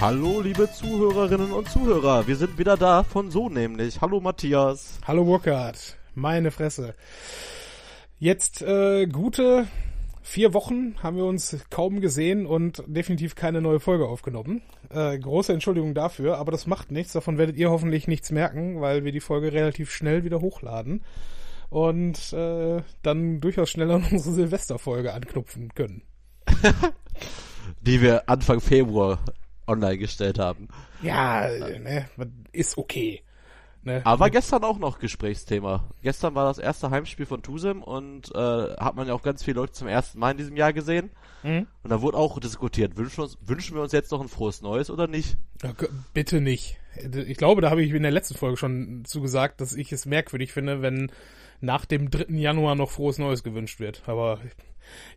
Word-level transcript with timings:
Hallo, 0.00 0.40
liebe 0.40 0.72
Zuhörerinnen 0.72 1.52
und 1.52 1.68
Zuhörer. 1.68 2.26
Wir 2.26 2.36
sind 2.36 2.56
wieder 2.56 2.78
da 2.78 3.02
von 3.02 3.30
so 3.30 3.50
nämlich. 3.50 4.00
Hallo, 4.00 4.18
Matthias. 4.18 4.98
Hallo, 5.06 5.26
Burkhard. 5.26 5.98
Meine 6.14 6.50
Fresse. 6.50 6.94
Jetzt 8.18 8.62
äh, 8.62 9.06
gute 9.06 9.66
vier 10.22 10.54
Wochen 10.54 10.94
haben 11.02 11.18
wir 11.18 11.26
uns 11.26 11.66
kaum 11.68 12.00
gesehen 12.00 12.46
und 12.46 12.82
definitiv 12.86 13.34
keine 13.34 13.60
neue 13.60 13.78
Folge 13.78 14.08
aufgenommen. 14.08 14.62
Äh, 14.88 15.18
große 15.18 15.52
Entschuldigung 15.52 15.92
dafür, 15.92 16.38
aber 16.38 16.50
das 16.50 16.66
macht 16.66 16.90
nichts. 16.90 17.12
Davon 17.12 17.36
werdet 17.36 17.58
ihr 17.58 17.68
hoffentlich 17.68 18.08
nichts 18.08 18.30
merken, 18.30 18.80
weil 18.80 19.04
wir 19.04 19.12
die 19.12 19.20
Folge 19.20 19.52
relativ 19.52 19.90
schnell 19.90 20.24
wieder 20.24 20.40
hochladen 20.40 21.02
und 21.68 22.32
äh, 22.32 22.80
dann 23.02 23.40
durchaus 23.42 23.68
schneller 23.68 23.96
an 23.96 24.06
unsere 24.10 24.34
Silvesterfolge 24.34 25.12
anknüpfen 25.12 25.74
können. 25.74 26.00
die 27.82 28.00
wir 28.00 28.30
Anfang 28.30 28.60
Februar 28.60 29.18
online 29.70 29.98
gestellt 29.98 30.38
haben. 30.38 30.68
Ja, 31.02 31.48
ne, 31.48 32.06
ist 32.52 32.76
okay. 32.76 33.22
Ne? 33.82 34.02
Aber 34.04 34.28
gestern 34.28 34.62
auch 34.64 34.78
noch 34.78 34.98
Gesprächsthema. 34.98 35.88
Gestern 36.02 36.34
war 36.34 36.44
das 36.44 36.58
erste 36.58 36.90
Heimspiel 36.90 37.24
von 37.24 37.42
Tusem 37.42 37.82
und 37.82 38.30
äh, 38.34 38.76
hat 38.76 38.94
man 38.94 39.08
ja 39.08 39.14
auch 39.14 39.22
ganz 39.22 39.42
viele 39.42 39.60
Leute 39.60 39.72
zum 39.72 39.88
ersten 39.88 40.18
Mal 40.18 40.32
in 40.32 40.36
diesem 40.36 40.56
Jahr 40.56 40.74
gesehen. 40.74 41.10
Mhm. 41.42 41.66
Und 41.82 41.90
da 41.90 42.02
wurde 42.02 42.18
auch 42.18 42.38
diskutiert, 42.40 42.98
wünschen 42.98 43.18
wir, 43.18 43.24
uns, 43.24 43.38
wünschen 43.40 43.74
wir 43.76 43.82
uns 43.82 43.92
jetzt 43.92 44.10
noch 44.10 44.20
ein 44.20 44.28
frohes 44.28 44.60
Neues 44.60 44.90
oder 44.90 45.06
nicht? 45.06 45.38
Bitte 46.12 46.42
nicht. 46.42 46.76
Ich 47.26 47.38
glaube, 47.38 47.62
da 47.62 47.70
habe 47.70 47.82
ich 47.82 47.92
in 47.92 48.02
der 48.02 48.12
letzten 48.12 48.34
Folge 48.34 48.58
schon 48.58 49.04
zugesagt, 49.06 49.62
dass 49.62 49.72
ich 49.72 49.92
es 49.92 50.04
merkwürdig 50.04 50.52
finde, 50.52 50.82
wenn 50.82 51.10
nach 51.62 51.86
dem 51.86 52.10
3. 52.10 52.34
Januar 52.34 52.74
noch 52.74 52.90
frohes 52.90 53.16
Neues 53.16 53.42
gewünscht 53.42 53.80
wird. 53.80 54.02
Aber 54.06 54.40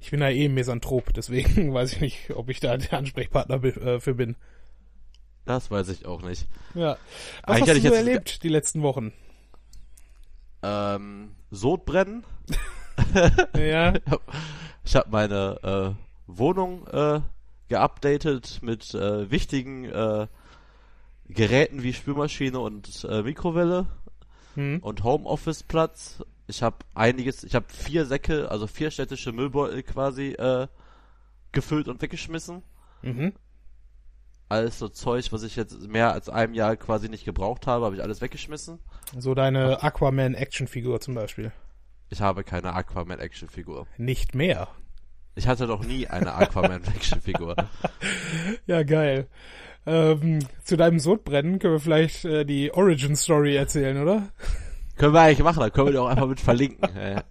ich 0.02 0.12
bin 0.12 0.22
ja 0.22 0.30
eh 0.30 0.46
ein 0.46 0.54
Misanthrop, 0.54 1.14
deswegen 1.14 1.74
weiß 1.74 1.94
ich 1.94 2.02
nicht, 2.02 2.30
ob 2.32 2.50
ich 2.50 2.60
da 2.60 2.78
der 2.78 2.94
Ansprechpartner 2.94 3.64
äh, 3.64 4.00
für 4.00 4.14
bin. 4.14 4.36
Das 5.46 5.70
weiß 5.70 5.90
ich 5.90 6.06
auch 6.06 6.22
nicht. 6.22 6.48
Ja. 6.74 6.98
Was 7.46 7.58
Eigentlich 7.58 7.76
hast 7.76 7.84
du 7.84 7.90
so 7.90 7.96
erlebt 7.96 8.44
die 8.44 8.50
letzten 8.50 8.82
Wochen? 8.82 9.12
Ähm, 10.62 11.32
Sodbrennen. 11.52 12.24
ja. 13.58 13.94
Ich 14.86 14.98
habe 14.98 15.10
meine 15.12 15.96
äh, 15.96 16.12
Wohnung 16.28 16.86
äh, 16.88 17.22
geupdatet 17.70 18.60
mit 18.62 18.94
äh, 18.94 19.32
wichtigen 19.32 19.86
äh, 19.86 20.28
Geräten 21.30 21.84
wie 21.84 21.94
Spülmaschine 21.94 22.60
und 22.60 23.08
äh, 23.10 23.24
Mikrowelle 23.24 23.88
hm. 24.56 24.80
und 24.82 25.06
Homeoffice-Platz. 25.06 26.24
Ich 26.48 26.62
habe 26.62 26.78
einiges, 26.94 27.44
ich 27.44 27.56
habe 27.56 27.66
vier 27.70 28.06
Säcke, 28.06 28.52
also 28.52 28.68
vier 28.68 28.92
städtische 28.92 29.32
Müllbeutel 29.32 29.84
quasi 29.84 30.34
äh, 30.34 30.68
gefüllt 31.52 31.88
und 31.88 32.02
weggeschmissen. 32.02 32.64
Mhm 33.02 33.34
alles 34.54 34.80
so 34.80 34.88
Zeug, 34.88 35.32
was 35.32 35.44
ich 35.44 35.56
jetzt 35.56 35.88
mehr 35.88 36.14
als 36.14 36.30
einem 36.30 36.54
Jahr 36.54 36.76
quasi 36.78 37.10
nicht 37.10 37.26
gebraucht 37.26 37.68
habe, 37.68 37.86
habe 37.86 37.96
ich 37.96 38.04
alles 38.04 38.22
weggeschmissen. 38.22 38.80
So 39.18 39.34
deine 39.34 39.84
Aquaman 39.84 40.36
Actionfigur 40.36 41.02
zum 41.02 41.16
Beispiel. 41.16 41.52
Ich 42.10 42.22
habe 42.22 42.44
keine 42.44 42.74
Aquaman 42.74 43.20
Actionfigur. 43.20 43.88
Nicht 43.98 44.36
mehr. 44.36 44.68
Ich 45.36 45.48
hatte 45.48 45.66
doch 45.66 45.84
nie 45.84 46.08
eine 46.08 46.36
Aquaman 46.36 46.84
Actionfigur. 46.84 47.56
ja, 48.68 48.84
geil. 48.84 49.28
Ähm, 49.86 50.40
zu 50.64 50.78
deinem 50.78 51.00
Sodbrennen 51.00 51.60
können 51.60 51.74
wir 51.74 51.80
vielleicht 51.80 52.24
äh, 52.24 52.46
die 52.46 52.72
Origin 52.72 53.16
Story 53.16 53.56
erzählen, 53.56 54.02
oder? 54.02 54.30
Können 54.96 55.14
wir 55.14 55.22
eigentlich 55.22 55.44
machen, 55.44 55.60
da 55.60 55.70
können 55.70 55.88
wir 55.88 55.92
die 55.94 55.98
auch 55.98 56.08
einfach 56.08 56.28
mit 56.28 56.40
verlinken. 56.40 56.88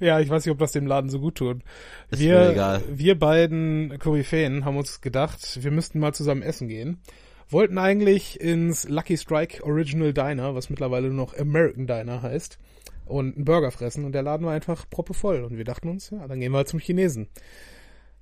ja, 0.00 0.20
ich 0.20 0.28
weiß 0.28 0.44
nicht, 0.44 0.52
ob 0.52 0.58
das 0.58 0.72
dem 0.72 0.86
Laden 0.86 1.08
so 1.08 1.20
gut 1.20 1.36
tut. 1.36 1.62
Ist 2.10 2.20
wir, 2.20 2.50
egal. 2.50 2.82
wir 2.88 3.18
beiden 3.18 3.98
Koryphäen 3.98 4.64
haben 4.64 4.76
uns 4.76 5.00
gedacht, 5.00 5.62
wir 5.62 5.70
müssten 5.70 6.00
mal 6.00 6.12
zusammen 6.12 6.42
essen 6.42 6.68
gehen. 6.68 7.00
Wollten 7.48 7.78
eigentlich 7.78 8.38
ins 8.40 8.86
Lucky 8.88 9.16
Strike 9.16 9.64
Original 9.64 10.12
Diner, 10.12 10.54
was 10.54 10.68
mittlerweile 10.68 11.08
nur 11.08 11.16
noch 11.16 11.36
American 11.36 11.86
Diner 11.86 12.20
heißt, 12.20 12.58
und 13.06 13.36
einen 13.36 13.44
Burger 13.46 13.70
fressen 13.70 14.04
und 14.04 14.12
der 14.12 14.22
Laden 14.22 14.46
war 14.46 14.52
einfach 14.52 14.84
proppevoll 14.90 15.42
und 15.44 15.56
wir 15.56 15.64
dachten 15.64 15.88
uns, 15.88 16.10
ja, 16.10 16.28
dann 16.28 16.40
gehen 16.40 16.52
wir 16.52 16.58
halt 16.58 16.68
zum 16.68 16.78
Chinesen. 16.78 17.28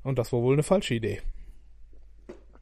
Und 0.04 0.20
das 0.20 0.32
war 0.32 0.42
wohl 0.42 0.52
eine 0.52 0.62
falsche 0.62 0.94
Idee. 0.94 1.20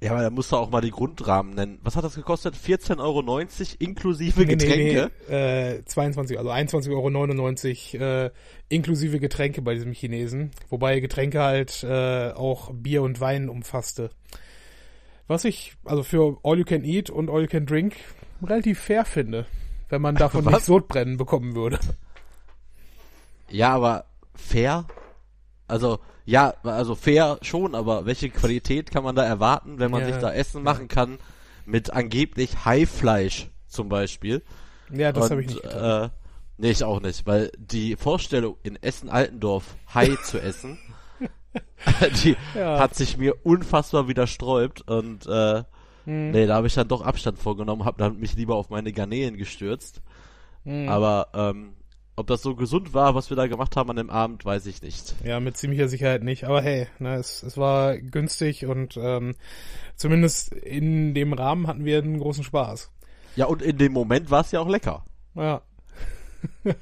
Ja, 0.04 0.12
aber 0.12 0.20
da 0.20 0.28
musst 0.28 0.52
du 0.52 0.56
auch 0.56 0.68
mal 0.68 0.82
die 0.82 0.90
Grundrahmen 0.90 1.54
nennen. 1.54 1.78
Was 1.82 1.96
hat 1.96 2.04
das 2.04 2.14
gekostet? 2.14 2.56
14,90 2.56 2.98
Euro 2.98 3.40
inklusive 3.78 4.44
Getränke? 4.44 5.10
Nee, 5.28 5.34
nee, 5.34 5.76
äh, 5.76 5.84
22, 5.86 6.36
also 6.36 6.50
21,99 6.50 7.98
Euro 7.98 8.26
äh, 8.26 8.30
inklusive 8.68 9.18
Getränke 9.18 9.62
bei 9.62 9.72
diesem 9.72 9.92
Chinesen. 9.92 10.50
Wobei 10.68 11.00
Getränke 11.00 11.40
halt 11.40 11.82
äh, 11.84 12.32
auch 12.32 12.70
Bier 12.74 13.02
und 13.02 13.18
Wein 13.22 13.48
umfasste. 13.48 14.10
Was 15.26 15.46
ich 15.46 15.72
also 15.86 16.02
für 16.02 16.36
All 16.42 16.58
You 16.58 16.66
Can 16.66 16.84
Eat 16.84 17.08
und 17.08 17.30
All 17.30 17.40
You 17.40 17.48
Can 17.48 17.64
Drink 17.64 17.96
relativ 18.42 18.80
fair 18.80 19.06
finde, 19.06 19.46
wenn 19.88 20.02
man 20.02 20.16
davon 20.16 20.44
nicht 20.44 20.66
Sodbrennen 20.66 21.16
bekommen 21.16 21.54
würde. 21.54 21.78
Ja, 23.48 23.70
aber 23.70 24.04
fair? 24.34 24.84
Also 25.66 25.98
ja, 26.26 26.54
also 26.62 26.94
fair 26.94 27.38
schon, 27.42 27.74
aber 27.74 28.06
welche 28.06 28.30
Qualität 28.30 28.90
kann 28.90 29.04
man 29.04 29.14
da 29.14 29.24
erwarten, 29.24 29.78
wenn 29.78 29.90
man 29.90 30.02
ja, 30.02 30.08
sich 30.08 30.16
da 30.16 30.32
Essen 30.32 30.58
ja. 30.58 30.64
machen 30.64 30.88
kann 30.88 31.18
mit 31.66 31.92
angeblich 31.92 32.64
Haifleisch 32.64 33.50
zum 33.66 33.88
Beispiel? 33.88 34.42
Ja, 34.92 35.12
das 35.12 35.30
habe 35.30 35.42
ich 35.42 35.48
nicht 35.48 35.62
getan. 35.62 36.04
Äh, 36.04 36.10
nee, 36.58 36.70
ich 36.70 36.84
auch 36.84 37.00
nicht, 37.00 37.26
weil 37.26 37.50
die 37.58 37.96
Vorstellung 37.96 38.56
in 38.62 38.76
Essen-Altendorf 38.76 39.76
Hai 39.92 40.16
zu 40.24 40.40
essen, 40.40 40.78
die 42.24 42.36
ja. 42.54 42.78
hat 42.78 42.94
sich 42.94 43.16
mir 43.16 43.34
unfassbar 43.44 44.08
widersträubt 44.08 44.88
und 44.88 45.26
äh, 45.26 45.64
hm. 46.04 46.30
nee, 46.30 46.46
da 46.46 46.56
habe 46.56 46.66
ich 46.66 46.74
dann 46.74 46.88
doch 46.88 47.02
Abstand 47.02 47.38
vorgenommen, 47.38 47.84
habe 47.84 47.98
dann 47.98 48.18
mich 48.18 48.34
lieber 48.36 48.56
auf 48.56 48.70
meine 48.70 48.92
Garnelen 48.92 49.36
gestürzt. 49.36 50.02
Hm. 50.64 50.88
Aber 50.88 51.28
ähm, 51.34 51.74
ob 52.16 52.26
das 52.28 52.42
so 52.42 52.54
gesund 52.54 52.94
war, 52.94 53.14
was 53.14 53.30
wir 53.30 53.36
da 53.36 53.46
gemacht 53.46 53.76
haben 53.76 53.90
an 53.90 53.96
dem 53.96 54.10
Abend, 54.10 54.44
weiß 54.44 54.66
ich 54.66 54.82
nicht. 54.82 55.14
Ja, 55.24 55.40
mit 55.40 55.56
ziemlicher 55.56 55.88
Sicherheit 55.88 56.22
nicht. 56.22 56.44
Aber 56.44 56.62
hey, 56.62 56.86
ne, 56.98 57.16
es, 57.16 57.42
es 57.42 57.56
war 57.56 57.98
günstig 57.98 58.66
und 58.66 58.96
ähm, 58.96 59.34
zumindest 59.96 60.52
in 60.52 61.14
dem 61.14 61.32
Rahmen 61.32 61.66
hatten 61.66 61.84
wir 61.84 61.98
einen 61.98 62.20
großen 62.20 62.44
Spaß. 62.44 62.90
Ja, 63.36 63.46
und 63.46 63.62
in 63.62 63.78
dem 63.78 63.92
Moment 63.92 64.30
war 64.30 64.42
es 64.42 64.52
ja 64.52 64.60
auch 64.60 64.68
lecker. 64.68 65.04
Ja. 65.34 65.62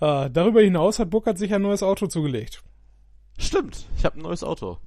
ah, 0.00 0.28
darüber 0.28 0.60
hinaus 0.60 0.98
hat 0.98 1.10
Burkhardt 1.10 1.38
sich 1.38 1.54
ein 1.54 1.62
neues 1.62 1.82
Auto 1.82 2.08
zugelegt. 2.08 2.62
Stimmt, 3.38 3.86
ich 3.96 4.04
habe 4.04 4.18
ein 4.18 4.22
neues 4.22 4.42
Auto. 4.42 4.78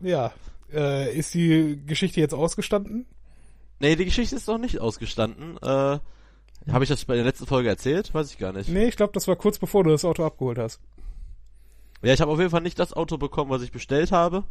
Ja. 0.00 0.32
Äh, 0.72 1.14
ist 1.14 1.34
die 1.34 1.82
Geschichte 1.86 2.20
jetzt 2.20 2.32
ausgestanden? 2.32 3.06
Nee, 3.78 3.96
die 3.96 4.06
Geschichte 4.06 4.36
ist 4.36 4.48
noch 4.48 4.58
nicht 4.58 4.80
ausgestanden. 4.80 5.58
Äh, 5.58 5.98
habe 6.70 6.84
ich 6.84 6.90
das 6.90 7.04
bei 7.04 7.14
der 7.14 7.24
letzten 7.24 7.46
Folge 7.46 7.68
erzählt? 7.68 8.12
Weiß 8.14 8.30
ich 8.30 8.38
gar 8.38 8.52
nicht. 8.52 8.68
Nee, 8.68 8.86
ich 8.86 8.96
glaube, 8.96 9.12
das 9.12 9.26
war 9.26 9.36
kurz 9.36 9.58
bevor 9.58 9.84
du 9.84 9.90
das 9.90 10.04
Auto 10.04 10.24
abgeholt 10.24 10.58
hast. 10.58 10.80
Ja, 12.02 12.12
ich 12.12 12.20
habe 12.20 12.30
auf 12.30 12.38
jeden 12.38 12.50
Fall 12.50 12.62
nicht 12.62 12.78
das 12.78 12.92
Auto 12.92 13.16
bekommen, 13.16 13.50
was 13.50 13.62
ich 13.62 13.72
bestellt 13.72 14.12
habe. 14.12 14.44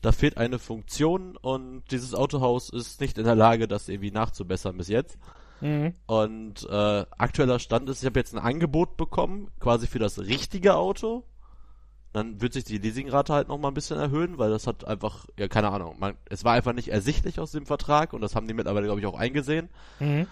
Da 0.00 0.12
fehlt 0.12 0.38
eine 0.38 0.58
Funktion 0.58 1.36
und 1.36 1.82
dieses 1.90 2.14
Autohaus 2.14 2.70
ist 2.70 3.00
nicht 3.00 3.18
in 3.18 3.24
der 3.24 3.34
Lage, 3.34 3.68
das 3.68 3.88
irgendwie 3.88 4.10
nachzubessern 4.10 4.76
bis 4.76 4.88
jetzt. 4.88 5.18
Mhm. 5.60 5.94
Und 6.06 6.66
äh, 6.68 7.04
aktueller 7.18 7.58
Stand 7.58 7.88
ist, 7.90 8.00
ich 8.00 8.06
habe 8.06 8.18
jetzt 8.18 8.34
ein 8.34 8.38
Angebot 8.38 8.96
bekommen, 8.96 9.50
quasi 9.60 9.86
für 9.86 9.98
das 9.98 10.18
richtige 10.18 10.74
Auto. 10.74 11.24
Dann 12.12 12.40
wird 12.40 12.54
sich 12.54 12.64
die 12.64 12.78
Leasingrate 12.78 13.32
halt 13.32 13.48
noch 13.48 13.58
mal 13.58 13.68
ein 13.68 13.74
bisschen 13.74 13.98
erhöhen, 13.98 14.38
weil 14.38 14.50
das 14.50 14.66
hat 14.66 14.84
einfach, 14.84 15.26
ja 15.38 15.46
keine 15.46 15.70
Ahnung, 15.70 15.96
man, 16.00 16.14
es 16.28 16.44
war 16.44 16.54
einfach 16.54 16.72
nicht 16.72 16.88
ersichtlich 16.88 17.38
aus 17.38 17.52
dem 17.52 17.66
Vertrag 17.66 18.14
und 18.14 18.20
das 18.20 18.34
haben 18.34 18.48
die 18.48 18.54
mittlerweile, 18.54 18.86
glaube 18.86 19.00
ich, 19.00 19.06
auch 19.06 19.18
eingesehen. 19.18 19.68
Mhm 20.00 20.26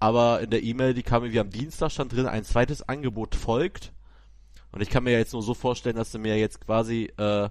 aber 0.00 0.40
in 0.40 0.50
der 0.50 0.62
E-Mail, 0.62 0.94
die 0.94 1.02
kam 1.02 1.22
irgendwie 1.22 1.40
am 1.40 1.50
Dienstag, 1.50 1.90
stand 1.90 2.12
drin, 2.12 2.26
ein 2.26 2.44
zweites 2.44 2.88
Angebot 2.88 3.34
folgt. 3.34 3.92
Und 4.72 4.80
ich 4.80 4.90
kann 4.90 5.04
mir 5.04 5.12
ja 5.12 5.18
jetzt 5.18 5.32
nur 5.32 5.42
so 5.42 5.54
vorstellen, 5.54 5.96
dass 5.96 6.12
sie 6.12 6.18
mir 6.18 6.36
jetzt 6.36 6.60
quasi 6.60 7.12
äh, 7.16 7.48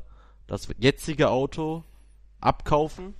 das 0.47 0.67
jetzige 0.77 1.29
Auto 1.29 1.83
abkaufen 2.41 3.13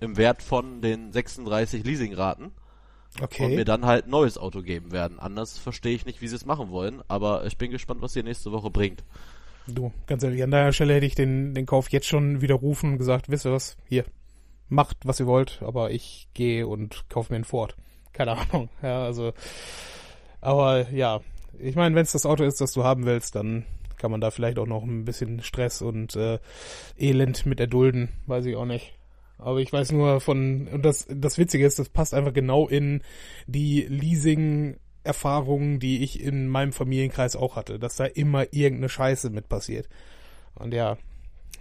im 0.00 0.16
Wert 0.16 0.42
von 0.42 0.80
den 0.80 1.12
36 1.12 1.84
Leasingraten. 1.84 2.52
Okay. 3.20 3.44
Und 3.44 3.54
mir 3.56 3.64
dann 3.64 3.86
halt 3.86 4.06
ein 4.06 4.10
neues 4.10 4.38
Auto 4.38 4.62
geben 4.62 4.92
werden. 4.92 5.18
Anders 5.18 5.58
verstehe 5.58 5.94
ich 5.94 6.06
nicht, 6.06 6.22
wie 6.22 6.28
sie 6.28 6.36
es 6.36 6.46
machen 6.46 6.70
wollen, 6.70 7.02
aber 7.08 7.44
ich 7.44 7.58
bin 7.58 7.72
gespannt, 7.72 8.02
was 8.02 8.12
sie 8.12 8.22
nächste 8.22 8.52
Woche 8.52 8.70
bringt. 8.70 9.02
Du, 9.66 9.92
ganz 10.06 10.22
ehrlich, 10.22 10.42
an 10.42 10.52
der 10.52 10.72
Stelle 10.72 10.94
hätte 10.94 11.06
ich 11.06 11.16
den, 11.16 11.52
den 11.54 11.66
Kauf 11.66 11.90
jetzt 11.90 12.06
schon 12.06 12.40
widerrufen 12.40 12.92
und 12.92 12.98
gesagt, 12.98 13.28
wisst 13.28 13.46
ihr 13.46 13.52
was, 13.52 13.76
hier, 13.88 14.04
macht, 14.68 14.96
was 15.04 15.20
ihr 15.20 15.26
wollt, 15.26 15.60
aber 15.62 15.90
ich 15.90 16.28
gehe 16.34 16.66
und 16.66 17.04
kaufe 17.08 17.32
mir 17.32 17.36
einen 17.36 17.44
Ford 17.44 17.76
keine 18.12 18.36
Ahnung. 18.36 18.68
Ja, 18.82 19.04
also, 19.04 19.32
aber 20.40 20.90
ja, 20.90 21.20
ich 21.58 21.76
meine, 21.76 21.94
wenn 21.94 22.02
es 22.02 22.12
das 22.12 22.26
Auto 22.26 22.44
ist, 22.44 22.60
das 22.60 22.72
du 22.72 22.84
haben 22.84 23.04
willst, 23.06 23.34
dann 23.34 23.64
kann 23.98 24.10
man 24.10 24.20
da 24.20 24.30
vielleicht 24.30 24.58
auch 24.58 24.66
noch 24.66 24.82
ein 24.82 25.04
bisschen 25.04 25.42
Stress 25.42 25.82
und 25.82 26.16
äh, 26.16 26.38
Elend 26.98 27.44
mit 27.46 27.60
erdulden, 27.60 28.08
weiß 28.26 28.46
ich 28.46 28.56
auch 28.56 28.64
nicht. 28.64 28.94
Aber 29.36 29.58
ich 29.58 29.72
weiß 29.72 29.92
nur 29.92 30.20
von, 30.20 30.68
und 30.68 30.84
das, 30.84 31.06
das 31.10 31.38
Witzige 31.38 31.64
ist, 31.66 31.78
das 31.78 31.88
passt 31.88 32.14
einfach 32.14 32.32
genau 32.32 32.68
in 32.68 33.02
die 33.46 33.82
Leasing-Erfahrungen, 33.82 35.80
die 35.80 36.02
ich 36.02 36.22
in 36.22 36.48
meinem 36.48 36.72
Familienkreis 36.72 37.36
auch 37.36 37.56
hatte, 37.56 37.78
dass 37.78 37.96
da 37.96 38.04
immer 38.04 38.52
irgendeine 38.52 38.88
Scheiße 38.90 39.30
mit 39.30 39.48
passiert. 39.48 39.88
Und 40.54 40.74
ja, 40.74 40.98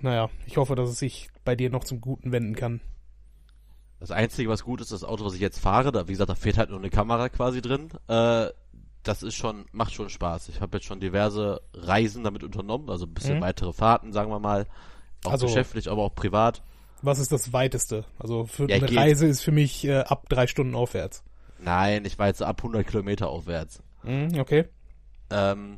naja, 0.01 0.29
ich 0.45 0.57
hoffe, 0.57 0.75
dass 0.75 0.89
es 0.89 0.99
sich 0.99 1.29
bei 1.45 1.55
dir 1.55 1.69
noch 1.69 1.83
zum 1.83 2.01
Guten 2.01 2.31
wenden 2.31 2.55
kann. 2.55 2.81
Das 3.99 4.11
Einzige, 4.11 4.49
was 4.49 4.63
gut 4.63 4.81
ist, 4.81 4.91
das 4.91 5.03
Auto, 5.03 5.25
was 5.25 5.33
ich 5.33 5.41
jetzt 5.41 5.59
fahre, 5.59 5.91
da, 5.91 6.07
wie 6.07 6.13
gesagt, 6.13 6.29
da 6.29 6.35
fehlt 6.35 6.57
halt 6.57 6.69
nur 6.69 6.79
eine 6.79 6.89
Kamera 6.89 7.29
quasi 7.29 7.61
drin. 7.61 7.89
Äh, 8.07 8.47
das 9.03 9.23
ist 9.23 9.35
schon, 9.35 9.65
macht 9.71 9.93
schon 9.93 10.09
Spaß. 10.09 10.49
Ich 10.49 10.61
habe 10.61 10.77
jetzt 10.77 10.85
schon 10.85 10.99
diverse 10.99 11.61
Reisen 11.73 12.23
damit 12.23 12.43
unternommen, 12.43 12.89
also 12.89 13.05
ein 13.05 13.13
bisschen 13.13 13.37
mhm. 13.37 13.41
weitere 13.41 13.73
Fahrten, 13.73 14.13
sagen 14.13 14.31
wir 14.31 14.39
mal. 14.39 14.67
Auch 15.25 15.31
also, 15.31 15.47
geschäftlich, 15.47 15.89
aber 15.89 16.03
auch 16.03 16.15
privat. 16.15 16.61
Was 17.01 17.19
ist 17.19 17.31
das 17.31 17.53
weiteste? 17.53 18.05
Also 18.17 18.45
für 18.45 18.69
ja, 18.69 18.77
eine 18.77 18.87
geht. 18.87 18.97
Reise 18.97 19.27
ist 19.27 19.41
für 19.41 19.51
mich 19.51 19.85
äh, 19.85 19.99
ab 19.99 20.27
drei 20.29 20.47
Stunden 20.47 20.75
aufwärts. 20.75 21.23
Nein, 21.59 22.05
ich 22.05 22.17
war 22.19 22.27
jetzt 22.27 22.41
ab 22.41 22.59
100 22.59 22.87
Kilometer 22.87 23.29
aufwärts. 23.29 23.81
Mhm, 24.03 24.39
okay. 24.39 24.65
Ähm, 25.29 25.77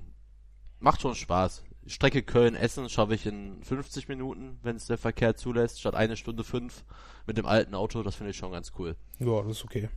macht 0.79 1.01
schon 1.01 1.15
Spaß. 1.15 1.63
Strecke 1.88 2.24
Köln-Essen 2.24 2.89
schaffe 2.89 3.16
ich 3.16 3.25
in 3.25 3.63
50 3.63 4.07
Minuten, 4.07 4.60
wenn 4.63 4.75
es 4.75 4.86
der 4.86 4.98
Verkehr 4.98 5.36
zulässt, 5.36 5.80
statt 5.80 5.95
eine 5.95 6.16
Stunde 6.16 6.44
fünf 6.44 6.83
mit 7.25 7.38
dem 7.38 7.45
alten 7.45 7.75
Auto. 7.75 8.04
Das 8.04 8.16
finde 8.16 8.31
ich 8.31 8.38
schon 8.38 8.51
ganz 8.51 8.72
cool. 8.78 8.95
Ja, 9.19 9.42
das 9.42 9.57
ist 9.57 9.66
okay. 9.66 9.89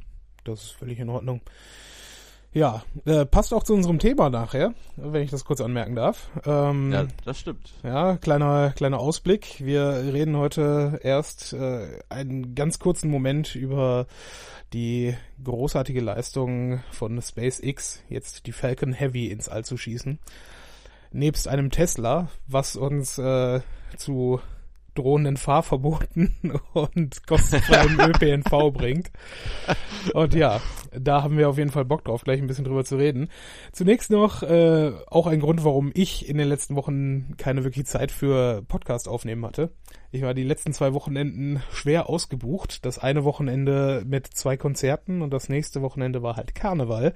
Das 0.45 0.63
ist 0.63 0.71
völlig 0.73 0.99
in 0.99 1.09
Ordnung. 1.09 1.41
Ja, 2.55 2.85
äh, 3.05 3.27
passt 3.27 3.53
auch 3.53 3.65
zu 3.65 3.75
unserem 3.75 3.99
Thema 3.99 4.31
nachher, 4.31 4.75
wenn 4.95 5.23
ich 5.23 5.31
das 5.31 5.45
kurz 5.45 5.61
anmerken 5.61 5.97
darf. 5.97 6.31
Ähm, 6.47 6.93
ja, 6.93 7.07
das 7.25 7.41
stimmt. 7.41 7.73
Ja, 7.83 8.17
kleiner 8.17 8.73
kleiner 8.77 9.01
Ausblick. 9.01 9.57
Wir 9.59 10.13
reden 10.13 10.37
heute 10.37 11.01
erst 11.03 11.53
äh, 11.53 11.99
einen 12.11 12.55
ganz 12.55 12.79
kurzen 12.79 13.11
Moment 13.11 13.57
über 13.57 14.07
die 14.73 15.17
großartige 15.43 16.01
Leistung 16.01 16.81
von 16.93 17.21
SpaceX, 17.21 18.05
jetzt 18.09 18.47
die 18.47 18.53
Falcon 18.53 18.93
Heavy 18.93 19.27
ins 19.27 19.49
All 19.49 19.65
zu 19.65 19.77
schießen. 19.77 20.21
Nebst 21.15 21.47
einem 21.47 21.71
Tesla, 21.71 22.29
was 22.49 22.75
uns 22.75 23.19
äh, 23.19 23.61
zu 23.97 24.41
drohenden 24.95 25.37
Fahrverboten 25.37 26.35
und 26.73 27.27
kostenfreiem 27.27 28.01
ÖPNV 28.01 28.73
bringt. 28.73 29.11
Und 30.13 30.35
ja, 30.35 30.61
da 30.93 31.23
haben 31.23 31.39
wir 31.39 31.49
auf 31.49 31.59
jeden 31.59 31.71
Fall 31.71 31.85
Bock 31.85 32.05
drauf, 32.05 32.23
gleich 32.25 32.41
ein 32.41 32.49
bisschen 32.49 32.65
drüber 32.65 32.85
zu 32.85 32.97
reden. 32.97 33.29
Zunächst 33.73 34.11
noch 34.11 34.43
äh, 34.43 34.93
auch 35.07 35.29
ein 35.29 35.41
Grund, 35.41 35.65
warum 35.65 35.93
ich 35.95 36.29
in 36.29 36.37
den 36.37 36.49
letzten 36.49 36.77
Wochen 36.77 37.37
keine 37.37 37.65
wirklich 37.65 37.87
Zeit 37.87 38.11
für 38.11 38.63
Podcast 38.63 39.09
aufnehmen 39.09 39.45
hatte. 39.47 39.71
Ich 40.11 40.23
war 40.23 40.35
die 40.35 40.45
letzten 40.45 40.73
zwei 40.73 40.95
Wochenenden 40.95 41.63
schwer 41.73 42.09
ausgebucht. 42.09 42.85
Das 42.85 42.99
eine 42.99 43.25
Wochenende 43.25 44.03
mit 44.07 44.27
zwei 44.27 44.57
Konzerten 44.57 45.23
und 45.23 45.33
das 45.33 45.49
nächste 45.49 45.81
Wochenende 45.81 46.23
war 46.23 46.37
halt 46.37 46.57
Karneval. 46.57 47.15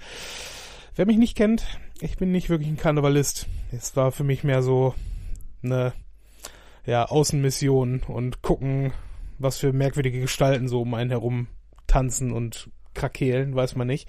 Wer 0.98 1.06
mich 1.06 1.18
nicht 1.18 1.36
kennt, 1.36 1.64
ich 2.00 2.16
bin 2.16 2.32
nicht 2.32 2.48
wirklich 2.48 2.68
ein 2.68 2.76
Karnevalist. 2.76 3.46
Es 3.72 3.96
war 3.96 4.12
für 4.12 4.24
mich 4.24 4.44
mehr 4.44 4.62
so 4.62 4.94
eine 5.62 5.92
ja, 6.86 7.04
Außenmission 7.04 8.02
und 8.06 8.42
gucken, 8.42 8.92
was 9.38 9.58
für 9.58 9.72
merkwürdige 9.72 10.20
Gestalten 10.20 10.68
so 10.68 10.82
um 10.82 10.94
einen 10.94 11.10
herum 11.10 11.48
tanzen 11.86 12.32
und 12.32 12.70
krakeelen, 12.94 13.54
weiß 13.54 13.76
man 13.76 13.86
nicht. 13.86 14.08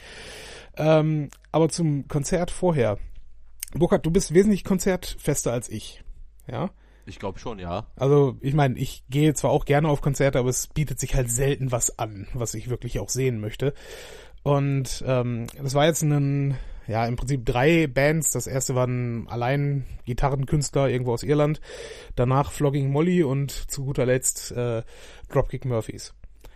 Ähm, 0.77 1.29
aber 1.51 1.69
zum 1.69 2.07
Konzert 2.07 2.51
vorher. 2.51 2.97
Burkhard, 3.73 4.05
du 4.05 4.11
bist 4.11 4.33
wesentlich 4.33 4.63
konzertfester 4.63 5.51
als 5.51 5.69
ich. 5.69 6.03
Ja? 6.47 6.71
Ich 7.05 7.19
glaube 7.19 7.39
schon, 7.39 7.59
ja. 7.59 7.87
Also, 7.95 8.37
ich 8.41 8.53
meine, 8.53 8.77
ich 8.77 9.03
gehe 9.09 9.33
zwar 9.33 9.51
auch 9.51 9.65
gerne 9.65 9.89
auf 9.89 10.01
Konzerte, 10.01 10.39
aber 10.39 10.49
es 10.49 10.67
bietet 10.67 10.99
sich 10.99 11.15
halt 11.15 11.29
selten 11.29 11.71
was 11.71 11.97
an, 11.99 12.27
was 12.33 12.53
ich 12.53 12.69
wirklich 12.69 12.99
auch 12.99 13.09
sehen 13.09 13.39
möchte. 13.39 13.73
Und 14.43 15.03
ähm, 15.05 15.47
das 15.61 15.73
war 15.73 15.85
jetzt 15.85 16.01
ein 16.01 16.55
ja, 16.89 17.05
im 17.05 17.15
Prinzip 17.15 17.45
drei 17.45 17.85
Bands. 17.85 18.31
Das 18.31 18.47
erste 18.47 18.73
waren 18.73 19.27
allein 19.29 19.85
Gitarrenkünstler 20.05 20.89
irgendwo 20.89 21.13
aus 21.13 21.21
Irland. 21.21 21.61
Danach 22.15 22.51
Flogging 22.51 22.91
Molly 22.91 23.23
und 23.23 23.51
zu 23.51 23.85
guter 23.85 24.07
Letzt 24.07 24.51
äh, 24.51 24.81
Dropkick 25.29 25.65
Murphys. 25.65 26.15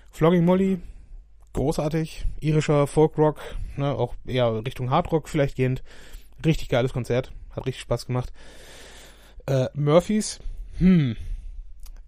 Flogging 0.10 0.44
Molly, 0.44 0.80
großartig, 1.54 2.26
irischer 2.40 2.88
Folkrock, 2.88 3.40
ne, 3.78 3.94
auch 3.94 4.16
eher 4.26 4.66
Richtung 4.66 4.90
Hardrock 4.90 5.30
vielleicht 5.30 5.56
gehend. 5.56 5.84
Richtig 6.44 6.68
geiles 6.68 6.94
Konzert, 6.94 7.32
hat 7.52 7.68
richtig 7.68 7.82
Spaß 7.82 8.08
gemacht. 8.08 8.34
Äh, 9.46 9.68
Murphys, 9.76 10.40
hm, 10.80 11.16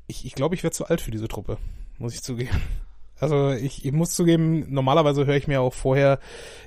ich, 0.08 0.26
ich 0.26 0.34
glaube, 0.34 0.56
ich 0.56 0.64
werde 0.64 0.76
zu 0.76 0.86
alt 0.86 1.00
für 1.00 1.12
diese 1.12 1.28
Truppe, 1.28 1.60
muss 2.00 2.16
ich 2.16 2.24
zugeben. 2.24 2.60
Also 3.20 3.52
ich, 3.52 3.86
ich 3.86 3.92
muss 3.94 4.14
zugeben, 4.14 4.66
normalerweise 4.74 5.26
höre 5.26 5.38
ich 5.38 5.48
mir 5.48 5.62
auch 5.62 5.74
vorher 5.74 6.20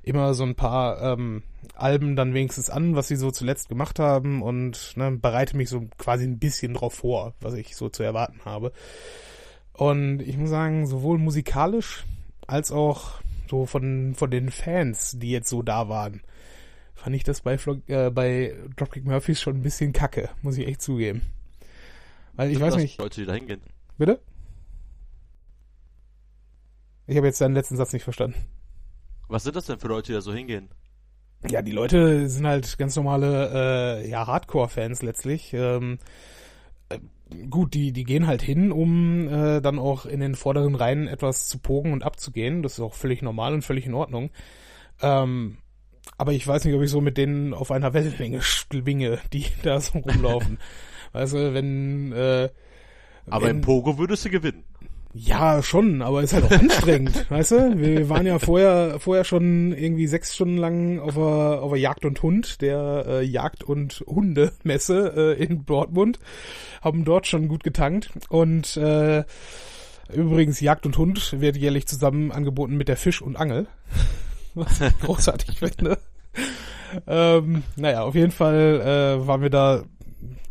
immer 0.02 0.32
so 0.34 0.44
ein 0.44 0.54
paar 0.54 1.02
ähm, 1.02 1.42
Alben 1.74 2.16
dann 2.16 2.34
wenigstens 2.34 2.70
an, 2.70 2.96
was 2.96 3.08
sie 3.08 3.16
so 3.16 3.30
zuletzt 3.30 3.68
gemacht 3.68 3.98
haben 3.98 4.42
und 4.42 4.96
ne, 4.96 5.10
bereite 5.12 5.56
mich 5.56 5.68
so 5.68 5.86
quasi 5.98 6.24
ein 6.24 6.38
bisschen 6.38 6.74
drauf 6.74 6.94
vor, 6.94 7.34
was 7.40 7.54
ich 7.54 7.76
so 7.76 7.88
zu 7.88 8.02
erwarten 8.02 8.40
habe. 8.44 8.72
Und 9.74 10.20
ich 10.20 10.36
muss 10.38 10.50
sagen, 10.50 10.86
sowohl 10.86 11.18
musikalisch 11.18 12.04
als 12.46 12.72
auch 12.72 13.20
so 13.48 13.66
von, 13.66 14.14
von 14.14 14.30
den 14.30 14.50
Fans, 14.50 15.16
die 15.18 15.30
jetzt 15.30 15.48
so 15.48 15.62
da 15.62 15.88
waren, 15.88 16.22
fand 16.94 17.14
ich 17.14 17.24
das 17.24 17.42
bei, 17.42 17.58
Vlog, 17.58 17.88
äh, 17.88 18.10
bei 18.10 18.56
Dropkick 18.76 19.04
Murphys 19.04 19.40
schon 19.40 19.56
ein 19.56 19.62
bisschen 19.62 19.92
kacke, 19.92 20.30
muss 20.42 20.58
ich 20.58 20.66
echt 20.66 20.82
zugeben. 20.82 21.22
Weil 22.34 22.50
ich 22.50 22.60
weiß 22.60 22.76
nicht. 22.76 22.98
Leute, 22.98 23.20
die 23.20 23.26
da 23.26 23.34
hingehen. 23.34 23.60
Bitte? 23.98 24.20
Ich 27.08 27.16
habe 27.16 27.26
jetzt 27.26 27.40
deinen 27.40 27.54
letzten 27.54 27.76
Satz 27.76 27.94
nicht 27.94 28.04
verstanden. 28.04 28.36
Was 29.28 29.42
sind 29.42 29.56
das 29.56 29.64
denn 29.64 29.78
für 29.78 29.88
Leute, 29.88 30.08
die 30.08 30.12
da 30.12 30.20
so 30.20 30.32
hingehen? 30.32 30.68
Ja, 31.48 31.62
die 31.62 31.72
Leute 31.72 32.28
sind 32.28 32.46
halt 32.46 32.76
ganz 32.76 32.96
normale, 32.96 34.02
äh, 34.02 34.10
ja, 34.10 34.26
Hardcore-Fans 34.26 35.02
letztlich. 35.02 35.54
Ähm, 35.54 35.98
äh, 36.90 36.98
gut, 37.48 37.72
die, 37.72 37.92
die 37.92 38.04
gehen 38.04 38.26
halt 38.26 38.42
hin, 38.42 38.72
um 38.72 39.26
äh, 39.26 39.62
dann 39.62 39.78
auch 39.78 40.04
in 40.04 40.20
den 40.20 40.34
vorderen 40.34 40.74
Reihen 40.74 41.08
etwas 41.08 41.48
zu 41.48 41.58
pogen 41.58 41.94
und 41.94 42.04
abzugehen. 42.04 42.62
Das 42.62 42.74
ist 42.74 42.80
auch 42.80 42.94
völlig 42.94 43.22
normal 43.22 43.54
und 43.54 43.62
völlig 43.62 43.86
in 43.86 43.94
Ordnung. 43.94 44.30
Ähm, 45.00 45.56
aber 46.18 46.32
ich 46.32 46.46
weiß 46.46 46.64
nicht, 46.66 46.74
ob 46.74 46.82
ich 46.82 46.90
so 46.90 47.00
mit 47.00 47.16
denen 47.16 47.54
auf 47.54 47.70
einer 47.70 47.94
Wellenlänge 47.94 48.42
schwinge, 48.42 49.18
die 49.32 49.46
da 49.62 49.80
so 49.80 49.98
rumlaufen. 49.98 50.58
weißt 51.12 51.32
du, 51.32 51.54
wenn... 51.54 52.12
Äh, 52.12 52.50
aber 53.30 53.46
wenn, 53.46 53.56
im 53.56 53.62
Pogo 53.62 53.96
würdest 53.96 54.26
du 54.26 54.30
gewinnen. 54.30 54.64
Ja, 55.20 55.64
schon, 55.64 56.00
aber 56.00 56.22
ist 56.22 56.32
halt 56.32 56.44
auch 56.44 56.50
anstrengend, 56.50 57.26
weißt 57.30 57.50
du? 57.50 57.78
Wir 57.78 58.08
waren 58.08 58.24
ja 58.24 58.38
vorher, 58.38 59.00
vorher 59.00 59.24
schon 59.24 59.72
irgendwie 59.72 60.06
sechs 60.06 60.32
Stunden 60.32 60.56
lang 60.56 61.00
auf 61.00 61.14
der, 61.14 61.22
auf 61.24 61.72
der 61.72 61.80
Jagd 61.80 62.04
und 62.04 62.22
Hund, 62.22 62.60
der 62.60 63.04
äh, 63.06 63.24
Jagd- 63.24 63.64
und 63.64 64.04
Hundemesse 64.06 65.36
äh, 65.36 65.42
in 65.42 65.66
Dortmund, 65.66 66.20
haben 66.82 67.04
dort 67.04 67.26
schon 67.26 67.48
gut 67.48 67.64
getankt 67.64 68.10
und 68.28 68.76
äh, 68.76 69.24
übrigens 70.14 70.60
Jagd 70.60 70.86
und 70.86 70.96
Hund 70.96 71.40
wird 71.40 71.56
jährlich 71.56 71.88
zusammen 71.88 72.30
angeboten 72.30 72.76
mit 72.76 72.86
der 72.86 72.96
Fisch 72.96 73.20
und 73.20 73.36
Angel, 73.36 73.66
was 74.54 74.80
ich 74.80 75.00
großartig 75.00 75.58
finde. 75.58 75.98
Ähm, 77.08 77.64
naja, 77.74 78.02
auf 78.02 78.14
jeden 78.14 78.32
Fall 78.32 79.18
äh, 79.20 79.26
waren 79.26 79.42
wir 79.42 79.50
da, 79.50 79.82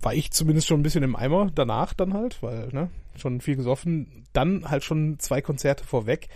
war 0.02 0.14
ich 0.14 0.32
zumindest 0.32 0.68
schon 0.68 0.82
ein 0.82 0.84
bisschen 0.84 1.04
im 1.04 1.16
Eimer 1.16 1.52
danach 1.56 1.94
dann 1.94 2.14
halt, 2.14 2.44
weil, 2.44 2.68
ne, 2.74 2.90
schon 3.18 3.42
viel 3.42 3.56
gesoffen, 3.56 4.26
dann 4.34 4.70
halt 4.70 4.84
schon 4.84 5.20
zwei 5.20 5.42
Konzerte 5.42 5.84
vorweg 5.84 6.28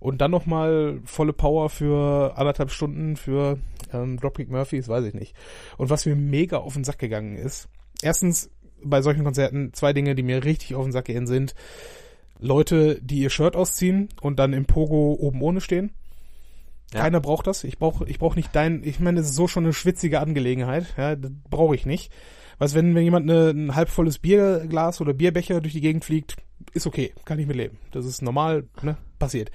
und 0.00 0.20
dann 0.20 0.30
nochmal 0.30 1.00
volle 1.04 1.32
Power 1.32 1.70
für 1.70 2.36
anderthalb 2.36 2.70
Stunden 2.70 3.16
für 3.16 3.58
ähm, 3.92 4.18
Dropkick 4.18 4.50
Murphys, 4.50 4.88
weiß 4.88 5.04
ich 5.04 5.14
nicht. 5.14 5.34
Und 5.78 5.90
was 5.90 6.06
mir 6.06 6.16
mega 6.16 6.58
auf 6.58 6.74
den 6.74 6.84
Sack 6.84 6.98
gegangen 6.98 7.36
ist, 7.36 7.68
erstens 8.02 8.50
bei 8.82 9.02
solchen 9.02 9.24
Konzerten 9.24 9.72
zwei 9.72 9.92
Dinge, 9.92 10.14
die 10.14 10.22
mir 10.22 10.44
richtig 10.44 10.74
auf 10.74 10.84
den 10.84 10.92
Sack 10.92 11.06
gehen, 11.06 11.26
sind 11.26 11.54
Leute, 12.38 13.00
die 13.00 13.20
ihr 13.20 13.30
Shirt 13.30 13.56
ausziehen 13.56 14.08
und 14.20 14.38
dann 14.38 14.52
im 14.52 14.66
Pogo 14.66 15.16
oben 15.18 15.40
ohne 15.40 15.60
stehen. 15.60 15.92
Ja. 16.92 17.00
Keiner 17.00 17.20
braucht 17.20 17.46
das. 17.46 17.64
Ich 17.64 17.78
brauche 17.78 18.08
ich 18.08 18.18
brauch 18.18 18.36
nicht 18.36 18.54
dein, 18.54 18.84
ich 18.84 19.00
meine, 19.00 19.20
das 19.20 19.30
ist 19.30 19.36
so 19.36 19.48
schon 19.48 19.64
eine 19.64 19.72
schwitzige 19.72 20.20
Angelegenheit. 20.20 20.86
Ja, 20.96 21.16
das 21.16 21.32
brauche 21.50 21.74
ich 21.74 21.86
nicht. 21.86 22.12
Was, 22.58 22.74
wenn, 22.74 22.94
wenn 22.94 23.04
jemand 23.04 23.30
eine, 23.30 23.50
ein 23.50 23.74
halbvolles 23.74 24.18
Bierglas 24.18 25.00
oder 25.00 25.12
Bierbecher 25.12 25.60
durch 25.60 25.74
die 25.74 25.80
Gegend 25.80 26.04
fliegt, 26.04 26.36
ist 26.72 26.86
okay, 26.86 27.12
kann 27.24 27.38
ich 27.38 27.46
mitleben. 27.46 27.78
Das 27.92 28.06
ist 28.06 28.22
normal, 28.22 28.64
ne? 28.82 28.96
Passiert. 29.18 29.50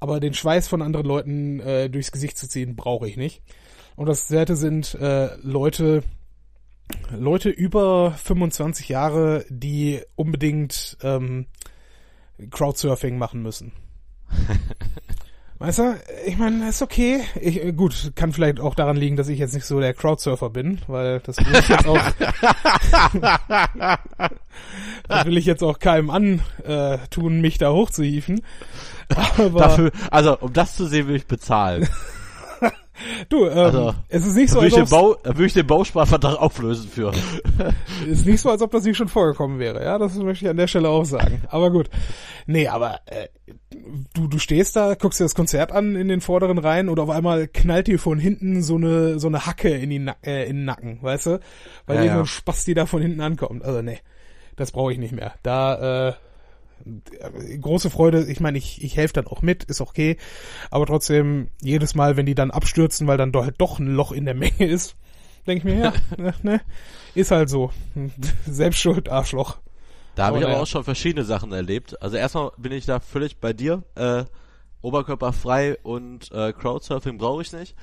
Aber 0.00 0.20
den 0.20 0.34
Schweiß 0.34 0.68
von 0.68 0.82
anderen 0.82 1.06
Leuten 1.06 1.60
äh, 1.60 1.88
durchs 1.88 2.12
Gesicht 2.12 2.36
zu 2.36 2.48
ziehen, 2.48 2.76
brauche 2.76 3.08
ich 3.08 3.16
nicht. 3.16 3.42
Und 3.96 4.06
das 4.06 4.30
Werte 4.30 4.56
sind 4.56 4.94
äh, 4.94 5.34
Leute, 5.40 6.02
Leute 7.10 7.48
über 7.48 8.12
25 8.12 8.88
Jahre, 8.88 9.44
die 9.48 10.02
unbedingt 10.14 10.98
ähm, 11.02 11.46
Crowdsurfing 12.50 13.16
machen 13.16 13.42
müssen. 13.42 13.72
Weißt 15.58 15.78
du, 15.78 15.94
ich 16.26 16.36
meine, 16.36 16.68
ist 16.68 16.82
okay. 16.82 17.22
Ich, 17.40 17.64
äh, 17.64 17.72
gut, 17.72 18.12
kann 18.14 18.32
vielleicht 18.32 18.60
auch 18.60 18.74
daran 18.74 18.96
liegen, 18.96 19.16
dass 19.16 19.28
ich 19.28 19.38
jetzt 19.38 19.54
nicht 19.54 19.64
so 19.64 19.80
der 19.80 19.94
Crowdsurfer 19.94 20.50
bin, 20.50 20.80
weil 20.86 21.20
das 21.20 21.38
will 21.38 21.58
ich 21.58 21.68
jetzt 21.68 21.86
auch, 21.86 21.98
das 25.08 25.24
will 25.24 25.38
ich 25.38 25.46
jetzt 25.46 25.62
auch 25.62 25.78
keinem 25.78 26.10
an 26.10 26.42
äh, 26.62 26.98
tun, 27.08 27.40
mich 27.40 27.56
da 27.56 27.72
hochzuhieven. 27.72 28.42
Aber 29.38 29.60
Dafür, 29.60 29.92
also, 30.10 30.38
um 30.38 30.52
das 30.52 30.76
zu 30.76 30.86
sehen, 30.86 31.08
will 31.08 31.16
ich 31.16 31.26
bezahlen. 31.26 31.88
Du, 33.28 33.46
ähm, 33.46 33.58
also, 33.58 33.94
es 34.08 34.26
ist 34.26 34.36
nicht 34.36 34.50
so, 34.50 34.60
als 34.60 34.74
ob 34.74 34.90
Bau, 34.90 35.16
würde 35.24 35.46
ich 35.46 35.52
den 35.52 35.66
Bausparvertrag 35.66 36.40
auflösen 36.40 36.88
für. 36.88 37.12
ist 38.06 38.26
nicht 38.26 38.40
so, 38.40 38.50
als 38.50 38.62
ob 38.62 38.70
das 38.70 38.84
nicht 38.84 38.96
schon 38.96 39.08
vorgekommen 39.08 39.58
wäre. 39.58 39.82
Ja, 39.84 39.98
das 39.98 40.14
möchte 40.16 40.44
ich 40.44 40.50
an 40.50 40.56
der 40.56 40.66
Stelle 40.66 40.88
auch 40.88 41.04
sagen. 41.04 41.42
Aber 41.48 41.70
gut, 41.70 41.90
nee, 42.46 42.68
aber 42.68 43.00
äh, 43.06 43.28
du, 44.14 44.26
du 44.28 44.38
stehst 44.38 44.76
da, 44.76 44.94
guckst 44.94 45.20
dir 45.20 45.24
das 45.24 45.34
Konzert 45.34 45.72
an 45.72 45.96
in 45.96 46.08
den 46.08 46.20
vorderen 46.20 46.58
Reihen 46.58 46.88
und 46.88 46.98
auf 46.98 47.10
einmal 47.10 47.48
knallt 47.48 47.86
dir 47.86 47.98
von 47.98 48.18
hinten 48.18 48.62
so 48.62 48.76
eine, 48.76 49.18
so 49.18 49.28
eine 49.28 49.46
Hacke 49.46 49.70
in, 49.70 49.90
die 49.90 49.98
Na 49.98 50.16
äh, 50.24 50.48
in 50.48 50.56
den 50.56 50.64
Nacken, 50.64 50.98
weißt 51.02 51.26
du? 51.26 51.40
Weil 51.86 51.98
Ja, 51.98 52.04
ja. 52.04 52.14
so 52.14 52.20
ein 52.20 52.26
Spasti 52.26 52.74
da 52.74 52.86
von 52.86 53.02
hinten 53.02 53.20
ankommt. 53.20 53.64
Also 53.64 53.82
nee, 53.82 53.98
das 54.56 54.72
brauche 54.72 54.92
ich 54.92 54.98
nicht 54.98 55.12
mehr. 55.12 55.34
Da, 55.42 56.08
äh, 56.08 56.12
große 57.60 57.90
Freude, 57.90 58.24
ich 58.30 58.40
meine, 58.40 58.58
ich, 58.58 58.82
ich 58.82 58.96
helfe 58.96 59.14
dann 59.14 59.26
auch 59.26 59.42
mit, 59.42 59.64
ist 59.64 59.80
okay, 59.80 60.16
aber 60.70 60.86
trotzdem, 60.86 61.48
jedes 61.60 61.94
Mal, 61.94 62.16
wenn 62.16 62.26
die 62.26 62.34
dann 62.34 62.50
abstürzen, 62.50 63.06
weil 63.06 63.18
dann 63.18 63.32
doch, 63.32 63.44
halt 63.44 63.56
doch 63.58 63.78
ein 63.78 63.94
Loch 63.94 64.12
in 64.12 64.24
der 64.24 64.34
Menge 64.34 64.66
ist, 64.66 64.96
denke 65.46 65.68
ich 65.68 65.74
mir, 65.74 65.84
ja, 65.84 65.92
ne, 66.16 66.34
ne, 66.42 66.60
ist 67.14 67.30
halt 67.30 67.48
so. 67.48 67.70
Selbst 68.46 68.80
schuld, 68.80 69.08
Arschloch. 69.08 69.58
Da 70.14 70.26
habe 70.26 70.38
ich 70.38 70.44
Aber 70.44 70.52
aber 70.52 70.58
ja. 70.58 70.62
auch 70.62 70.66
schon 70.66 70.84
verschiedene 70.84 71.24
Sachen 71.24 71.52
erlebt. 71.52 72.00
Also 72.00 72.16
erstmal 72.16 72.50
bin 72.56 72.72
ich 72.72 72.86
da 72.86 73.00
völlig 73.00 73.38
bei 73.38 73.52
dir. 73.52 73.82
Äh, 73.96 74.24
oberkörperfrei 74.80 75.78
und 75.82 76.30
äh, 76.32 76.52
Crowdsurfing 76.52 77.18
brauche 77.18 77.42
ich 77.42 77.52
nicht. 77.52 77.74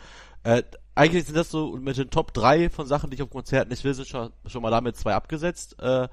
Äh, 0.43 0.63
eigentlich 0.95 1.25
sind 1.25 1.36
das 1.36 1.50
so 1.50 1.75
mit 1.77 1.98
den 1.98 2.10
Top 2.10 2.33
3 2.33 2.69
von 2.69 2.86
Sachen, 2.86 3.10
die 3.10 3.15
ich 3.15 3.22
auf 3.22 3.29
Konzerten 3.29 3.69
nicht 3.69 3.83
will, 3.83 3.93
sind 3.93 4.07
schon, 4.07 4.31
schon 4.45 4.62
mal 4.62 4.72
damit 4.72 4.95
zwei 4.95 5.13
abgesetzt. 5.13 5.75
Äh, 5.79 6.07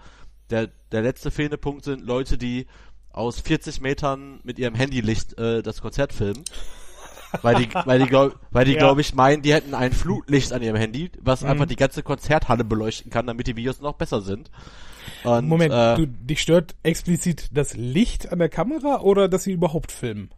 der, 0.50 0.68
der 0.92 1.02
letzte 1.02 1.30
fehlende 1.30 1.58
Punkt 1.58 1.84
sind 1.84 2.02
Leute, 2.04 2.38
die 2.38 2.66
aus 3.12 3.40
40 3.40 3.80
Metern 3.80 4.40
mit 4.44 4.58
ihrem 4.58 4.74
Handylicht 4.74 5.38
äh, 5.38 5.62
das 5.62 5.80
Konzert 5.80 6.12
filmen. 6.12 6.44
weil 7.42 7.54
die, 7.56 7.68
weil 7.84 7.98
die, 8.00 8.06
glaub, 8.06 8.38
weil 8.50 8.64
die 8.64 8.72
Ja. 8.74 8.78
glaube 8.78 9.00
ich, 9.00 9.14
meinen, 9.14 9.42
die 9.42 9.52
hätten 9.54 9.74
ein 9.74 9.92
Flutlicht 9.92 10.52
an 10.52 10.62
ihrem 10.62 10.76
Handy, 10.76 11.10
was 11.20 11.42
Mhm. 11.42 11.50
einfach 11.50 11.66
die 11.66 11.76
ganze 11.76 12.02
Konzerthalle 12.02 12.64
beleuchten 12.64 13.10
kann, 13.10 13.26
damit 13.26 13.46
die 13.46 13.56
Videos 13.56 13.80
noch 13.80 13.94
besser 13.94 14.20
sind. 14.20 14.50
Und, 15.24 15.48
Moment, 15.48 15.72
äh, 15.72 15.94
du, 15.96 16.06
dich 16.06 16.40
stört 16.42 16.74
explizit 16.82 17.48
das 17.52 17.74
Licht 17.74 18.30
an 18.32 18.38
der 18.38 18.48
Kamera 18.48 19.00
oder 19.00 19.28
dass 19.28 19.44
sie 19.44 19.52
überhaupt 19.52 19.92
filmen? 19.92 20.30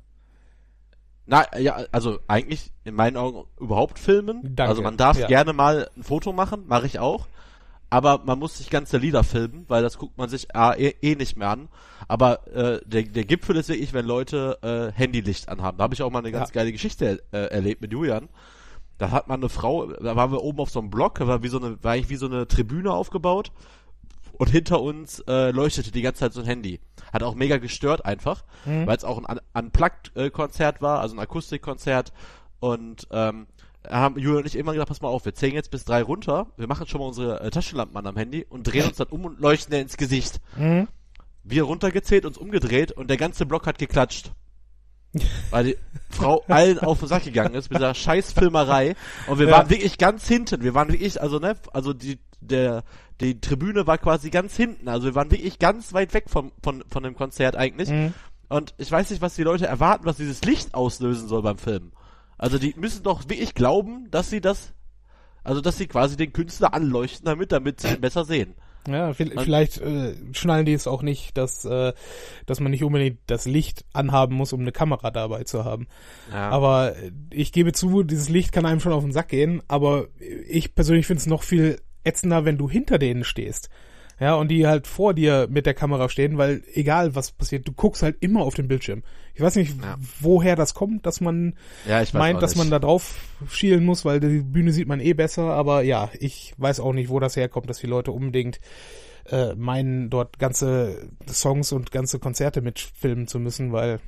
Na, 1.24 1.46
ja, 1.58 1.78
also 1.92 2.18
eigentlich 2.26 2.72
in 2.84 2.94
meinen 2.94 3.16
Augen 3.16 3.44
überhaupt 3.60 3.98
filmen. 3.98 4.40
Danke, 4.42 4.68
Also 4.70 4.82
man 4.82 4.96
darf 4.96 5.18
ja. 5.18 5.28
gerne 5.28 5.52
mal 5.52 5.88
ein 5.96 6.02
Foto 6.02 6.32
machen, 6.32 6.64
mache 6.66 6.86
ich 6.86 6.98
auch. 6.98 7.26
Aber 7.92 8.22
man 8.24 8.38
muss 8.38 8.56
sich 8.56 8.70
ganze 8.70 8.96
Lieder 8.96 9.22
filmen, 9.22 9.66
weil 9.68 9.82
das 9.82 9.98
guckt 9.98 10.16
man 10.16 10.30
sich 10.30 10.56
ah, 10.56 10.74
eh, 10.74 11.14
nicht 11.14 11.36
mehr 11.36 11.50
an. 11.50 11.68
Aber 12.08 12.46
äh, 12.48 12.80
der, 12.86 13.02
der 13.02 13.24
Gipfel 13.24 13.54
ist 13.56 13.68
wirklich, 13.68 13.92
wenn 13.92 14.06
Leute 14.06 14.58
äh, 14.62 14.98
Handylicht 14.98 15.50
anhaben. 15.50 15.76
Da 15.76 15.84
habe 15.84 15.92
ich 15.94 16.02
auch 16.02 16.10
mal 16.10 16.20
eine 16.20 16.32
ganz 16.32 16.48
Ja. 16.48 16.54
geile 16.54 16.72
Geschichte 16.72 17.22
äh, 17.32 17.36
erlebt 17.48 17.82
mit 17.82 17.92
Julian. 17.92 18.30
Da 18.96 19.10
hat 19.10 19.28
man 19.28 19.40
eine 19.40 19.50
Frau, 19.50 19.86
da 19.88 20.16
waren 20.16 20.32
wir 20.32 20.42
oben 20.42 20.60
auf 20.60 20.70
so 20.70 20.78
einem 20.80 20.88
Block, 20.88 21.18
da 21.18 21.26
war 21.26 21.42
wie 21.42 21.48
so 21.48 21.58
eine, 21.58 21.82
war 21.84 21.92
eigentlich 21.92 22.08
wie 22.08 22.16
so 22.16 22.26
eine 22.26 22.48
Tribüne 22.48 22.90
aufgebaut. 22.92 23.52
Und 24.38 24.48
hinter 24.48 24.80
uns 24.80 25.20
äh, 25.28 25.50
leuchtete 25.50 25.90
die 25.90 26.00
ganze 26.00 26.20
Zeit 26.20 26.32
so 26.32 26.40
ein 26.40 26.46
Handy. 26.46 26.80
Hat 27.12 27.22
auch 27.22 27.34
mega 27.34 27.58
gestört 27.58 28.06
einfach, 28.06 28.42
Mhm. 28.64 28.86
weil 28.86 28.96
es 28.96 29.04
auch 29.04 29.18
ein 29.18 29.26
Un- 29.28 29.40
Unplugged-Konzert 29.66 30.80
war, 30.80 31.00
also 31.00 31.14
ein 31.14 31.18
Akustikkonzert. 31.20 32.14
Und 32.58 33.06
ähm, 33.10 33.46
haben 33.88 34.18
Julia 34.18 34.40
und 34.40 34.46
ich 34.46 34.56
immer 34.56 34.72
gedacht, 34.72 34.88
pass 34.88 35.00
mal 35.00 35.08
auf, 35.08 35.24
wir 35.24 35.34
zählen 35.34 35.54
jetzt 35.54 35.70
bis 35.70 35.84
drei 35.84 36.02
runter, 36.02 36.46
wir 36.56 36.66
machen 36.68 36.86
schon 36.86 37.00
mal 37.00 37.08
unsere 37.08 37.40
äh, 37.40 37.50
Taschenlampen 37.50 37.96
an 37.96 38.06
am 38.06 38.16
Handy 38.16 38.44
und 38.48 38.64
drehen 38.64 38.86
uns 38.86 38.96
dann 38.96 39.08
um 39.08 39.24
und 39.24 39.40
leuchten 39.40 39.74
ins 39.74 39.96
Gesicht. 39.96 40.40
Mhm. 40.56 40.88
Wir 41.44 41.64
runtergezählt, 41.64 42.24
uns 42.24 42.38
umgedreht 42.38 42.92
und 42.92 43.08
der 43.10 43.16
ganze 43.16 43.46
Block 43.46 43.66
hat 43.66 43.78
geklatscht. 43.78 44.32
Weil 45.50 45.64
die 45.64 45.76
Frau 46.08 46.42
allen 46.48 46.78
auf 46.78 47.00
den 47.00 47.08
Sack 47.08 47.24
gegangen 47.24 47.54
ist 47.54 47.70
mit 47.70 47.78
dieser 47.80 47.94
scheiß 47.94 48.32
Filmerei. 48.32 48.94
Und 49.26 49.38
wir 49.38 49.46
Ja. 49.46 49.52
waren 49.58 49.70
wirklich 49.70 49.98
ganz 49.98 50.26
hinten. 50.26 50.62
Wir 50.62 50.72
waren 50.74 50.90
wirklich, 50.90 51.20
also 51.20 51.38
ne, 51.38 51.56
also 51.72 51.92
die, 51.92 52.18
der, 52.40 52.82
die 53.20 53.38
Tribüne 53.40 53.86
war 53.86 53.98
quasi 53.98 54.30
ganz 54.30 54.56
hinten. 54.56 54.88
Also 54.88 55.08
wir 55.08 55.14
waren 55.14 55.30
wirklich 55.30 55.58
ganz 55.58 55.92
weit 55.92 56.14
weg 56.14 56.24
vom, 56.28 56.52
von, 56.62 56.82
von 56.88 57.02
dem 57.02 57.14
Konzert 57.14 57.56
eigentlich. 57.56 57.90
Mhm. 57.90 58.14
Und 58.48 58.74
ich 58.78 58.90
weiß 58.90 59.10
nicht, 59.10 59.20
was 59.20 59.34
die 59.34 59.42
Leute 59.42 59.66
erwarten, 59.66 60.04
was 60.06 60.16
dieses 60.16 60.42
Licht 60.44 60.72
auslösen 60.74 61.28
soll 61.28 61.42
beim 61.42 61.58
Filmen. 61.58 61.92
Also 62.42 62.58
die 62.58 62.74
müssen 62.76 63.02
doch 63.04 63.22
wirklich 63.28 63.54
glauben, 63.54 64.08
dass 64.10 64.28
sie 64.30 64.40
das, 64.40 64.72
also 65.44 65.60
dass 65.60 65.78
sie 65.78 65.86
quasi 65.86 66.16
den 66.16 66.32
Künstler 66.32 66.74
anleuchten 66.74 67.24
damit, 67.24 67.52
damit 67.52 67.80
sie 67.80 67.88
ihn 67.88 68.00
besser 68.00 68.24
sehen. 68.24 68.54
Ja, 68.88 69.10
vi- 69.12 69.40
vielleicht 69.40 69.78
äh, 69.80 70.14
schnallen 70.32 70.66
die 70.66 70.72
es 70.72 70.88
auch 70.88 71.02
nicht, 71.02 71.38
dass, 71.38 71.64
äh, 71.64 71.92
dass 72.46 72.58
man 72.58 72.72
nicht 72.72 72.82
unbedingt 72.82 73.20
das 73.28 73.44
Licht 73.46 73.84
anhaben 73.92 74.34
muss, 74.34 74.52
um 74.52 74.60
eine 74.60 74.72
Kamera 74.72 75.12
dabei 75.12 75.44
zu 75.44 75.64
haben. 75.64 75.86
Ja. 76.32 76.50
Aber 76.50 76.96
ich 77.30 77.52
gebe 77.52 77.72
zu, 77.72 78.02
dieses 78.02 78.28
Licht 78.28 78.50
kann 78.50 78.66
einem 78.66 78.80
schon 78.80 78.92
auf 78.92 79.04
den 79.04 79.12
Sack 79.12 79.28
gehen, 79.28 79.62
aber 79.68 80.08
ich 80.48 80.74
persönlich 80.74 81.06
finde 81.06 81.20
es 81.20 81.26
noch 81.28 81.44
viel 81.44 81.80
ätzender, 82.02 82.44
wenn 82.44 82.58
du 82.58 82.68
hinter 82.68 82.98
denen 82.98 83.22
stehst. 83.22 83.68
Ja, 84.18 84.34
und 84.34 84.48
die 84.48 84.66
halt 84.66 84.88
vor 84.88 85.14
dir 85.14 85.46
mit 85.48 85.64
der 85.64 85.74
Kamera 85.74 86.08
stehen, 86.08 86.36
weil 86.36 86.64
egal 86.74 87.14
was 87.14 87.30
passiert, 87.30 87.66
du 87.68 87.72
guckst 87.72 88.02
halt 88.02 88.16
immer 88.20 88.42
auf 88.42 88.54
den 88.54 88.66
Bildschirm. 88.68 89.04
Ich 89.34 89.40
weiß 89.40 89.56
nicht, 89.56 89.80
Ja. 89.82 89.96
woher 90.20 90.56
das 90.56 90.74
kommt, 90.74 91.06
dass 91.06 91.20
man 91.20 91.54
ja, 91.86 92.02
meint, 92.12 92.42
dass 92.42 92.54
man 92.54 92.70
da 92.70 92.78
drauf 92.78 93.14
schielen 93.48 93.84
muss, 93.84 94.04
weil 94.04 94.20
die 94.20 94.40
Bühne 94.42 94.72
sieht 94.72 94.88
man 94.88 95.00
eh 95.00 95.14
besser, 95.14 95.44
aber 95.54 95.82
ja, 95.82 96.10
ich 96.18 96.54
weiß 96.58 96.80
auch 96.80 96.92
nicht, 96.92 97.08
wo 97.08 97.18
das 97.18 97.36
herkommt, 97.36 97.68
dass 97.70 97.78
die 97.78 97.86
Leute 97.86 98.12
unbedingt 98.12 98.60
äh, 99.26 99.54
meinen, 99.54 100.10
dort 100.10 100.38
ganze 100.38 101.08
Songs 101.28 101.72
und 101.72 101.92
ganze 101.92 102.18
Konzerte 102.18 102.60
mitfilmen 102.60 103.26
zu 103.28 103.38
müssen, 103.38 103.72
weil 103.72 104.00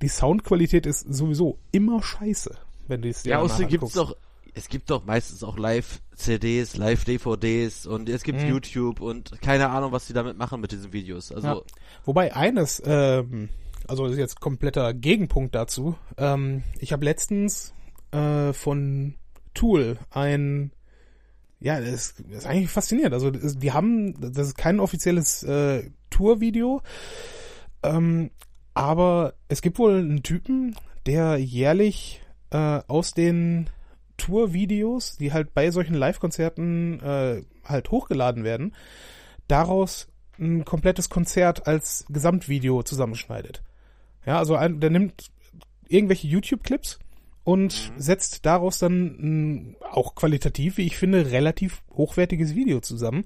die 0.00 0.08
Soundqualität 0.08 0.86
ist 0.86 1.00
sowieso 1.12 1.58
immer 1.72 2.02
scheiße, 2.02 2.56
wenn 2.88 3.02
du 3.02 3.08
es 3.08 3.24
dir 3.24 3.30
Ja, 3.30 3.38
außerdem 3.40 3.68
gibt's 3.68 3.92
doch, 3.92 4.16
es 4.54 4.68
gibt 4.68 4.88
doch 4.90 5.04
meistens 5.04 5.42
auch 5.44 5.58
Live-CDs, 5.58 6.76
Live-DVDs 6.76 7.86
und 7.86 8.08
es 8.08 8.22
gibt 8.22 8.40
Mhm. 8.42 8.48
YouTube 8.48 9.00
und 9.00 9.32
keine 9.42 9.68
Ahnung, 9.70 9.92
was 9.92 10.06
die 10.06 10.12
damit 10.12 10.38
machen 10.38 10.60
mit 10.60 10.72
diesen 10.72 10.92
Videos. 10.92 11.32
Also, 11.32 11.46
Ja. 11.48 11.60
Wobei 12.04 12.34
eines, 12.34 12.82
ähm, 12.86 13.48
also 13.88 14.04
das 14.04 14.12
ist 14.12 14.18
jetzt 14.18 14.40
kompletter 14.40 14.94
Gegenpunkt 14.94 15.54
dazu. 15.54 15.96
Ähm, 16.16 16.62
ich 16.78 16.92
habe 16.92 17.04
letztens 17.04 17.74
äh, 18.10 18.52
von 18.52 19.14
Tool 19.54 19.98
ein, 20.10 20.72
ja, 21.60 21.80
das 21.80 22.14
ist, 22.20 22.46
eigentlich 22.46 22.70
faszinierend. 22.70 23.14
Also 23.14 23.30
die 23.30 23.72
haben, 23.72 24.14
das 24.20 24.48
ist 24.48 24.56
kein 24.56 24.80
offizielles 24.80 25.42
äh, 25.42 25.90
Tour-Video, 26.10 26.82
ähm, 27.82 28.30
aber 28.74 29.34
es 29.48 29.62
gibt 29.62 29.78
wohl 29.78 29.98
einen 29.98 30.22
Typen, 30.22 30.76
der 31.06 31.36
jährlich 31.36 32.22
äh, 32.50 32.80
aus 32.86 33.12
den 33.14 33.68
Tour-Videos, 34.16 35.16
die 35.16 35.32
halt 35.32 35.54
bei 35.54 35.70
solchen 35.70 35.94
Live-Konzerten 35.94 37.00
äh, 37.00 37.42
halt 37.64 37.90
hochgeladen 37.90 38.44
werden, 38.44 38.74
daraus 39.48 40.08
ein 40.38 40.64
komplettes 40.64 41.10
Konzert 41.10 41.66
als 41.66 42.04
Gesamtvideo 42.08 42.82
zusammenschneidet. 42.82 43.62
Ja, 44.26 44.38
also 44.38 44.56
ein, 44.56 44.80
der 44.80 44.90
nimmt 44.90 45.30
irgendwelche 45.88 46.26
YouTube-Clips 46.26 46.98
und 47.44 47.92
setzt 47.96 48.46
daraus 48.46 48.78
dann 48.78 49.06
ein, 49.06 49.76
auch 49.90 50.14
qualitativ, 50.14 50.76
wie 50.76 50.86
ich 50.86 50.96
finde, 50.96 51.30
relativ 51.30 51.82
hochwertiges 51.92 52.54
Video 52.54 52.80
zusammen. 52.80 53.24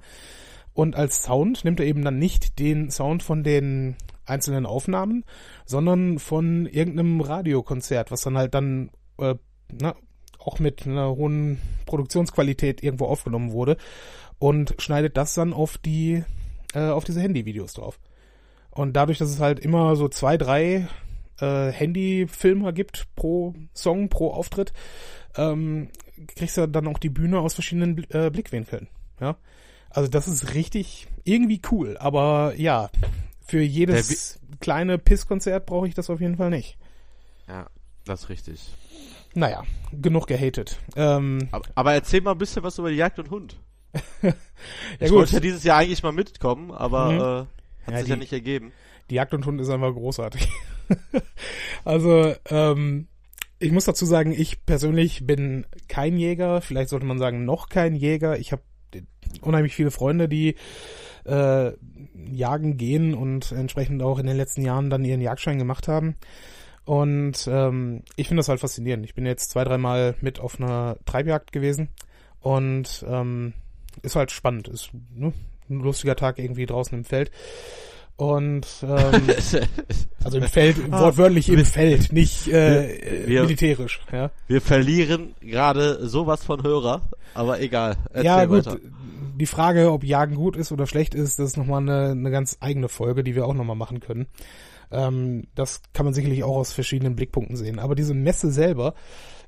Und 0.72 0.96
als 0.96 1.22
Sound 1.22 1.64
nimmt 1.64 1.80
er 1.80 1.86
eben 1.86 2.04
dann 2.04 2.18
nicht 2.18 2.58
den 2.58 2.90
Sound 2.90 3.22
von 3.22 3.42
den 3.42 3.96
einzelnen 4.26 4.66
Aufnahmen, 4.66 5.24
sondern 5.64 6.18
von 6.18 6.66
irgendeinem 6.66 7.20
Radiokonzert, 7.20 8.10
was 8.10 8.22
dann 8.22 8.36
halt 8.36 8.54
dann 8.54 8.90
äh, 9.18 9.36
na, 9.72 9.94
auch 10.38 10.58
mit 10.58 10.86
einer 10.86 11.14
hohen 11.16 11.60
Produktionsqualität 11.86 12.82
irgendwo 12.82 13.06
aufgenommen 13.06 13.52
wurde 13.52 13.76
und 14.38 14.74
schneidet 14.78 15.16
das 15.16 15.34
dann 15.34 15.52
auf 15.52 15.78
die 15.78 16.24
äh, 16.74 16.88
auf 16.88 17.04
diese 17.04 17.20
Handyvideos 17.20 17.74
drauf. 17.74 17.98
Und 18.76 18.92
dadurch, 18.94 19.18
dass 19.18 19.30
es 19.30 19.40
halt 19.40 19.58
immer 19.58 19.96
so 19.96 20.08
zwei, 20.08 20.36
drei 20.36 20.86
äh, 21.40 21.70
Handyfilmer 21.72 22.72
gibt 22.72 23.06
pro 23.16 23.54
Song, 23.74 24.08
pro 24.08 24.30
Auftritt, 24.32 24.72
ähm, 25.36 25.88
kriegst 26.36 26.56
du 26.56 26.66
dann 26.68 26.86
auch 26.86 26.98
die 26.98 27.08
Bühne 27.10 27.40
aus 27.40 27.54
verschiedenen 27.54 28.06
äh, 28.10 28.30
Blickwinkeln. 28.30 28.88
Ja, 29.20 29.36
also 29.90 30.08
das 30.10 30.28
ist 30.28 30.54
richtig 30.54 31.08
irgendwie 31.24 31.60
cool. 31.70 31.96
Aber 31.98 32.54
ja, 32.56 32.90
für 33.46 33.60
jedes 33.62 34.38
kleine 34.60 34.98
Pisskonzert 34.98 35.66
brauche 35.66 35.88
ich 35.88 35.94
das 35.94 36.10
auf 36.10 36.20
jeden 36.20 36.36
Fall 36.36 36.50
nicht. 36.50 36.76
ja, 37.48 37.66
das 38.04 38.24
ist 38.24 38.28
richtig. 38.28 38.74
Naja, 39.34 39.64
genug 39.92 40.26
gehatet. 40.26 40.78
Ähm, 40.96 41.48
Aber, 41.50 41.66
aber 41.74 41.92
erzähl 41.94 42.20
mal 42.22 42.32
ein 42.32 42.38
bisschen 42.38 42.62
was 42.62 42.78
über 42.78 42.90
die 42.90 42.96
Jagd 42.96 43.18
und 43.18 43.30
Hund. 43.30 43.58
ja 44.22 44.32
ich 45.00 45.08
gut, 45.10 45.18
wollte 45.18 45.34
ja 45.34 45.40
dieses 45.40 45.62
Jahr 45.64 45.78
eigentlich 45.78 46.02
mal 46.02 46.12
mitkommen, 46.12 46.70
aber 46.70 47.10
Mhm. 47.10 47.46
äh, 47.48 47.55
hat 47.86 47.94
Ja, 47.94 48.00
sich 48.00 48.08
ja 48.08 48.14
die- 48.16 48.20
nicht 48.20 48.32
ergeben. 48.32 48.72
die 49.10 49.14
Jagd 49.16 49.34
und 49.34 49.46
Hund 49.46 49.60
ist 49.60 49.70
einfach 49.70 49.92
großartig. 49.92 50.48
also, 51.84 52.34
ähm, 52.50 53.06
ich 53.58 53.72
muss 53.72 53.84
dazu 53.86 54.04
sagen, 54.04 54.32
ich 54.32 54.64
persönlich 54.66 55.26
bin 55.26 55.66
kein 55.88 56.18
Jäger, 56.18 56.60
vielleicht 56.60 56.90
sollte 56.90 57.06
man 57.06 57.18
sagen, 57.18 57.44
noch 57.44 57.68
kein 57.68 57.94
Jäger. 57.94 58.38
Ich 58.38 58.52
habe 58.52 58.62
unheimlich 59.40 59.74
viele 59.74 59.90
Freunde, 59.90 60.28
die 60.28 60.56
äh, 61.24 61.72
jagen 62.30 62.76
gehen 62.76 63.14
und 63.14 63.52
entsprechend 63.52 64.02
auch 64.02 64.18
in 64.18 64.26
den 64.26 64.36
letzten 64.36 64.62
Jahren 64.62 64.90
dann 64.90 65.04
ihren 65.04 65.20
Jagdschein 65.20 65.58
gemacht 65.58 65.88
haben. 65.88 66.16
Und 66.84 67.48
ähm, 67.50 68.02
ich 68.14 68.28
finde 68.28 68.40
das 68.40 68.48
halt 68.48 68.60
faszinierend. 68.60 69.04
Ich 69.04 69.14
bin 69.14 69.26
jetzt 69.26 69.50
zwei, 69.50 69.64
dreimal 69.64 70.14
mit 70.20 70.38
auf 70.38 70.60
einer 70.60 70.98
Treibjagd 71.04 71.50
gewesen 71.50 71.88
und 72.40 73.04
ähm, 73.08 73.54
ist 74.02 74.14
halt 74.16 74.30
spannend. 74.30 74.68
Ist 74.68 74.90
ne, 75.14 75.32
ein 75.70 75.80
lustiger 75.80 76.16
Tag 76.16 76.38
irgendwie 76.38 76.66
draußen 76.66 76.96
im 76.98 77.04
Feld. 77.04 77.30
Und 78.16 78.66
ähm, 78.82 79.22
also 80.24 80.38
im 80.38 80.44
Feld, 80.44 80.90
wortwörtlich 80.90 81.48
im 81.50 81.64
Feld, 81.66 82.12
nicht 82.12 82.48
äh, 82.48 83.26
Wir- 83.26 83.42
militärisch. 83.42 84.00
Ja, 84.10 84.30
Wir 84.46 84.60
verlieren 84.62 85.34
gerade 85.40 86.06
sowas 86.08 86.42
von 86.44 86.62
Hörer, 86.62 87.02
aber 87.34 87.60
egal. 87.60 87.96
Erzähl 88.10 88.24
ja 88.24 88.44
gut. 88.46 88.66
weiter. 88.66 88.78
Die 89.38 89.44
Frage, 89.46 89.92
ob 89.92 90.02
Jagen 90.02 90.34
gut 90.34 90.56
ist 90.56 90.72
oder 90.72 90.86
schlecht 90.86 91.14
ist, 91.14 91.38
das 91.38 91.48
ist 91.50 91.56
nochmal 91.58 91.82
eine, 91.82 92.12
eine 92.12 92.30
ganz 92.30 92.56
eigene 92.60 92.88
Folge, 92.88 93.22
die 93.22 93.34
wir 93.34 93.44
auch 93.46 93.52
nochmal 93.52 93.76
machen 93.76 94.00
können. 94.00 94.28
Ähm, 94.90 95.48
das 95.54 95.82
kann 95.92 96.06
man 96.06 96.14
sicherlich 96.14 96.42
auch 96.42 96.56
aus 96.56 96.72
verschiedenen 96.72 97.16
Blickpunkten 97.16 97.54
sehen. 97.56 97.78
Aber 97.78 97.94
diese 97.94 98.14
Messe 98.14 98.50
selber 98.50 98.94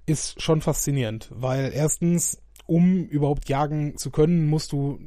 ist 0.04 0.42
schon 0.42 0.60
faszinierend, 0.60 1.30
weil 1.34 1.72
erstens, 1.74 2.38
um 2.66 3.04
überhaupt 3.06 3.48
jagen 3.48 3.96
zu 3.96 4.10
können, 4.10 4.46
musst 4.46 4.72
du, 4.72 4.98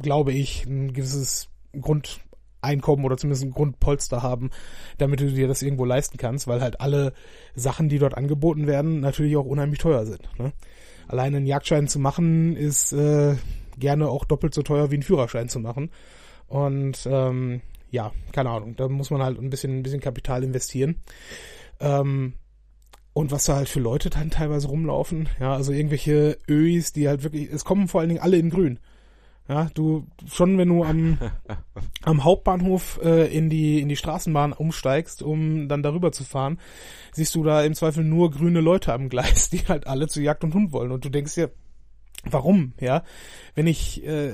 glaube 0.00 0.32
ich, 0.32 0.66
ein 0.66 0.92
gewisses 0.92 1.48
Grundeinkommen 1.80 3.04
oder 3.04 3.16
zumindest 3.16 3.44
ein 3.44 3.52
Grundpolster 3.52 4.22
haben, 4.22 4.50
damit 4.98 5.20
du 5.20 5.30
dir 5.30 5.48
das 5.48 5.62
irgendwo 5.62 5.84
leisten 5.84 6.18
kannst, 6.18 6.46
weil 6.46 6.60
halt 6.60 6.80
alle 6.80 7.12
Sachen, 7.54 7.88
die 7.88 7.98
dort 7.98 8.16
angeboten 8.16 8.66
werden, 8.66 9.00
natürlich 9.00 9.36
auch 9.36 9.44
unheimlich 9.44 9.78
teuer 9.78 10.06
sind. 10.06 10.28
Ne? 10.38 10.52
Alleine 11.08 11.38
einen 11.38 11.46
Jagdschein 11.46 11.88
zu 11.88 11.98
machen, 11.98 12.56
ist 12.56 12.92
äh, 12.92 13.36
gerne 13.78 14.08
auch 14.08 14.24
doppelt 14.24 14.54
so 14.54 14.62
teuer 14.62 14.90
wie 14.90 14.96
einen 14.96 15.02
Führerschein 15.02 15.48
zu 15.48 15.60
machen. 15.60 15.90
Und 16.48 17.06
ähm, 17.10 17.60
ja, 17.90 18.12
keine 18.32 18.50
Ahnung, 18.50 18.76
da 18.76 18.88
muss 18.88 19.10
man 19.10 19.22
halt 19.22 19.38
ein 19.38 19.50
bisschen, 19.50 19.78
ein 19.78 19.82
bisschen 19.82 20.00
Kapital 20.00 20.42
investieren. 20.42 20.96
Ähm, 21.80 22.34
und 23.12 23.30
was 23.30 23.46
da 23.46 23.56
halt 23.56 23.68
für 23.68 23.80
Leute 23.80 24.10
dann 24.10 24.30
teilweise 24.30 24.68
rumlaufen, 24.68 25.28
ja, 25.40 25.54
also 25.54 25.72
irgendwelche 25.72 26.36
Öis, 26.50 26.92
die 26.92 27.08
halt 27.08 27.22
wirklich, 27.22 27.50
es 27.50 27.64
kommen 27.64 27.88
vor 27.88 28.00
allen 28.00 28.10
Dingen 28.10 28.20
alle 28.20 28.36
in 28.36 28.50
grün. 28.50 28.78
Ja, 29.48 29.68
du, 29.74 30.06
schon 30.26 30.58
wenn 30.58 30.68
du 30.68 30.82
am, 30.82 31.18
am 32.02 32.24
Hauptbahnhof 32.24 33.00
äh, 33.02 33.32
in 33.32 33.48
die, 33.48 33.80
in 33.80 33.88
die 33.88 33.96
Straßenbahn 33.96 34.52
umsteigst, 34.52 35.22
um 35.22 35.68
dann 35.68 35.84
darüber 35.84 36.10
zu 36.10 36.24
fahren, 36.24 36.58
siehst 37.12 37.34
du 37.34 37.44
da 37.44 37.62
im 37.62 37.74
Zweifel 37.74 38.02
nur 38.02 38.30
grüne 38.32 38.60
Leute 38.60 38.92
am 38.92 39.08
Gleis, 39.08 39.50
die 39.50 39.60
halt 39.68 39.86
alle 39.86 40.08
zu 40.08 40.20
Jagd 40.20 40.42
und 40.42 40.54
Hund 40.54 40.72
wollen. 40.72 40.90
Und 40.90 41.04
du 41.04 41.10
denkst 41.10 41.34
dir, 41.34 41.52
warum, 42.24 42.72
ja? 42.80 43.02
Wenn 43.54 43.66
ich, 43.66 44.04
äh, 44.04 44.32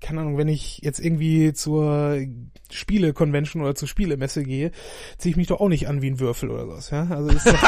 keine 0.00 0.20
Ahnung, 0.20 0.38
wenn 0.38 0.48
ich 0.48 0.78
jetzt 0.82 1.00
irgendwie 1.00 1.52
zur 1.52 2.18
Spiele-Convention 2.70 3.62
oder 3.62 3.74
zur 3.74 3.88
Spielemesse 3.88 4.42
gehe, 4.42 4.70
ziehe 5.18 5.30
ich 5.30 5.36
mich 5.36 5.48
doch 5.48 5.60
auch 5.60 5.68
nicht 5.68 5.88
an 5.88 6.02
wie 6.02 6.10
ein 6.10 6.20
Würfel 6.20 6.50
oder 6.50 6.66
sowas, 6.66 6.90
ja? 6.90 7.06
Also 7.10 7.30
ist 7.30 7.46
doch, 7.46 7.62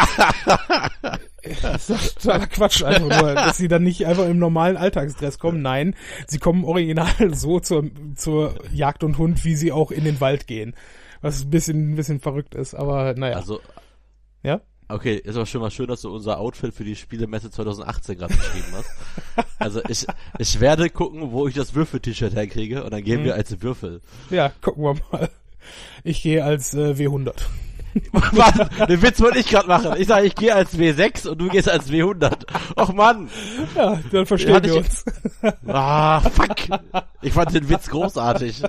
ist 1.75 1.91
doch 1.91 2.09
totaler 2.15 2.47
Quatsch 2.47 2.83
einfach 2.83 3.21
nur, 3.21 3.35
dass 3.35 3.57
sie 3.57 3.69
dann 3.69 3.83
nicht 3.83 4.07
einfach 4.07 4.27
im 4.27 4.39
normalen 4.39 4.77
Alltagsdress 4.77 5.39
kommen. 5.39 5.63
Nein, 5.63 5.95
sie 6.27 6.39
kommen 6.39 6.65
original 6.65 7.13
so 7.35 7.61
zur, 7.61 7.91
zur 8.17 8.55
Jagd 8.73 9.05
und 9.05 9.19
Hund, 9.19 9.45
wie 9.45 9.57
sie 9.57 9.73
auch 9.73 9.91
in 9.91 10.05
den 10.05 10.21
Wald 10.21 10.47
gehen. 10.47 10.75
Was 11.21 11.43
ein 11.43 11.51
bisschen, 11.51 11.93
ein 11.93 11.97
bisschen 11.97 12.21
verrückt 12.21 12.55
ist, 12.55 12.75
aber 12.75 13.15
naja. 13.15 13.37
Also, 13.37 13.61
ja? 14.43 14.61
Okay, 14.89 15.15
ist 15.17 15.37
aber 15.37 15.47
schon 15.47 15.61
mal 15.61 15.71
schön, 15.71 15.87
dass 15.87 16.03
du 16.03 16.15
unser 16.15 16.39
Outfit 16.39 16.75
für 16.75 16.85
die 16.85 16.97
Spielemesse 16.97 17.51
2018 17.51 18.19
gerade 18.19 18.35
beschrieben 18.35 18.67
hast. 18.73 18.91
Also 19.59 19.81
ich, 19.89 20.07
ich 20.39 20.61
werde 20.61 20.91
gucken, 20.91 21.33
wo 21.33 21.47
ich 21.49 21.55
das 21.55 21.75
Würfel-T-Shirt 21.75 22.35
herkriege 22.35 22.85
und 22.85 22.93
dann 22.93 23.03
gehen 23.03 23.21
Mhm. 23.21 23.25
wir 23.27 23.35
als 23.35 23.61
Würfel. 23.63 24.01
Ja, 24.31 24.53
gucken 24.61 24.83
wir 24.85 24.97
mal. 25.11 25.31
Ich 26.03 26.23
gehe 26.23 26.45
als 26.45 26.75
äh, 26.75 26.93
W100. 26.95 27.35
Mann, 28.33 28.69
den 28.89 29.03
Witz 29.03 29.21
wollte 29.21 29.39
ich 29.39 29.49
gerade 29.49 29.69
machen. 29.69 29.93
Ich 29.99 30.09
sage, 30.09 30.27
ich 30.27 30.35
gehe 30.35 30.55
als 30.55 30.77
W6 30.77 31.29
und 31.29 31.39
du 31.39 31.49
gehst 31.49 31.69
als 31.69 31.91
W100. 31.91 32.45
Och 32.77 32.93
Mann. 32.93 33.29
Ja, 33.77 34.01
dann 34.13 34.27
verstehen 34.27 34.55
Hatte 34.55 34.69
wir 34.69 34.81
ich- 34.81 34.87
uns. 34.87 35.05
Ah, 35.67 36.21
fuck. 36.21 36.57
Ich 37.23 37.33
fand 37.33 37.55
den 37.55 37.69
Witz 37.69 37.89
großartig. 37.89 38.63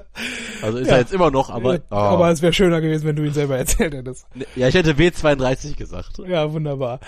Also 0.61 0.77
ist 0.77 0.87
Ja. 0.87 0.93
er 0.93 0.99
jetzt 0.99 1.13
immer 1.13 1.31
noch, 1.31 1.49
aber, 1.49 1.79
oh. 1.89 1.95
Aber 1.95 2.29
es 2.31 2.41
wäre 2.41 2.53
schöner 2.53 2.81
gewesen, 2.81 3.05
wenn 3.07 3.15
du 3.15 3.23
ihn 3.23 3.33
selber 3.33 3.57
erzählt 3.57 3.93
hättest. 3.93 4.27
ja, 4.55 4.67
ich 4.67 4.75
hätte 4.75 4.93
W32 4.93 5.75
gesagt. 5.75 6.19
Ja, 6.27 6.51
wunderbar. 6.51 6.99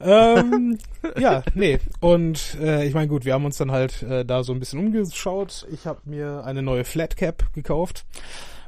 ähm, 0.00 0.78
ja, 1.18 1.42
nee. 1.54 1.78
Und 2.00 2.56
äh, 2.60 2.86
ich 2.86 2.94
meine, 2.94 3.08
gut, 3.08 3.24
wir 3.24 3.34
haben 3.34 3.44
uns 3.44 3.56
dann 3.58 3.70
halt 3.70 4.02
äh, 4.02 4.24
da 4.24 4.42
so 4.44 4.52
ein 4.52 4.60
bisschen 4.60 4.78
umgeschaut. 4.80 5.66
Ich 5.72 5.86
habe 5.86 6.00
mir 6.04 6.42
eine 6.44 6.62
neue 6.62 6.84
Flatcap 6.84 7.52
gekauft. 7.54 8.04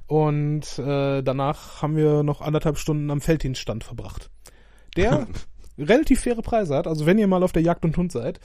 Und 0.09 0.79
äh, 0.79 1.23
danach 1.23 1.83
haben 1.83 1.95
wir 1.95 2.23
noch 2.23 2.41
anderthalb 2.41 2.79
Stunden 2.79 3.11
am 3.11 3.21
Felddienststand 3.21 3.85
verbracht. 3.85 4.31
Der 4.97 5.29
relativ 5.79 6.21
faire 6.21 6.43
Preise 6.43 6.75
hat. 6.75 6.87
Also 6.87 7.07
wenn 7.07 7.19
ihr 7.19 7.27
mal 7.27 7.43
auf 7.43 7.53
der 7.53 7.63
Jagd 7.63 7.85
und 7.85 7.97
Hund 7.97 8.11
seid, 8.11 8.41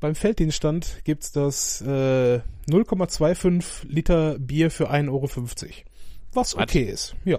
beim 0.00 0.14
Felddienststand 0.14 1.02
gibt's 1.04 1.30
das 1.30 1.82
äh, 1.82 2.40
0,25 2.68 3.86
Liter 3.88 4.38
Bier 4.38 4.70
für 4.70 4.90
1,50 4.90 5.10
Euro. 5.10 5.28
Was 6.32 6.56
Was? 6.56 6.56
okay 6.56 6.84
ist. 6.84 7.14
Ja. 7.24 7.38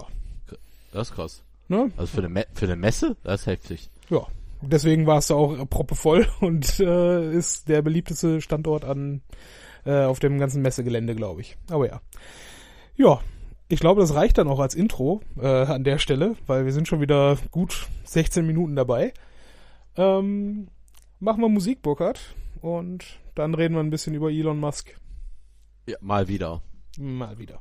Das 0.91 1.09
ist 1.09 1.15
krass. 1.15 1.43
Ne? 1.67 1.91
Also 1.97 2.13
für 2.13 2.19
eine, 2.19 2.29
Me 2.29 2.45
für 2.53 2.65
eine 2.65 2.75
Messe? 2.75 3.17
Das 3.23 3.41
ist 3.41 3.47
heftig. 3.47 3.89
Ja, 4.09 4.27
deswegen 4.61 5.07
war 5.07 5.17
es 5.17 5.27
da 5.27 5.35
auch 5.35 5.67
proppevoll 5.67 6.27
und 6.41 6.79
äh, 6.79 7.33
ist 7.33 7.67
der 7.69 7.81
beliebteste 7.81 8.39
Standort 8.39 8.85
an 8.85 9.21
äh, 9.85 10.03
auf 10.03 10.19
dem 10.19 10.37
ganzen 10.37 10.61
Messegelände, 10.61 11.15
glaube 11.15 11.41
ich. 11.41 11.57
Aber 11.69 11.87
ja. 11.87 12.01
Ja, 12.95 13.21
ich 13.73 13.79
glaube, 13.79 14.01
das 14.01 14.13
reicht 14.13 14.37
dann 14.37 14.47
auch 14.47 14.59
als 14.59 14.75
Intro 14.75 15.21
äh, 15.35 15.47
an 15.47 15.83
der 15.83 15.97
Stelle, 15.97 16.35
weil 16.45 16.65
wir 16.65 16.71
sind 16.71 16.87
schon 16.87 17.01
wieder 17.01 17.37
gut 17.49 17.87
16 18.03 18.45
Minuten 18.45 18.75
dabei. 18.75 19.13
Ähm, 19.97 20.67
machen 21.19 21.41
wir 21.41 21.49
Musik, 21.49 21.81
Burkhard, 21.81 22.19
und 22.61 23.03
dann 23.33 23.55
reden 23.55 23.73
wir 23.73 23.81
ein 23.81 23.89
bisschen 23.89 24.13
über 24.13 24.29
Elon 24.29 24.59
Musk. 24.59 24.95
Ja, 25.87 25.97
mal 26.01 26.27
wieder. 26.27 26.61
Mal 26.99 27.39
wieder. 27.39 27.59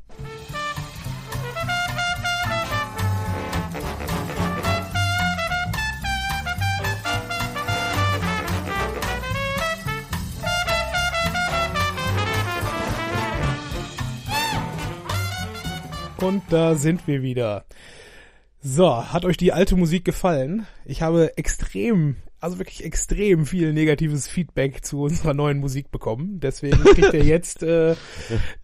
Und 16.22 16.42
da 16.50 16.74
sind 16.74 17.06
wir 17.06 17.22
wieder. 17.22 17.64
So, 18.60 19.12
hat 19.12 19.24
euch 19.24 19.36
die 19.36 19.52
alte 19.52 19.74
Musik 19.76 20.04
gefallen? 20.04 20.66
Ich 20.84 21.02
habe 21.02 21.36
extrem, 21.36 22.16
also 22.38 22.58
wirklich 22.58 22.84
extrem 22.84 23.44
viel 23.44 23.72
negatives 23.72 24.28
Feedback 24.28 24.84
zu 24.84 25.02
unserer 25.02 25.34
neuen 25.34 25.58
Musik 25.58 25.90
bekommen. 25.90 26.38
Deswegen 26.40 26.78
kriegt 26.84 27.12
ihr 27.12 27.24
jetzt 27.24 27.62
äh, 27.64 27.96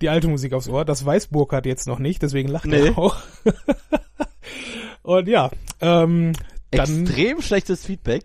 die 0.00 0.08
alte 0.08 0.28
Musik 0.28 0.52
aufs 0.52 0.68
Ohr. 0.68 0.84
Das 0.84 1.04
weiß 1.04 1.28
Burkhardt 1.28 1.66
jetzt 1.66 1.88
noch 1.88 1.98
nicht, 1.98 2.22
deswegen 2.22 2.48
lacht 2.48 2.66
Nee. 2.66 2.88
er 2.88 2.98
auch. 2.98 3.16
Und 5.02 5.26
ja, 5.26 5.50
ähm, 5.80 6.32
dann 6.70 7.02
Extrem 7.04 7.40
schlechtes 7.42 7.84
Feedback. 7.84 8.24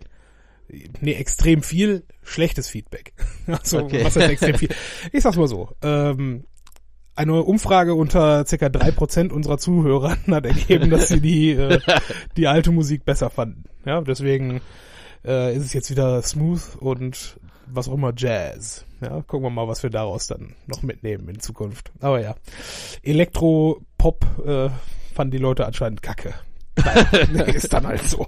nee, 1.00 1.14
extrem 1.14 1.62
viel 1.62 2.04
schlechtes 2.22 2.68
Feedback. 2.68 3.12
Also, 3.46 3.80
Okay. 3.80 4.04
was 4.04 4.14
heißt 4.16 4.30
extrem 4.30 4.58
viel? 4.58 4.68
Ich 5.12 5.22
sag's 5.22 5.36
mal 5.36 5.48
so. 5.48 5.70
Ähm, 5.82 6.44
eine 7.16 7.42
Umfrage 7.42 7.94
unter 7.94 8.46
circa 8.46 8.68
drei 8.68 8.90
Prozent 8.90 9.32
unserer 9.32 9.58
Zuhörer 9.58 10.16
hat 10.30 10.46
ergeben, 10.46 10.90
dass 10.90 11.08
sie 11.08 11.20
die, 11.20 11.50
äh, 11.52 11.80
die 12.36 12.48
alte 12.48 12.70
Musik 12.70 13.04
besser 13.04 13.30
fanden. 13.30 13.64
Ja, 13.84 14.00
deswegen 14.00 14.60
äh, 15.24 15.54
ist 15.56 15.64
es 15.64 15.72
jetzt 15.72 15.90
wieder 15.90 16.22
smooth 16.22 16.76
und 16.80 17.38
was 17.66 17.88
auch 17.88 17.94
immer 17.94 18.12
Jazz. 18.16 18.84
Ja, 19.00 19.22
gucken 19.22 19.42
wir 19.42 19.50
mal, 19.50 19.68
was 19.68 19.82
wir 19.82 19.90
daraus 19.90 20.26
dann 20.26 20.54
noch 20.66 20.82
mitnehmen 20.82 21.28
in 21.28 21.40
Zukunft. 21.40 21.90
Aber 22.00 22.20
ja, 22.20 22.34
Elektro-Pop 23.02 24.24
äh, 24.46 24.68
fanden 25.14 25.32
die 25.32 25.38
Leute 25.38 25.66
anscheinend 25.66 26.02
kacke. 26.02 26.34
Naja, 27.32 27.44
ist 27.44 27.72
dann 27.72 27.86
halt 27.86 28.02
so. 28.02 28.26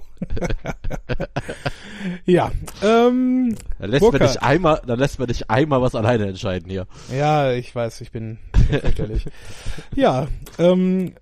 ja, 2.25 2.51
ähm, 2.81 3.55
Dann 3.79 3.89
lässt 3.89 4.11
man 4.11 4.21
dich 4.21 4.41
einmal, 4.41 4.81
dann 4.85 4.99
lässt 4.99 5.19
man 5.19 5.27
dich 5.27 5.49
einmal 5.49 5.81
was 5.81 5.95
alleine 5.95 6.27
entscheiden 6.27 6.69
hier. 6.69 6.87
Ja, 7.13 7.51
ich 7.51 7.75
weiß, 7.75 8.01
ich 8.01 8.11
bin 8.11 8.37
fürchterlich. 8.67 9.25
ja, 9.95 10.27
ähm, 10.57 11.13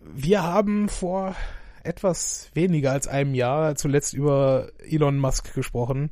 wir 0.00 0.42
haben 0.42 0.88
vor 0.88 1.36
etwas 1.84 2.50
weniger 2.54 2.92
als 2.92 3.08
einem 3.08 3.34
Jahr 3.34 3.74
zuletzt 3.74 4.14
über 4.14 4.70
Elon 4.78 5.18
Musk 5.18 5.54
gesprochen 5.54 6.10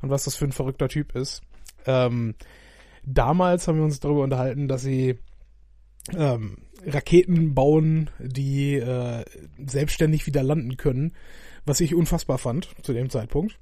und 0.00 0.10
was 0.10 0.24
das 0.24 0.36
für 0.36 0.44
ein 0.44 0.52
verrückter 0.52 0.88
Typ 0.88 1.14
ist. 1.14 1.42
Ähm, 1.86 2.34
damals 3.04 3.68
haben 3.68 3.78
wir 3.78 3.84
uns 3.84 4.00
darüber 4.00 4.22
unterhalten, 4.22 4.68
dass 4.68 4.82
sie 4.82 5.18
ähm, 6.16 6.58
Raketen 6.84 7.54
bauen, 7.54 8.10
die 8.18 8.74
äh, 8.74 9.24
selbstständig 9.64 10.26
wieder 10.26 10.42
landen 10.42 10.76
können, 10.76 11.12
was 11.64 11.80
ich 11.80 11.94
unfassbar 11.94 12.38
fand 12.38 12.68
zu 12.82 12.92
dem 12.92 13.08
Zeitpunkt. 13.08 13.58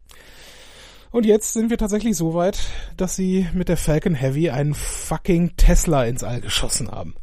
Und 1.10 1.26
jetzt 1.26 1.52
sind 1.52 1.70
wir 1.70 1.78
tatsächlich 1.78 2.16
so 2.16 2.34
weit, 2.34 2.60
dass 2.96 3.16
sie 3.16 3.48
mit 3.52 3.68
der 3.68 3.76
Falcon 3.76 4.14
Heavy 4.14 4.50
einen 4.50 4.74
fucking 4.74 5.56
Tesla 5.56 6.04
ins 6.04 6.22
All 6.22 6.40
geschossen 6.40 6.90
haben. 6.90 7.14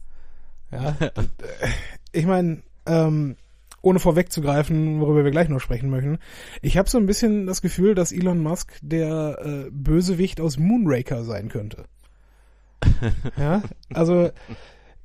Ja, 0.72 0.96
äh, 1.00 1.12
ich 2.12 2.26
meine, 2.26 2.64
ähm, 2.86 3.38
ohne 3.82 4.00
vorwegzugreifen, 4.00 5.00
worüber 5.00 5.24
wir 5.24 5.32
gleich 5.32 5.48
noch 5.48 5.62
sprechen 5.62 5.90
möchten, 5.90 6.20
ich 6.62 6.78
habe 6.78 6.90
so 6.90 6.98
ein 6.98 7.06
bisschen 7.06 7.48
das 7.48 7.62
Gefühl, 7.62 7.96
dass 7.96 8.12
Elon 8.12 8.40
Musk 8.40 8.74
der 8.82 9.40
äh, 9.42 9.70
Bösewicht 9.72 10.42
aus 10.42 10.58
Moonraker 10.58 11.24
sein 11.24 11.48
könnte. 11.48 11.86
ja, 13.38 13.64
also 13.94 14.30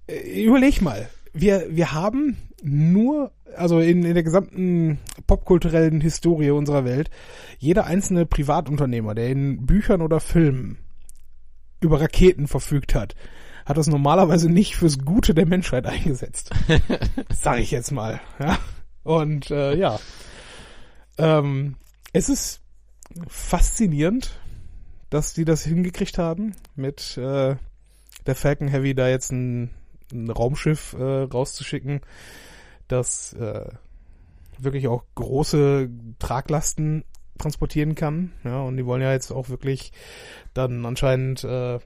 äh, 0.08 0.44
überleg 0.44 0.82
mal. 0.82 1.08
Wir, 1.32 1.66
wir 1.70 1.92
haben 1.92 2.36
nur, 2.62 3.32
also 3.56 3.78
in, 3.80 4.04
in 4.04 4.14
der 4.14 4.22
gesamten 4.22 4.98
popkulturellen 5.26 6.00
Historie 6.00 6.50
unserer 6.50 6.84
Welt, 6.84 7.10
jeder 7.58 7.86
einzelne 7.86 8.26
Privatunternehmer, 8.26 9.14
der 9.14 9.28
in 9.28 9.66
Büchern 9.66 10.02
oder 10.02 10.20
Filmen 10.20 10.78
über 11.80 12.00
Raketen 12.00 12.46
verfügt 12.46 12.94
hat, 12.94 13.14
hat 13.64 13.76
das 13.76 13.86
normalerweise 13.86 14.50
nicht 14.50 14.76
fürs 14.76 14.98
Gute 14.98 15.34
der 15.34 15.46
Menschheit 15.46 15.86
eingesetzt. 15.86 16.50
Sag 17.32 17.60
ich 17.60 17.70
jetzt 17.70 17.92
mal. 17.92 18.20
Ja? 18.38 18.58
Und 19.02 19.50
äh, 19.50 19.74
ja, 19.74 19.98
ähm, 21.18 21.76
es 22.12 22.28
ist 22.28 22.60
faszinierend, 23.28 24.38
dass 25.10 25.34
die 25.34 25.44
das 25.44 25.64
hingekriegt 25.64 26.18
haben, 26.18 26.54
mit 26.74 27.16
äh, 27.18 27.56
der 28.26 28.34
Falcon 28.34 28.68
Heavy 28.68 28.94
da 28.94 29.08
jetzt 29.08 29.32
ein, 29.32 29.70
ein 30.12 30.30
Raumschiff 30.30 30.94
äh, 30.98 31.22
rauszuschicken, 31.22 32.00
das 32.88 33.32
äh, 33.34 33.70
wirklich 34.58 34.88
auch 34.88 35.04
große 35.14 35.90
Traglasten 36.18 37.04
transportieren 37.38 37.94
kann. 37.94 38.32
Ja, 38.44 38.60
und 38.62 38.76
die 38.76 38.86
wollen 38.86 39.02
ja 39.02 39.12
jetzt 39.12 39.30
auch 39.30 39.48
wirklich 39.48 39.92
dann 40.54 40.86
anscheinend 40.86 41.44
äh, 41.44 41.78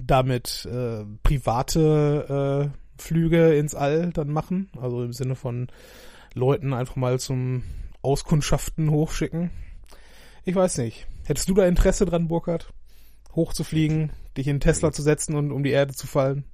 damit 0.00 0.66
äh, 0.70 1.04
private 1.22 2.70
äh, 2.72 3.02
Flüge 3.02 3.54
ins 3.54 3.74
All 3.74 4.10
dann 4.12 4.28
machen. 4.28 4.70
Also 4.80 5.02
im 5.02 5.12
Sinne 5.12 5.34
von 5.34 5.68
Leuten 6.34 6.72
einfach 6.72 6.96
mal 6.96 7.18
zum 7.18 7.64
Auskundschaften 8.02 8.90
hochschicken. 8.90 9.50
Ich 10.44 10.54
weiß 10.54 10.78
nicht. 10.78 11.06
Hättest 11.24 11.48
du 11.48 11.54
da 11.54 11.66
Interesse 11.66 12.04
dran, 12.04 12.28
Burkhard? 12.28 12.72
Hochzufliegen, 13.34 14.12
dich 14.36 14.46
in 14.46 14.60
Tesla 14.60 14.92
zu 14.92 15.02
setzen 15.02 15.34
und 15.34 15.50
um 15.50 15.64
die 15.64 15.70
Erde 15.70 15.94
zu 15.94 16.06
fallen? 16.06 16.44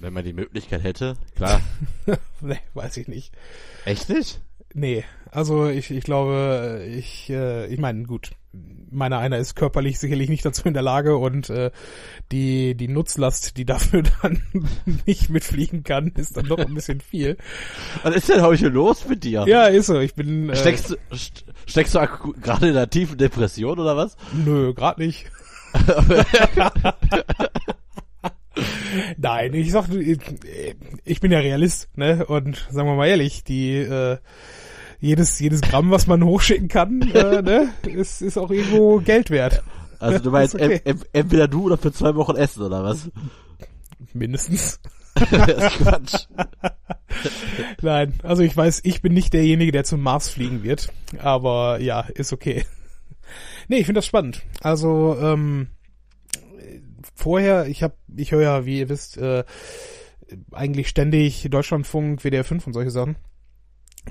Wenn 0.00 0.12
man 0.12 0.24
die 0.24 0.32
Möglichkeit 0.32 0.84
hätte, 0.84 1.16
klar. 1.34 1.60
nee, 2.40 2.60
weiß 2.74 2.96
ich 2.98 3.08
nicht. 3.08 3.32
Echt 3.84 4.08
nicht? 4.08 4.40
Nee, 4.74 5.04
also 5.30 5.68
ich, 5.68 5.90
ich 5.90 6.04
glaube, 6.04 6.86
ich, 6.88 7.30
äh, 7.30 7.66
ich 7.66 7.78
meine, 7.78 8.04
gut, 8.04 8.30
meiner 8.90 9.18
einer 9.18 9.38
ist 9.38 9.56
körperlich 9.56 9.98
sicherlich 9.98 10.28
nicht 10.28 10.44
dazu 10.44 10.66
in 10.66 10.74
der 10.74 10.82
Lage 10.82 11.16
und 11.16 11.50
äh, 11.50 11.70
die, 12.32 12.74
die 12.74 12.88
Nutzlast, 12.88 13.56
die 13.56 13.64
dafür 13.64 14.02
dann 14.22 14.42
nicht 15.06 15.30
mitfliegen 15.30 15.84
kann, 15.84 16.08
ist 16.16 16.36
dann 16.36 16.46
doch 16.46 16.58
ein 16.58 16.74
bisschen 16.74 17.00
viel. 17.00 17.36
Was 18.02 18.14
ist 18.14 18.28
denn 18.28 18.42
heute 18.42 18.68
los 18.68 19.08
mit 19.08 19.24
dir? 19.24 19.44
Ja, 19.46 19.66
ist 19.66 19.86
so. 19.86 19.98
Ich 19.98 20.14
bin. 20.14 20.50
Äh, 20.50 20.56
steckst, 20.56 20.90
du, 20.90 20.96
steckst 21.66 21.94
du 21.94 22.00
gerade 22.40 22.68
in 22.68 22.76
einer 22.76 22.90
tiefen 22.90 23.18
Depression 23.18 23.78
oder 23.78 23.96
was? 23.96 24.16
Nö, 24.32 24.74
gerade 24.74 25.02
nicht. 25.02 25.26
Nein, 29.16 29.54
ich 29.54 29.72
sag, 29.72 29.88
ich 29.90 31.20
bin 31.20 31.32
ja 31.32 31.38
Realist, 31.38 31.88
ne? 31.96 32.24
Und 32.26 32.66
sagen 32.70 32.88
wir 32.88 32.94
mal 32.94 33.08
ehrlich, 33.08 33.44
die 33.44 33.76
äh, 33.76 34.18
jedes 35.00 35.38
jedes 35.38 35.60
Gramm, 35.60 35.90
was 35.90 36.06
man 36.06 36.24
hochschicken 36.24 36.68
kann, 36.68 37.02
äh, 37.02 37.42
ne, 37.42 37.70
ist 37.86 38.22
ist 38.22 38.36
auch 38.36 38.50
irgendwo 38.50 38.98
Geld 38.98 39.30
wert. 39.30 39.62
Also 39.98 40.18
du 40.18 40.30
meinst 40.30 40.54
okay. 40.56 40.80
entweder 41.12 41.48
du 41.48 41.64
oder 41.64 41.78
für 41.78 41.92
zwei 41.92 42.14
Wochen 42.14 42.36
essen 42.36 42.62
oder 42.62 42.82
was? 42.82 43.10
Mindestens. 44.12 44.80
Quatsch. 45.14 46.26
Nein, 47.82 48.14
also 48.22 48.42
ich 48.42 48.56
weiß, 48.56 48.82
ich 48.84 49.02
bin 49.02 49.14
nicht 49.14 49.32
derjenige, 49.32 49.72
der 49.72 49.84
zum 49.84 50.00
Mars 50.00 50.28
fliegen 50.28 50.62
wird, 50.62 50.92
aber 51.18 51.80
ja, 51.80 52.02
ist 52.02 52.32
okay. 52.32 52.64
Nee, 53.66 53.78
ich 53.78 53.86
finde 53.86 53.98
das 53.98 54.06
spannend. 54.06 54.42
Also 54.60 55.16
ähm, 55.20 55.68
vorher, 57.18 57.66
ich 57.66 57.82
habe, 57.82 57.94
ich 58.16 58.32
höre 58.32 58.42
ja, 58.42 58.66
wie 58.66 58.78
ihr 58.78 58.88
wisst, 58.88 59.18
äh, 59.18 59.44
eigentlich 60.52 60.88
ständig 60.88 61.48
Deutschlandfunk, 61.50 62.22
WDR 62.22 62.44
5 62.44 62.66
und 62.66 62.72
solche 62.72 62.90
Sachen. 62.90 63.16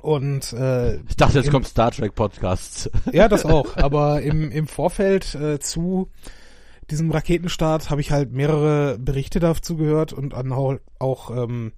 Und 0.01 0.53
äh, 0.53 0.97
ich 1.07 1.15
dachte, 1.15 1.37
jetzt 1.37 1.47
im, 1.47 1.53
kommt 1.53 1.67
Star 1.67 1.91
Trek 1.91 2.13
Podcasts. 2.13 2.89
Ja, 3.13 3.27
das 3.27 3.45
auch. 3.45 3.77
Aber 3.77 4.21
im, 4.21 4.51
im 4.51 4.67
Vorfeld 4.67 5.33
äh, 5.35 5.59
zu 5.59 6.09
diesem 6.91 7.09
Raketenstart 7.11 7.89
habe 7.89 8.01
ich 8.01 8.11
halt 8.11 8.31
mehrere 8.31 8.99
Berichte 8.99 9.39
dazu 9.39 9.77
gehört 9.77 10.13
und 10.13 10.33
an 10.33 10.51
auch, 10.51 11.31
ähm, 11.31 11.71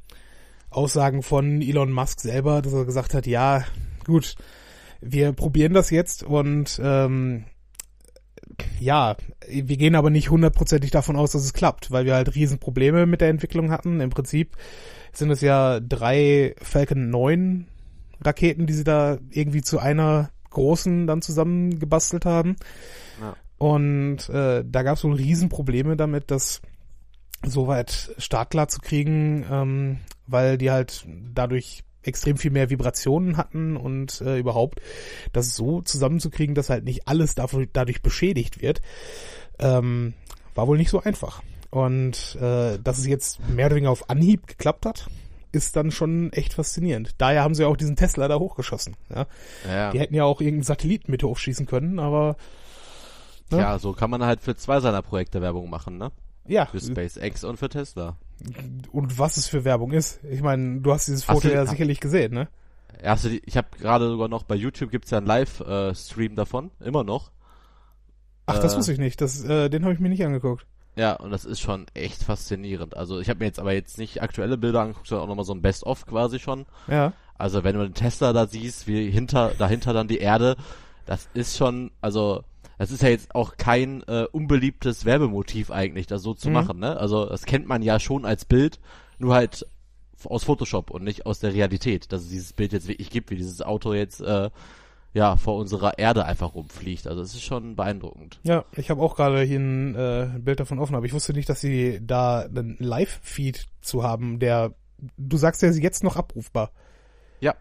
Aussagen 0.70 1.24
von 1.24 1.62
Elon 1.62 1.92
Musk 1.92 2.20
selber, 2.20 2.62
dass 2.62 2.74
er 2.74 2.86
gesagt 2.86 3.14
hat, 3.14 3.26
ja, 3.26 3.64
gut, 4.06 4.36
wir 5.02 5.32
probieren 5.34 5.74
das 5.74 5.90
jetzt 5.90 6.24
und 6.24 6.80
ähm, 6.84 7.46
ja, 8.80 9.16
wir 9.48 9.78
gehen 9.78 9.96
aber 9.96 10.10
nicht 10.10 10.30
hundertprozentig 10.30 10.92
davon 10.92 11.16
aus, 11.16 11.32
dass 11.32 11.44
es 11.44 11.54
klappt, 11.54 11.92
weil 11.92 12.06
wir 12.06 12.16
halt 12.16 12.36
Riesenprobleme 12.36 13.06
mit 13.06 13.22
der 13.22 13.30
Entwicklung 13.30 13.72
hatten. 13.72 14.02
Im 14.02 14.10
Prinzip 14.10 14.56
sind 15.12 15.32
es 15.32 15.42
ja 15.42 15.80
drei 15.80 16.56
Falcon 16.62 17.10
9 17.10 17.68
Raketen, 18.22 18.68
die 18.68 18.74
sie 18.74 18.84
da 18.84 19.18
irgendwie 19.30 19.62
zu 19.62 19.80
einer 19.80 20.30
großen 20.50 21.08
dann 21.08 21.22
zusammengebastelt 21.22 22.26
haben. 22.26 22.56
Ja. 23.22 23.36
Und 23.58 24.30
äh, 24.30 24.64
da 24.66 24.84
gab 24.84 24.98
es 24.98 25.04
wohl 25.04 25.14
Riesenprobleme 25.14 25.96
damit, 25.96 26.32
das 26.32 26.62
soweit 27.46 28.12
startklar 28.18 28.68
zu 28.68 28.80
kriegen, 28.80 29.46
ähm, 29.50 30.00
weil 30.28 30.58
die 30.58 30.72
halt 30.72 31.06
dadurch 31.34 31.84
extrem 32.04 32.38
viel 32.38 32.52
mehr 32.52 32.70
Vibrationen 32.70 33.38
hatten 33.38 33.78
und 33.78 34.22
äh, 34.22 34.38
überhaupt 34.38 34.82
das 35.34 35.56
so 35.56 35.82
zusammenzukriegen, 35.82 36.56
dass 36.56 36.70
halt 36.70 36.86
nicht 36.86 37.08
alles 37.08 37.36
dafür, 37.36 37.68
dadurch 37.72 38.02
beschädigt 38.02 38.62
wird, 38.62 38.82
ähm, 39.60 40.14
war 40.56 40.68
wohl 40.68 40.78
nicht 40.78 40.90
so 40.90 41.02
einfach. 41.02 41.42
Und 41.72 42.36
äh, 42.42 42.80
dass 42.80 42.98
es 42.98 43.06
jetzt 43.06 43.48
mehr 43.50 43.68
oder 43.68 43.76
weniger 43.76 43.92
auf 43.92 44.10
Anhieb 44.10 44.48
geklappt 44.48 44.86
hat, 44.86 45.08
ist 45.52 45.76
dann 45.76 45.92
schon 45.92 46.32
echt 46.34 46.54
faszinierend. 46.54 47.16
Daher 47.18 47.44
haben 47.44 47.56
sie 47.56 47.66
auch 47.66 47.78
diesen 47.78 47.96
Tesla 47.96 48.28
da 48.28 48.38
hochgeschossen. 48.38 48.96
Ja? 49.14 49.26
ja. 49.68 49.92
Die 49.92 50.00
hätten 50.00 50.16
ja 50.16 50.24
auch 50.24 50.42
irgendeinen 50.42 50.64
Satelliten 50.64 51.12
mit 51.12 51.24
hochschießen 51.24 51.66
können, 51.66 52.00
aber 52.00 52.38
ne? 53.52 53.60
Ja, 53.60 53.80
so 53.80 53.94
kann 53.94 54.10
man 54.10 54.24
halt 54.24 54.42
für 54.42 54.56
zwei 54.56 54.80
seiner 54.80 55.02
Projekte 55.02 55.42
Werbung 55.42 55.70
machen, 55.70 55.98
ne? 55.98 56.12
Ja. 56.48 56.66
Für 56.66 56.80
SpaceX 56.80 57.44
und 57.44 57.58
für 57.58 57.70
Tesla. 57.70 58.18
Und 58.92 59.20
was 59.20 59.38
es 59.38 59.48
für 59.48 59.66
Werbung 59.66 59.92
ist. 59.92 60.24
Ich 60.30 60.42
meine, 60.42 60.82
du 60.82 60.94
hast 60.94 61.08
dieses 61.08 61.24
Foto 61.24 61.48
hast 61.48 61.54
ja 61.54 61.66
sicherlich 61.66 62.00
gesehen, 62.00 62.34
ne? 62.34 62.48
Hast 63.04 63.26
du 63.26 63.30
die, 63.30 63.42
ich 63.46 63.56
habe 63.58 63.68
gerade 63.80 64.10
sogar 64.10 64.28
noch 64.28 64.44
bei 64.44 64.56
YouTube 64.56 64.92
gibt's 64.92 65.12
ja 65.12 65.20
einen 65.20 65.28
Live-Stream 65.28 66.36
davon, 66.36 66.72
immer 66.80 67.04
noch. 67.04 67.32
Ach, 68.46 68.60
das 68.60 68.74
äh, 68.74 68.78
wusste 68.78 68.94
ich 68.94 69.00
nicht. 69.00 69.22
Das, 69.22 69.44
äh, 69.44 69.70
den 69.70 69.84
habe 69.84 69.94
ich 69.94 70.00
mir 70.00 70.10
nicht 70.10 70.26
angeguckt. 70.26 70.66
Ja, 70.96 71.14
und 71.14 71.32
das 71.32 71.46
ist 71.46 71.62
schon 71.62 71.86
echt 71.94 72.24
faszinierend. 72.24 72.98
Also 72.98 73.20
ich 73.20 73.30
habe 73.30 73.40
mir 73.40 73.46
jetzt 73.46 73.60
aber 73.60 73.74
jetzt 73.74 73.98
nicht 73.98 74.22
aktuelle 74.22 74.58
Bilder 74.58 74.82
angeguckt, 74.82 75.08
sondern 75.08 75.26
auch 75.26 75.30
nochmal 75.30 75.46
so 75.46 75.54
ein 75.54 75.62
Best-of 75.62 76.06
quasi 76.06 76.40
schon. 76.40 76.66
Ja. 76.88 77.14
Also 77.38 77.64
wenn 77.64 77.76
du 77.76 77.84
den 77.84 77.94
Tesla 77.94 78.34
da 78.34 78.48
siehst, 78.48 78.86
wie 78.88 79.10
hinter, 79.10 79.54
dahinter 79.58 79.94
dann 79.94 80.10
die 80.10 80.18
Erde, 80.18 80.58
das 81.06 81.30
ist 81.34 81.58
schon, 81.58 81.92
also 82.02 82.44
das 82.80 82.92
ist 82.92 83.04
ja 83.04 83.10
jetzt 83.10 83.36
auch 83.36 83.58
kein 83.58 84.04
äh, 84.08 84.26
unbeliebtes 84.32 85.04
Werbemotiv 85.04 85.70
eigentlich, 85.70 86.08
das 86.08 86.24
so 86.24 86.34
zu 86.34 86.48
mhm. 86.48 86.54
machen, 86.54 86.80
ne? 86.80 86.98
Also 86.98 87.26
das 87.26 87.46
kennt 87.46 87.68
man 87.68 87.84
ja 87.84 88.00
schon 88.00 88.26
als 88.26 88.46
Bild, 88.46 88.80
nur 89.20 89.36
halt 89.36 89.68
aus 90.24 90.46
Photoshop 90.46 90.90
und 90.90 91.04
nicht 91.04 91.26
aus 91.26 91.40
der 91.40 91.54
Realität, 91.54 92.12
dass 92.12 92.22
es 92.24 92.30
dieses 92.30 92.54
Bild 92.54 92.72
jetzt 92.72 92.88
wirklich 92.88 93.10
gibt, 93.10 93.32
wie 93.32 93.36
dieses 93.36 93.62
Auto 93.62 93.94
jetzt 93.94 94.22
äh, 94.22 94.50
ja 95.14 95.36
vor 95.36 95.58
unserer 95.58 96.00
Erde 96.00 96.24
einfach 96.24 96.56
rumfliegt. 96.56 97.06
Also 97.06 97.22
es 97.22 97.34
ist 97.34 97.44
schon 97.44 97.76
beeindruckend. 97.76 98.40
Ja, 98.44 98.64
ich 98.78 98.90
habe 98.90 99.02
auch 99.02 99.18
gerade 99.18 99.42
hier 99.42 99.60
ein 99.60 99.96
äh, 99.96 100.30
Bild 100.40 100.62
davon 100.62 100.80
offen, 100.80 100.96
aber 100.96 101.06
ich 101.06 101.14
wusste 101.14 101.34
nicht, 101.34 101.50
dass 101.50 101.60
sie 101.60 102.00
da 102.02 102.44
einen 102.44 102.78
Live-Feed 102.80 103.68
zu 103.82 104.04
haben, 104.04 104.40
der 104.40 104.74
du 105.18 105.36
sagst, 105.36 105.62
der 105.62 105.70
ist 105.70 105.80
jetzt 105.80 106.04
noch 106.04 106.16
abrufbar. 106.16 106.72
Ja. 107.42 107.56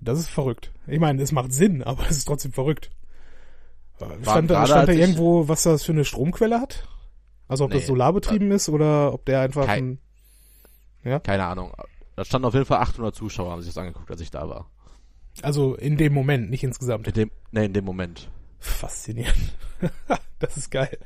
Das 0.00 0.20
ist 0.20 0.28
verrückt. 0.28 0.72
Ich 0.86 1.00
meine, 1.00 1.20
es 1.20 1.32
macht 1.32 1.52
Sinn, 1.52 1.82
aber 1.82 2.04
es 2.08 2.18
ist 2.18 2.26
trotzdem 2.26 2.52
verrückt. 2.52 2.90
Stand, 4.22 4.50
da, 4.50 4.66
stand 4.66 4.88
da 4.88 4.92
irgendwo, 4.92 5.48
was 5.48 5.64
das 5.64 5.84
für 5.84 5.92
eine 5.92 6.04
Stromquelle 6.04 6.60
hat? 6.60 6.88
Also 7.48 7.64
ob 7.64 7.70
nee, 7.70 7.76
das 7.76 7.86
solarbetrieben 7.86 8.50
ist 8.52 8.68
oder 8.68 9.12
ob 9.12 9.24
der 9.24 9.40
einfach 9.40 9.66
kein, 9.66 9.98
ein, 11.04 11.10
ja? 11.10 11.18
Keine 11.18 11.44
Ahnung. 11.44 11.72
Da 12.16 12.24
standen 12.24 12.46
auf 12.46 12.54
jeden 12.54 12.66
Fall 12.66 12.78
800 12.78 13.14
Zuschauer, 13.14 13.52
haben 13.52 13.62
sich 13.62 13.72
das 13.72 13.78
angeguckt, 13.78 14.10
als 14.10 14.20
ich 14.20 14.30
da 14.30 14.48
war. 14.48 14.70
Also 15.42 15.74
in 15.74 15.96
dem 15.96 16.12
Moment, 16.12 16.50
nicht 16.50 16.64
insgesamt. 16.64 17.06
In 17.06 17.14
dem, 17.14 17.30
nee, 17.52 17.66
in 17.66 17.72
dem 17.72 17.84
Moment. 17.84 18.30
Faszinierend. 18.60 19.54
das 20.38 20.56
ist 20.56 20.70
geil. 20.70 20.98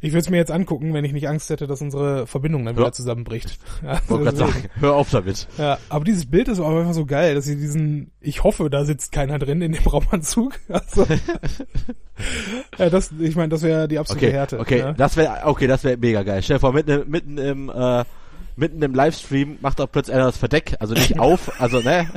Ich 0.00 0.12
würde 0.12 0.20
es 0.20 0.30
mir 0.30 0.36
jetzt 0.36 0.50
angucken, 0.50 0.94
wenn 0.94 1.04
ich 1.04 1.12
nicht 1.12 1.28
Angst 1.28 1.50
hätte, 1.50 1.66
dass 1.66 1.82
unsere 1.82 2.26
Verbindung 2.26 2.64
dann 2.64 2.76
wieder 2.76 2.92
zusammenbricht. 2.92 3.58
Ja, 3.82 4.00
Wollte 4.08 4.36
sagen, 4.36 4.64
hör 4.80 4.94
auf 4.94 5.10
damit. 5.10 5.46
Ja, 5.56 5.78
aber 5.88 6.04
dieses 6.04 6.26
Bild 6.26 6.48
ist 6.48 6.58
auch 6.58 6.76
einfach 6.76 6.94
so 6.94 7.06
geil, 7.06 7.34
dass 7.34 7.44
sie 7.44 7.56
diesen, 7.56 8.10
ich 8.20 8.42
hoffe, 8.42 8.70
da 8.70 8.84
sitzt 8.84 9.12
keiner 9.12 9.38
drin 9.38 9.62
in 9.62 9.72
dem 9.72 9.82
Raumanzug. 9.86 10.58
Also, 10.68 11.06
ja, 12.78 12.90
das, 12.90 13.12
ich 13.18 13.36
meine, 13.36 13.48
das 13.50 13.62
wäre 13.62 13.88
die 13.88 13.98
absolute 13.98 14.26
okay, 14.26 14.34
Härte. 14.34 14.58
Okay, 14.58 14.78
ja. 14.78 14.92
das 14.92 15.16
wäre, 15.16 15.46
okay, 15.46 15.66
das 15.66 15.84
wäre 15.84 15.96
mega 15.96 16.22
geil. 16.22 16.42
Stell 16.42 16.56
dir 16.56 16.60
vor, 16.60 16.72
mitten, 16.72 17.08
mitten 17.08 17.38
im, 17.38 17.70
äh, 17.70 18.04
mitten 18.56 18.82
im 18.82 18.94
Livestream 18.94 19.58
macht 19.60 19.80
auch 19.80 19.90
plötzlich 19.90 20.14
einer 20.14 20.26
das 20.26 20.36
Verdeck, 20.36 20.76
also 20.80 20.94
nicht 20.94 21.18
auf, 21.18 21.60
also 21.60 21.80
ne. 21.80 22.08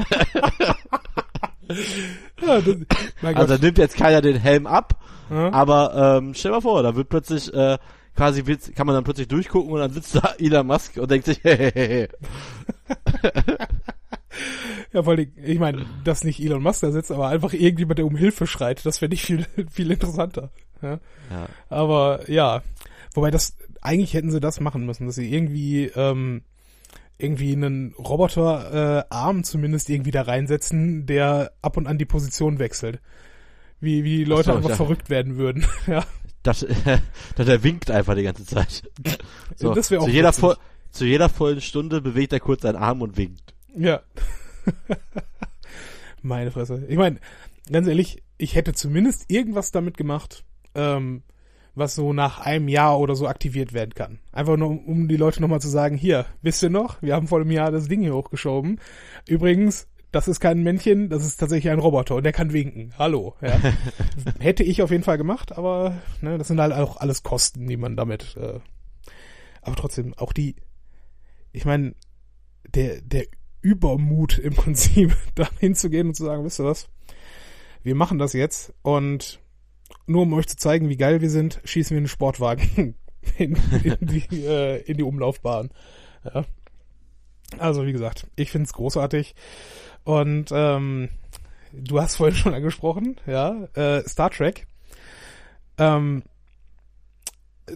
Ja, 2.42 2.62
das, 2.62 3.36
also 3.36 3.56
nimmt 3.56 3.78
jetzt 3.78 3.98
keiner 3.98 4.22
den 4.22 4.38
Helm 4.38 4.68
ab, 4.68 5.00
ja. 5.30 5.52
aber 5.52 6.18
ähm, 6.18 6.34
stell 6.34 6.52
mal 6.52 6.62
vor, 6.62 6.84
da 6.84 6.96
wird 6.96 7.10
plötzlich 7.10 7.54
äh, 7.54 7.78
quasi 8.16 8.44
kann 8.76 8.88
man 8.88 8.96
dann 8.96 9.04
plötzlich 9.04 9.28
durchgucken 9.28 9.72
und 9.72 9.80
dann 9.80 9.92
sitzt 9.92 10.16
da 10.16 10.34
Elon 10.40 10.68
Musk 10.68 10.98
und 10.98 11.10
denkt 11.10 11.26
sich, 11.26 11.40
hey, 11.44 11.58
hey, 11.58 11.72
hey. 11.74 12.08
ja, 14.94 15.04
vor 15.04 15.14
allem, 15.14 15.32
ich 15.36 15.60
meine, 15.60 15.86
dass 16.04 16.24
nicht 16.24 16.40
Elon 16.40 16.64
Musk 16.64 16.82
da 16.82 16.92
sitzt, 16.92 17.12
aber 17.12 17.28
einfach 17.28 17.54
irgendjemand, 17.54 18.00
der 18.00 18.06
um 18.06 18.16
Hilfe 18.16 18.48
schreit, 18.48 18.86
das 18.86 19.00
fände 19.00 19.16
ich 19.16 19.24
viel, 19.24 19.46
viel 19.72 19.92
interessanter. 19.92 20.52
Ja? 20.82 21.00
Ja. 21.30 21.48
Aber 21.70 22.30
ja, 22.30 22.64
wobei 23.14 23.32
das, 23.32 23.56
eigentlich 23.82 24.14
hätten 24.14 24.32
sie 24.32 24.40
das 24.40 24.60
machen 24.60 24.86
müssen, 24.86 25.06
dass 25.06 25.16
sie 25.16 25.34
irgendwie, 25.34 25.86
ähm, 25.96 26.44
irgendwie 27.22 27.54
einen 27.54 27.94
Roboterarm 27.94 29.40
äh, 29.40 29.44
zumindest 29.44 29.90
irgendwie 29.90 30.12
da 30.12 30.24
reinsetzen, 30.24 31.06
der 31.06 31.54
ab 31.62 31.78
und 31.78 31.88
an 31.88 31.98
die 31.98 32.06
Position 32.06 32.60
wechselt. 32.60 33.00
Wie, 33.80 34.04
wie 34.04 34.18
die 34.18 34.24
Leute 34.26 34.52
so, 34.52 34.54
einfach 34.54 34.76
verrückt 34.76 35.10
werden 35.10 35.38
würden. 35.38 35.66
ja. 35.88 36.04
Das, 36.44 36.66
das, 37.36 37.46
der 37.46 37.64
winkt 37.64 37.92
einfach 37.92 38.16
die 38.16 38.24
ganze 38.24 38.46
Zeit. 38.46 38.84
So, 39.56 39.74
Das 39.76 39.92
wäre 39.92 40.02
auch 40.02 40.06
zu 40.06 40.12
jeder, 40.12 40.34
voll, 40.34 40.56
zu 40.92 41.06
jeder 41.06 41.30
vollen 41.30 41.62
Stunde 41.62 42.02
bewegt 42.02 42.34
er 42.34 42.40
kurz 42.40 42.62
seinen 42.62 42.78
Arm 42.78 43.02
und 43.02 43.18
winkt. 43.18 43.54
Ja. 43.76 44.02
Meine 46.22 46.52
Fresse. 46.52 46.86
Ich 46.88 46.98
meine, 46.98 47.20
ganz 47.70 47.88
ehrlich, 47.88 48.24
ich 48.38 48.56
hätte 48.56 48.74
zumindest 48.74 49.26
irgendwas 49.28 49.72
damit 49.72 49.98
gemacht, 49.98 50.44
ähm, 50.74 51.22
was 51.76 51.96
so 51.96 52.14
nach 52.14 52.40
einem 52.42 52.68
Jahr 52.68 53.00
oder 53.00 53.16
so 53.16 53.28
aktiviert 53.28 53.74
werden 53.74 53.94
kann. 53.94 54.20
Einfach 54.32 54.58
nur, 54.58 54.70
um, 54.70 55.08
die 55.08 55.18
Leute 55.18 55.42
nochmal 55.42 55.62
zu 55.62 55.70
sagen, 55.70 55.96
hier, 55.96 56.26
wisst 56.42 56.64
ihr 56.64 56.70
noch, 56.70 57.02
wir 57.02 57.16
haben 57.16 57.28
vor 57.28 57.40
einem 57.40 57.52
Jahr 57.52 57.72
das 57.72 57.88
Ding 57.88 58.02
hier 58.02 58.14
hochgeschoben. 58.14 58.80
Übrigens, 59.28 59.88
das 60.12 60.28
ist 60.28 60.42
kein 60.42 60.62
Männchen, 60.64 61.10
das 61.10 61.26
ist 61.26 61.38
tatsächlich 61.38 61.72
ein 61.72 61.80
Roboter 61.80 62.16
und 62.16 62.24
der 62.24 62.34
kann 62.34 62.52
winken. 62.52 62.94
Hallo. 62.98 63.36
Ja. 63.42 63.60
hätte 64.40 64.64
ich 64.64 64.82
auf 64.82 64.92
jeden 64.92 65.04
Fall 65.04 65.18
gemacht, 65.18 65.54
aber 65.54 66.02
ne, 66.20 66.38
das 66.38 66.50
sind 66.50 66.60
halt 66.60 66.74
auch 66.74 66.98
alles 66.98 67.24
Kosten, 67.24 67.68
die 67.68 67.78
man 67.78 67.96
damit. 67.96 68.36
Äh, 68.36 68.60
aber 69.62 69.76
trotzdem, 69.78 70.14
auch 70.16 70.34
die, 70.34 70.56
ich 71.54 71.64
meine, 71.64 71.96
der, 72.76 73.02
der 73.02 73.26
Übermut 73.62 74.38
im 74.38 74.54
Prinzip, 74.54 75.16
da 75.36 75.48
hinzugehen 75.60 76.08
und 76.08 76.16
zu 76.16 76.26
sagen, 76.26 76.44
wisst 76.44 76.60
ihr 76.60 76.66
was, 76.66 76.90
wir 77.84 77.96
machen 77.96 78.18
das 78.18 78.34
jetzt 78.34 78.74
und 78.82 79.40
nur 80.08 80.24
um 80.24 80.34
euch 80.34 80.48
zu 80.48 80.58
zeigen, 80.58 80.90
wie 80.90 80.98
geil 80.98 81.22
wir 81.22 81.30
sind, 81.30 81.60
schießen 81.64 81.96
wir 81.96 82.00
einen 82.00 82.08
Sportwagen 82.08 82.96
in, 83.38 83.58
in, 83.84 83.98
die, 84.02 84.46
äh, 84.46 84.82
in 84.84 84.98
die 84.98 85.04
Umlaufbahn. 85.04 85.70
Ja. 86.24 86.46
Also 87.58 87.86
wie 87.86 87.92
gesagt, 87.92 88.28
ich 88.36 88.52
find's 88.52 88.74
großartig 88.74 89.36
und 90.04 90.52
ähm, 90.52 91.10
du 91.74 92.00
hast 92.00 92.16
vorhin 92.16 92.36
schon 92.36 92.54
angesprochen, 92.54 93.18
ja, 93.28 93.68
äh, 93.74 94.08
Star 94.08 94.30
Trek. 94.30 94.68
Ähm, 95.78 96.24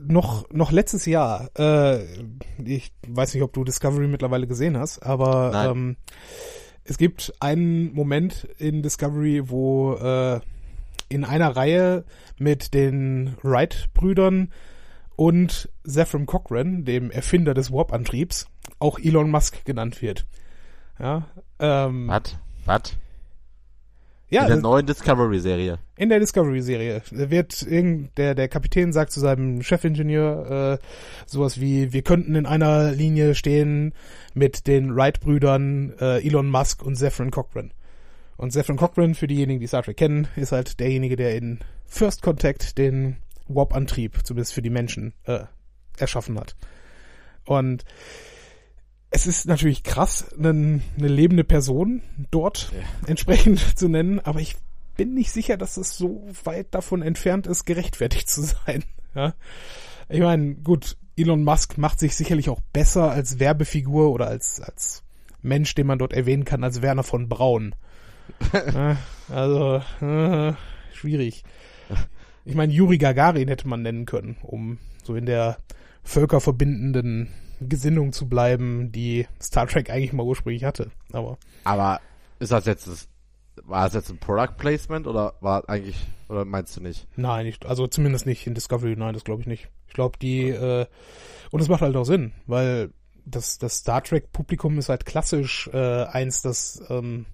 noch, 0.01 0.49
noch 0.51 0.71
letztes 0.71 1.05
Jahr, 1.05 1.49
äh, 1.57 2.03
ich 2.63 2.93
weiß 3.07 3.33
nicht, 3.33 3.43
ob 3.43 3.53
du 3.53 3.63
Discovery 3.63 4.07
mittlerweile 4.07 4.47
gesehen 4.47 4.77
hast, 4.77 4.99
aber 4.99 5.51
Nein. 5.51 5.69
ähm, 5.69 5.97
es 6.83 6.97
gibt 6.97 7.33
einen 7.39 7.93
Moment 7.93 8.47
in 8.57 8.81
Discovery, 8.81 9.49
wo 9.49 9.93
äh, 9.95 10.39
in 11.09 11.23
einer 11.23 11.55
Reihe 11.55 12.03
mit 12.37 12.73
den 12.73 13.35
Wright-Brüdern 13.43 14.51
und 15.15 15.69
Zephram 15.85 16.25
Cochrane, 16.25 16.83
dem 16.83 17.11
Erfinder 17.11 17.53
des 17.53 17.71
Warp-Antriebs, 17.71 18.47
auch 18.79 18.99
Elon 18.99 19.29
Musk 19.31 19.63
genannt 19.65 20.01
wird. 20.01 20.25
Ja, 20.99 21.27
ähm, 21.59 22.07
Was? 22.07 22.37
Was? 22.65 22.97
ja 24.29 24.41
In 24.43 24.47
der 24.47 24.57
neuen 24.57 24.85
Discovery-Serie. 24.87 25.77
in 25.97 26.09
der 26.09 26.19
Discovery-Serie 26.19 27.01
wird 27.11 27.61
irgend 27.61 28.17
der 28.17 28.33
der 28.33 28.47
Kapitän 28.47 28.91
sagt 28.91 29.11
zu 29.11 29.19
seinem 29.19 29.61
Chefingenieur 29.61 30.79
äh, 30.81 30.85
sowas 31.27 31.61
wie 31.61 31.93
wir 31.93 32.01
könnten 32.01 32.33
in 32.35 32.45
einer 32.47 32.91
Linie 32.91 33.35
stehen 33.35 33.93
mit 34.33 34.65
den 34.67 34.95
Wright-Brüdern 34.95 35.93
äh, 35.99 36.25
Elon 36.25 36.49
Musk 36.49 36.81
und 36.81 36.95
Zephyrin 36.95 37.29
Cochrane. 37.31 37.69
Und 38.37 38.51
Zephyrin 38.51 38.77
Cochrane, 38.77 39.15
für 39.15 39.27
diejenigen, 39.27 39.59
die 39.59 39.67
Star 39.67 39.83
Trek 39.83 39.97
kennen, 39.97 40.27
ist 40.35 40.51
halt 40.51 40.79
derjenige, 40.79 41.15
der 41.15 41.35
in 41.35 41.59
First 41.85 42.21
Contact 42.21 42.77
den 42.77 43.17
Warp-Antrieb, 43.47 44.25
zumindest 44.25 44.53
für 44.53 44.61
die 44.61 44.69
Menschen, 44.69 45.13
äh, 45.23 45.45
erschaffen 45.97 46.37
hat. 46.39 46.55
Und 47.45 47.85
es 49.11 49.27
ist 49.27 49.45
natürlich 49.45 49.83
krass, 49.83 50.33
einen, 50.33 50.83
eine 50.97 51.07
lebende 51.07 51.43
Person 51.43 52.01
dort 52.31 52.73
entsprechend 53.07 53.59
zu 53.77 53.87
nennen, 53.87 54.19
aber 54.19 54.41
ich 54.41 54.55
bin 54.97 55.13
nicht 55.13 55.31
sicher, 55.31 55.57
dass 55.57 55.77
es 55.77 55.97
so 55.97 56.27
weit 56.43 56.73
davon 56.73 57.01
entfernt 57.01 57.47
ist, 57.47 57.65
gerechtfertigt 57.65 58.29
zu 58.29 58.41
sein. 58.65 58.83
Ja? 59.13 59.33
Ich 60.09 60.19
meine, 60.19 60.55
gut, 60.55 60.97
Elon 61.15 61.43
Musk 61.43 61.77
macht 61.77 61.99
sich 61.99 62.15
sicherlich 62.15 62.49
auch 62.49 62.59
besser 62.73 63.11
als 63.11 63.39
Werbefigur 63.39 64.11
oder 64.11 64.27
als, 64.27 64.59
als 64.59 65.03
Mensch, 65.41 65.75
den 65.75 65.87
man 65.87 65.99
dort 65.99 66.13
erwähnen 66.13 66.45
kann, 66.45 66.63
als 66.63 66.81
Werner 66.81 67.03
von 67.03 67.29
Braun. 67.29 67.73
Ja, 68.53 68.97
also, 69.29 69.81
äh, 70.01 70.53
schwierig. 70.93 71.43
Ich 72.47 72.53
meine, 72.53 72.71
Juri 72.71 72.99
Gagarin 72.99 73.47
hätte 73.47 73.67
man 73.67 73.81
nennen 73.81 74.05
können, 74.05 74.37
um 74.43 74.77
so 75.03 75.15
in 75.15 75.25
der 75.25 75.57
völkerverbindenden 76.03 77.33
Gesinnung 77.59 78.11
zu 78.11 78.29
bleiben, 78.29 78.91
die 78.91 79.25
Star 79.41 79.65
Trek 79.65 79.89
eigentlich 79.89 80.13
mal 80.13 80.23
ursprünglich 80.23 80.63
hatte. 80.63 80.91
Aber 81.11 81.39
Aber 81.63 81.99
ist 82.37 82.51
das 82.51 82.65
jetzt, 82.65 82.87
das, 82.87 83.07
war 83.63 83.85
das 83.85 83.95
jetzt 83.95 84.11
ein 84.11 84.19
Product 84.19 84.57
Placement 84.57 85.07
oder 85.07 85.33
war 85.41 85.67
eigentlich, 85.67 85.97
oder 86.29 86.45
meinst 86.45 86.77
du 86.77 86.81
nicht? 86.81 87.07
Nein, 87.15 87.45
nicht, 87.47 87.65
also 87.65 87.87
zumindest 87.87 88.25
nicht 88.27 88.45
in 88.45 88.53
Discovery, 88.53 88.95
nein, 88.95 89.15
das 89.15 89.23
glaube 89.23 89.41
ich 89.41 89.47
nicht. 89.47 89.69
Ich 89.87 89.93
glaube, 89.93 90.19
die, 90.19 90.49
äh, 90.49 90.85
und 91.51 91.61
es 91.61 91.67
macht 91.67 91.81
halt 91.81 91.95
auch 91.95 92.05
Sinn, 92.05 92.33
weil 92.45 92.91
das, 93.25 93.57
das 93.57 93.77
Star 93.77 94.03
Trek-Publikum 94.03 94.77
ist 94.77 94.89
halt 94.89 95.05
klassisch 95.05 95.67
äh, 95.73 96.03
eins, 96.03 96.41
das, 96.43 96.83
ähm, 96.89 97.25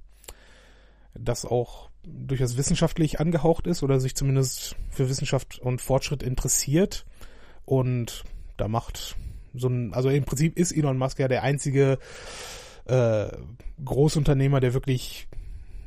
das 1.13 1.45
auch 1.45 1.89
durchaus 2.03 2.57
wissenschaftlich 2.57 3.19
angehaucht 3.19 3.67
ist 3.67 3.83
oder 3.83 3.99
sich 3.99 4.15
zumindest 4.15 4.75
für 4.89 5.09
Wissenschaft 5.09 5.59
und 5.59 5.81
Fortschritt 5.81 6.23
interessiert. 6.23 7.05
Und 7.65 8.23
da 8.57 8.67
macht 8.67 9.15
so 9.53 9.67
ein, 9.67 9.93
also 9.93 10.09
im 10.09 10.23
Prinzip 10.23 10.57
ist 10.57 10.71
Elon 10.71 10.97
Musk 10.97 11.19
ja 11.19 11.27
der 11.27 11.43
einzige 11.43 11.99
äh, 12.85 13.27
Großunternehmer, 13.83 14.59
der 14.59 14.73
wirklich 14.73 15.27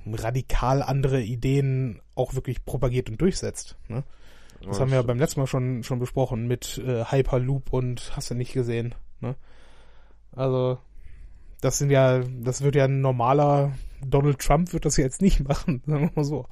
radikal 0.06 0.82
andere 0.82 1.22
Ideen 1.22 2.00
auch 2.14 2.34
wirklich 2.34 2.64
propagiert 2.64 3.08
und 3.10 3.20
durchsetzt. 3.20 3.76
Ne? 3.88 4.04
Das 4.66 4.80
haben 4.80 4.90
wir 4.90 4.96
ja 4.96 5.02
beim 5.02 5.18
letzten 5.18 5.40
Mal 5.40 5.46
schon, 5.46 5.82
schon 5.82 5.98
besprochen 5.98 6.46
mit 6.46 6.78
äh, 6.78 7.04
Hyperloop 7.04 7.72
und 7.72 8.12
hast 8.16 8.30
du 8.30 8.34
nicht 8.34 8.52
gesehen. 8.52 8.94
Ne? 9.20 9.34
Also, 10.32 10.78
das 11.60 11.78
sind 11.78 11.90
ja, 11.90 12.20
das 12.20 12.62
wird 12.62 12.74
ja 12.74 12.84
ein 12.84 13.00
normaler 13.00 13.72
Donald 14.04 14.38
Trump 14.38 14.72
wird 14.72 14.84
das 14.84 14.96
jetzt 14.96 15.22
nicht 15.22 15.46
machen, 15.46 15.82
sagen 15.86 16.08
wir 16.08 16.12
mal 16.14 16.24
so. 16.24 16.46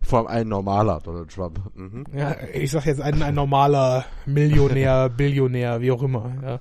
Vor 0.00 0.18
allem 0.18 0.26
ein 0.28 0.48
normaler 0.48 1.00
Donald 1.00 1.30
Trump. 1.30 1.60
Mhm. 1.74 2.06
Ja, 2.16 2.36
ich 2.52 2.70
sag 2.70 2.86
jetzt 2.86 3.00
ein, 3.00 3.22
ein 3.22 3.34
normaler 3.34 4.06
Millionär, 4.24 5.08
Billionär, 5.16 5.80
wie 5.80 5.90
auch 5.90 6.02
immer. 6.02 6.32
Ja. 6.42 6.60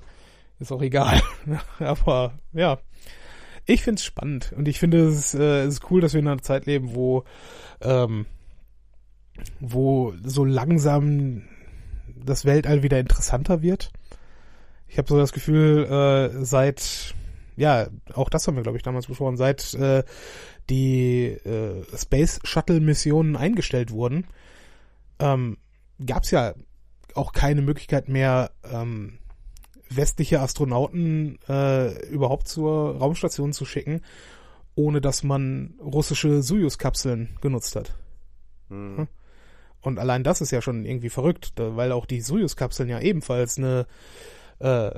Ist 0.59 0.71
auch 0.71 0.81
egal. 0.81 1.21
Aber 1.79 2.33
ja, 2.51 2.79
ich 3.65 3.81
find's 3.83 4.03
spannend 4.03 4.53
und 4.57 4.67
ich 4.67 4.79
finde 4.79 5.05
es, 5.07 5.33
äh, 5.33 5.61
es 5.61 5.75
ist 5.75 5.91
cool, 5.91 6.01
dass 6.01 6.13
wir 6.13 6.19
in 6.19 6.27
einer 6.27 6.41
Zeit 6.41 6.65
leben, 6.65 6.95
wo 6.95 7.23
ähm, 7.81 8.25
wo 9.59 10.13
so 10.23 10.45
langsam 10.45 11.43
das 12.15 12.45
Weltall 12.45 12.83
wieder 12.83 12.99
interessanter 12.99 13.61
wird. 13.61 13.91
Ich 14.87 14.97
habe 14.97 15.07
so 15.07 15.17
das 15.17 15.33
Gefühl, 15.33 15.85
äh, 15.85 16.45
seit 16.45 17.15
ja, 17.55 17.87
auch 18.13 18.29
das 18.29 18.47
haben 18.47 18.55
wir, 18.55 18.63
glaube 18.63 18.77
ich, 18.77 18.83
damals 18.83 19.07
besprochen, 19.07 19.37
seit 19.37 19.73
äh, 19.73 20.03
die 20.69 21.25
äh, 21.25 21.83
Space 21.95 22.39
Shuttle 22.43 22.79
Missionen 22.79 23.35
eingestellt 23.35 23.91
wurden, 23.91 24.27
ähm, 25.19 25.57
gab 26.05 26.23
es 26.23 26.31
ja 26.31 26.53
auch 27.15 27.31
keine 27.31 27.61
Möglichkeit 27.61 28.09
mehr, 28.09 28.51
ähm, 28.71 29.19
westliche 29.89 30.39
Astronauten 30.39 31.37
äh, 31.47 32.07
überhaupt 32.07 32.47
zur 32.47 32.97
Raumstation 32.97 33.53
zu 33.53 33.65
schicken, 33.65 34.01
ohne 34.75 35.01
dass 35.01 35.23
man 35.23 35.75
russische 35.79 36.41
Soyuz-Kapseln 36.41 37.37
genutzt 37.41 37.75
hat. 37.75 37.93
Mhm. 38.69 39.07
Und 39.81 39.99
allein 39.99 40.23
das 40.23 40.41
ist 40.41 40.51
ja 40.51 40.61
schon 40.61 40.85
irgendwie 40.85 41.09
verrückt, 41.09 41.53
weil 41.57 41.91
auch 41.91 42.05
die 42.05 42.21
Soyuz-Kapseln 42.21 42.89
ja 42.89 42.99
ebenfalls 42.99 43.57
eine, 43.57 43.85
äh, 44.59 44.91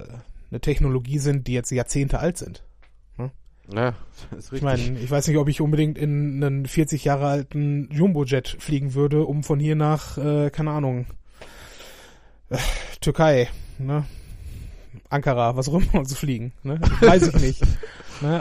eine 0.56 0.62
Technologie 0.62 1.20
sind, 1.20 1.48
die 1.48 1.54
jetzt 1.54 1.72
Jahrzehnte 1.72 2.20
alt 2.20 2.38
sind. 2.38 2.64
Ja, 3.74 3.96
ist 4.38 4.52
richtig. 4.52 4.58
Ich 4.58 4.62
meine, 4.62 5.00
ich 5.00 5.10
weiß 5.10 5.28
nicht, 5.28 5.38
ob 5.38 5.48
ich 5.48 5.62
unbedingt 5.62 5.98
in 5.98 6.44
einen 6.44 6.66
40 6.66 7.04
Jahre 7.04 7.28
alten 7.28 7.90
Jumbojet 7.92 8.56
fliegen 8.60 8.94
würde, 8.94 9.26
um 9.26 9.44
von 9.44 9.60
hier 9.60 9.76
nach, 9.76 10.18
äh, 10.18 10.50
keine 10.50 10.72
Ahnung, 10.72 11.08
äh, 12.50 12.58
Türkei, 13.02 13.50
ne? 13.80 14.06
Ankara, 15.10 15.56
was 15.56 15.68
auch 15.70 15.82
immer 15.82 16.04
zu 16.06 16.16
fliegen, 16.16 16.54
ne? 16.64 16.80
Weiß 17.02 17.28
ich 17.28 17.42
nicht. 17.42 17.62
ne? 17.62 17.68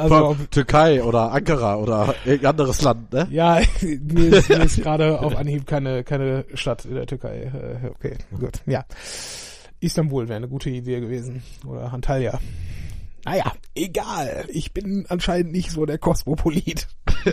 Also, 0.00 0.28
ob, 0.28 0.50
Türkei 0.50 1.02
oder 1.02 1.32
Ankara 1.32 1.76
oder 1.76 2.14
irgendein 2.24 2.50
anderes 2.50 2.80
Land, 2.82 3.12
ne? 3.12 3.26
ja, 3.30 3.60
mir 3.80 4.32
ist, 4.34 4.48
mir 4.48 4.62
ist 4.62 4.82
gerade 4.82 5.20
auf 5.20 5.34
Anhieb 5.34 5.66
keine, 5.66 6.04
keine 6.04 6.44
Stadt 6.54 6.84
in 6.84 6.94
der 6.94 7.06
Türkei. 7.06 7.50
Äh, 7.82 7.88
okay, 7.88 8.16
gut, 8.38 8.60
ja. 8.66 8.84
Istanbul 9.84 10.28
wäre 10.28 10.36
eine 10.36 10.48
gute 10.48 10.70
Idee 10.70 11.00
gewesen. 11.00 11.42
Oder 11.66 11.92
Antalya. 11.92 12.40
Naja, 13.24 13.52
egal. 13.74 14.46
Ich 14.48 14.72
bin 14.72 15.06
anscheinend 15.08 15.52
nicht 15.52 15.70
so 15.70 15.86
der 15.86 15.98
Kosmopolit. 15.98 16.88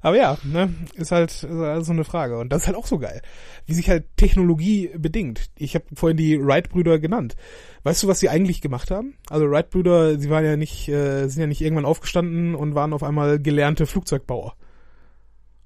Aber 0.00 0.16
ja, 0.18 0.36
ne, 0.44 0.74
ist 0.96 1.12
halt 1.12 1.30
ist 1.30 1.44
halt 1.44 1.86
so 1.86 1.92
eine 1.92 2.04
Frage. 2.04 2.38
Und 2.38 2.52
das 2.52 2.62
ist 2.62 2.66
halt 2.66 2.76
auch 2.76 2.86
so 2.86 2.98
geil, 2.98 3.22
wie 3.64 3.72
sich 3.72 3.88
halt 3.88 4.04
Technologie 4.16 4.90
bedingt. 4.96 5.50
Ich 5.56 5.74
habe 5.74 5.86
vorhin 5.94 6.18
die 6.18 6.38
Wright-Brüder 6.38 6.98
genannt. 6.98 7.36
Weißt 7.84 8.02
du, 8.02 8.08
was 8.08 8.20
sie 8.20 8.28
eigentlich 8.28 8.60
gemacht 8.60 8.90
haben? 8.90 9.14
Also 9.30 9.50
Wright-Brüder, 9.50 10.18
sie 10.18 10.28
waren 10.28 10.44
ja 10.44 10.58
nicht, 10.58 10.88
äh, 10.88 11.26
sind 11.28 11.40
ja 11.40 11.46
nicht 11.46 11.62
irgendwann 11.62 11.86
aufgestanden 11.86 12.54
und 12.54 12.74
waren 12.74 12.92
auf 12.92 13.02
einmal 13.02 13.40
gelernte 13.40 13.86
Flugzeugbauer. 13.86 14.54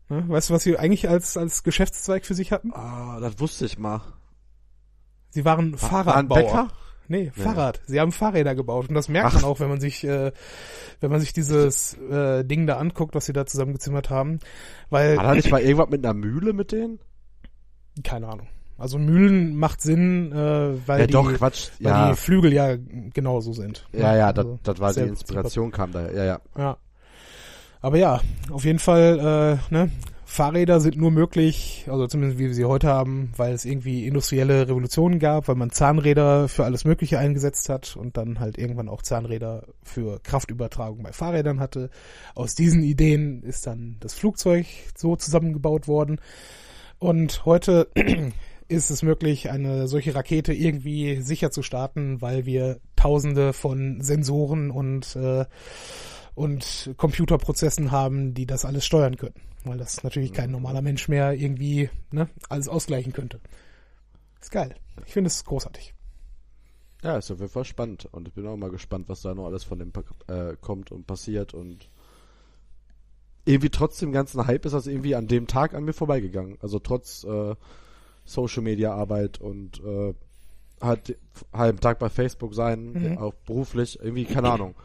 Ne? 0.09 0.25
Weißt 0.29 0.51
du, 0.51 0.55
was 0.55 0.63
sie 0.63 0.79
eigentlich 0.79 1.09
als, 1.09 1.37
als 1.37 1.65
Geschäftszweig 1.65 2.25
für 2.25 2.35
sich 2.35 2.53
hatten? 2.53 2.73
Ah, 2.73 3.19
das 3.21 3.41
wusste 3.41 3.67
ich 3.67 3.77
mal. 3.77 4.03
Sie 5.31 5.45
waren 5.45 5.73
War- 5.73 5.79
Fahrradbauer. 5.79 6.37
war 6.37 6.37
ein 6.39 6.45
Bäcker? 6.47 6.69
Nee, 7.11 7.31
Fahrrad. 7.35 7.81
Sie 7.87 7.99
haben 8.01 8.13
Fahrräder 8.13 8.55
gebaut 8.55 8.91
und 8.91 8.95
das 8.95 9.09
merkt 9.09 9.33
man 9.35 9.45
auch, 9.45 9.61
wenn 9.61 9.71
man 9.71 9.81
sich, 9.81 10.05
äh, 10.05 10.31
wenn 11.01 11.11
man 11.11 11.21
sich 11.21 11.33
dieses 11.33 11.95
äh, 11.95 12.45
Ding 12.45 12.67
da 12.67 12.77
anguckt, 12.77 13.15
was 13.15 13.25
sie 13.25 13.33
da 13.33 13.47
zusammengezimmert 13.47 14.11
haben, 14.11 14.41
weil 14.91 15.17
War 15.17 15.25
da 15.25 15.35
nicht 15.35 15.51
mal 15.51 15.63
irgendwas 15.63 15.89
mit 15.89 16.05
einer 16.05 16.13
Mühle 16.15 16.53
mit 16.53 16.71
denen? 16.73 16.99
keine 18.05 18.29
Ahnung. 18.29 18.47
Also 18.77 18.99
Mühlen 18.99 19.57
macht 19.57 19.81
Sinn, 19.81 20.31
äh, 20.33 20.87
weil 20.87 21.01
ja, 21.01 21.07
die, 21.07 21.13
doch, 21.13 21.33
Quatsch. 21.33 21.71
weil 21.81 21.91
Ja, 21.93 22.11
die 22.11 22.17
Flügel 22.17 22.53
ja 22.53 22.77
genauso 23.13 23.53
sind. 23.53 23.89
ja, 23.93 24.15
ja, 24.15 24.33
das, 24.33 24.45
Also 24.45 24.59
das 24.63 24.79
war 24.79 24.93
die 24.93 25.01
Inspiration 25.01 25.71
kam 25.73 25.91
da. 25.93 26.11
Ja, 26.13 26.25
ja. 26.25 26.41
Ja. 26.57 26.77
Aber 27.81 27.97
ja, 27.97 28.21
auf 28.51 28.65
jeden 28.65 28.79
Fall, 28.79 29.59
äh, 29.71 29.75
ne, 29.75 29.91
Fahrräder 30.31 30.79
sind 30.79 30.99
nur 30.99 31.11
möglich, 31.11 31.87
also 31.89 32.07
zumindest 32.07 32.39
wie 32.39 32.49
wir 32.49 32.55
sie 32.55 32.67
heute 32.67 32.89
haben, 32.89 33.33
weil 33.39 33.55
es 33.55 33.65
irgendwie 33.65 34.07
industrielle 34.07 34.69
Revolutionen 34.69 35.21
gab, 35.21 35.49
weil 35.49 35.55
man 35.55 35.71
Zahnräder 35.71 36.49
für 36.49 36.67
alles 36.67 36.85
Mögliche 36.85 37.19
eingesetzt 37.19 37.71
hat 37.71 37.97
und 37.97 38.19
dann 38.19 38.39
halt 38.39 38.59
irgendwann 38.59 38.91
auch 38.91 39.01
Zahnräder 39.01 39.65
für 39.83 40.21
Kraftübertragung 40.21 41.03
bei 41.03 41.13
Fahrrädern 41.13 41.61
hatte. 41.61 41.89
Aus 42.35 42.55
diesen 42.55 42.83
Ideen 42.83 43.43
ist 43.43 43.67
dann 43.67 43.97
das 44.01 44.13
Flugzeug 44.13 44.67
so 44.95 45.17
zusammengebaut 45.17 45.89
worden. 45.89 46.21
Und 46.99 47.47
heute 47.47 47.89
ist 48.69 48.91
es 48.91 49.03
möglich, 49.03 49.51
eine 49.51 49.89
solche 49.89 50.15
Rakete 50.15 50.53
irgendwie 50.53 51.23
sicher 51.23 51.51
zu 51.51 51.63
starten, 51.63 52.21
weil 52.21 52.45
wir 52.45 52.81
tausende 52.97 53.55
von 53.55 54.03
Sensoren 54.03 54.71
und 54.71 55.17
äh, 55.17 55.47
und 56.39 56.95
Computerprozessen 56.97 57.91
haben, 57.91 58.33
die 58.33 58.47
das 58.47 58.65
alles 58.65 58.87
steuern 58.87 59.17
können. 59.17 59.35
Weil 59.65 59.77
das 59.79 60.05
natürlich 60.05 60.33
kein 60.33 60.53
normaler 60.53 60.83
Mensch 60.83 61.09
mehr 61.09 61.33
irgendwie 61.33 61.91
ne, 62.13 62.29
alles 62.49 62.69
ausgleichen 62.69 63.13
könnte. 63.13 63.41
Ist 64.41 64.53
geil. 64.53 64.75
Ich 65.05 65.13
finde 65.13 65.29
es 65.29 65.45
großartig. 65.45 65.95
Ja, 67.03 67.17
ist 67.17 67.31
auf 67.31 67.41
jeden 67.41 67.51
Fall 67.51 67.65
spannend. 67.65 68.09
Und 68.13 68.29
ich 68.29 68.35
bin 68.35 68.47
auch 68.47 68.57
mal 68.57 68.71
gespannt, 68.71 69.09
was 69.09 69.23
da 69.23 69.35
noch 69.35 69.47
alles 69.47 69.65
von 69.65 69.79
dem 69.81 69.93
äh, 70.29 70.57
kommt 70.61 70.93
und 70.93 71.07
passiert. 71.07 71.55
Und 71.55 71.89
irgendwie 73.45 73.71
trotz 73.71 73.99
dem 73.99 74.13
ganzen 74.13 74.47
Hype 74.47 74.65
ist 74.65 74.73
das 74.73 74.87
irgendwie 74.87 75.17
an 75.17 75.27
dem 75.27 75.49
Tag 75.49 75.75
an 75.75 75.85
mir 75.85 75.93
vorbeigegangen. 75.93 76.57
Also 76.61 76.79
trotz 76.79 77.25
äh, 77.25 77.55
Social 78.25 78.63
Media 78.63 78.95
Arbeit 78.95 79.41
und 79.41 79.83
äh, 79.85 80.15
halt 80.81 81.17
halben 81.53 81.81
Tag 81.81 81.99
bei 81.99 82.09
Facebook 82.09 82.55
sein, 82.55 82.93
Mhm. 82.93 83.19
auch 83.19 83.35
beruflich, 83.47 83.99
irgendwie, 84.01 84.25
keine 84.25 84.51
Ahnung. 84.53 84.77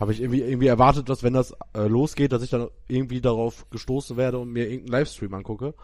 Habe 0.00 0.12
ich 0.12 0.20
irgendwie, 0.22 0.40
irgendwie 0.40 0.66
erwartet, 0.66 1.08
dass 1.10 1.22
wenn 1.22 1.34
das 1.34 1.54
äh, 1.74 1.86
losgeht, 1.86 2.32
dass 2.32 2.42
ich 2.42 2.50
dann 2.50 2.68
irgendwie 2.88 3.20
darauf 3.20 3.68
gestoßen 3.70 4.16
werde 4.16 4.38
und 4.38 4.50
mir 4.50 4.64
irgendeinen 4.64 4.92
Livestream 5.00 5.34
angucke. 5.34 5.74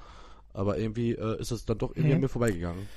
Aber 0.54 0.78
irgendwie 0.78 1.12
äh, 1.12 1.38
ist 1.38 1.50
es 1.52 1.66
dann 1.66 1.76
doch 1.78 1.90
irgendwie 1.90 2.08
Mhm. 2.08 2.14
an 2.14 2.20
mir 2.22 2.28
vorbeigegangen. 2.30 2.88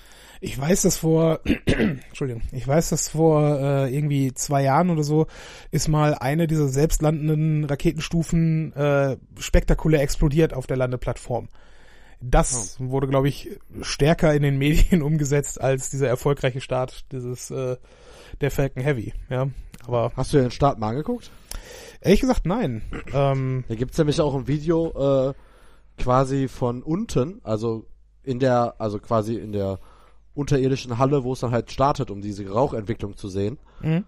Ich 0.42 0.58
weiß, 0.58 0.84
dass 0.84 0.96
vor, 0.96 1.42
Entschuldigung, 1.66 2.42
ich 2.54 2.66
weiß, 2.66 2.90
dass 2.90 3.10
vor 3.10 3.60
äh, 3.60 3.94
irgendwie 3.94 4.34
zwei 4.34 4.64
Jahren 4.64 4.90
oder 4.90 5.04
so 5.04 5.28
ist 5.70 5.90
mal 5.90 6.14
eine 6.16 6.48
dieser 6.48 6.70
selbstlandenden 6.70 7.66
Raketenstufen 7.66 8.72
äh, 8.72 9.18
spektakulär 9.38 10.02
explodiert 10.02 10.54
auf 10.54 10.66
der 10.68 10.78
Landeplattform. 10.78 11.50
Das 12.22 12.78
wurde, 12.80 13.08
glaube 13.08 13.28
ich, 13.28 13.50
stärker 13.82 14.34
in 14.34 14.44
den 14.44 14.58
Medien 14.58 15.02
umgesetzt 15.02 15.60
als 15.60 15.90
dieser 15.90 16.08
erfolgreiche 16.08 16.62
Start 16.62 17.06
dieses 17.12 17.52
äh, 17.52 17.76
der 18.40 18.52
Falcon 18.52 18.84
Heavy. 18.84 19.14
Ja, 19.30 19.50
aber 19.90 20.12
Hast 20.16 20.34
du 20.34 20.38
den 20.38 20.52
Start 20.52 20.80
mal 20.80 20.90
angeguckt? 20.90 21.32
ehrlich 22.02 22.22
gesagt 22.22 22.46
nein. 22.46 22.82
Ähm, 23.14 23.64
Da 23.68 23.76
gibt's 23.76 23.98
nämlich 23.98 24.22
auch 24.22 24.34
ein 24.36 24.48
Video 24.48 25.30
äh, 25.30 25.34
quasi 26.02 26.48
von 26.48 26.82
unten, 26.84 27.42
also 27.44 27.86
in 28.24 28.40
der, 28.40 28.76
also 28.80 29.00
quasi 29.00 29.36
in 29.36 29.52
der 29.52 29.80
unterirdischen 30.34 30.98
Halle, 30.98 31.24
wo 31.24 31.34
es 31.34 31.42
dann 31.42 31.52
halt 31.52 31.72
startet, 31.72 32.12
um 32.12 32.22
diese 32.22 32.48
Rauchentwicklung 32.50 33.18
zu 33.18 33.28
sehen. 33.28 33.58
Mhm. 33.82 34.06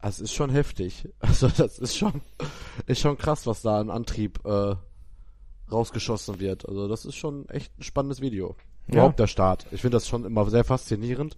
Das 0.00 0.18
ist 0.20 0.32
schon 0.32 0.50
heftig. 0.50 1.08
Also 1.20 1.48
das 1.48 1.78
ist 1.78 1.96
schon, 1.96 2.22
ist 2.86 3.00
schon 3.00 3.18
krass, 3.18 3.46
was 3.46 3.60
da 3.62 3.80
an 3.80 3.90
Antrieb 3.90 4.40
äh, 4.46 4.74
rausgeschossen 5.70 6.40
wird. 6.40 6.66
Also 6.68 6.88
das 6.88 7.04
ist 7.04 7.16
schon 7.16 7.48
echt 7.48 7.78
ein 7.78 7.82
spannendes 7.82 8.20
Video. 8.20 8.56
Ja. 8.88 8.94
Überhaupt 8.94 9.18
der 9.18 9.26
Start. 9.26 9.66
Ich 9.72 9.82
finde 9.82 9.96
das 9.96 10.08
schon 10.08 10.24
immer 10.24 10.48
sehr 10.48 10.64
faszinierend, 10.64 11.36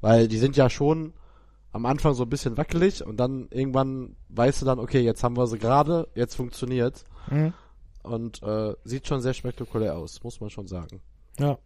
weil 0.00 0.28
die 0.28 0.38
sind 0.38 0.56
ja 0.56 0.70
schon 0.70 1.12
am 1.74 1.86
Anfang 1.86 2.14
so 2.14 2.22
ein 2.22 2.28
bisschen 2.30 2.56
wackelig 2.56 3.04
und 3.04 3.18
dann 3.18 3.48
irgendwann 3.50 4.16
weißt 4.28 4.62
du 4.62 4.66
dann, 4.66 4.78
okay, 4.78 5.00
jetzt 5.00 5.24
haben 5.24 5.36
wir 5.36 5.46
sie 5.48 5.58
gerade, 5.58 6.08
jetzt 6.14 6.36
funktioniert's 6.36 7.04
Mhm. 7.30 7.52
und 8.02 8.42
äh, 8.42 8.74
sieht 8.84 9.08
schon 9.08 9.20
sehr 9.20 9.34
spektakulär 9.34 9.96
aus, 9.96 10.22
muss 10.22 10.40
man 10.40 10.50
schon 10.50 10.66
sagen. 10.68 11.00
Ja. 11.38 11.58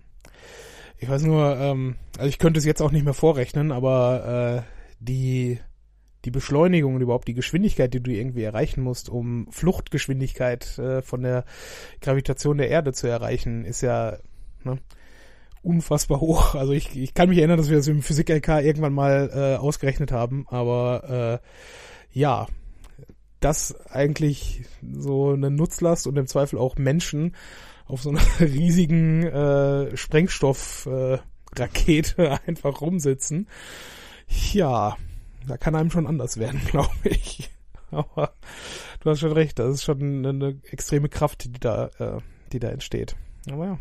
Ich 0.99 1.09
weiß 1.09 1.23
nur, 1.25 1.57
ähm, 1.57 1.97
also 2.17 2.29
ich 2.29 2.39
könnte 2.39 2.59
es 2.59 2.65
jetzt 2.65 2.81
auch 2.81 2.91
nicht 2.91 3.05
mehr 3.05 3.15
vorrechnen, 3.15 3.71
aber 3.71 4.65
äh, 4.67 4.95
die 4.99 5.61
die 6.25 6.31
Beschleunigung 6.33 6.97
und 6.97 7.01
überhaupt 7.01 7.29
die 7.29 7.35
Geschwindigkeit, 7.35 7.95
die 7.95 8.03
du 8.03 8.11
irgendwie 8.11 8.43
erreichen 8.43 8.83
musst, 8.83 9.09
um 9.09 9.47
Fluchtgeschwindigkeit 9.53 10.79
äh, 10.79 11.01
von 11.03 11.23
der 11.23 11.45
Gravitation 12.01 12.59
der 12.59 12.71
Erde 12.71 12.93
zu 12.93 13.07
erreichen, 13.07 13.65
ist 13.65 13.83
ja 13.83 14.17
ne, 14.65 14.79
unfassbar 15.63 16.21
hoch. 16.21 16.55
Also 16.55 16.73
ich, 16.73 16.97
ich 16.97 17.15
kann 17.15 17.29
mich 17.29 17.39
erinnern, 17.39 17.59
dass 17.59 17.71
wir 17.71 17.77
das 17.77 17.89
im 17.89 18.03
Physik-LK 18.03 18.63
irgendwann 18.63 18.93
mal 18.93 19.31
äh, 19.33 19.57
ausgerechnet 19.57 20.13
haben, 20.13 20.47
aber 20.49 21.41
äh, 21.43 22.19
ja, 22.19 22.47
dass 23.41 23.75
eigentlich 23.91 24.65
so 24.83 25.31
eine 25.31 25.51
Nutzlast 25.51 26.07
und 26.07 26.17
im 26.17 26.27
Zweifel 26.27 26.59
auch 26.59 26.77
Menschen 26.77 27.35
auf 27.87 28.03
so 28.03 28.11
einer 28.11 28.21
riesigen 28.41 29.25
äh, 29.25 29.97
Sprengstoffrakete 29.97 31.23
äh, 32.23 32.39
einfach 32.47 32.81
rumsitzen. 32.81 33.49
Ja, 34.53 34.97
da 35.47 35.57
kann 35.57 35.75
einem 35.75 35.91
schon 35.91 36.07
anders 36.07 36.37
werden, 36.39 36.61
glaube 36.71 36.95
ich. 37.05 37.51
Aber 37.91 38.35
du 39.01 39.11
hast 39.11 39.21
schon 39.21 39.33
recht, 39.33 39.59
das 39.59 39.75
ist 39.77 39.85
schon 39.85 40.03
eine, 40.03 40.29
eine 40.29 40.61
extreme 40.71 41.09
Kraft, 41.09 41.45
die 41.45 41.53
da, 41.61 41.87
äh, 41.99 42.19
die 42.53 42.59
da 42.59 42.69
entsteht. 42.69 43.17
Aber 43.51 43.65
ja. 43.65 43.79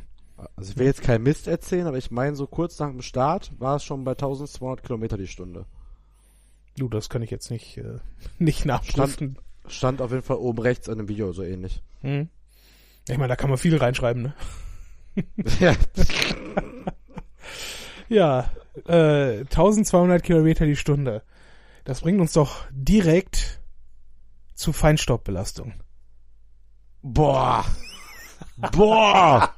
Also 0.56 0.71
ich 0.71 0.78
will 0.78 0.86
jetzt 0.86 1.02
kein 1.02 1.23
Mist 1.23 1.47
erzählen, 1.47 1.88
aber 1.88 1.97
ich 1.97 2.12
meine, 2.12 2.36
so 2.36 2.47
kurz 2.47 2.78
nach 2.80 2.89
dem 2.89 3.02
Start 3.02 3.52
war 3.60 3.78
es 3.78 3.84
schon 3.84 4.04
bei 4.04 4.12
1200 4.12 4.84
Kilometer 4.84 5.17
die 5.17 5.28
Stunde. 5.28 5.65
Du, 6.78 6.88
das 6.88 7.10
kann 7.10 7.23
ich 7.23 7.32
jetzt 7.32 7.50
nicht, 7.50 7.78
äh, 7.78 8.00
nicht 8.38 8.65
nachprüfen. 8.65 9.38
Stand 9.67 10.02
auf 10.02 10.12
jeden 10.12 10.23
Fall 10.23 10.38
oben 10.38 10.60
rechts 10.60 10.88
in 10.88 10.97
dem 10.97 11.08
Video 11.08 11.32
so 11.34 11.43
ähnlich. 11.43 11.82
Hm. 12.02 12.30
Ich 13.10 13.17
meine, 13.17 13.30
da 13.30 13.36
kann 13.36 13.50
man 13.50 13.58
viel 13.58 13.76
reinschreiben, 13.78 14.21
ne? 14.21 14.34
ja, 15.60 15.75
Ja, 18.10 18.52
äh, 18.88 19.40
1200 19.40 20.23
Kilometer 20.23 20.65
die 20.65 20.75
Stunde. 20.75 21.23
Das 21.83 22.02
bringt 22.02 22.21
uns 22.21 22.33
doch 22.33 22.65
direkt 22.71 23.60
zu 24.56 24.73
Feinstaubbelastung. 24.73 25.73
Boah. 27.02 27.65
Boah. 28.71 29.54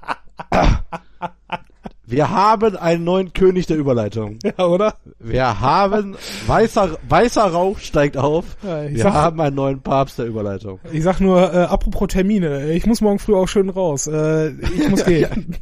Wir 2.06 2.30
haben 2.32 2.76
einen 2.76 3.04
neuen 3.04 3.34
König 3.34 3.68
der 3.68 3.78
Überleitung. 3.78 4.40
Ja, 4.44 4.66
oder? 4.66 4.96
Wir 5.20 5.60
haben 5.60 6.16
weißer 6.48 6.98
weißer 7.08 7.44
Rauch 7.52 7.78
steigt 7.78 8.18
auf. 8.18 8.58
Ja, 8.64 8.90
Wir 8.90 9.04
sag- 9.04 9.14
haben 9.14 9.40
einen 9.42 9.56
neuen 9.56 9.82
Papst 9.82 10.18
der 10.18 10.26
Überleitung. 10.26 10.80
Ich 10.92 11.04
sag 11.04 11.20
nur, 11.20 11.54
äh, 11.54 11.58
apropos 11.66 12.08
Termine, 12.08 12.72
ich 12.72 12.88
muss 12.88 13.02
morgen 13.02 13.20
früh 13.20 13.36
auch 13.36 13.48
schön 13.48 13.70
raus. 13.70 14.08
Äh, 14.08 14.50
ich 14.54 14.90
muss 14.90 15.06
gehen. 15.06 15.58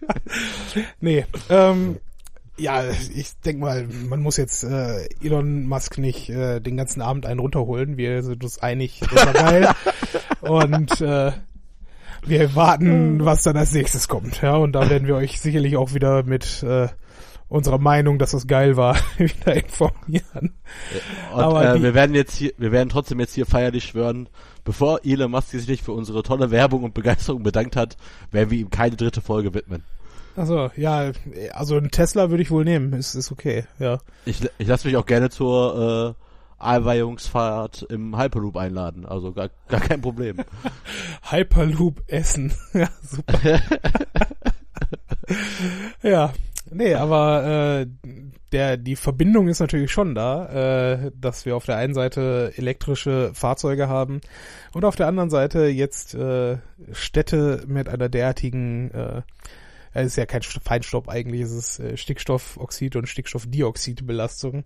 nee, 1.00 1.24
ähm, 1.50 1.96
ja, 2.56 2.82
ich 3.14 3.38
denk 3.44 3.58
mal, 3.60 3.86
man 4.08 4.20
muss 4.20 4.36
jetzt 4.36 4.64
äh, 4.64 5.08
Elon 5.22 5.66
Musk 5.66 5.98
nicht 5.98 6.28
äh, 6.28 6.60
den 6.60 6.76
ganzen 6.76 7.02
Abend 7.02 7.24
einen 7.26 7.40
runterholen. 7.40 7.96
Wir 7.96 8.22
sind 8.22 8.42
uns 8.44 8.58
einig, 8.60 9.00
das 9.12 9.26
war 9.26 9.32
geil. 9.32 9.68
Und 10.40 11.00
äh, 11.00 11.32
wir 12.26 12.54
warten, 12.54 13.24
was 13.24 13.42
dann 13.42 13.56
als 13.56 13.72
nächstes 13.72 14.08
kommt. 14.08 14.40
Ja, 14.42 14.56
und 14.56 14.72
da 14.72 14.88
werden 14.90 15.06
wir 15.08 15.16
euch 15.16 15.40
sicherlich 15.40 15.76
auch 15.76 15.94
wieder 15.94 16.22
mit 16.22 16.62
äh, 16.62 16.88
unserer 17.48 17.78
Meinung, 17.78 18.18
dass 18.18 18.32
das 18.32 18.46
geil 18.46 18.76
war, 18.76 18.96
wieder 19.18 19.54
informieren. 19.56 20.54
Und 21.32 21.40
Aber 21.40 21.64
äh, 21.70 21.76
die- 21.76 21.82
wir 21.82 21.94
werden 21.94 22.14
jetzt 22.14 22.36
hier, 22.36 22.52
wir 22.58 22.72
werden 22.72 22.88
trotzdem 22.88 23.20
jetzt 23.20 23.34
hier 23.34 23.46
feierlich 23.46 23.84
schwören, 23.84 24.28
bevor 24.64 25.00
Elon 25.04 25.30
Musk 25.30 25.48
sich 25.48 25.66
nicht 25.68 25.84
für 25.84 25.92
unsere 25.92 26.22
tolle 26.22 26.50
Werbung 26.50 26.82
und 26.84 26.94
Begeisterung 26.94 27.42
bedankt 27.42 27.76
hat, 27.76 27.96
werden 28.30 28.50
wir 28.50 28.58
ihm 28.58 28.70
keine 28.70 28.96
dritte 28.96 29.20
Folge 29.20 29.54
widmen. 29.54 29.82
Also, 30.36 30.70
ja, 30.76 31.10
also 31.52 31.76
ein 31.78 31.90
Tesla 31.90 32.30
würde 32.30 32.42
ich 32.42 32.50
wohl 32.52 32.64
nehmen, 32.64 32.92
ist, 32.92 33.14
ist 33.16 33.32
okay, 33.32 33.64
ja. 33.80 33.98
Ich, 34.24 34.40
ich 34.58 34.68
lasse 34.68 34.86
mich 34.86 34.96
auch 34.96 35.06
gerne 35.06 35.30
zur 35.30 36.14
äh, 36.16 36.27
Einweihungsfahrt 36.58 37.82
im 37.82 38.18
Hyperloop 38.18 38.56
einladen, 38.56 39.06
also 39.06 39.32
gar, 39.32 39.50
gar 39.68 39.80
kein 39.80 40.00
Problem. 40.00 40.38
Hyperloop 41.30 42.02
Essen, 42.06 42.52
ja, 42.72 42.88
super. 43.02 43.38
ja, 46.02 46.32
nee, 46.70 46.94
aber 46.94 47.80
äh, 47.82 47.86
der 48.52 48.76
die 48.76 48.96
Verbindung 48.96 49.48
ist 49.48 49.60
natürlich 49.60 49.92
schon 49.92 50.14
da, 50.14 50.46
äh, 50.94 51.12
dass 51.14 51.46
wir 51.46 51.56
auf 51.56 51.66
der 51.66 51.76
einen 51.76 51.94
Seite 51.94 52.52
elektrische 52.56 53.32
Fahrzeuge 53.34 53.88
haben 53.88 54.20
und 54.72 54.84
auf 54.84 54.96
der 54.96 55.06
anderen 55.06 55.30
Seite 55.30 55.66
jetzt 55.66 56.14
äh, 56.14 56.58
Städte 56.92 57.64
mit 57.66 57.88
einer 57.88 58.08
derartigen 58.08 58.90
äh, 58.90 59.22
es 59.92 60.08
ist 60.08 60.16
ja 60.16 60.26
kein 60.26 60.42
Feinstaub 60.42 61.08
eigentlich, 61.08 61.42
es 61.42 61.52
ist 61.52 61.80
äh, 61.80 61.96
Stickstoffoxid 61.96 62.96
und 62.96 63.08
Stickstoffdioxidbelastung, 63.08 64.64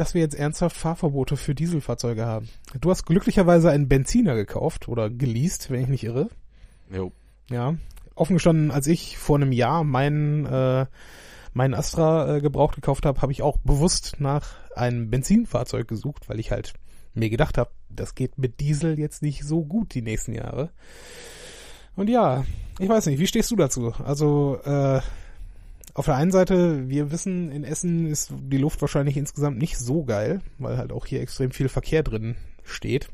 dass 0.00 0.14
wir 0.14 0.22
jetzt 0.22 0.34
ernsthaft 0.34 0.76
Fahrverbote 0.76 1.36
für 1.36 1.54
Dieselfahrzeuge 1.54 2.24
haben. 2.24 2.48
Du 2.80 2.90
hast 2.90 3.04
glücklicherweise 3.04 3.70
einen 3.70 3.86
Benziner 3.86 4.34
gekauft 4.34 4.88
oder 4.88 5.10
geleast, 5.10 5.70
wenn 5.70 5.82
ich 5.82 5.88
nicht 5.88 6.04
irre. 6.04 6.30
Jo. 6.90 7.12
Ja. 7.50 7.74
Offen 8.14 8.34
gestanden, 8.34 8.70
als 8.70 8.86
ich 8.86 9.18
vor 9.18 9.36
einem 9.36 9.52
Jahr 9.52 9.84
meinen 9.84 10.46
äh, 10.46 10.86
meinen 11.52 11.74
Astra 11.74 12.36
äh, 12.36 12.40
gebraucht 12.40 12.76
gekauft 12.76 13.04
habe, 13.04 13.20
habe 13.20 13.32
ich 13.32 13.42
auch 13.42 13.58
bewusst 13.58 14.16
nach 14.20 14.54
einem 14.74 15.10
Benzinfahrzeug 15.10 15.86
gesucht, 15.86 16.30
weil 16.30 16.40
ich 16.40 16.50
halt 16.50 16.72
mir 17.12 17.28
gedacht 17.28 17.58
habe, 17.58 17.70
das 17.90 18.14
geht 18.14 18.38
mit 18.38 18.60
Diesel 18.60 18.98
jetzt 18.98 19.20
nicht 19.20 19.44
so 19.44 19.64
gut 19.64 19.92
die 19.94 20.02
nächsten 20.02 20.32
Jahre. 20.32 20.70
Und 21.94 22.08
ja, 22.08 22.44
ich 22.78 22.88
weiß 22.88 23.04
nicht, 23.06 23.18
wie 23.18 23.26
stehst 23.26 23.50
du 23.50 23.56
dazu? 23.56 23.92
Also, 24.02 24.60
äh, 24.64 25.00
auf 25.94 26.06
der 26.06 26.16
einen 26.16 26.30
Seite, 26.30 26.88
wir 26.88 27.10
wissen, 27.10 27.50
in 27.50 27.64
Essen 27.64 28.06
ist 28.06 28.32
die 28.32 28.58
Luft 28.58 28.80
wahrscheinlich 28.80 29.16
insgesamt 29.16 29.58
nicht 29.58 29.78
so 29.78 30.04
geil, 30.04 30.40
weil 30.58 30.76
halt 30.76 30.92
auch 30.92 31.06
hier 31.06 31.20
extrem 31.20 31.50
viel 31.50 31.68
Verkehr 31.68 32.02
drin 32.02 32.36
steht. 32.64 33.08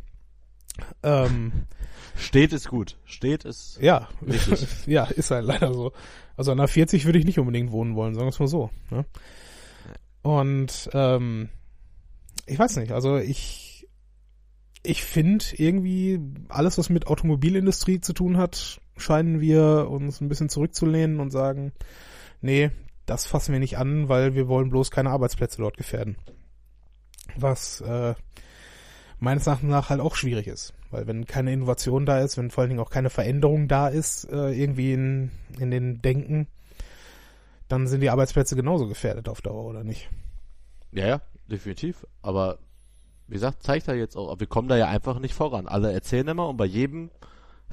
Ähm, 1.02 1.52
steht 2.16 2.52
ist 2.52 2.68
gut. 2.68 2.98
Steht 3.04 3.44
ist 3.44 3.78
ja, 3.80 4.08
ja, 4.86 5.04
ist 5.04 5.30
halt 5.30 5.46
leider 5.46 5.72
so. 5.72 5.92
Also 6.36 6.52
an 6.52 6.58
der 6.58 6.68
40 6.68 7.06
würde 7.06 7.18
ich 7.18 7.24
nicht 7.24 7.38
unbedingt 7.38 7.72
wohnen 7.72 7.94
wollen, 7.94 8.14
sagen 8.14 8.26
wir 8.26 8.30
es 8.30 8.38
mal 8.38 8.48
so. 8.48 8.70
Ne? 8.90 9.06
Und 10.22 10.90
ähm, 10.92 11.48
ich 12.46 12.58
weiß 12.58 12.76
nicht, 12.76 12.92
also 12.92 13.16
ich 13.16 13.66
ich 14.82 15.02
finde 15.02 15.44
irgendwie 15.56 16.20
alles, 16.48 16.78
was 16.78 16.90
mit 16.90 17.08
Automobilindustrie 17.08 18.00
zu 18.00 18.12
tun 18.12 18.36
hat, 18.36 18.80
scheinen 18.96 19.40
wir 19.40 19.88
uns 19.90 20.20
ein 20.20 20.28
bisschen 20.28 20.48
zurückzulehnen 20.48 21.20
und 21.20 21.30
sagen, 21.30 21.72
nee, 22.40 22.70
das 23.06 23.26
fassen 23.26 23.52
wir 23.52 23.60
nicht 23.60 23.78
an, 23.78 24.08
weil 24.08 24.34
wir 24.34 24.48
wollen 24.48 24.70
bloß 24.70 24.90
keine 24.90 25.10
Arbeitsplätze 25.10 25.58
dort 25.58 25.76
gefährden. 25.76 26.16
Was 27.36 27.80
äh, 27.80 28.14
meines 29.18 29.46
Erachtens 29.46 29.70
nach 29.70 29.90
halt 29.90 30.00
auch 30.00 30.16
schwierig 30.16 30.46
ist. 30.46 30.74
Weil 30.90 31.06
wenn 31.06 31.26
keine 31.26 31.52
Innovation 31.52 32.06
da 32.06 32.20
ist, 32.20 32.36
wenn 32.36 32.50
vor 32.50 32.62
allen 32.62 32.70
Dingen 32.70 32.80
auch 32.80 32.90
keine 32.90 33.10
Veränderung 33.10 33.68
da 33.68 33.88
ist, 33.88 34.24
äh, 34.24 34.50
irgendwie 34.52 34.92
in, 34.92 35.30
in 35.58 35.70
den 35.70 36.00
Denken, 36.02 36.46
dann 37.68 37.86
sind 37.86 38.00
die 38.00 38.10
Arbeitsplätze 38.10 38.54
genauso 38.54 38.86
gefährdet 38.86 39.28
auf 39.28 39.40
Dauer, 39.40 39.64
oder 39.64 39.82
nicht? 39.82 40.08
Ja, 40.92 41.06
ja, 41.06 41.20
definitiv. 41.48 42.06
Aber 42.22 42.58
wie 43.26 43.34
gesagt, 43.34 43.62
zeigt 43.62 43.88
er 43.88 43.94
jetzt 43.94 44.16
auch, 44.16 44.38
wir 44.38 44.46
kommen 44.46 44.68
da 44.68 44.76
ja 44.76 44.88
einfach 44.88 45.18
nicht 45.18 45.34
voran. 45.34 45.66
Alle 45.66 45.92
erzählen 45.92 46.28
immer 46.28 46.48
und 46.48 46.56
bei 46.56 46.64
jedem 46.64 47.10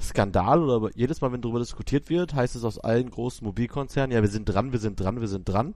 Skandal 0.00 0.62
oder 0.62 0.90
jedes 0.94 1.20
Mal, 1.20 1.32
wenn 1.32 1.40
darüber 1.40 1.60
diskutiert 1.60 2.10
wird, 2.10 2.34
heißt 2.34 2.56
es 2.56 2.64
aus 2.64 2.78
allen 2.78 3.10
großen 3.10 3.44
Mobilkonzernen, 3.44 4.14
ja, 4.14 4.22
wir 4.22 4.28
sind 4.28 4.46
dran, 4.46 4.72
wir 4.72 4.78
sind 4.80 4.98
dran, 4.98 5.20
wir 5.20 5.28
sind 5.28 5.48
dran. 5.48 5.74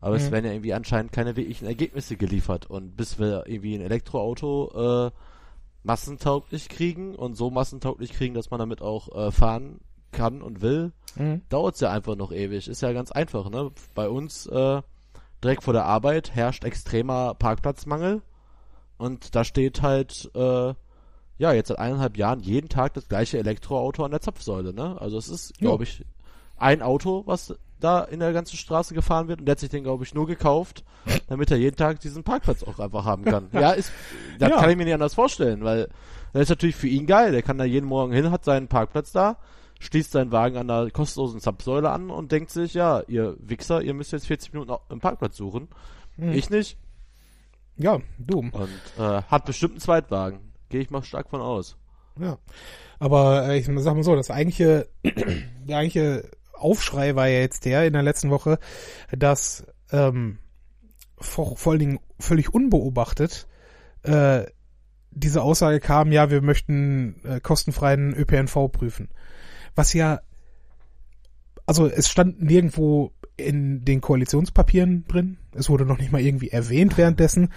Aber 0.00 0.16
mhm. 0.16 0.20
es 0.20 0.30
werden 0.30 0.44
ja 0.44 0.52
irgendwie 0.52 0.74
anscheinend 0.74 1.12
keine 1.12 1.36
wirklichen 1.36 1.66
Ergebnisse 1.66 2.16
geliefert. 2.16 2.66
Und 2.66 2.96
bis 2.96 3.18
wir 3.18 3.44
irgendwie 3.46 3.74
ein 3.74 3.80
Elektroauto 3.80 5.08
äh, 5.08 5.10
massentauglich 5.82 6.68
kriegen 6.68 7.14
und 7.14 7.36
so 7.36 7.50
massentauglich 7.50 8.12
kriegen, 8.12 8.34
dass 8.34 8.50
man 8.50 8.60
damit 8.60 8.82
auch 8.82 9.14
äh, 9.14 9.32
fahren 9.32 9.80
kann 10.12 10.42
und 10.42 10.60
will, 10.62 10.92
mhm. 11.16 11.42
dauert 11.48 11.74
es 11.74 11.80
ja 11.80 11.90
einfach 11.90 12.16
noch 12.16 12.32
ewig. 12.32 12.68
Ist 12.68 12.82
ja 12.82 12.92
ganz 12.92 13.10
einfach, 13.10 13.50
ne? 13.50 13.70
Bei 13.94 14.08
uns 14.08 14.46
äh, 14.46 14.82
direkt 15.42 15.64
vor 15.64 15.72
der 15.72 15.84
Arbeit 15.84 16.34
herrscht 16.34 16.64
extremer 16.64 17.34
Parkplatzmangel 17.34 18.22
und 18.96 19.34
da 19.34 19.44
steht 19.44 19.82
halt 19.82 20.30
äh, 20.34 20.74
ja 21.38 21.52
jetzt 21.52 21.68
seit 21.68 21.78
eineinhalb 21.78 22.16
Jahren 22.16 22.40
jeden 22.40 22.68
Tag 22.68 22.94
das 22.94 23.08
gleiche 23.08 23.38
Elektroauto 23.38 24.04
an 24.04 24.10
der 24.10 24.20
Zapfsäule, 24.20 24.72
ne? 24.74 25.00
Also 25.00 25.16
es 25.16 25.28
ist, 25.28 25.58
glaube 25.58 25.84
ich, 25.84 26.04
ein 26.56 26.82
Auto, 26.82 27.22
was 27.26 27.56
da 27.80 28.02
in 28.02 28.18
der 28.20 28.32
ganzen 28.32 28.56
Straße 28.56 28.94
gefahren 28.94 29.28
wird 29.28 29.40
und 29.40 29.46
der 29.46 29.52
hat 29.52 29.60
sich 29.60 29.70
den, 29.70 29.84
glaube 29.84 30.04
ich, 30.04 30.14
nur 30.14 30.26
gekauft, 30.26 30.84
damit 31.28 31.50
er 31.50 31.56
jeden 31.56 31.76
Tag 31.76 32.00
diesen 32.00 32.24
Parkplatz 32.24 32.64
auch 32.64 32.78
einfach 32.80 33.04
haben 33.04 33.24
kann. 33.24 33.48
ja, 33.52 33.70
ist, 33.70 33.92
das 34.38 34.50
ja. 34.50 34.56
kann 34.56 34.70
ich 34.70 34.76
mir 34.76 34.84
nicht 34.84 34.94
anders 34.94 35.14
vorstellen, 35.14 35.62
weil 35.62 35.88
das 36.32 36.42
ist 36.42 36.48
natürlich 36.50 36.76
für 36.76 36.88
ihn 36.88 37.06
geil. 37.06 37.32
Der 37.32 37.42
kann 37.42 37.58
da 37.58 37.64
jeden 37.64 37.86
Morgen 37.86 38.12
hin, 38.12 38.30
hat 38.30 38.44
seinen 38.44 38.68
Parkplatz 38.68 39.12
da, 39.12 39.38
schließt 39.78 40.10
seinen 40.10 40.32
Wagen 40.32 40.56
an 40.56 40.68
der 40.68 40.90
kostenlosen 40.90 41.40
Zapfsäule 41.40 41.90
an 41.90 42.10
und 42.10 42.32
denkt 42.32 42.50
sich, 42.50 42.74
ja, 42.74 43.02
ihr 43.06 43.36
Wichser, 43.38 43.80
ihr 43.82 43.94
müsst 43.94 44.12
jetzt 44.12 44.26
40 44.26 44.52
Minuten 44.52 44.74
im 44.90 44.98
Parkplatz 44.98 45.36
suchen. 45.36 45.68
Hm. 46.16 46.32
Ich 46.32 46.50
nicht. 46.50 46.76
Ja, 47.76 48.00
du. 48.18 48.38
Und 48.38 48.52
äh, 48.98 49.22
hat 49.22 49.44
bestimmt 49.44 49.74
einen 49.74 49.80
Zweitwagen. 49.80 50.47
Gehe 50.68 50.80
ich 50.80 50.90
mal 50.90 51.02
stark 51.02 51.30
von 51.30 51.40
aus. 51.40 51.76
Ja. 52.20 52.38
Aber 52.98 53.48
äh, 53.48 53.58
ich 53.58 53.66
sag 53.66 53.94
mal 53.94 54.02
so, 54.02 54.16
das 54.16 54.30
eigentliche, 54.30 54.88
der 55.04 55.78
eigentliche 55.78 56.30
Aufschrei 56.52 57.14
war 57.14 57.28
ja 57.28 57.38
jetzt 57.38 57.64
der 57.64 57.86
in 57.86 57.92
der 57.92 58.02
letzten 58.02 58.30
Woche, 58.30 58.58
dass 59.16 59.64
ähm, 59.92 60.38
vor, 61.18 61.56
vor 61.56 61.72
allen 61.72 61.80
Dingen 61.80 62.00
völlig 62.18 62.52
unbeobachtet 62.52 63.46
äh, 64.02 64.44
diese 65.10 65.42
Aussage 65.42 65.80
kam, 65.80 66.12
ja, 66.12 66.30
wir 66.30 66.42
möchten 66.42 67.16
äh, 67.24 67.40
kostenfreien 67.40 68.14
ÖPNV 68.14 68.70
prüfen. 68.70 69.08
Was 69.74 69.92
ja, 69.92 70.20
also 71.66 71.86
es 71.86 72.08
stand 72.08 72.42
nirgendwo 72.42 73.12
in 73.36 73.84
den 73.84 74.00
Koalitionspapieren 74.00 75.06
drin. 75.06 75.38
Es 75.52 75.68
wurde 75.68 75.86
noch 75.86 75.98
nicht 75.98 76.12
mal 76.12 76.20
irgendwie 76.20 76.50
erwähnt 76.50 76.98
währenddessen. 76.98 77.52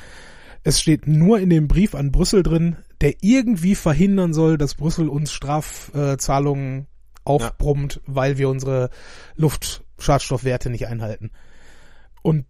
Es 0.64 0.80
steht 0.80 1.07
nur 1.07 1.39
in 1.39 1.49
dem 1.49 1.68
Brief 1.68 1.95
an 1.95 2.12
Brüssel 2.12 2.43
drin, 2.43 2.78
der 3.01 3.16
irgendwie 3.22 3.76
verhindern 3.76 4.34
soll, 4.34 4.57
dass 4.57 4.76
Brüssel 4.76 5.09
uns 5.09 5.32
Strafzahlungen 5.32 6.88
aufbrummt, 7.24 7.95
ja. 7.95 8.16
weil 8.16 8.38
wir 8.38 8.49
unsere 8.49 8.89
Luftschadstoffwerte 9.36 10.70
nicht 10.70 10.88
einhalten. 10.88 11.32
Und 12.22 12.45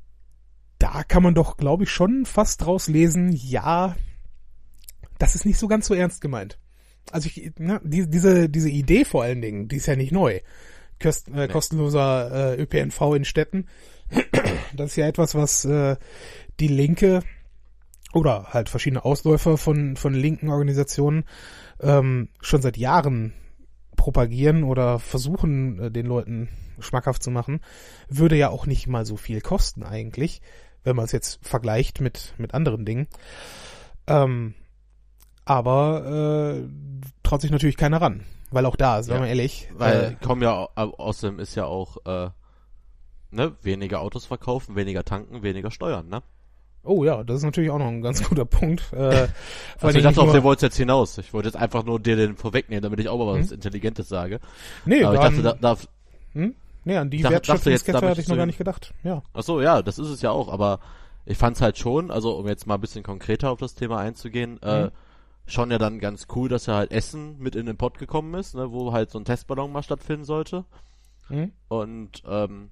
da 0.79 1.03
kann 1.03 1.23
man 1.23 1.35
doch, 1.35 1.57
glaube 1.57 1.83
ich, 1.83 1.89
schon 1.89 2.25
fast 2.25 2.65
draus 2.65 2.87
lesen, 2.87 3.31
ja, 3.31 3.95
das 5.19 5.35
ist 5.35 5.45
nicht 5.45 5.59
so 5.59 5.67
ganz 5.67 5.87
so 5.87 5.93
ernst 5.93 6.21
gemeint. 6.21 6.57
Also 7.11 7.27
ich, 7.27 7.53
ne, 7.57 7.79
die, 7.83 8.09
diese, 8.09 8.49
diese 8.49 8.69
Idee 8.69 9.05
vor 9.05 9.23
allen 9.23 9.41
Dingen, 9.41 9.67
die 9.67 9.77
ist 9.77 9.85
ja 9.85 9.95
nicht 9.95 10.11
neu. 10.11 10.39
Kost, 11.01 11.29
äh, 11.29 11.47
kostenloser 11.47 12.55
äh, 12.57 12.61
ÖPNV 12.61 13.15
in 13.15 13.25
Städten. 13.25 13.67
Das 14.73 14.91
ist 14.91 14.95
ja 14.95 15.05
etwas, 15.05 15.35
was 15.35 15.65
äh, 15.65 15.97
die 16.61 16.69
Linke 16.69 17.23
oder 18.13 18.47
halt 18.49 18.69
verschiedene 18.69 19.05
Ausläufer 19.05 19.57
von, 19.57 19.95
von 19.95 20.13
linken 20.13 20.49
Organisationen 20.49 21.23
ähm, 21.79 22.29
schon 22.41 22.61
seit 22.61 22.77
Jahren 22.77 23.33
propagieren 23.95 24.63
oder 24.63 24.99
versuchen, 24.99 25.79
äh, 25.79 25.91
den 25.91 26.05
Leuten 26.05 26.49
schmackhaft 26.79 27.23
zu 27.23 27.31
machen, 27.31 27.61
würde 28.09 28.35
ja 28.35 28.49
auch 28.49 28.65
nicht 28.65 28.87
mal 28.87 29.05
so 29.05 29.17
viel 29.17 29.41
kosten 29.41 29.83
eigentlich, 29.83 30.41
wenn 30.83 30.95
man 30.95 31.05
es 31.05 31.11
jetzt 31.11 31.39
vergleicht 31.45 32.01
mit, 32.01 32.33
mit 32.37 32.53
anderen 32.53 32.85
Dingen. 32.85 33.07
Ähm, 34.07 34.55
aber 35.45 36.57
äh, 36.63 36.67
traut 37.23 37.41
sich 37.41 37.51
natürlich 37.51 37.77
keiner 37.77 38.01
ran. 38.01 38.23
Weil 38.51 38.65
auch 38.65 38.75
da, 38.75 39.01
sagen 39.01 39.19
ja, 39.19 39.25
wir 39.25 39.29
ehrlich. 39.29 39.69
Weil 39.73 40.17
äh, 40.19 40.25
kommen 40.25 40.41
ja 40.41 40.67
außerdem 40.75 41.39
ist 41.39 41.55
ja 41.55 41.65
auch 41.65 41.97
äh, 42.05 42.29
ne, 43.31 43.55
weniger 43.61 44.01
Autos 44.01 44.25
verkaufen, 44.25 44.75
weniger 44.75 45.05
tanken, 45.05 45.41
weniger 45.41 45.71
steuern, 45.71 46.09
ne? 46.09 46.21
Oh 46.83 47.03
ja, 47.03 47.23
das 47.23 47.37
ist 47.37 47.43
natürlich 47.43 47.69
auch 47.69 47.77
noch 47.77 47.87
ein 47.87 48.01
ganz 48.01 48.23
guter 48.29 48.45
Punkt. 48.45 48.91
Äh, 48.93 49.27
also 49.79 49.97
ich 49.97 50.03
dachte, 50.03 50.21
auf 50.21 50.31
den 50.31 50.43
wolltest 50.43 50.63
jetzt 50.63 50.77
hinaus. 50.77 51.17
Ich 51.17 51.33
wollte 51.33 51.47
jetzt 51.49 51.55
einfach 51.55 51.83
nur 51.83 51.99
dir 51.99 52.15
den 52.15 52.35
vorwegnehmen, 52.35 52.81
damit 52.81 52.99
ich 52.99 53.09
auch 53.09 53.17
mal 53.17 53.39
was 53.39 53.49
hm? 53.49 53.55
Intelligentes 53.55 54.09
sage. 54.09 54.39
Nee, 54.85 55.03
aber 55.03 55.17
dann, 55.17 55.35
ich 55.35 55.43
dachte, 55.43 55.57
da, 55.61 55.75
da 55.75 55.81
hm? 56.33 56.55
Nee, 56.83 56.97
an 56.97 57.09
die 57.09 57.23
Wertschöpfungskette 57.23 58.01
hatte 58.01 58.21
ich 58.21 58.27
noch 58.27 58.37
gar 58.37 58.47
nicht 58.47 58.57
gedacht. 58.57 58.93
Ja. 59.03 59.21
Ach 59.33 59.43
so, 59.43 59.61
ja, 59.61 59.81
das 59.81 59.99
ist 59.99 60.07
es 60.07 60.21
ja 60.21 60.31
auch, 60.31 60.51
aber 60.51 60.79
ich 61.25 61.37
fand's 61.37 61.61
halt 61.61 61.77
schon, 61.77 62.09
also 62.09 62.35
um 62.37 62.47
jetzt 62.47 62.65
mal 62.65 62.75
ein 62.75 62.81
bisschen 62.81 63.03
konkreter 63.03 63.51
auf 63.51 63.59
das 63.59 63.75
Thema 63.75 63.99
einzugehen, 63.99 64.59
äh, 64.63 64.65
hm. 64.65 64.87
äh, 64.87 64.91
schon 65.45 65.69
ja 65.69 65.77
dann 65.77 65.99
ganz 65.99 66.27
cool, 66.35 66.49
dass 66.49 66.65
ja 66.65 66.75
halt 66.75 66.91
Essen 66.91 67.37
mit 67.37 67.55
in 67.55 67.67
den 67.67 67.77
Pott 67.77 67.99
gekommen 67.99 68.33
ist, 68.33 68.55
ne, 68.55 68.71
wo 68.71 68.91
halt 68.93 69.11
so 69.11 69.19
ein 69.19 69.25
Testballon 69.25 69.71
mal 69.71 69.83
stattfinden 69.83 70.23
sollte. 70.23 70.65
Hm? 71.27 71.51
Und 71.67 72.23
ähm, 72.27 72.71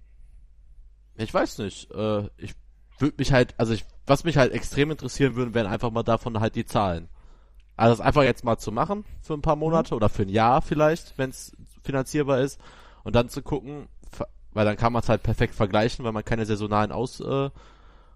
ich 1.16 1.34
weiß 1.34 1.60
nicht, 1.60 1.92
äh, 1.92 2.24
ich 2.38 2.56
würde 2.98 3.16
mich 3.18 3.32
halt, 3.32 3.54
also 3.58 3.74
ich, 3.74 3.86
was 4.10 4.24
mich 4.24 4.38
halt 4.38 4.52
extrem 4.54 4.92
interessieren 4.92 5.36
würde, 5.36 5.54
wären 5.54 5.68
einfach 5.68 5.92
mal 5.92 6.04
davon 6.04 6.40
halt 6.40 6.56
die 6.56 6.66
Zahlen. 6.66 7.08
Also 7.78 7.96
das 7.96 8.06
einfach 8.06 8.24
jetzt 8.24 8.44
mal 8.44 8.58
zu 8.58 8.72
machen 8.72 9.06
für 9.22 9.36
ein 9.36 9.42
paar 9.42 9.56
mhm. 9.56 9.62
Monate 9.62 9.94
mhm. 9.94 9.98
oder 9.98 10.10
für 10.10 10.24
ein 10.24 10.30
Jahr 10.30 10.62
vielleicht, 10.62 11.18
wenn 11.18 11.30
es 11.30 11.56
finanzierbar 11.84 12.42
ist 12.42 12.60
und 13.04 13.16
dann 13.16 13.30
zu 13.30 13.42
gucken, 13.42 13.88
weil 14.52 14.66
dann 14.66 14.78
kann 14.78 14.92
man 14.92 15.02
es 15.02 15.10
halt 15.10 15.24
perfekt 15.24 15.56
vergleichen, 15.56 16.04
weil 16.04 16.12
man 16.12 16.26
keine 16.26 16.46
saisonalen 16.46 16.92
Ausreißer 16.92 17.52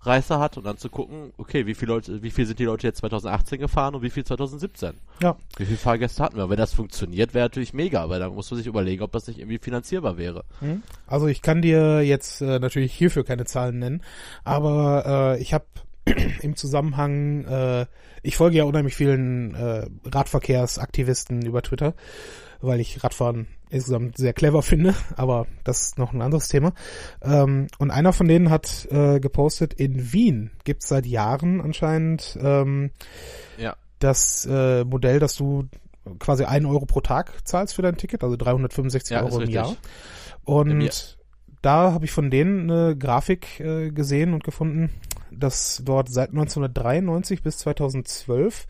äh, 0.05 0.39
hat 0.39 0.57
und 0.57 0.65
dann 0.65 0.77
zu 0.77 0.89
gucken, 0.89 1.31
okay, 1.37 1.65
wie 1.65 1.75
viele 1.75 1.93
Leute, 1.93 2.23
wie 2.23 2.31
viel 2.31 2.45
sind 2.45 2.59
die 2.59 2.65
Leute 2.65 2.87
jetzt 2.87 2.97
2018 2.97 3.59
gefahren 3.59 3.95
und 3.95 4.01
wie 4.01 4.09
viel 4.09 4.25
2017? 4.25 4.95
Ja. 5.21 5.37
Wie 5.57 5.65
viele 5.65 5.77
Fahrgäste 5.77 6.23
hatten 6.23 6.35
wir? 6.35 6.49
Wenn 6.49 6.57
das 6.57 6.73
funktioniert, 6.73 7.33
wäre 7.33 7.45
natürlich 7.45 7.73
mega, 7.73 8.09
weil 8.09 8.19
dann 8.19 8.33
muss 8.33 8.51
man 8.51 8.57
sich 8.57 8.67
überlegen, 8.67 9.03
ob 9.03 9.11
das 9.11 9.27
nicht 9.27 9.39
irgendwie 9.39 9.59
finanzierbar 9.59 10.17
wäre. 10.17 10.43
Hm? 10.59 10.81
Also 11.07 11.27
ich 11.27 11.41
kann 11.41 11.61
dir 11.61 12.01
jetzt 12.01 12.41
äh, 12.41 12.59
natürlich 12.59 12.93
hierfür 12.93 13.23
keine 13.23 13.45
Zahlen 13.45 13.79
nennen, 13.79 14.01
aber 14.43 15.35
äh, 15.37 15.41
ich 15.41 15.53
habe 15.53 15.65
im 16.41 16.55
Zusammenhang, 16.55 17.45
äh, 17.45 17.85
ich 18.21 18.35
folge 18.37 18.57
ja 18.57 18.63
unheimlich 18.65 18.95
vielen 18.95 19.55
äh, 19.55 19.85
Radverkehrsaktivisten 20.05 21.45
über 21.45 21.61
Twitter, 21.61 21.93
weil 22.61 22.79
ich 22.79 23.03
Radfahren 23.03 23.47
insgesamt 23.69 24.17
sehr 24.17 24.33
clever 24.33 24.61
finde, 24.61 24.93
aber 25.15 25.47
das 25.63 25.81
ist 25.87 25.97
noch 25.97 26.13
ein 26.13 26.21
anderes 26.21 26.47
Thema. 26.47 26.73
Ähm, 27.21 27.67
und 27.79 27.91
einer 27.91 28.13
von 28.13 28.27
denen 28.27 28.49
hat 28.49 28.87
äh, 28.91 29.19
gepostet, 29.19 29.73
in 29.73 30.13
Wien 30.13 30.51
gibt's 30.63 30.87
seit 30.87 31.05
Jahren 31.05 31.59
anscheinend 31.61 32.37
ähm, 32.41 32.91
Ja. 33.57 33.75
das 33.99 34.45
äh, 34.45 34.83
Modell, 34.83 35.19
dass 35.19 35.35
du 35.35 35.67
quasi 36.19 36.43
einen 36.43 36.65
Euro 36.65 36.85
pro 36.85 37.01
Tag 37.01 37.47
zahlst 37.47 37.73
für 37.75 37.81
dein 37.81 37.97
Ticket, 37.97 38.23
also 38.23 38.35
365 38.35 39.15
Ja, 39.15 39.23
Euro 39.23 39.39
im. 39.39 39.49
Jahr. 39.49 39.75
Und 40.43 41.17
da 41.61 41.93
habe 41.93 42.03
ich 42.05 42.11
von 42.11 42.29
denen 42.29 42.69
eine 42.69 42.97
Grafik 42.97 43.59
äh, 43.61 43.89
gesehen 43.89 44.33
und 44.33 44.43
gefunden, 44.43 44.89
dass 45.37 45.81
dort 45.83 46.09
seit 46.09 46.29
1993 46.29 47.41
bis 47.41 47.57
2012 47.59 48.67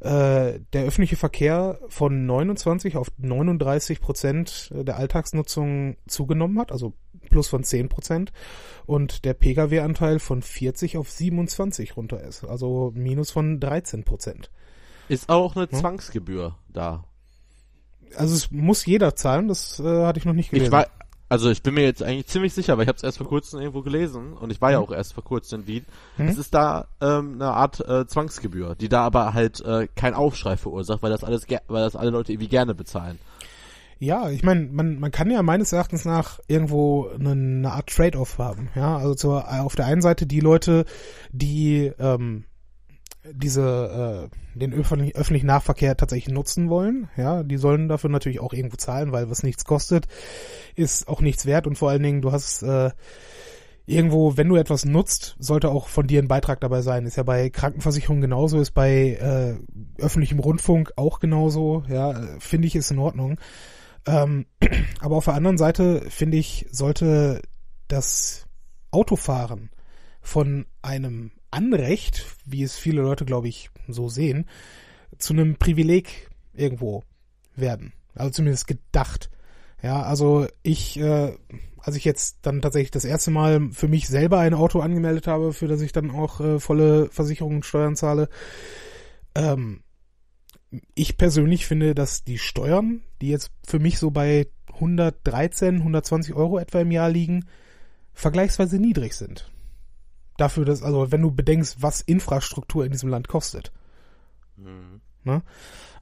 äh, 0.00 0.60
der 0.72 0.84
öffentliche 0.84 1.16
Verkehr 1.16 1.78
von 1.88 2.26
29 2.26 2.96
auf 2.96 3.12
39 3.18 4.00
Prozent 4.00 4.70
der 4.74 4.96
Alltagsnutzung 4.96 5.96
zugenommen 6.08 6.58
hat, 6.58 6.72
also 6.72 6.94
plus 7.30 7.48
von 7.48 7.62
10 7.62 7.88
Prozent, 7.88 8.32
und 8.84 9.24
der 9.24 9.34
Pkw-Anteil 9.34 10.18
von 10.18 10.42
40 10.42 10.96
auf 10.96 11.10
27 11.10 11.96
runter 11.96 12.20
ist, 12.20 12.44
also 12.44 12.92
minus 12.94 13.30
von 13.30 13.60
13 13.60 14.04
Prozent. 14.04 14.50
Ist 15.08 15.28
auch 15.28 15.54
eine 15.54 15.68
Hm? 15.70 15.78
Zwangsgebühr 15.78 16.56
da. 16.68 17.04
Also 18.16 18.34
es 18.34 18.50
muss 18.50 18.84
jeder 18.84 19.14
zahlen, 19.14 19.48
das 19.48 19.78
äh, 19.78 20.04
hatte 20.04 20.18
ich 20.18 20.24
noch 20.24 20.34
nicht 20.34 20.50
gelesen. 20.50 20.66
Ich 20.66 20.72
war, 20.72 20.86
also 21.32 21.50
ich 21.50 21.62
bin 21.62 21.72
mir 21.74 21.82
jetzt 21.82 22.02
eigentlich 22.02 22.26
ziemlich 22.26 22.52
sicher, 22.52 22.76
weil 22.76 22.82
ich 22.84 22.88
habe 22.88 22.96
es 22.98 23.02
erst 23.02 23.16
vor 23.16 23.26
kurzem 23.26 23.60
irgendwo 23.60 23.80
gelesen 23.80 24.34
und 24.34 24.50
ich 24.52 24.60
war 24.60 24.70
ja 24.70 24.78
Mhm. 24.80 24.84
auch 24.84 24.92
erst 24.92 25.14
vor 25.14 25.24
kurzem 25.24 25.62
in 25.62 25.66
Wien. 25.66 25.86
Mhm. 26.18 26.28
Es 26.28 26.36
ist 26.36 26.52
da 26.52 26.86
ähm, 27.00 27.34
eine 27.36 27.52
Art 27.52 27.80
äh, 27.80 28.06
Zwangsgebühr, 28.06 28.74
die 28.74 28.88
da 28.90 29.02
aber 29.04 29.32
halt 29.32 29.60
äh, 29.64 29.88
keinen 29.96 30.14
Aufschrei 30.14 30.56
verursacht, 30.58 31.02
weil 31.02 31.10
das 31.10 31.24
alles, 31.24 31.46
weil 31.48 31.82
das 31.84 31.96
alle 31.96 32.10
Leute 32.10 32.32
irgendwie 32.32 32.48
gerne 32.48 32.74
bezahlen. 32.74 33.18
Ja, 33.98 34.28
ich 34.30 34.42
meine, 34.42 34.62
man, 34.66 34.98
man 34.98 35.10
kann 35.12 35.30
ja 35.30 35.42
meines 35.42 35.72
Erachtens 35.72 36.04
nach 36.04 36.40
irgendwo 36.48 37.08
eine, 37.08 37.30
eine 37.30 37.72
Art 37.72 37.86
Trade-off 37.88 38.36
haben. 38.38 38.68
Ja, 38.74 38.96
also 38.98 39.14
zur, 39.14 39.48
auf 39.62 39.76
der 39.76 39.86
einen 39.86 40.02
Seite 40.02 40.26
die 40.26 40.40
Leute, 40.40 40.84
die 41.30 41.92
ähm, 41.98 42.44
diese 43.30 44.30
äh, 44.32 44.58
den 44.58 44.72
öffentlich, 44.72 45.16
öffentlichen 45.16 45.46
Nahverkehr 45.46 45.96
tatsächlich 45.96 46.34
nutzen 46.34 46.68
wollen, 46.68 47.08
ja, 47.16 47.42
die 47.42 47.56
sollen 47.56 47.88
dafür 47.88 48.10
natürlich 48.10 48.40
auch 48.40 48.52
irgendwo 48.52 48.76
zahlen, 48.76 49.12
weil 49.12 49.30
was 49.30 49.42
nichts 49.42 49.64
kostet, 49.64 50.08
ist 50.74 51.08
auch 51.08 51.20
nichts 51.20 51.46
wert 51.46 51.66
und 51.66 51.76
vor 51.76 51.90
allen 51.90 52.02
Dingen, 52.02 52.22
du 52.22 52.32
hast 52.32 52.62
äh, 52.62 52.90
irgendwo, 53.86 54.36
wenn 54.36 54.48
du 54.48 54.56
etwas 54.56 54.84
nutzt, 54.84 55.36
sollte 55.38 55.70
auch 55.70 55.88
von 55.88 56.06
dir 56.06 56.20
ein 56.20 56.28
Beitrag 56.28 56.60
dabei 56.60 56.82
sein. 56.82 57.06
Ist 57.06 57.16
ja 57.16 57.22
bei 57.22 57.50
Krankenversicherung 57.50 58.20
genauso, 58.20 58.60
ist 58.60 58.72
bei 58.72 59.18
äh, 59.20 60.02
öffentlichem 60.02 60.38
Rundfunk 60.38 60.92
auch 60.96 61.20
genauso, 61.20 61.84
ja, 61.88 62.14
finde 62.38 62.68
ich 62.68 62.76
ist 62.76 62.90
in 62.90 62.98
Ordnung. 62.98 63.38
Ähm, 64.06 64.46
aber 65.00 65.16
auf 65.16 65.24
der 65.24 65.34
anderen 65.34 65.58
Seite 65.58 66.02
finde 66.08 66.38
ich, 66.38 66.66
sollte 66.70 67.42
das 67.88 68.46
Autofahren 68.90 69.70
von 70.20 70.66
einem 70.82 71.32
Anrecht, 71.52 72.26
wie 72.44 72.62
es 72.62 72.76
viele 72.76 73.02
Leute, 73.02 73.24
glaube 73.24 73.48
ich, 73.48 73.70
so 73.88 74.08
sehen, 74.08 74.46
zu 75.18 75.32
einem 75.32 75.56
Privileg 75.56 76.30
irgendwo 76.54 77.04
werden. 77.54 77.92
Also 78.14 78.30
zumindest 78.30 78.66
gedacht. 78.66 79.30
Ja, 79.82 80.02
also 80.02 80.46
ich, 80.62 80.98
äh, 80.98 81.36
als 81.78 81.96
ich 81.96 82.04
jetzt 82.04 82.38
dann 82.42 82.62
tatsächlich 82.62 82.90
das 82.90 83.04
erste 83.04 83.30
Mal 83.30 83.70
für 83.72 83.88
mich 83.88 84.08
selber 84.08 84.38
ein 84.38 84.54
Auto 84.54 84.80
angemeldet 84.80 85.26
habe, 85.26 85.52
für 85.52 85.66
das 85.66 85.80
ich 85.80 85.92
dann 85.92 86.10
auch 86.10 86.40
äh, 86.40 86.60
volle 86.60 87.08
Versicherungen 87.10 87.58
und 87.58 87.66
Steuern 87.66 87.96
zahle, 87.96 88.28
ähm, 89.34 89.82
ich 90.94 91.18
persönlich 91.18 91.66
finde, 91.66 91.94
dass 91.94 92.24
die 92.24 92.38
Steuern, 92.38 93.02
die 93.20 93.28
jetzt 93.28 93.50
für 93.66 93.78
mich 93.78 93.98
so 93.98 94.10
bei 94.10 94.46
113, 94.72 95.76
120 95.76 96.34
Euro 96.34 96.58
etwa 96.58 96.80
im 96.80 96.90
Jahr 96.90 97.10
liegen, 97.10 97.46
vergleichsweise 98.14 98.78
niedrig 98.78 99.14
sind. 99.14 99.51
Dafür, 100.36 100.64
dass, 100.64 100.82
also 100.82 101.12
wenn 101.12 101.22
du 101.22 101.30
bedenkst, 101.30 101.76
was 101.80 102.00
Infrastruktur 102.00 102.84
in 102.84 102.92
diesem 102.92 103.10
Land 103.10 103.28
kostet. 103.28 103.72
Ne? 105.24 105.42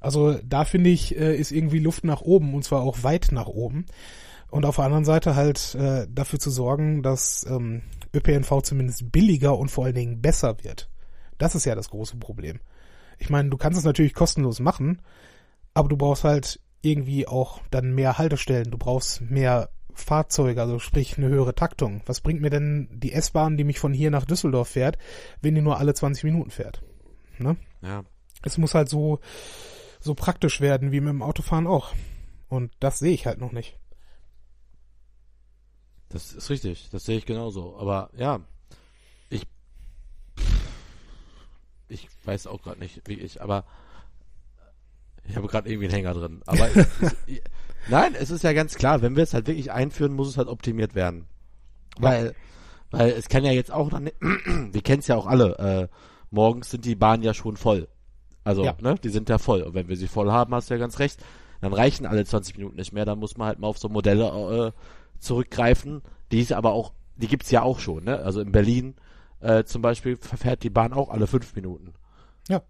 Also 0.01 0.39
da 0.45 0.65
finde 0.65 0.91
ich, 0.91 1.17
äh, 1.17 1.37
ist 1.37 1.53
irgendwie 1.53 1.79
Luft 1.79 2.05
nach 2.05 2.23
oben 2.23 2.55
und 2.55 2.65
zwar 2.65 2.83
auch 2.83 3.03
weit 3.03 3.29
nach 3.33 3.47
oben. 3.47 3.87
Und 4.51 4.65
auf 4.65 4.77
der 4.77 4.87
anderen 4.87 5.05
Seite 5.05 5.37
halt 5.37 5.75
äh, 5.77 6.07
dafür 6.11 6.39
zu 6.39 6.51
sorgen, 6.51 7.03
dass 7.03 7.47
ähm, 7.49 7.83
ÖPNV 8.15 8.63
zumindest 8.63 9.13
billiger 9.13 9.57
und 9.57 9.71
vor 9.71 9.85
allen 9.85 9.95
Dingen 9.95 10.21
besser 10.21 10.57
wird. 10.65 10.91
Das 11.39 11.55
ist 11.55 11.67
ja 11.67 11.75
das 11.75 11.91
große 11.91 12.17
Problem. 12.17 12.59
Ich 13.19 13.31
meine, 13.31 13.51
du 13.51 13.57
kannst 13.57 13.79
es 13.79 13.85
natürlich 13.85 14.15
kostenlos 14.15 14.59
machen, 14.59 15.03
aber 15.75 15.89
du 15.89 15.97
brauchst 15.97 16.25
halt 16.25 16.61
irgendwie 16.83 17.29
auch 17.29 17.61
dann 17.71 17.95
mehr 17.95 18.19
Haltestellen. 18.19 18.71
Du 18.71 18.79
brauchst 18.79 19.21
mehr 19.21 19.71
Fahrzeuge, 19.95 20.61
also 20.61 20.79
sprich 20.79 21.19
eine 21.19 21.29
höhere 21.29 21.55
Taktung. 21.55 22.03
Was 22.07 22.21
bringt 22.21 22.41
mir 22.41 22.51
denn 22.51 22.89
die 22.93 23.13
S-Bahn, 23.13 23.57
die 23.57 23.65
mich 23.65 23.79
von 23.79 23.93
hier 23.93 24.11
nach 24.11 24.25
Düsseldorf 24.25 24.69
fährt, 24.69 24.99
wenn 25.41 25.55
die 25.55 25.61
nur 25.61 25.79
alle 25.79 25.95
20 25.95 26.25
Minuten 26.25 26.51
fährt? 26.51 26.83
Ne? 27.39 27.57
Ja. 27.83 28.05
Es 28.43 28.59
muss 28.59 28.75
halt 28.75 28.89
so, 28.89 29.21
so 30.01 30.15
praktisch 30.15 30.61
werden 30.61 30.93
wie 30.93 31.01
mit 31.01 31.11
dem 31.11 31.23
Autofahren 31.23 31.67
auch. 31.67 31.95
Und 32.49 32.73
das 32.81 32.99
sehe 32.99 33.13
ich 33.13 33.27
halt 33.27 33.39
noch 33.39 33.53
nicht. 33.53 33.79
Das 36.09 36.33
ist 36.33 36.51
richtig, 36.51 36.89
das 36.91 37.05
sehe 37.05 37.19
ich 37.19 37.27
genauso. 37.27 37.79
Aber 37.79 38.11
ja, 38.17 38.41
ich 39.29 39.47
ich 41.89 42.09
weiß 42.25 42.47
auch 42.47 42.63
gerade 42.63 42.81
nicht, 42.81 43.03
wie 43.07 43.15
ich, 43.15 43.41
aber 43.41 43.65
ich 45.25 45.37
habe 45.37 45.47
gerade 45.47 45.69
irgendwie 45.69 45.87
einen 45.87 45.95
Hänger 45.95 46.15
drin. 46.15 46.43
Aber 46.47 46.69
es, 46.77 46.89
es, 47.01 47.17
nein, 47.89 48.15
es 48.19 48.31
ist 48.31 48.45
ja 48.45 48.53
ganz 48.53 48.75
klar, 48.75 49.03
wenn 49.03 49.17
wir 49.17 49.23
es 49.23 49.35
halt 49.35 49.47
wirklich 49.47 49.73
einführen, 49.73 50.13
muss 50.15 50.29
es 50.29 50.37
halt 50.37 50.49
optimiert 50.49 50.95
werden. 50.95 51.27
Weil, 51.99 52.35
weil 52.91 53.11
es 53.11 53.29
kann 53.29 53.45
ja 53.45 53.53
jetzt 53.53 53.73
auch 53.73 53.89
dann, 53.91 54.11
wir 54.73 54.83
kennen 54.83 55.01
es 55.01 55.07
ja 55.09 55.17
auch 55.17 55.27
alle, 55.27 55.59
äh, 55.59 55.89
morgens 56.31 56.71
sind 56.71 56.85
die 56.85 56.95
Bahnen 56.95 57.23
ja 57.23 57.35
schon 57.35 57.57
voll. 57.57 57.89
Also, 58.45 58.65
Ja. 58.65 58.75
ne, 58.81 58.95
die 59.03 59.09
sind 59.11 59.29
ja 59.29 59.39
voll. 59.39 59.63
Und 59.63 59.75
wenn 59.75 59.89
wir 59.89 59.97
sie 59.97 60.09
voll 60.09 60.31
haben, 60.31 60.55
hast 60.55 60.71
du 60.71 60.75
ja 60.75 60.81
ganz 60.81 60.99
recht, 60.99 61.23
dann 61.61 61.73
reichen 61.75 62.07
alle 62.07 62.25
20 62.25 62.57
Minuten 62.57 62.77
nicht 62.77 62.93
mehr, 62.93 63.05
dann 63.05 63.19
muss 63.19 63.37
man 63.37 63.49
halt 63.49 63.59
mal 63.59 63.67
auf 63.69 63.79
so 63.79 63.89
Modelle 63.89 64.73
äh, 64.75 64.81
zurückgreifen, 65.19 66.03
die 66.33 66.41
ist 66.41 66.53
aber 66.53 66.73
auch, 66.73 66.93
die 67.17 67.27
gibt's 67.29 67.51
ja 67.51 67.63
auch 67.63 67.79
schon, 67.81 68.05
ne? 68.05 68.19
Also 68.21 68.41
in 68.41 68.51
Berlin 68.53 68.95
äh, 69.41 69.65
zum 69.65 69.83
Beispiel 69.83 70.17
verfährt 70.17 70.63
die 70.63 70.71
Bahn 70.71 70.93
auch 70.95 71.11
alle 71.11 71.27
fünf 71.27 71.55
Minuten. 71.55 71.93
Ja. 72.49 72.63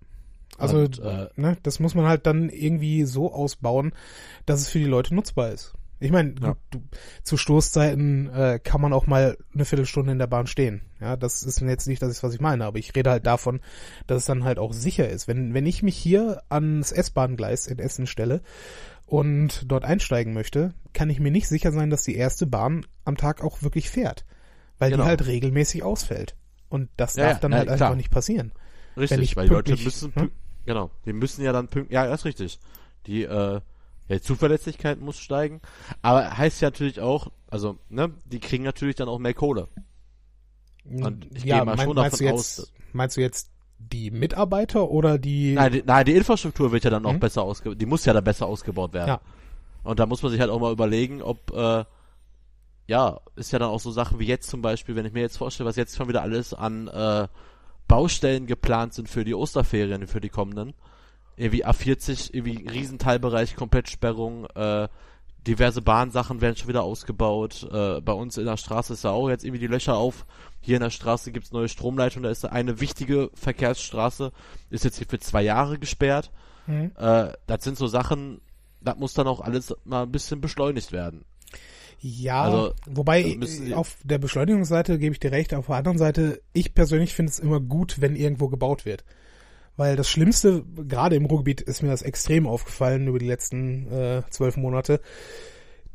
Also, 0.61 0.79
Und, 0.79 0.99
äh, 1.01 1.29
ne, 1.37 1.57
das 1.63 1.81
muss 1.81 1.95
man 1.95 2.07
halt 2.07 2.27
dann 2.27 2.49
irgendwie 2.51 3.05
so 3.05 3.33
ausbauen, 3.33 3.93
dass 4.47 4.61
es 4.61 4.69
für 4.69 4.79
die 4.79 4.85
Leute 4.85 5.15
nutzbar 5.15 5.51
ist. 5.51 5.73
Ich 6.03 6.11
meine, 6.13 6.35
Ja. 6.41 6.57
du, 6.71 6.81
zu 7.23 7.37
Stoßzeiten 7.37 8.31
äh, 8.33 8.59
kann 8.63 8.81
man 8.81 8.95
auch 8.95 9.07
mal 9.07 9.37
eine 9.53 9.67
Viertelstunde 9.67 10.13
in 10.13 10.19
der 10.19 10.27
Bahn 10.29 10.47
stehen. 10.47 10.81
Ja, 10.99 11.17
das 11.17 11.43
ist 11.43 11.61
jetzt 11.61 11.87
nicht 11.89 12.01
das, 12.01 12.23
was 12.23 12.33
ich 12.33 12.41
meine, 12.41 12.65
aber 12.65 12.79
ich 12.79 12.95
rede 12.97 13.11
halt 13.11 13.27
davon, 13.27 13.61
dass 14.07 14.21
es 14.21 14.25
dann 14.25 14.45
halt 14.45 14.59
auch 14.59 14.73
sicher 14.73 15.09
ist. 15.11 15.29
Wenn, 15.29 15.53
wenn 15.53 15.67
ich 15.67 15.83
mich 15.83 15.97
hier 15.99 16.43
ans 16.49 16.91
S-Bahn-Gleis 16.93 17.67
in 17.67 17.79
Essen 17.79 18.07
stelle 18.07 18.41
und 19.07 19.65
dort 19.71 19.85
einsteigen 19.85 20.33
möchte, 20.33 20.73
kann 20.95 21.11
ich 21.11 21.21
mir 21.21 21.31
nicht 21.31 21.49
sicher 21.49 21.73
sein, 21.73 21.91
dass 21.91 22.03
die 22.03 22.17
erste 22.17 22.47
Bahn 22.47 22.87
am 23.05 23.17
Tag 23.19 23.43
auch 23.45 23.63
wirklich 23.63 23.91
fährt. 23.91 24.25
Weil 24.79 24.91
Genau. 24.93 25.03
die 25.03 25.09
halt 25.09 25.27
regelmäßig 25.27 25.83
ausfällt. 25.83 26.35
Und 26.71 26.89
das 26.97 27.17
Ja, 27.17 27.25
darf 27.25 27.33
ja, 27.35 27.39
dann 27.41 27.51
na, 27.51 27.57
halt 27.59 27.67
klar. 27.69 27.91
einfach 27.91 27.97
nicht 27.97 28.11
passieren. 28.11 28.53
Richtig, 28.97 29.21
ich 29.21 29.37
weil 29.37 29.49
die 29.49 29.55
Leute 29.55 29.77
müssen, 29.77 30.13
ne? 30.17 30.31
Genau, 30.71 30.91
die 31.05 31.13
müssen 31.13 31.43
ja 31.45 31.53
dann 31.53 31.67
pünktlich, 31.69 31.95
ja, 31.95 32.07
das 32.07 32.21
ist 32.21 32.25
richtig. 32.27 32.59
Die, 33.07 33.25
äh, 33.25 33.55
ja, 33.55 33.61
die 34.09 34.21
Zuverlässigkeit 34.21 35.01
muss 35.01 35.19
steigen, 35.19 35.61
aber 36.01 36.37
heißt 36.37 36.61
ja 36.61 36.69
natürlich 36.69 37.01
auch, 37.01 37.33
also, 37.49 37.79
ne, 37.89 38.13
die 38.25 38.39
kriegen 38.39 38.63
natürlich 38.63 38.95
dann 38.95 39.09
auch 39.09 39.19
mehr 39.19 39.35
Kohle. 39.35 39.67
Und 40.85 41.27
ich 41.35 41.45
gehe 41.45 41.65
mal 41.65 41.77
schon 41.77 41.97
meinst 41.97 42.21
davon 42.21 42.27
du 42.27 42.33
aus, 42.33 42.57
jetzt, 42.57 42.73
Meinst 42.93 43.17
du 43.17 43.21
jetzt 43.21 43.51
die 43.79 44.11
Mitarbeiter 44.11 44.91
oder 44.91 45.19
die? 45.19 45.55
Nein, 45.55 45.73
die, 45.73 45.83
nein, 45.85 46.05
die 46.05 46.15
Infrastruktur 46.15 46.71
wird 46.73 46.85
ja 46.85 46.91
dann 46.91 47.05
auch 47.07 47.13
Mhm. 47.15 47.21
besser 47.21 47.43
ausgebaut, 47.43 47.81
die 47.81 47.87
muss 47.87 48.05
ja 48.05 48.13
dann 48.13 48.25
besser 48.25 48.47
ausgebaut 48.47 48.93
werden. 48.93 49.09
Ja. 49.09 49.21
Und 49.83 49.99
da 49.99 50.07
muss 50.07 50.23
man 50.23 50.31
sich 50.31 50.41
halt 50.41 50.51
auch 50.51 50.61
mal 50.61 50.73
überlegen, 50.73 51.23
ob, 51.23 51.51
äh, 51.53 51.85
ja, 52.87 53.21
ist 53.37 53.53
ja 53.53 53.59
dann 53.59 53.71
auch 53.71 53.81
so 53.81 53.91
Sachen 53.91 54.19
wie 54.19 54.27
jetzt 54.27 54.51
zum 54.51 54.63
Beispiel, 54.63 54.97
wenn 54.97 55.07
ich 55.07 55.13
mir 55.13 55.21
jetzt 55.21 55.37
vorstelle, 55.37 55.69
was 55.69 55.77
jetzt 55.77 55.97
schon 55.97 56.09
wieder 56.09 56.23
alles 56.23 56.53
an 56.55 56.89
äh, 56.89 57.29
Baustellen 57.91 58.47
geplant 58.47 58.95
sind 58.95 59.09
für 59.09 59.25
die 59.25 59.35
Osterferien, 59.35 60.07
für 60.07 60.21
die 60.21 60.29
kommenden. 60.29 60.75
Irgendwie 61.37 61.67
A40, 61.67 62.33
irgendwie 62.33 62.69
Riesenteilbereich, 62.69 63.57
Komplettsperrung, 63.57 64.47
äh, 64.55 64.89
diverse 65.47 65.83
Bahnsachen 65.83 66.41
werden 66.41 66.55
schon 66.55 66.69
wieder 66.69 66.85
ausgebaut. 66.85 67.69
Äh, 67.73 68.01
bei 68.01 68.13
uns 68.13 68.39
in 68.39 68.45
der 68.45 68.57
Straße 68.57 68.93
ist 68.93 69.05
ja 69.05 69.11
auch 69.11 69.29
jetzt 69.29 69.45
irgendwie 69.45 69.61
die 69.61 69.67
Löcher 69.67 69.97
auf. 69.97 70.25
Hier 70.61 70.77
in 70.77 70.83
der 70.83 70.91
Straße 70.91 71.33
gibt's 71.33 71.51
neue 71.51 71.69
Stromleitungen. 71.69 72.25
Da 72.25 72.31
ist 72.31 72.45
eine 72.45 72.81
wichtige 72.81 73.31
Verkehrsstraße, 73.35 74.33
ist 74.71 74.85
jetzt 74.85 74.99
hier 74.99 75.09
für 75.09 75.19
zwei 75.19 75.43
Jahre 75.43 75.79
gesperrt. 75.79 76.31
Mhm. 76.69 76.93
Äh, 76.97 77.33
das 77.49 77.65
sind 77.65 77.77
so 77.77 77.89
Sachen, 77.89 78.41
das 78.81 78.97
muss 78.99 79.15
dann 79.15 79.27
auch 79.27 79.41
alles 79.41 79.75
mal 79.85 80.05
ein 80.05 80.13
bisschen 80.13 80.41
beschleunigt 80.41 80.93
werden. 80.93 81.25
Ja, 82.03 82.43
also, 82.45 82.73
wobei 82.87 83.39
auf 83.75 83.97
der 84.05 84.19
Beschleunigungsseite 84.19 84.99
gebe 84.99 85.13
ich 85.13 85.21
dir 85.21 85.33
recht, 85.33 85.53
auf 85.53 85.67
der 85.67 85.77
anderen 85.77 85.99
Seite, 85.99 86.41
ich 86.55 86.75
persönlich 86.75 87.15
finde 87.15 87.31
es 87.31 87.39
immer 87.39 87.61
gut, 87.61 88.01
wenn 88.01 88.17
irgendwo 88.17 88.49
gebaut 88.49 88.87
wird. 88.87 89.05
Weil 89.77 89.97
das 89.97 90.09
Schlimmste, 90.09 90.65
gerade 90.89 91.17
im 91.17 91.27
Ruhrgebiet, 91.27 91.61
ist 91.61 91.83
mir 91.83 91.91
das 91.91 92.03
extrem 92.03 92.47
aufgefallen 92.47 93.07
über 93.07 93.19
die 93.19 93.27
letzten 93.27 93.91
äh, 93.93 94.23
zwölf 94.31 94.57
Monate, 94.57 95.01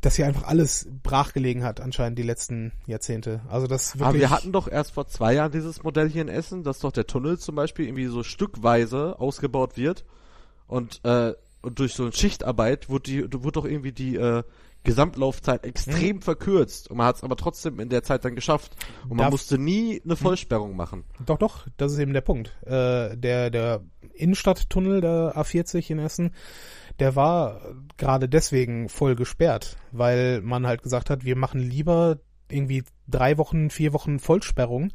dass 0.00 0.14
hier 0.14 0.26
einfach 0.26 0.44
alles 0.44 0.88
brachgelegen 1.02 1.64
hat, 1.64 1.80
anscheinend 1.80 2.18
die 2.18 2.24
letzten 2.24 2.72
Jahrzehnte. 2.86 3.40
Also 3.48 3.66
das 3.66 3.94
wirklich. 3.94 4.06
Aber 4.06 4.18
wir 4.18 4.30
hatten 4.30 4.52
doch 4.52 4.68
erst 4.68 4.92
vor 4.92 5.08
zwei 5.08 5.34
Jahren 5.34 5.50
dieses 5.50 5.82
Modell 5.82 6.08
hier 6.08 6.22
in 6.22 6.28
Essen, 6.28 6.62
dass 6.62 6.78
doch 6.78 6.92
der 6.92 7.08
Tunnel 7.08 7.38
zum 7.38 7.56
Beispiel 7.56 7.86
irgendwie 7.86 8.06
so 8.06 8.22
stückweise 8.22 9.18
ausgebaut 9.18 9.76
wird 9.76 10.04
und, 10.68 11.00
äh, 11.04 11.34
und 11.62 11.78
durch 11.80 11.94
so 11.94 12.04
eine 12.04 12.12
Schichtarbeit 12.12 12.88
wurde, 12.88 13.02
die, 13.28 13.42
wurde 13.42 13.52
doch 13.52 13.64
irgendwie 13.64 13.92
die 13.92 14.16
äh, 14.16 14.44
Gesamtlaufzeit 14.86 15.64
extrem 15.64 16.16
hm. 16.16 16.22
verkürzt 16.22 16.90
und 16.90 16.96
man 16.96 17.06
hat 17.06 17.16
es 17.16 17.24
aber 17.24 17.36
trotzdem 17.36 17.78
in 17.80 17.88
der 17.88 18.02
Zeit 18.02 18.24
dann 18.24 18.34
geschafft 18.34 18.76
und 19.04 19.16
man 19.16 19.24
Darf 19.24 19.30
musste 19.32 19.58
nie 19.58 20.00
eine 20.04 20.14
hm. 20.14 20.18
Vollsperrung 20.18 20.70
hm. 20.70 20.76
machen. 20.76 21.04
Doch, 21.24 21.38
doch, 21.38 21.66
das 21.76 21.92
ist 21.92 21.98
eben 21.98 22.12
der 22.12 22.22
Punkt. 22.22 22.56
Äh, 22.64 23.16
der 23.16 23.50
der 23.50 23.82
Innenstadttunnel 24.14 25.00
der 25.02 25.36
A40 25.36 25.90
in 25.90 25.98
Essen, 25.98 26.32
der 26.98 27.16
war 27.16 27.60
gerade 27.98 28.28
deswegen 28.28 28.88
voll 28.88 29.14
gesperrt, 29.14 29.76
weil 29.92 30.40
man 30.40 30.66
halt 30.66 30.82
gesagt 30.82 31.10
hat, 31.10 31.24
wir 31.24 31.36
machen 31.36 31.60
lieber 31.60 32.18
irgendwie 32.48 32.84
drei 33.08 33.36
Wochen, 33.36 33.70
vier 33.70 33.92
Wochen 33.92 34.18
Vollsperrung 34.18 34.92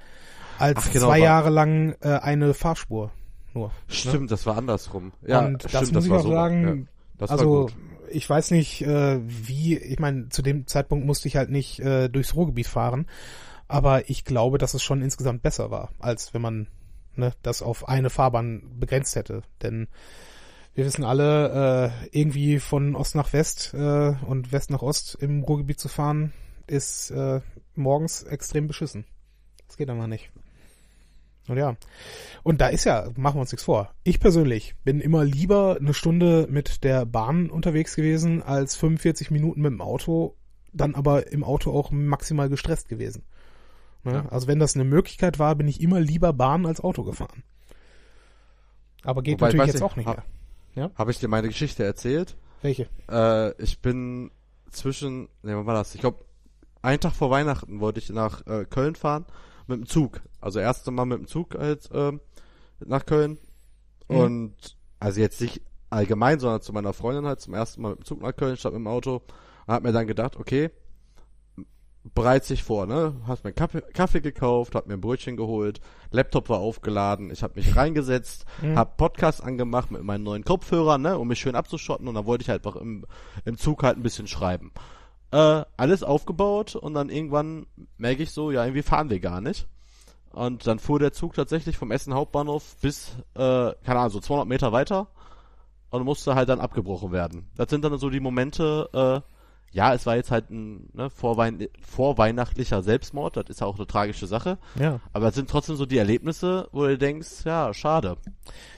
als 0.57 0.91
genau, 0.91 1.07
zwei 1.07 1.19
Jahre 1.19 1.49
lang 1.49 1.95
äh, 2.01 2.09
eine 2.09 2.53
Fahrspur 2.53 3.11
nur. 3.53 3.67
Ne? 3.67 3.73
Stimmt, 3.87 4.21
ne? 4.21 4.27
das 4.27 4.45
war 4.45 4.57
andersrum. 4.57 5.11
Ja, 5.25 5.45
und 5.45 5.61
stimmt, 5.61 5.73
das 5.73 5.91
muss 5.91 6.05
ich 6.05 6.11
auch 6.11 6.23
so 6.23 6.31
sagen. 6.31 6.87
Ja, 7.19 7.27
also 7.27 7.69
ich 8.11 8.29
weiß 8.29 8.51
nicht, 8.51 8.81
äh, 8.81 9.19
wie, 9.23 9.77
ich 9.77 9.99
meine, 9.99 10.29
zu 10.29 10.41
dem 10.41 10.67
Zeitpunkt 10.67 11.05
musste 11.05 11.27
ich 11.27 11.35
halt 11.35 11.49
nicht 11.49 11.79
äh, 11.79 12.09
durchs 12.09 12.35
Ruhrgebiet 12.35 12.67
fahren, 12.67 13.07
aber 13.67 14.09
ich 14.09 14.25
glaube, 14.25 14.57
dass 14.57 14.73
es 14.73 14.83
schon 14.83 15.01
insgesamt 15.01 15.41
besser 15.41 15.71
war, 15.71 15.89
als 15.99 16.33
wenn 16.33 16.41
man 16.41 16.67
ne, 17.15 17.33
das 17.41 17.61
auf 17.61 17.87
eine 17.87 18.09
Fahrbahn 18.09 18.79
begrenzt 18.79 19.15
hätte. 19.15 19.43
Denn 19.61 19.87
wir 20.73 20.85
wissen 20.85 21.03
alle, 21.03 21.93
äh, 22.11 22.17
irgendwie 22.17 22.59
von 22.59 22.95
Ost 22.95 23.15
nach 23.15 23.33
West 23.33 23.73
äh, 23.73 24.13
und 24.25 24.51
West 24.51 24.69
nach 24.71 24.81
Ost 24.81 25.15
im 25.19 25.43
Ruhrgebiet 25.43 25.79
zu 25.79 25.89
fahren, 25.89 26.33
ist 26.67 27.11
äh, 27.11 27.41
morgens 27.75 28.23
extrem 28.23 28.67
beschissen. 28.67 29.05
Das 29.67 29.77
geht 29.77 29.89
einfach 29.89 30.07
nicht. 30.07 30.31
Und 31.47 31.57
ja. 31.57 31.75
Und 32.43 32.61
da 32.61 32.67
ist 32.67 32.83
ja, 32.83 33.09
machen 33.15 33.35
wir 33.35 33.41
uns 33.41 33.51
nichts 33.51 33.63
vor. 33.63 33.93
Ich 34.03 34.19
persönlich 34.19 34.75
bin 34.83 35.01
immer 35.01 35.23
lieber 35.23 35.77
eine 35.79 35.93
Stunde 35.93 36.47
mit 36.49 36.83
der 36.83 37.05
Bahn 37.05 37.49
unterwegs 37.49 37.95
gewesen, 37.95 38.43
als 38.43 38.75
45 38.75 39.31
Minuten 39.31 39.61
mit 39.61 39.71
dem 39.71 39.81
Auto, 39.81 40.35
dann 40.71 40.95
aber 40.95 41.31
im 41.31 41.43
Auto 41.43 41.71
auch 41.71 41.91
maximal 41.91 42.49
gestresst 42.49 42.89
gewesen. 42.89 43.23
Ne? 44.03 44.13
Ja. 44.13 44.25
Also 44.29 44.47
wenn 44.47 44.59
das 44.59 44.75
eine 44.75 44.83
Möglichkeit 44.83 45.39
war, 45.39 45.55
bin 45.55 45.67
ich 45.67 45.81
immer 45.81 45.99
lieber 45.99 46.33
Bahn 46.33 46.65
als 46.65 46.81
Auto 46.81 47.03
gefahren. 47.03 47.43
Aber 49.03 49.23
geht 49.23 49.35
Wobei, 49.35 49.47
natürlich 49.47 49.67
jetzt 49.67 49.75
ich, 49.77 49.83
auch 49.83 49.95
nicht 49.95 50.05
mehr. 50.07 50.23
Ja? 50.75 50.91
Habe 50.95 51.11
ich 51.11 51.19
dir 51.19 51.27
meine 51.27 51.47
Geschichte 51.47 51.83
erzählt? 51.83 52.37
Welche? 52.61 52.87
Äh, 53.09 53.61
ich 53.61 53.81
bin 53.81 54.31
zwischen, 54.69 55.23
ne, 55.41 55.57
wann 55.57 55.65
war 55.65 55.73
das? 55.73 55.95
Ich 55.95 56.01
glaube, 56.01 56.23
einen 56.81 56.99
Tag 56.99 57.13
vor 57.13 57.29
Weihnachten 57.29 57.79
wollte 57.79 57.99
ich 57.99 58.09
nach 58.09 58.45
äh, 58.47 58.65
Köln 58.65 58.95
fahren 58.95 59.25
mit 59.71 59.79
dem 59.79 59.87
Zug. 59.87 60.21
Also 60.39 60.59
erste 60.59 60.91
Mal 60.91 61.05
mit 61.05 61.19
dem 61.19 61.27
Zug 61.27 61.55
halt 61.55 61.89
ähm, 61.93 62.21
nach 62.79 63.05
Köln. 63.05 63.37
Mhm. 64.09 64.15
Und 64.15 64.77
also 64.99 65.19
jetzt 65.19 65.41
nicht 65.41 65.61
allgemein, 65.89 66.39
sondern 66.39 66.61
zu 66.61 66.73
meiner 66.73 66.93
Freundin 66.93 67.25
halt 67.25 67.41
zum 67.41 67.53
ersten 67.53 67.81
Mal 67.81 67.89
mit 67.89 67.99
dem 67.99 68.05
Zug 68.05 68.21
nach 68.21 68.35
Köln 68.35 68.57
statt 68.57 68.73
mit 68.73 68.79
dem 68.79 68.87
Auto. 68.87 69.21
Und 69.67 69.73
hab 69.73 69.83
mir 69.83 69.91
dann 69.91 70.07
gedacht, 70.07 70.37
okay, 70.37 70.71
bereit 72.03 72.45
sich 72.45 72.63
vor, 72.63 72.87
ne? 72.87 73.13
Hast 73.27 73.43
mir 73.43 73.53
Kaffee, 73.53 73.81
Kaffee 73.93 74.21
gekauft, 74.21 74.73
hab 74.75 74.87
mir 74.87 74.95
ein 74.95 75.01
Brötchen 75.01 75.37
geholt, 75.37 75.81
Laptop 76.09 76.49
war 76.49 76.59
aufgeladen, 76.59 77.29
ich 77.31 77.43
hab 77.43 77.55
mich 77.55 77.75
reingesetzt, 77.75 78.45
mhm. 78.61 78.75
hab 78.75 78.97
Podcast 78.97 79.43
angemacht 79.43 79.91
mit 79.91 80.03
meinen 80.03 80.23
neuen 80.23 80.43
Kopfhörern, 80.43 81.01
ne, 81.01 81.17
um 81.17 81.27
mich 81.27 81.39
schön 81.39 81.55
abzuschotten 81.55 82.07
und 82.07 82.15
dann 82.15 82.25
wollte 82.25 82.41
ich 82.41 82.49
halt 82.49 82.65
einfach 82.65 82.79
im, 82.79 83.05
im 83.45 83.57
Zug 83.57 83.83
halt 83.83 83.97
ein 83.97 84.03
bisschen 84.03 84.27
schreiben. 84.27 84.71
Äh, 85.31 85.63
alles 85.77 86.03
aufgebaut 86.03 86.75
und 86.75 86.93
dann 86.93 87.09
irgendwann 87.09 87.65
merke 87.97 88.23
ich 88.23 88.31
so, 88.31 88.51
ja, 88.51 88.65
irgendwie 88.65 88.83
fahren 88.83 89.09
wir 89.09 89.19
gar 89.19 89.41
nicht. 89.41 89.67
Und 90.33 90.65
dann 90.67 90.79
fuhr 90.79 90.99
der 90.99 91.13
Zug 91.13 91.33
tatsächlich 91.33 91.77
vom 91.77 91.91
Essen 91.91 92.13
Hauptbahnhof 92.13 92.77
bis, 92.81 93.11
äh, 93.35 93.73
keine 93.83 93.99
Ahnung, 93.99 94.09
so 94.11 94.19
200 94.19 94.47
Meter 94.47 94.71
weiter 94.71 95.07
und 95.89 96.03
musste 96.03 96.35
halt 96.35 96.49
dann 96.49 96.59
abgebrochen 96.61 97.11
werden. 97.11 97.49
Das 97.55 97.69
sind 97.69 97.83
dann 97.83 97.97
so 97.97 98.09
die 98.09 98.19
Momente, 98.19 98.89
äh, 98.93 99.30
ja, 99.73 99.93
es 99.93 100.05
war 100.05 100.17
jetzt 100.17 100.31
halt 100.31 100.49
ein 100.49 100.89
ne, 100.93 101.09
vorwein 101.09 101.67
vorweihnachtlicher 101.81 102.83
Selbstmord, 102.83 103.37
das 103.37 103.45
ist 103.47 103.61
ja 103.61 103.67
auch 103.67 103.77
eine 103.77 103.87
tragische 103.87 104.27
Sache. 104.27 104.57
Ja. 104.77 104.99
Aber 105.13 105.29
es 105.29 105.35
sind 105.35 105.49
trotzdem 105.49 105.77
so 105.77 105.85
die 105.85 105.97
Erlebnisse, 105.97 106.67
wo 106.73 106.85
du 106.85 106.97
denkst, 106.97 107.45
ja, 107.45 107.73
schade. 107.73 108.17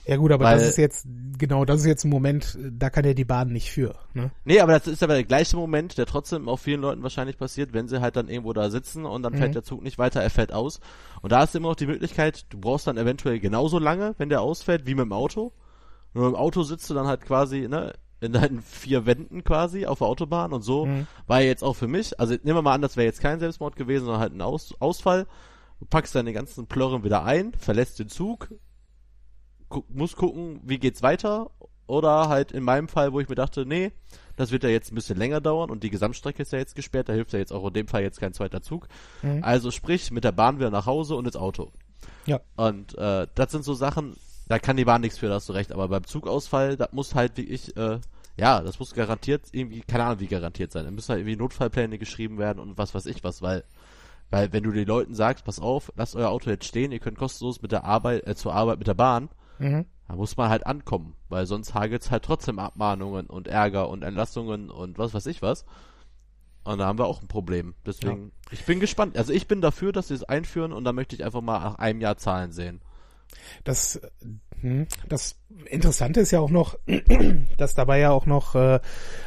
Ja 0.06 0.16
gut, 0.16 0.30
aber 0.30 0.44
Weil, 0.44 0.58
das 0.58 0.68
ist 0.68 0.78
jetzt, 0.78 1.06
genau, 1.36 1.64
das 1.64 1.80
ist 1.80 1.86
jetzt 1.86 2.04
ein 2.04 2.10
Moment, 2.10 2.56
da 2.70 2.90
kann 2.90 3.04
ja 3.04 3.12
die 3.12 3.24
Bahn 3.24 3.48
nicht 3.48 3.72
für. 3.72 3.96
Ne? 4.12 4.30
Nee, 4.44 4.60
aber 4.60 4.72
das 4.78 4.86
ist 4.86 5.02
aber 5.02 5.14
der 5.14 5.24
gleiche 5.24 5.56
Moment, 5.56 5.98
der 5.98 6.06
trotzdem 6.06 6.48
auch 6.48 6.58
vielen 6.58 6.80
Leuten 6.80 7.02
wahrscheinlich 7.02 7.38
passiert, 7.38 7.72
wenn 7.72 7.88
sie 7.88 8.00
halt 8.00 8.14
dann 8.14 8.28
irgendwo 8.28 8.52
da 8.52 8.70
sitzen 8.70 9.04
und 9.04 9.22
dann 9.22 9.32
mhm. 9.32 9.38
fährt 9.38 9.54
der 9.56 9.64
Zug 9.64 9.82
nicht 9.82 9.98
weiter, 9.98 10.22
er 10.22 10.30
fällt 10.30 10.52
aus. 10.52 10.78
Und 11.22 11.32
da 11.32 11.42
ist 11.42 11.56
immer 11.56 11.70
noch 11.70 11.76
die 11.76 11.86
Möglichkeit, 11.86 12.46
du 12.50 12.58
brauchst 12.58 12.86
dann 12.86 12.98
eventuell 12.98 13.40
genauso 13.40 13.80
lange, 13.80 14.14
wenn 14.18 14.28
der 14.28 14.42
ausfällt, 14.42 14.86
wie 14.86 14.94
mit 14.94 15.06
dem 15.06 15.12
Auto. 15.12 15.52
Nur 16.12 16.28
im 16.28 16.36
Auto 16.36 16.62
sitzt 16.62 16.88
du 16.88 16.94
dann 16.94 17.08
halt 17.08 17.22
quasi, 17.22 17.66
ne, 17.66 17.92
in 18.24 18.32
deinen 18.32 18.62
vier 18.62 19.06
Wänden 19.06 19.44
quasi 19.44 19.86
auf 19.86 19.98
der 19.98 20.08
Autobahn 20.08 20.52
und 20.52 20.62
so 20.62 20.86
mhm. 20.86 21.06
war 21.26 21.40
jetzt 21.40 21.62
auch 21.62 21.74
für 21.74 21.88
mich, 21.88 22.18
also 22.18 22.34
nehmen 22.34 22.56
wir 22.56 22.62
mal 22.62 22.74
an, 22.74 22.82
das 22.82 22.96
wäre 22.96 23.06
jetzt 23.06 23.20
kein 23.20 23.38
Selbstmord 23.38 23.76
gewesen, 23.76 24.06
sondern 24.06 24.20
halt 24.20 24.34
ein 24.34 24.42
Aus 24.42 24.74
Ausfall. 24.80 25.26
Du 25.80 25.86
packst 25.86 26.14
deine 26.14 26.32
ganzen 26.32 26.66
Plörren 26.66 27.04
wieder 27.04 27.24
ein, 27.24 27.52
verlässt 27.58 27.98
den 27.98 28.08
Zug, 28.08 28.48
gu 29.68 29.84
musst 29.88 30.16
gucken, 30.16 30.60
wie 30.64 30.78
geht's 30.78 31.02
weiter 31.02 31.50
oder 31.86 32.28
halt 32.28 32.52
in 32.52 32.64
meinem 32.64 32.88
Fall, 32.88 33.12
wo 33.12 33.20
ich 33.20 33.28
mir 33.28 33.34
dachte, 33.34 33.66
nee, 33.66 33.92
das 34.36 34.50
wird 34.50 34.64
ja 34.64 34.70
jetzt 34.70 34.90
ein 34.90 34.94
bisschen 34.94 35.18
länger 35.18 35.40
dauern 35.40 35.70
und 35.70 35.82
die 35.82 35.90
Gesamtstrecke 35.90 36.42
ist 36.42 36.52
ja 36.52 36.58
jetzt 36.58 36.74
gesperrt, 36.74 37.08
da 37.08 37.12
hilft 37.12 37.32
ja 37.32 37.38
jetzt 37.38 37.52
auch 37.52 37.66
in 37.66 37.74
dem 37.74 37.88
Fall 37.88 38.02
jetzt 38.02 38.20
kein 38.20 38.32
zweiter 38.32 38.62
Zug. 38.62 38.88
Mhm. 39.22 39.44
Also 39.44 39.70
sprich, 39.70 40.10
mit 40.10 40.24
der 40.24 40.32
Bahn 40.32 40.58
wieder 40.58 40.70
nach 40.70 40.86
Hause 40.86 41.16
und 41.16 41.26
ins 41.26 41.36
Auto. 41.36 41.70
Ja. 42.26 42.40
Und 42.56 42.96
äh, 42.96 43.26
das 43.34 43.52
sind 43.52 43.64
so 43.64 43.74
Sachen, 43.74 44.16
da 44.48 44.58
kann 44.58 44.76
die 44.76 44.84
Bahn 44.84 45.00
nichts 45.00 45.18
für, 45.18 45.28
da 45.28 45.34
hast 45.34 45.48
du 45.48 45.52
recht, 45.52 45.72
aber 45.72 45.88
beim 45.88 46.04
Zugausfall, 46.04 46.76
das 46.76 46.92
muss 46.92 47.14
halt 47.14 47.36
wie 47.36 47.42
ich, 47.42 47.76
äh, 47.76 47.98
ja, 48.36 48.60
das 48.60 48.78
muss 48.78 48.94
garantiert 48.94 49.46
irgendwie, 49.52 49.80
keine 49.82 50.04
Ahnung 50.04 50.20
wie 50.20 50.26
garantiert 50.26 50.72
sein. 50.72 50.84
Da 50.84 50.90
müssen 50.90 51.10
halt 51.10 51.20
irgendwie 51.20 51.36
Notfallpläne 51.36 51.98
geschrieben 51.98 52.38
werden 52.38 52.58
und 52.58 52.76
was 52.76 52.94
weiß 52.94 53.06
ich 53.06 53.22
was, 53.22 53.42
weil, 53.42 53.64
weil 54.30 54.52
wenn 54.52 54.64
du 54.64 54.72
den 54.72 54.88
Leuten 54.88 55.14
sagst, 55.14 55.44
pass 55.44 55.60
auf, 55.60 55.92
lasst 55.96 56.16
euer 56.16 56.30
Auto 56.30 56.50
jetzt 56.50 56.66
stehen, 56.66 56.92
ihr 56.92 56.98
könnt 56.98 57.18
kostenlos 57.18 57.62
mit 57.62 57.72
der 57.72 57.84
Arbeit, 57.84 58.26
äh, 58.26 58.34
zur 58.34 58.54
Arbeit 58.54 58.78
mit 58.78 58.88
der 58.88 58.94
Bahn, 58.94 59.28
mhm. 59.58 59.86
da 60.08 60.16
muss 60.16 60.36
man 60.36 60.48
halt 60.48 60.66
ankommen, 60.66 61.14
weil 61.28 61.46
sonst 61.46 61.74
hagelt's 61.74 62.10
halt 62.10 62.24
trotzdem 62.24 62.58
Abmahnungen 62.58 63.26
und 63.26 63.46
Ärger 63.46 63.88
und 63.88 64.02
Entlassungen 64.02 64.70
und 64.70 64.98
was 64.98 65.14
weiß 65.14 65.26
ich 65.26 65.40
was. 65.40 65.64
Und 66.64 66.78
da 66.78 66.86
haben 66.86 66.98
wir 66.98 67.04
auch 67.04 67.20
ein 67.20 67.28
Problem. 67.28 67.74
Deswegen, 67.84 68.32
ja. 68.46 68.52
ich 68.52 68.64
bin 68.64 68.80
gespannt. 68.80 69.18
Also 69.18 69.34
ich 69.34 69.46
bin 69.46 69.60
dafür, 69.60 69.92
dass 69.92 70.08
sie 70.08 70.14
es 70.14 70.24
einführen 70.24 70.72
und 70.72 70.84
da 70.84 70.94
möchte 70.94 71.14
ich 71.14 71.22
einfach 71.22 71.42
mal 71.42 71.60
nach 71.60 71.74
einem 71.74 72.00
Jahr 72.00 72.16
Zahlen 72.16 72.52
sehen. 72.52 72.80
Das, 73.64 74.00
das 75.08 75.36
Interessante 75.66 76.20
ist 76.20 76.30
ja 76.30 76.40
auch 76.40 76.50
noch, 76.50 76.78
dass 77.58 77.74
dabei 77.74 77.98
ja 77.98 78.10
auch 78.10 78.26
noch, 78.26 78.54
äh, 78.54 78.80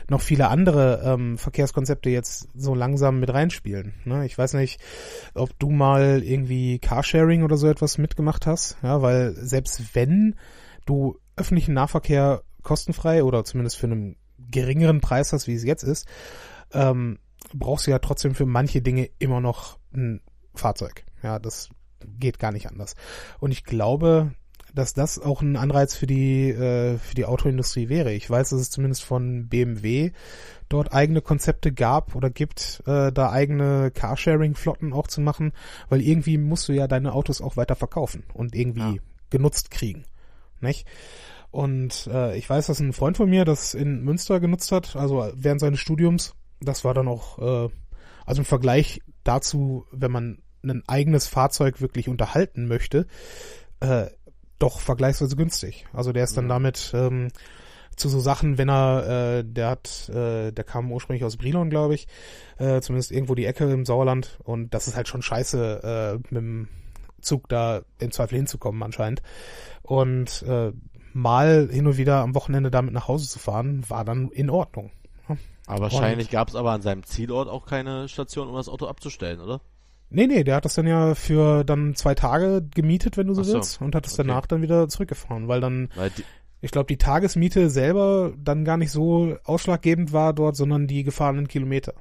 noch 0.10 0.22
viele 0.22 0.50
andere 0.50 1.02
ähm, 1.04 1.38
Verkehrskonzepte 1.38 2.10
jetzt 2.10 2.50
so 2.56 2.76
langsam 2.76 3.20
mit 3.20 3.34
reinspielen. 3.34 3.94
Ne? 4.06 4.26
Ich 4.26 4.38
weiß 4.38 4.54
nicht, 4.54 4.82
ob 5.34 5.58
du 5.60 5.70
mal 5.70 6.24
irgendwie 6.24 6.80
Carsharing 6.80 7.44
oder 7.44 7.58
so 7.58 7.68
etwas 7.68 7.98
mitgemacht 7.98 8.46
hast, 8.48 8.78
ja, 8.84 9.02
weil 9.02 9.34
selbst 9.34 9.96
wenn 9.96 10.36
du 10.86 11.18
öffentlichen 11.36 11.74
Nahverkehr 11.74 12.44
kostenfrei 12.64 13.24
oder 13.24 13.44
zumindest 13.44 13.78
für 13.78 13.88
einen 13.88 14.18
geringeren 14.38 15.02
Preis 15.02 15.34
hast, 15.34 15.48
wie 15.48 15.54
es 15.54 15.64
jetzt 15.64 15.84
ist, 15.84 16.08
ähm, 16.74 17.20
brauchst 17.54 17.88
du 17.88 17.92
ja 17.92 18.00
trotzdem 18.00 18.36
für 18.36 18.46
manche 18.46 18.82
Dinge 18.82 19.10
immer 19.20 19.40
noch 19.40 19.78
ein 19.94 20.22
Fahrzeug. 20.54 21.06
Ja, 21.24 21.40
das 21.40 21.70
geht 22.20 22.40
gar 22.40 22.52
nicht 22.52 22.68
anders. 22.68 22.96
Und 23.40 23.52
ich 23.52 23.64
glaube, 23.64 24.32
dass 24.74 24.94
das 24.94 25.20
auch 25.20 25.42
ein 25.42 25.56
Anreiz 25.56 25.96
für 25.96 26.08
die 26.08 26.50
äh, 26.50 26.98
für 26.98 27.16
die 27.16 27.26
Autoindustrie 27.26 27.90
wäre. 27.90 28.14
Ich 28.14 28.30
weiß, 28.30 28.50
dass 28.50 28.60
es 28.60 28.70
zumindest 28.70 29.04
von 29.04 29.48
BMW 29.48 30.12
dort 30.70 30.94
eigene 30.94 31.22
Konzepte 31.22 31.72
gab 31.72 32.16
oder 32.16 32.30
gibt, 32.30 32.84
äh, 32.86 33.12
da 33.12 33.32
eigene 33.32 33.92
Carsharing-Flotten 33.92 34.94
auch 34.94 35.08
zu 35.08 35.22
machen, 35.22 35.54
weil 35.90 36.02
irgendwie 36.02 36.38
musst 36.38 36.68
du 36.68 36.74
ja 36.74 36.88
deine 36.88 37.14
Autos 37.14 37.42
auch 37.42 37.58
weiter 37.58 37.76
verkaufen 37.76 38.24
und 38.34 38.56
irgendwie 38.56 38.96
ja. 38.96 39.02
genutzt 39.30 39.72
kriegen. 39.72 40.04
nicht? 40.60 40.86
Und 41.52 42.08
äh, 42.12 42.38
ich 42.38 42.50
weiß, 42.50 42.68
dass 42.68 42.80
ein 42.80 42.94
Freund 42.94 43.18
von 43.18 43.30
mir 43.30 43.46
das 43.46 43.74
in 43.74 44.04
Münster 44.04 44.40
genutzt 44.40 44.72
hat, 44.72 44.96
also 44.96 45.32
während 45.34 45.62
seines 45.62 45.80
Studiums. 45.80 46.36
Das 46.60 46.84
war 46.84 46.94
dann 46.94 47.08
auch, 47.08 47.40
äh, 47.40 47.70
also 48.26 48.42
im 48.42 48.46
Vergleich 48.46 49.02
dazu, 49.24 49.86
wenn 49.92 50.12
man 50.12 50.42
ein 50.64 50.84
eigenes 50.88 51.28
Fahrzeug 51.28 51.82
wirklich 51.82 52.10
unterhalten 52.10 52.68
möchte, 52.68 53.08
äh, 53.80 54.08
doch 54.60 54.80
vergleichsweise 54.80 55.36
günstig. 55.36 55.86
Also 55.94 56.12
der 56.12 56.24
ist 56.24 56.36
dann 56.38 56.46
Mhm. 56.46 56.50
damit 56.50 56.92
ähm, 56.94 57.28
zu 57.96 58.10
so 58.10 58.20
Sachen, 58.20 58.58
wenn 58.58 58.70
er, 58.70 59.40
äh, 59.40 59.44
der 59.44 59.70
hat, 59.70 60.10
äh, 60.10 60.52
der 60.52 60.64
kam 60.64 60.92
ursprünglich 60.92 61.24
aus 61.24 61.38
Brilon, 61.38 61.70
glaube 61.70 61.96
ich, 61.96 62.08
äh, 62.58 62.80
zumindest 62.82 63.12
irgendwo 63.12 63.36
die 63.36 63.46
Ecke 63.46 63.72
im 63.72 63.86
Sauerland 63.86 64.40
und 64.44 64.74
das 64.74 64.88
ist 64.88 64.96
halt 64.96 65.08
schon 65.08 65.22
scheiße, 65.22 65.82
äh, 65.84 66.34
mit 66.34 66.42
dem 66.42 66.68
Zug 67.22 67.50
da 67.50 67.82
im 68.00 68.12
Zweifel 68.12 68.38
hinzukommen 68.38 68.84
anscheinend. 68.84 69.22
Und 69.82 70.44
äh, 70.44 70.72
mal 71.14 71.68
hin 71.72 71.88
und 71.88 71.98
wieder 71.98 72.22
am 72.22 72.36
Wochenende 72.36 72.70
damit 72.70 72.94
nach 72.94 73.08
Hause 73.08 73.28
zu 73.28 73.40
fahren, 73.40 73.84
war 73.90 74.06
dann 74.06 74.30
in 74.30 74.50
Ordnung. 74.50 74.92
Aber 75.66 75.82
wahrscheinlich 75.82 76.30
gab 76.30 76.48
es 76.48 76.56
aber 76.56 76.72
an 76.72 76.82
seinem 76.82 77.04
Zielort 77.04 77.50
auch 77.50 77.66
keine 77.66 78.08
Station, 78.08 78.48
um 78.48 78.56
das 78.56 78.70
Auto 78.70 78.88
abzustellen, 78.88 79.42
oder? 79.42 79.60
Nee, 80.10 80.28
nee, 80.28 80.44
der 80.44 80.56
hat 80.56 80.66
das 80.66 80.76
dann 80.76 80.88
ja 80.88 81.16
für 81.16 81.64
dann 81.64 81.94
zwei 81.96 82.16
Tage 82.16 82.66
gemietet, 82.74 83.18
wenn 83.18 83.28
du 83.28 83.34
so, 83.34 83.44
so, 83.44 83.56
willst, 83.56 83.82
und 83.82 83.94
hat 83.96 84.06
es 84.08 84.14
okay. 84.14 84.28
danach 84.28 84.46
dann 84.48 84.62
wieder 84.62 84.88
zurückgefahren, 84.88 85.48
weil 85.48 85.60
dann, 85.60 85.90
Weil 85.96 86.12
die, 86.12 86.24
ich 86.62 86.72
glaube, 86.72 86.88
die 86.88 86.98
Tagesmiete 86.98 87.70
selber 87.70 88.34
dann 88.42 88.64
gar 88.64 88.78
nicht 88.78 88.92
so 88.92 89.36
ausschlaggebend 89.44 90.14
war 90.14 90.34
dort, 90.34 90.56
sondern 90.56 90.88
die 90.88 91.04
gefahrenen 91.04 91.48
Kilometer. 91.48 91.94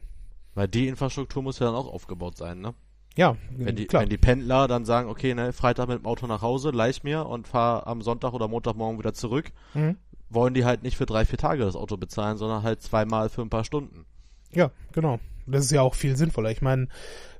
weil 0.54 0.68
die 0.68 0.86
Infrastruktur 0.88 1.42
muss 1.42 1.59
ja 1.59 1.66
dann 1.66 1.74
auch 1.74 1.92
aufgebaut 1.92 2.36
sein, 2.36 2.61
ne? 2.61 2.74
Ja, 3.16 3.36
Wenn 3.50 3.76
die, 3.76 3.86
klar. 3.86 4.02
wenn 4.02 4.11
die 4.11 4.18
Pendler 4.18 4.68
dann 4.68 4.84
sagen, 4.84 5.09
okay, 5.09 5.34
ne, 5.34 5.52
Freitag 5.54 5.88
mit 5.88 5.98
dem 5.98 6.04
Auto 6.07 6.26
nach 6.26 6.42
Hause, 6.42 6.70
leih 6.70 6.92
mir 7.02 7.24
und 7.26 7.48
fahr 7.48 7.86
am 7.86 8.02
Sonntag 8.02 8.34
oder 8.34 8.46
Montagmorgen 8.46 8.98
wieder 8.98 9.14
zurück, 9.14 9.52
Mhm. 9.74 9.96
wollen 10.28 10.52
die 10.52 10.66
halt 10.66 10.82
nicht 10.82 10.96
für 10.98 11.07
drei, 11.07 11.24
vier 11.24 11.38
Tage 11.38 11.64
das 11.64 11.76
Auto 11.76 11.96
bezahlen, 11.96 12.36
sondern 12.36 12.62
halt 12.62 12.82
zweimal 12.82 13.30
für 13.30 13.40
ein 13.42 13.48
paar 13.48 13.64
Stunden. 13.64 14.04
Ja, 14.52 14.70
genau. 14.92 15.18
Das 15.46 15.64
ist 15.64 15.70
ja 15.70 15.80
auch 15.80 15.94
viel 15.94 16.14
sinnvoller. 16.16 16.50
Ich 16.50 16.61
meine, 16.61 16.88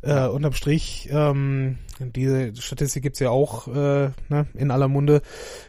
äh, 0.07 0.29
unterm 0.29 0.53
Strich, 0.53 1.09
ähm, 1.11 1.79
diese 1.99 2.55
Statistik 2.57 3.03
gibt's 3.03 3.19
ja 3.19 3.31
auch 3.31 3.69
äh, 3.69 4.11
ne, 4.29 4.47
in 4.55 4.71
aller 4.71 4.89
Munde. 4.89 5.21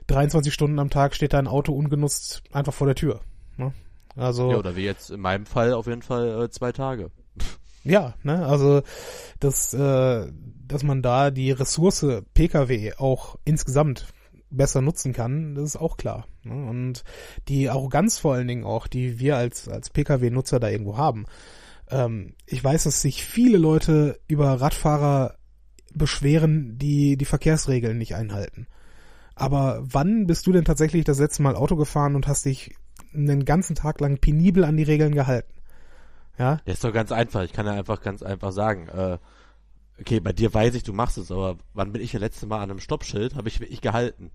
23 0.07 0.53
Stunden 0.53 0.79
am 0.79 0.89
Tag 0.89 1.15
steht 1.15 1.33
dein 1.33 1.47
Auto 1.47 1.73
ungenutzt 1.73 2.43
einfach 2.51 2.73
vor 2.73 2.88
der 2.88 2.95
Tür. 2.95 3.21
Ne? 3.57 3.73
Also 4.15 4.51
Ja, 4.51 4.57
oder 4.57 4.75
wie 4.75 4.85
jetzt 4.85 5.09
in 5.09 5.21
meinem 5.21 5.45
Fall 5.45 5.73
auf 5.73 5.88
jeden 5.88 6.01
Fall 6.03 6.43
äh, 6.43 6.49
zwei 6.49 6.71
Tage. 6.71 7.11
Ja, 7.83 8.15
ne, 8.21 8.45
also 8.45 8.81
dass, 9.39 9.73
äh, 9.73 10.27
dass 10.67 10.83
man 10.83 11.01
da 11.01 11.31
die 11.31 11.51
Ressource 11.51 12.05
Pkw 12.33 12.95
auch 12.97 13.38
insgesamt 13.45 14.07
besser 14.49 14.81
nutzen 14.81 15.13
kann, 15.13 15.55
das 15.55 15.63
ist 15.63 15.75
auch 15.77 15.95
klar. 15.95 16.27
Ne? 16.43 16.69
Und 16.69 17.05
die 17.47 17.69
Arroganz 17.69 18.19
vor 18.19 18.33
allen 18.33 18.47
Dingen 18.49 18.65
auch, 18.65 18.88
die 18.88 19.19
wir 19.19 19.38
als, 19.38 19.69
als 19.69 19.89
Pkw-Nutzer 19.89 20.59
da 20.59 20.67
irgendwo 20.67 20.97
haben. 20.97 21.27
Ähm, 21.89 22.33
ich 22.45 22.63
weiß, 22.63 22.83
dass 22.83 23.01
sich 23.01 23.23
viele 23.23 23.57
Leute 23.57 24.19
über 24.27 24.59
Radfahrer 24.59 25.35
beschweren, 25.93 26.77
die 26.77 27.17
die 27.17 27.25
Verkehrsregeln 27.25 27.97
nicht 27.97 28.15
einhalten. 28.15 28.67
Aber 29.35 29.79
wann 29.81 30.27
bist 30.27 30.47
du 30.47 30.51
denn 30.51 30.65
tatsächlich 30.65 31.05
das 31.05 31.19
letzte 31.19 31.43
Mal 31.43 31.55
Auto 31.55 31.75
gefahren 31.75 32.15
und 32.15 32.27
hast 32.27 32.45
dich 32.45 32.75
einen 33.13 33.45
ganzen 33.45 33.75
Tag 33.75 33.99
lang 33.99 34.17
penibel 34.17 34.63
an 34.63 34.77
die 34.77 34.83
Regeln 34.83 35.13
gehalten? 35.13 35.53
Ja, 36.38 36.61
Ja, 36.65 36.73
ist 36.73 36.83
doch 36.83 36.93
ganz 36.93 37.11
einfach. 37.11 37.43
Ich 37.43 37.53
kann 37.53 37.65
ja 37.65 37.73
einfach 37.73 38.01
ganz 38.01 38.23
einfach 38.23 38.51
sagen, 38.51 38.88
äh, 38.89 39.17
okay, 39.99 40.19
bei 40.19 40.33
dir 40.33 40.53
weiß 40.53 40.75
ich, 40.75 40.83
du 40.83 40.93
machst 40.93 41.17
es, 41.17 41.31
aber 41.31 41.57
wann 41.73 41.91
bin 41.91 42.01
ich 42.01 42.11
das 42.11 42.21
letzte 42.21 42.47
Mal 42.47 42.61
an 42.61 42.69
einem 42.69 42.79
Stoppschild? 42.79 43.35
Habe 43.35 43.47
ich 43.47 43.59
wirklich 43.59 43.81
gehalten? 43.81 44.31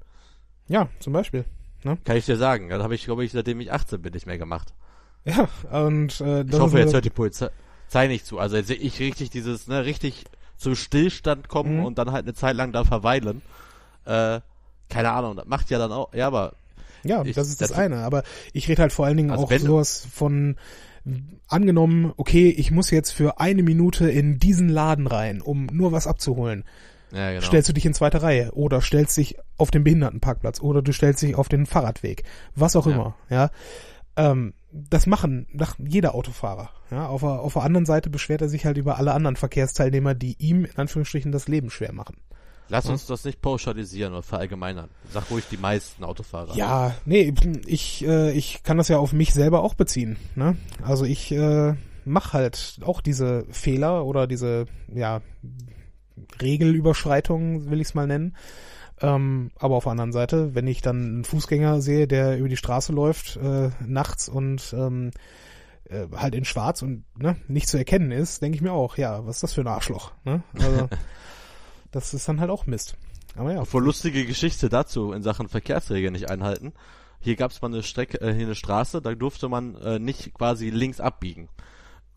ja, 0.68 0.88
zum 1.00 1.12
Beispiel. 1.12 1.44
Kann 2.05 2.16
ich 2.16 2.26
dir 2.26 2.36
sagen. 2.36 2.68
Das 2.68 2.82
habe 2.82 2.94
ich, 2.94 3.05
glaube 3.05 3.24
ich, 3.24 3.32
seitdem 3.32 3.61
ich 3.61 3.72
18 3.72 4.00
bin, 4.00 4.12
nicht 4.12 4.26
mehr 4.26 4.38
gemacht. 4.38 4.72
Ja, 5.24 5.48
und 5.70 6.20
äh, 6.20 6.44
das 6.44 6.54
Ich 6.54 6.60
hoffe, 6.60 6.78
jetzt 6.78 6.94
hört 6.94 7.04
die 7.04 7.10
Polizei 7.10 7.50
nicht 8.08 8.26
zu. 8.26 8.38
Also 8.38 8.56
jetzt 8.56 8.66
sehe 8.68 8.76
ich 8.76 8.98
richtig 9.00 9.30
dieses, 9.30 9.68
ne, 9.68 9.84
richtig 9.84 10.24
zum 10.56 10.74
Stillstand 10.74 11.48
kommen 11.48 11.78
Mhm. 11.78 11.84
und 11.84 11.98
dann 11.98 12.12
halt 12.12 12.24
eine 12.24 12.34
Zeit 12.34 12.56
lang 12.56 12.72
da 12.72 12.84
verweilen. 12.84 13.42
Äh, 14.04 14.40
keine 14.88 15.10
Ahnung, 15.12 15.36
das 15.36 15.46
macht 15.46 15.70
ja 15.70 15.78
dann 15.78 15.92
auch, 15.92 16.12
ja, 16.12 16.26
aber 16.26 16.54
ja, 17.04 17.22
ich- 17.24 17.34
das 17.34 17.48
ist 17.48 17.60
das, 17.60 17.70
das- 17.70 17.78
eine. 17.78 17.98
Aber 17.98 18.22
ich 18.52 18.68
rede 18.68 18.82
halt 18.82 18.92
vor 18.92 19.06
allen 19.06 19.16
Dingen 19.16 19.30
Also 19.30 19.44
auch 19.44 19.52
sowas 19.52 20.06
von 20.12 20.56
angenommen, 21.48 22.12
okay, 22.16 22.48
ich 22.50 22.70
muss 22.70 22.90
jetzt 22.90 23.10
für 23.10 23.40
eine 23.40 23.62
Minute 23.62 24.08
in 24.10 24.38
diesen 24.38 24.68
Laden 24.68 25.06
rein, 25.06 25.40
um 25.40 25.66
nur 25.66 25.92
was 25.92 26.06
abzuholen. 26.06 26.64
ja, 27.12 27.32
genau. 27.32 27.42
Stellst 27.44 27.68
du 27.68 27.72
dich 27.72 27.84
in 27.84 27.92
zweite 27.94 28.22
Reihe 28.22 28.52
oder 28.52 28.80
stellst 28.80 29.16
dich 29.16 29.36
auf 29.58 29.70
den 29.70 29.84
Behindertenparkplatz 29.84 30.60
oder 30.60 30.80
du 30.80 30.92
stellst 30.92 31.22
dich 31.22 31.34
auf 31.34 31.48
den 31.48 31.66
Fahrradweg, 31.66 32.22
was 32.54 32.74
auch 32.76 32.86
Ja. 32.86 32.92
immer, 32.94 33.14
ja. 33.30 33.50
Ähm, 34.16 34.54
das 34.72 35.06
machen 35.06 35.46
nach 35.52 35.76
jeder 35.78 36.14
Autofahrer. 36.14 36.70
Ja, 36.90 37.06
auf, 37.06 37.20
der, 37.20 37.40
auf 37.40 37.52
der 37.52 37.62
anderen 37.62 37.86
Seite 37.86 38.10
beschwert 38.10 38.42
er 38.42 38.48
sich 38.48 38.64
halt 38.64 38.76
über 38.76 38.96
alle 38.98 39.12
anderen 39.12 39.36
Verkehrsteilnehmer, 39.36 40.14
die 40.14 40.36
ihm 40.38 40.64
in 40.64 40.76
Anführungsstrichen 40.76 41.32
das 41.32 41.48
Leben 41.48 41.70
schwer 41.70 41.92
machen. 41.92 42.16
Lass 42.68 42.88
uns 42.88 43.04
das 43.04 43.24
nicht 43.24 43.42
pauschalisieren 43.42 44.14
oder 44.14 44.22
verallgemeinern. 44.22 44.88
Sag 45.12 45.30
ruhig 45.30 45.44
die 45.50 45.58
meisten 45.58 46.04
Autofahrer. 46.04 46.54
Ja, 46.54 46.94
nee, 47.04 47.34
ich, 47.66 48.02
äh, 48.06 48.32
ich 48.32 48.62
kann 48.62 48.78
das 48.78 48.88
ja 48.88 48.96
auf 48.96 49.12
mich 49.12 49.34
selber 49.34 49.62
auch 49.62 49.74
beziehen. 49.74 50.16
Ne? 50.36 50.56
Also 50.82 51.04
ich 51.04 51.32
äh, 51.32 51.74
mache 52.06 52.32
halt 52.32 52.78
auch 52.82 53.02
diese 53.02 53.44
Fehler 53.50 54.06
oder 54.06 54.26
diese, 54.26 54.66
ja, 54.88 55.20
Regelüberschreitungen, 56.40 57.70
will 57.70 57.80
ich 57.80 57.88
es 57.88 57.94
mal 57.94 58.06
nennen. 58.06 58.36
Ähm, 59.03 59.50
aber 59.59 59.76
auf 59.76 59.82
der 59.84 59.92
anderen 59.92 60.12
Seite, 60.12 60.55
wenn 60.55 60.68
ich 60.68 60.80
dann 60.80 60.96
einen 60.96 61.24
Fußgänger 61.24 61.82
sehe, 61.82 62.07
der 62.07 62.38
über 62.38 62.48
die 62.48 62.57
Straße 62.57 62.92
läuft, 62.92 63.36
äh, 63.36 63.70
nachts 63.84 64.28
und 64.28 64.72
ähm, 64.78 65.11
äh, 65.90 66.07
halt 66.16 66.36
in 66.36 66.44
schwarz 66.44 66.82
und 66.82 67.05
ne, 67.18 67.36
nicht 67.48 67.68
zu 67.68 67.76
erkennen 67.76 68.12
ist, 68.12 68.42
denke 68.42 68.57
ich 68.57 68.62
mir 68.62 68.72
auch, 68.72 68.96
ja, 68.96 69.26
was 69.26 69.36
ist 69.36 69.42
das 69.42 69.53
für 69.55 69.62
ein 69.62 69.66
Arschloch? 69.66 70.12
Ne? 70.24 70.42
Also, 70.55 70.88
das 71.90 72.14
ist 72.14 72.28
dann 72.28 72.38
halt 72.38 72.50
auch 72.50 72.66
Mist. 72.66 72.96
Aber 73.36 73.53
ja. 73.53 73.61
Obwohl 73.61 73.84
lustige 73.84 74.24
Geschichte 74.24 74.68
dazu 74.68 75.12
in 75.12 75.22
Sachen 75.22 75.48
Verkehrsregeln 75.48 76.12
nicht 76.12 76.30
einhalten. 76.30 76.72
Hier 77.18 77.36
gab 77.36 77.50
es 77.50 77.61
mal 77.61 77.68
eine 77.68 77.82
Strecke, 77.82 78.20
äh, 78.20 78.32
hier 78.32 78.46
eine 78.46 78.55
Straße, 78.55 79.03
da 79.03 79.14
durfte 79.14 79.48
man 79.48 79.74
äh, 79.76 79.98
nicht 79.98 80.32
quasi 80.34 80.70
links 80.70 81.00
abbiegen. 81.00 81.48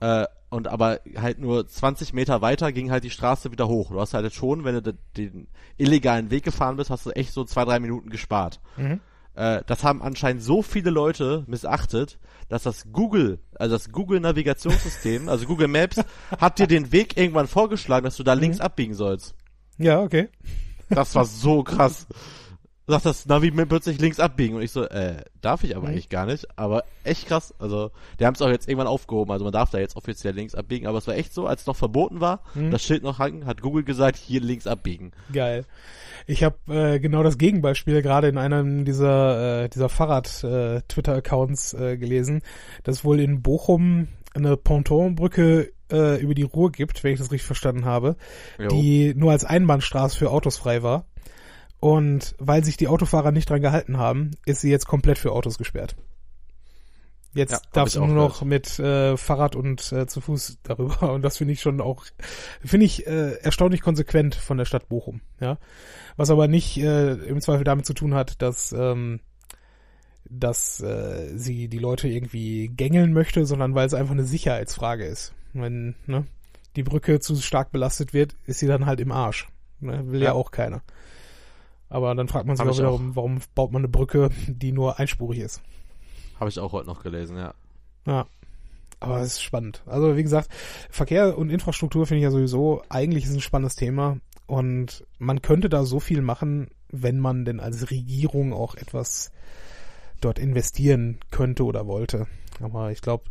Äh, 0.02 0.26
und 0.56 0.68
aber 0.68 1.02
halt 1.18 1.40
nur 1.40 1.68
20 1.68 2.14
Meter 2.14 2.42
weiter 2.42 2.72
ging 2.72 2.90
halt 2.90 3.04
die 3.04 3.10
Straße 3.10 3.52
wieder 3.52 3.68
hoch. 3.68 3.92
Du 3.92 4.00
hast 4.00 4.14
halt 4.14 4.34
schon, 4.34 4.64
wenn 4.64 4.76
du 4.76 4.82
de- 4.82 4.94
den 5.18 5.48
illegalen 5.78 6.32
Weg 6.32 6.44
gefahren 6.44 6.78
bist, 6.78 6.90
hast 6.90 7.06
du 7.06 7.12
echt 7.12 7.34
so 7.34 7.44
zwei, 7.44 7.66
drei 7.66 7.80
Minuten 7.80 8.10
gespart. 8.10 8.60
Mhm. 8.78 9.02
Äh, 9.36 9.64
das 9.68 9.84
haben 9.84 10.02
anscheinend 10.02 10.42
so 10.42 10.62
viele 10.62 10.92
Leute 10.92 11.44
missachtet, 11.48 12.18
dass 12.48 12.64
das 12.64 12.86
Google, 12.94 13.40
also 13.56 13.76
das 13.76 13.92
Google 13.92 14.22
Navigationssystem, 14.22 15.28
also 15.30 15.46
Google 15.46 15.68
Maps, 15.68 15.98
hat 16.40 16.58
dir 16.60 16.68
den 16.68 16.92
Weg 16.94 17.18
irgendwann 17.18 17.48
vorgeschlagen, 17.48 18.06
dass 18.06 18.16
du 18.16 18.24
da 18.24 18.34
links 18.34 18.62
abbiegen 18.62 18.94
sollst. 18.94 19.36
Ja, 19.78 20.02
okay. 20.02 20.30
Das 20.90 21.16
war 21.16 21.26
so 21.26 21.64
krass. 21.64 22.08
Sagt 22.88 23.06
das 23.08 23.26
Navi 23.26 23.50
mir 23.50 23.66
plötzlich 23.66 24.00
links 24.00 24.20
abbiegen 24.20 24.56
und 24.56 24.62
ich 24.62 24.72
so, 24.72 24.84
äh, 24.84 25.16
darf 25.42 25.64
ich 25.64 25.76
aber 25.76 25.88
Mhm. 25.88 25.94
eigentlich 25.94 26.10
gar 26.10 26.28
nicht. 26.28 26.48
Aber 26.56 26.84
echt 27.04 27.28
krass. 27.28 27.52
Also, 27.58 27.90
die 28.20 28.26
haben 28.28 28.36
es 28.36 28.42
auch 28.44 28.50
jetzt 28.50 28.68
irgendwann 28.68 28.86
aufgehoben. 28.88 29.32
Also 29.32 29.44
man 29.44 29.52
darf 29.54 29.72
da 29.72 29.80
jetzt 29.80 29.96
offiziell 29.96 30.36
links 30.36 30.54
abbiegen. 30.54 30.86
Aber 30.86 31.00
es 31.00 31.08
war 31.08 31.16
echt 31.16 31.34
so, 31.34 31.48
als 31.48 31.62
es 31.62 31.68
noch 31.68 31.76
verboten 31.76 32.22
war, 32.22 32.42
Mhm. 32.54 32.70
das 32.70 32.84
Schild 32.84 33.02
noch 33.02 33.18
hang, 33.18 33.48
hat 33.48 33.62
Google 33.62 33.84
gesagt, 33.84 34.18
hier 34.18 34.40
links 34.40 34.68
abbiegen. 34.68 35.14
Geil. 35.34 35.66
Ich 36.28 36.44
habe 36.44 36.58
äh, 36.68 37.00
genau 37.00 37.24
das 37.24 37.40
Gegenbeispiel 37.40 38.04
gerade 38.04 38.28
in 38.28 38.38
einem 38.38 38.86
dieser 38.86 39.64
äh, 39.64 39.70
dieser 39.70 39.90
Fahrrad-Twitter-Accounts 39.90 41.74
äh, 41.74 41.98
gelesen, 41.98 42.42
dass 42.84 43.04
wohl 43.04 43.20
in 43.20 43.42
Bochum 43.42 44.08
eine 44.34 44.58
Pontonbrücke 44.58 45.72
äh, 45.92 46.20
über 46.22 46.34
die 46.34 46.44
Ruhr 46.44 46.72
gibt, 46.72 47.04
wenn 47.04 47.14
ich 47.14 47.20
das 47.20 47.32
richtig 47.32 47.46
verstanden 47.46 47.86
habe, 47.86 48.16
Jo. 48.60 48.68
die 48.70 49.14
nur 49.16 49.32
als 49.32 49.46
Einbahnstraße 49.46 50.18
für 50.18 50.32
Autos 50.32 50.58
frei 50.58 50.84
war. 50.84 51.06
Und 51.86 52.34
weil 52.40 52.64
sich 52.64 52.78
die 52.78 52.88
Autofahrer 52.88 53.32
nicht 53.32 53.48
dran 53.48 53.62
gehalten 53.62 54.00
haben, 54.00 54.32
ist 54.48 54.62
sie 54.62 54.72
jetzt 54.72 54.88
komplett 54.88 55.20
für 55.20 55.32
Autos 55.34 55.60
gesperrt. 55.60 55.96
Jetzt 57.36 57.52
Ja, 57.52 57.60
darfst 57.74 57.96
du 57.96 58.04
nur 58.04 58.16
noch 58.16 58.42
mit 58.42 58.80
äh, 58.80 59.16
Fahrrad 59.18 59.56
und 59.56 59.92
äh, 59.92 60.08
zu 60.08 60.20
Fuß 60.20 60.58
darüber. 60.64 61.12
Und 61.14 61.22
das 61.22 61.38
finde 61.38 61.54
ich 61.54 61.62
schon 61.62 61.82
auch, 61.82 62.06
finde 62.66 62.88
ich 62.88 63.06
äh, 63.06 63.34
erstaunlich 63.34 63.82
konsequent 63.82 64.34
von 64.34 64.58
der 64.58 64.66
Stadt 64.66 64.90
Bochum. 64.90 65.22
Ja, 65.40 65.60
was 66.18 66.32
aber 66.32 66.48
nicht 66.48 66.76
äh, 66.78 67.14
im 67.14 67.40
Zweifel 67.40 67.66
damit 67.66 67.86
zu 67.86 67.94
tun 67.94 68.16
hat, 68.16 68.42
dass 68.42 68.74
ähm, 68.76 69.20
dass 70.28 70.82
äh, 70.82 71.38
sie 71.38 71.68
die 71.68 71.78
Leute 71.78 72.08
irgendwie 72.08 72.68
gängeln 72.70 73.14
möchte, 73.14 73.46
sondern 73.46 73.76
weil 73.76 73.86
es 73.86 73.94
einfach 73.94 74.14
eine 74.14 74.26
Sicherheitsfrage 74.26 75.06
ist. 75.06 75.36
Wenn 75.54 75.94
ne, 76.08 76.26
die 76.78 76.84
Brücke 76.84 77.20
zu 77.20 77.36
stark 77.36 77.72
belastet 77.72 78.12
wird, 78.12 78.36
ist 78.48 78.58
sie 78.58 78.68
dann 78.68 78.88
halt 78.88 79.00
im 79.00 79.12
Arsch. 79.12 79.48
Ne, 79.82 80.12
will 80.12 80.22
ja. 80.22 80.30
Ja. 80.30 80.34
auch 80.34 80.50
keiner. 80.50 80.82
Aber 81.90 82.14
dann 82.16 82.28
fragt 82.28 82.48
man 82.48 82.56
sich 82.56 82.66
auch 82.66 82.78
wiederum, 82.78 83.16
warum 83.16 83.40
baut 83.54 83.72
man 83.72 83.82
eine 83.82 83.88
Brücke, 83.88 84.30
die 84.48 84.72
nur 84.72 85.00
einspurig 85.00 85.40
ist. 85.40 85.62
Habe 86.40 86.50
ich 86.50 86.60
auch 86.60 86.72
heute 86.72 86.88
noch 86.88 87.04
gelesen, 87.04 87.38
ja. 87.38 87.54
Ja. 88.06 88.26
Aber 89.00 89.20
es 89.20 89.34
ist 89.34 89.44
spannend. 89.44 89.84
Also 89.86 90.16
wie 90.16 90.24
gesagt, 90.24 90.50
Verkehr 90.90 91.38
und 91.38 91.50
Infrastruktur 91.50 92.06
finde 92.06 92.20
ich 92.20 92.24
ja 92.24 92.32
sowieso, 92.32 92.82
eigentlich 92.90 93.26
ist 93.26 93.34
ein 93.34 93.42
spannendes 93.42 93.76
Thema 93.76 94.18
und 94.48 95.06
man 95.20 95.42
könnte 95.42 95.70
da 95.70 95.84
so 95.84 96.00
viel 96.00 96.22
machen, 96.22 96.70
wenn 96.90 97.20
man 97.20 97.46
denn 97.46 97.60
als 97.60 97.92
Regierung 97.92 98.54
auch 98.54 98.76
etwas 98.76 99.32
dort 100.22 100.40
investieren 100.40 101.20
könnte 101.30 101.66
oder 101.66 101.88
wollte. 101.88 102.28
Aber 102.62 102.92
ich 102.92 103.02
glaube, 103.02 103.26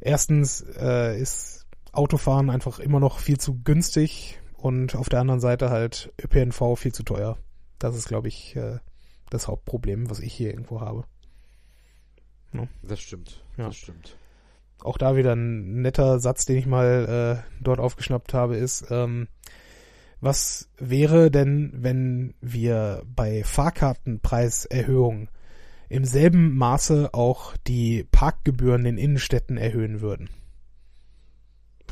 erstens 0.00 0.60
äh, 0.78 1.18
ist 1.20 1.66
Autofahren 1.92 2.50
einfach 2.50 2.80
immer 2.80 3.00
noch 3.00 3.18
viel 3.18 3.38
zu 3.38 3.60
günstig 3.62 4.40
und 4.56 4.96
auf 4.96 5.08
der 5.08 5.20
anderen 5.20 5.40
Seite 5.40 5.70
halt 5.70 6.12
ÖPNV 6.20 6.76
viel 6.76 6.92
zu 6.92 7.04
teuer. 7.04 7.38
Das 7.78 7.96
ist, 7.96 8.08
glaube 8.08 8.28
ich, 8.28 8.56
äh, 8.56 8.78
das 9.30 9.48
Hauptproblem, 9.48 10.10
was 10.10 10.20
ich 10.20 10.32
hier 10.32 10.50
irgendwo 10.50 10.80
habe. 10.80 11.04
No? 12.52 12.68
Das 12.82 13.00
stimmt. 13.00 13.42
Ja. 13.56 13.66
Das 13.66 13.76
stimmt. 13.76 14.16
Auch 14.80 14.98
da 14.98 15.16
wieder 15.16 15.34
ein 15.34 15.82
netter 15.82 16.18
Satz, 16.18 16.44
den 16.44 16.56
ich 16.56 16.66
mal 16.66 17.42
äh, 17.42 17.62
dort 17.62 17.80
aufgeschnappt 17.80 18.34
habe, 18.34 18.56
ist, 18.56 18.86
ähm, 18.90 19.28
was 20.20 20.70
wäre 20.78 21.30
denn, 21.30 21.70
wenn 21.74 22.34
wir 22.40 23.02
bei 23.06 23.44
Fahrkartenpreiserhöhungen 23.44 25.28
im 25.88 26.04
selben 26.04 26.56
Maße 26.56 27.10
auch 27.12 27.56
die 27.66 28.04
Parkgebühren 28.04 28.86
in 28.86 28.98
Innenstädten 28.98 29.56
erhöhen 29.58 30.00
würden? 30.00 30.30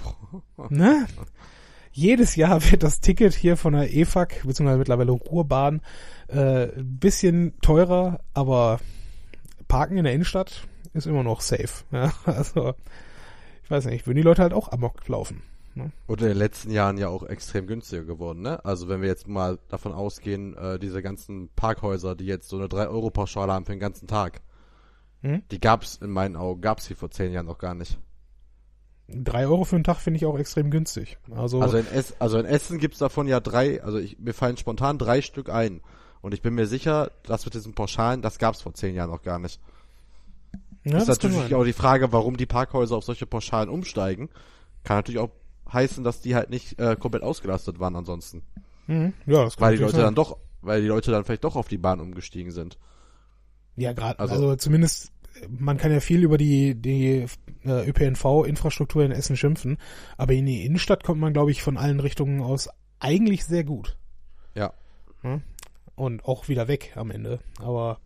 ne? 0.71 1.07
Jedes 1.93 2.37
Jahr 2.37 2.71
wird 2.71 2.83
das 2.83 3.01
Ticket 3.01 3.35
hier 3.35 3.57
von 3.57 3.75
der 3.75 3.95
EFAG, 3.95 4.43
beziehungsweise 4.45 4.79
mittlerweile 4.79 5.13
Ruhrbahn, 5.13 5.83
äh, 6.29 6.69
bisschen 6.77 7.59
teurer, 7.61 8.21
aber 8.33 8.81
Parken 9.69 9.99
in 9.99 10.05
der 10.05 10.15
Innenstadt 10.15 10.67
ist 10.95 11.07
immer 11.07 11.23
noch 11.23 11.41
safe. 11.41 11.85
Ja? 11.91 12.13
Also, 12.25 12.75
ich 13.63 13.71
weiß 13.71 13.87
nicht, 13.87 14.07
würden 14.07 14.17
die 14.17 14.23
Leute 14.23 14.43
halt 14.43 14.53
auch 14.53 14.73
amok 14.73 15.07
laufen. 15.09 15.43
Ne? 15.75 15.93
Und 16.07 16.21
in 16.21 16.29
den 16.29 16.37
letzten 16.37 16.71
Jahren 16.71 16.99
ja 16.99 17.09
auch 17.09 17.23
extrem 17.23 17.67
günstiger 17.67 18.05
geworden, 18.05 18.43
ne? 18.43 18.63
Also 18.65 18.89
wenn 18.89 19.01
wir 19.01 19.09
jetzt 19.09 19.27
mal 19.27 19.59
davon 19.69 19.93
ausgehen, 19.93 20.55
äh, 20.57 20.79
diese 20.79 21.01
ganzen 21.01 21.49
Parkhäuser, 21.57 22.15
die 22.15 22.27
jetzt 22.27 22.51
so 22.51 22.59
eine 22.59 22.67
3-Euro-Pauschale 22.67 23.53
haben 23.53 23.65
für 23.65 23.73
den 23.73 23.81
ganzen 23.81 24.07
Tag, 24.07 24.43
hm? 25.23 25.43
die 25.51 25.61
gab's 25.61 25.97
in 25.97 26.11
meinen 26.11 26.37
Augen, 26.37 26.61
gab's 26.61 26.89
die 26.89 26.95
vor 26.95 27.11
zehn 27.11 27.33
Jahren 27.33 27.47
noch 27.47 27.59
gar 27.59 27.75
nicht. 27.75 27.99
3 29.13 29.47
Euro 29.47 29.65
für 29.65 29.77
einen 29.77 29.85
Tag 29.85 29.99
finde 29.99 30.19
ich 30.19 30.27
auch 30.27 30.39
extrem 30.39 30.71
günstig. 30.71 31.19
Also, 31.35 31.61
also, 31.61 31.79
in, 31.79 31.87
es 31.93 32.21
also 32.21 32.39
in 32.39 32.47
Essen 32.47 32.79
gibt's 32.79 32.99
davon 32.99 33.29
ja 33.29 33.41
drei, 33.41 33.83
also 33.83 33.99
ich, 33.99 34.19
mir 34.19 34.35
fallen 34.35 34.57
spontan 34.57 34.99
drei 34.99 35.23
Stück 35.23 35.49
ein. 35.49 35.81
Und 36.21 36.35
ich 36.35 36.43
bin 36.43 36.55
mir 36.55 36.67
sicher, 36.67 37.11
das 37.25 37.45
mit 37.45 37.55
diesen 37.55 37.75
Pauschalen, 37.75 38.23
das 38.23 38.39
gab's 38.39 38.63
vor 38.63 38.75
zehn 38.75 38.95
Jahren 38.95 39.11
noch 39.11 39.23
gar 39.23 39.39
nicht. 39.39 39.61
Ja, 40.85 40.99
ist 40.99 41.09
natürlich 41.09 41.55
auch 41.55 41.65
die 41.65 41.73
Frage, 41.73 42.13
warum 42.13 42.37
die 42.37 42.47
Parkhäuser 42.47 42.97
auf 42.97 43.05
solche 43.05 43.27
Pauschalen 43.27 43.69
umsteigen. 43.69 44.29
Kann 44.85 44.99
natürlich 44.99 45.21
auch 45.21 45.31
heißen, 45.73 46.05
dass 46.05 46.21
die 46.21 46.35
halt 46.35 46.51
nicht 46.51 46.79
äh, 46.79 46.97
komplett 46.97 47.23
ausgelastet 47.23 47.79
waren 47.79 47.97
ansonsten. 47.97 48.43
Mhm. 48.87 49.13
Ja, 49.27 49.45
das 49.45 49.57
kann 49.57 49.69
Weil 49.69 49.77
die 49.77 49.83
Leute 49.83 49.97
sein. 49.97 50.05
dann 50.05 50.15
doch, 50.15 50.39
weil 50.61 50.83
die 50.83 50.89
Leute 50.89 51.11
dann 51.11 51.25
vielleicht 51.25 51.45
doch 51.45 51.57
auf 51.57 51.69
die 51.69 51.79
Bahn 51.79 52.01
umgestiegen 52.01 52.53
sind. 52.53 52.79
Ja, 53.77 53.93
gerade, 53.93 54.19
also, 54.19 54.35
also 54.35 54.57
zumindest, 54.57 55.13
man 55.49 55.77
kann 55.77 55.93
ja 55.93 56.01
viel 56.01 56.23
über 56.23 56.39
die, 56.39 56.75
die 56.75 57.27
äh, 57.65 57.89
ÖPNV-Infrastruktur 57.89 59.05
in 59.05 59.13
Essen 59.13 59.37
schimpfen, 59.37 59.79
aber 60.17 60.33
in 60.35 60.47
die 60.47 60.65
Innenstadt 60.65 61.05
kommt 61.05 61.21
man, 61.21 61.33
glaube 61.33 61.51
ich, 61.51 61.63
von 61.63 61.77
allen 61.77 62.01
Richtungen 62.01 62.41
aus 62.41 62.69
eigentlich 63.01 63.45
sehr 63.45 63.65
gut. 63.65 63.97
Ja. 64.55 64.73
ja. 65.23 65.41
Und 65.95 66.25
auch 66.25 66.49
wieder 66.49 66.69
weg 66.69 66.93
am 66.97 67.11
Ende. 67.11 67.41
Aber 67.59 68.01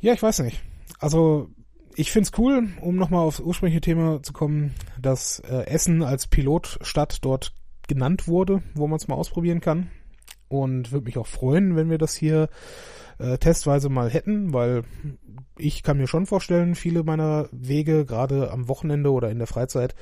ja, 0.00 0.12
ich 0.12 0.22
weiß 0.22 0.40
nicht. 0.40 0.62
Also 0.98 1.50
ich 1.94 2.12
find's 2.12 2.32
cool, 2.38 2.68
um 2.80 2.96
nochmal 2.96 3.26
aufs 3.26 3.40
ursprüngliche 3.40 3.80
Thema 3.80 4.22
zu 4.22 4.32
kommen, 4.32 4.74
dass 5.00 5.40
äh, 5.40 5.66
Essen 5.66 6.02
als 6.02 6.26
Pilotstadt 6.26 7.24
dort 7.24 7.52
genannt 7.88 8.28
wurde, 8.28 8.62
wo 8.74 8.86
man 8.86 8.96
es 8.96 9.08
mal 9.08 9.16
ausprobieren 9.16 9.60
kann. 9.60 9.90
Und 10.48 10.92
würde 10.92 11.04
mich 11.04 11.18
auch 11.18 11.26
freuen, 11.26 11.76
wenn 11.76 11.90
wir 11.90 11.98
das 11.98 12.14
hier 12.14 12.48
äh, 13.20 13.38
testweise 13.38 13.88
mal 13.88 14.10
hätten, 14.10 14.52
weil 14.52 14.82
ich 15.58 15.82
kann 15.82 15.98
mir 15.98 16.06
schon 16.06 16.26
vorstellen, 16.26 16.74
viele 16.74 17.04
meiner 17.04 17.48
Wege, 17.52 18.04
gerade 18.06 18.50
am 18.50 18.68
Wochenende 18.68 19.12
oder 19.12 19.30
in 19.30 19.38
der 19.38 19.46
Freizeit, 19.46 19.94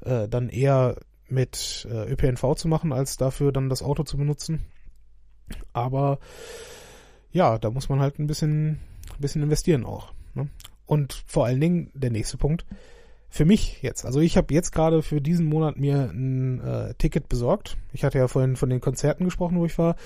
äh, 0.00 0.28
dann 0.28 0.48
eher 0.48 0.96
mit 1.28 1.88
äh, 1.90 2.12
ÖPNV 2.12 2.54
zu 2.54 2.68
machen, 2.68 2.92
als 2.92 3.16
dafür 3.16 3.52
dann 3.52 3.68
das 3.68 3.82
Auto 3.82 4.04
zu 4.04 4.16
benutzen. 4.16 4.60
Aber 5.72 6.18
ja, 7.32 7.58
da 7.58 7.70
muss 7.70 7.88
man 7.88 8.00
halt 8.00 8.18
ein 8.18 8.26
bisschen, 8.26 8.78
ein 9.14 9.20
bisschen 9.20 9.42
investieren 9.42 9.84
auch. 9.84 10.12
Ne? 10.34 10.48
Und 10.86 11.24
vor 11.26 11.46
allen 11.46 11.60
Dingen 11.60 11.90
der 11.94 12.10
nächste 12.10 12.36
Punkt. 12.36 12.64
Für 13.28 13.46
mich 13.46 13.80
jetzt, 13.82 14.04
also 14.04 14.20
ich 14.20 14.36
habe 14.36 14.52
jetzt 14.52 14.72
gerade 14.72 15.02
für 15.02 15.22
diesen 15.22 15.46
Monat 15.46 15.78
mir 15.78 16.10
ein 16.12 16.60
äh, 16.60 16.94
Ticket 16.94 17.30
besorgt. 17.30 17.78
Ich 17.92 18.04
hatte 18.04 18.18
ja 18.18 18.28
vorhin 18.28 18.56
von 18.56 18.68
den 18.68 18.82
Konzerten 18.82 19.24
gesprochen, 19.24 19.58
wo 19.58 19.64
ich 19.64 19.78
war. 19.78 19.96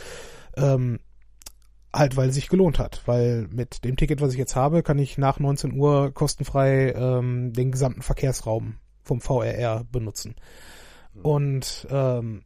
Ähm, 0.57 1.00
halt, 1.99 2.16
weil 2.16 2.28
es 2.28 2.34
sich 2.34 2.49
gelohnt 2.49 2.78
hat. 2.78 3.03
Weil 3.07 3.49
mit 3.51 3.84
dem 3.84 3.97
Ticket, 3.97 4.20
was 4.20 4.32
ich 4.32 4.38
jetzt 4.38 4.57
habe, 4.57 4.82
kann 4.82 4.99
ich 4.99 5.18
nach 5.18 5.38
19 5.38 5.72
Uhr 5.72 6.12
kostenfrei 6.12 6.92
ähm, 6.92 7.53
den 7.53 7.72
gesamten 7.72 8.03
Verkehrsraum 8.03 8.76
vom 9.03 9.20
VRR 9.20 9.84
benutzen. 9.90 10.34
Und 11.22 11.86
ähm, 11.90 12.42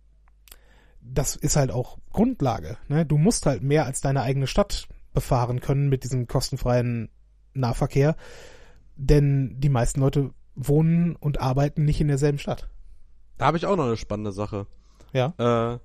das 1.01 1.36
ist 1.36 1.57
halt 1.57 1.70
auch 1.70 1.98
Grundlage. 2.12 2.76
Ne? 2.88 3.05
Du 3.07 3.18
musst 3.18 3.46
halt 3.46 3.62
mehr 3.62 3.86
als 3.86 4.01
deine 4.01 4.22
eigene 4.22 4.46
Stadt 4.46 4.88
befahren 5.12 5.61
können 5.61 5.88
mit 5.88 6.05
diesem 6.05 6.26
kostenfreien 6.26 7.11
Nahverkehr, 7.55 8.16
denn 8.96 9.57
die 9.59 9.68
meisten 9.68 10.01
Leute 10.01 10.30
wohnen 10.55 11.16
und 11.16 11.40
arbeiten 11.40 11.84
nicht 11.84 12.01
in 12.01 12.09
derselben 12.09 12.38
Stadt. 12.38 12.68
Da 13.38 13.46
habe 13.46 13.57
ich 13.57 13.66
auch 13.66 13.76
noch 13.76 13.86
eine 13.86 13.96
spannende 13.96 14.32
Sache. 14.32 14.66
Ja. 15.12 15.34
Äh, 15.38 15.78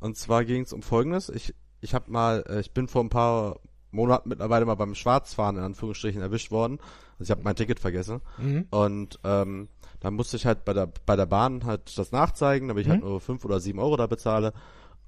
und 0.00 0.16
zwar 0.16 0.44
ging 0.44 0.62
es 0.62 0.72
um 0.72 0.82
Folgendes. 0.82 1.28
Ich, 1.28 1.54
ich 1.84 1.94
habe 1.94 2.10
mal, 2.10 2.44
äh, 2.48 2.60
ich 2.60 2.72
bin 2.72 2.88
vor 2.88 3.04
ein 3.04 3.10
paar 3.10 3.60
Monaten 3.90 4.30
mittlerweile 4.30 4.64
mal 4.64 4.74
beim 4.74 4.94
Schwarzfahren 4.94 5.56
in 5.56 5.62
Anführungsstrichen 5.62 6.22
erwischt 6.22 6.50
worden. 6.50 6.78
Also 7.18 7.24
ich 7.24 7.30
habe 7.30 7.42
mein 7.44 7.56
Ticket 7.56 7.78
vergessen. 7.78 8.22
Mhm. 8.38 8.66
Und 8.70 9.20
ähm, 9.22 9.68
dann 10.00 10.14
musste 10.14 10.36
ich 10.36 10.46
halt 10.46 10.64
bei 10.64 10.72
der 10.72 10.88
bei 11.06 11.14
der 11.14 11.26
Bahn 11.26 11.64
halt 11.64 11.96
das 11.96 12.10
nachzeigen, 12.10 12.68
damit 12.68 12.84
ich 12.84 12.90
halt 12.90 13.00
mhm. 13.00 13.04
halt 13.04 13.12
nur 13.12 13.20
fünf 13.20 13.44
oder 13.44 13.60
sieben 13.60 13.78
Euro 13.78 13.96
da 13.96 14.06
bezahle. 14.06 14.52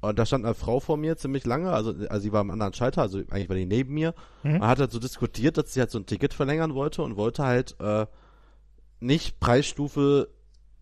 Und 0.03 0.19
da 0.19 0.27
stand 0.27 0.45
eine 0.45 0.55
Frau 0.55 0.79
vor 0.79 0.99
mir 0.99 1.17
ziemlich 1.17 1.47
lange, 1.47 1.73
also, 1.73 1.95
also 2.09 2.23
sie 2.23 2.31
war 2.31 2.43
am 2.43 2.51
anderen 2.51 2.75
Schalter, 2.75 3.01
also 3.01 3.19
eigentlich 3.19 3.49
war 3.49 3.57
die 3.57 3.65
neben 3.65 3.95
mir. 3.95 4.15
Mhm. 4.43 4.59
Man 4.59 4.69
hat 4.69 4.79
halt 4.79 4.93
so 4.93 4.99
diskutiert, 4.99 5.57
dass 5.57 5.73
sie 5.73 5.81
halt 5.81 5.91
so 5.91 5.99
ein 5.99 6.07
Ticket 6.07 6.35
verlängern 6.35 6.75
wollte 6.75 7.03
und 7.03 7.17
wollte 7.17 7.45
halt 7.45 7.81
äh, 7.81 8.07
nicht 9.01 9.41
Preisstufe, 9.41 10.29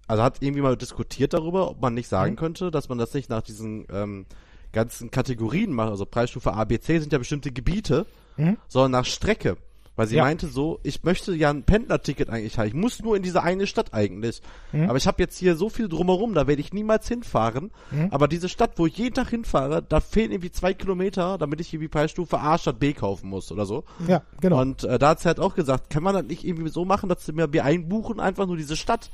also 0.09 0.23
hat 0.23 0.43
irgendwie 0.43 0.63
mal 0.63 0.77
diskutiert 0.77 1.33
darüber, 1.33 1.71
ob 1.71 1.81
man 1.81 1.95
nicht 1.95 2.09
sagen 2.09 2.33
mhm. 2.33 2.37
könnte, 2.37 2.71
dass 2.73 2.89
man 2.89 2.99
das 2.99 3.15
nicht 3.15 3.31
nach 3.31 3.43
diesen 3.43 3.87
ähm, 3.91 4.27
ganzen 4.75 5.11
Kategorien 5.11 5.73
macht. 5.73 5.91
Also 5.91 6.05
Preisstufe 6.05 6.53
A, 6.53 6.65
B, 6.65 6.79
C 6.79 6.99
sind 6.99 7.13
ja 7.13 7.19
bestimmte 7.19 7.51
Gebiete, 7.51 8.05
mhm. 8.37 8.59
sondern 8.69 8.91
nach 8.91 9.07
Strecke. 9.07 9.57
Weil 9.97 10.09
sie 10.09 10.17
ja. 10.17 10.25
meinte 10.25 10.49
so, 10.49 10.81
ich 10.83 11.05
möchte 11.05 11.35
ja 11.37 11.51
ein 11.51 11.63
Pendlerticket 11.63 12.29
eigentlich 12.29 12.59
haben. 12.59 12.67
Ich 12.67 12.75
muss 12.75 13.01
nur 13.01 13.17
in 13.17 13.23
diese 13.23 13.45
eine 13.45 13.69
Stadt 13.69 13.95
eigentlich. 13.95 14.43
Mhm. 14.73 14.89
Aber 14.89 14.97
ich 14.97 15.07
habe 15.07 15.23
jetzt 15.23 15.39
hier 15.39 15.55
so 15.55 15.69
viel 15.69 15.89
drumherum, 15.89 16.35
da 16.35 16.49
werde 16.49 16.61
ich 16.61 16.73
niemals 16.73 17.07
hinfahren. 17.07 17.71
Mhm. 17.93 18.09
Aber 18.11 18.27
diese 18.27 18.49
Stadt, 18.49 18.73
wo 18.77 18.87
ich 18.87 18.99
jeden 18.99 19.15
Tag 19.15 19.31
hinfahre, 19.31 19.83
da 19.89 20.01
fehlen 20.01 20.33
irgendwie 20.33 20.51
zwei 20.51 20.75
Kilometer, 20.75 21.39
damit 21.39 21.61
ich 21.61 21.73
irgendwie 21.73 21.89
Preisstufe 21.89 22.41
A 22.41 22.59
statt 22.59 22.81
B 22.81 22.93
kaufen 22.93 23.29
muss 23.31 23.53
oder 23.53 23.67
so. 23.67 23.85
Ja, 24.09 24.23
genau. 24.41 24.61
Und 24.61 24.83
äh, 24.83 24.99
da 24.99 25.11
hat 25.11 25.21
sie 25.21 25.29
halt 25.29 25.39
auch 25.39 25.55
gesagt, 25.55 25.91
kann 25.91 26.03
man 26.03 26.15
das 26.15 26.25
nicht 26.25 26.45
irgendwie 26.45 26.71
so 26.71 26.85
machen, 26.85 27.09
dass 27.09 27.25
sie 27.25 27.33
mir 27.33 27.49
einbuchen, 27.63 28.19
einfach 28.19 28.47
nur 28.47 28.57
diese 28.57 28.77
Stadt. 28.77 29.11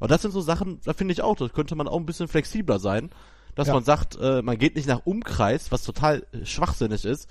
Und 0.00 0.10
das 0.10 0.20
sind 0.20 0.32
so 0.32 0.42
Sachen, 0.42 0.80
da 0.84 0.92
finde 0.92 1.12
ich 1.12 1.22
auch, 1.22 1.36
das 1.36 1.52
könnte 1.54 1.76
man 1.76 1.88
auch 1.88 1.98
ein 1.98 2.06
bisschen 2.06 2.28
flexibler 2.28 2.78
sein. 2.78 3.10
Dass 3.54 3.68
ja. 3.68 3.74
man 3.74 3.84
sagt, 3.84 4.18
äh, 4.20 4.42
man 4.42 4.58
geht 4.58 4.76
nicht 4.76 4.88
nach 4.88 5.04
Umkreis, 5.04 5.72
was 5.72 5.82
total 5.82 6.26
schwachsinnig 6.44 7.04
ist, 7.04 7.28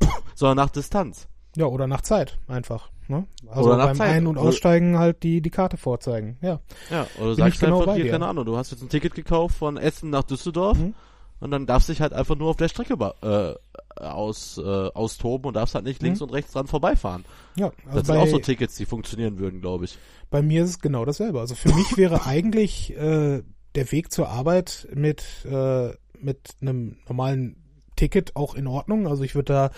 sondern 0.34 0.56
nach 0.56 0.70
Distanz. 0.70 1.28
Ja, 1.56 1.66
oder 1.66 1.86
nach 1.86 2.02
Zeit 2.02 2.38
einfach. 2.46 2.90
Ne? 3.08 3.26
Also 3.48 3.70
oder 3.72 3.86
beim 3.86 3.96
Zeit. 3.96 4.10
Ein- 4.10 4.26
und 4.26 4.36
Aussteigen 4.36 4.98
halt 4.98 5.22
die, 5.22 5.40
die 5.40 5.50
Karte 5.50 5.78
vorzeigen. 5.78 6.36
Ja, 6.42 6.60
ja 6.90 7.06
oder 7.18 7.28
Bin 7.28 7.36
sagst 7.36 7.60
genau 7.60 7.80
einfach 7.80 7.94
hier, 7.94 8.10
keine 8.10 8.26
Ahnung, 8.26 8.44
du 8.44 8.56
hast 8.56 8.70
jetzt 8.70 8.82
ein 8.82 8.90
Ticket 8.90 9.14
gekauft 9.14 9.56
von 9.56 9.78
Essen 9.78 10.10
nach 10.10 10.24
Düsseldorf 10.24 10.78
mhm. 10.78 10.94
und 11.40 11.50
dann 11.50 11.66
darfst 11.66 11.88
du 11.88 11.92
dich 11.92 12.02
halt 12.02 12.12
einfach 12.12 12.36
nur 12.36 12.50
auf 12.50 12.56
der 12.56 12.68
Strecke 12.68 12.94
äh, 13.22 13.54
aus, 14.00 14.58
äh, 14.58 14.62
austoben 14.62 15.48
und 15.48 15.54
darfst 15.54 15.74
halt 15.74 15.86
nicht 15.86 16.02
links 16.02 16.20
mhm. 16.20 16.26
und 16.26 16.34
rechts 16.34 16.52
dran 16.52 16.66
vorbeifahren. 16.66 17.24
Ja, 17.56 17.72
also 17.86 17.98
das 17.98 18.06
sind 18.06 18.16
auch 18.16 18.26
so 18.26 18.38
Tickets, 18.38 18.76
die 18.76 18.84
funktionieren 18.84 19.38
würden, 19.38 19.62
glaube 19.62 19.86
ich. 19.86 19.98
Bei 20.30 20.42
mir 20.42 20.64
ist 20.64 20.70
es 20.70 20.80
genau 20.80 21.06
dasselbe. 21.06 21.40
Also 21.40 21.54
für 21.54 21.74
mich 21.74 21.96
wäre 21.96 22.26
eigentlich 22.26 22.94
äh, 22.94 23.42
der 23.74 23.90
Weg 23.92 24.12
zur 24.12 24.28
Arbeit 24.28 24.88
mit, 24.94 25.24
äh, 25.44 25.90
mit 26.18 26.56
einem 26.60 26.96
normalen 27.06 27.56
Ticket 27.96 28.36
auch 28.36 28.54
in 28.54 28.66
Ordnung. 28.66 29.06
Also 29.06 29.24
ich 29.24 29.34
würde 29.34 29.52
da 29.52 29.70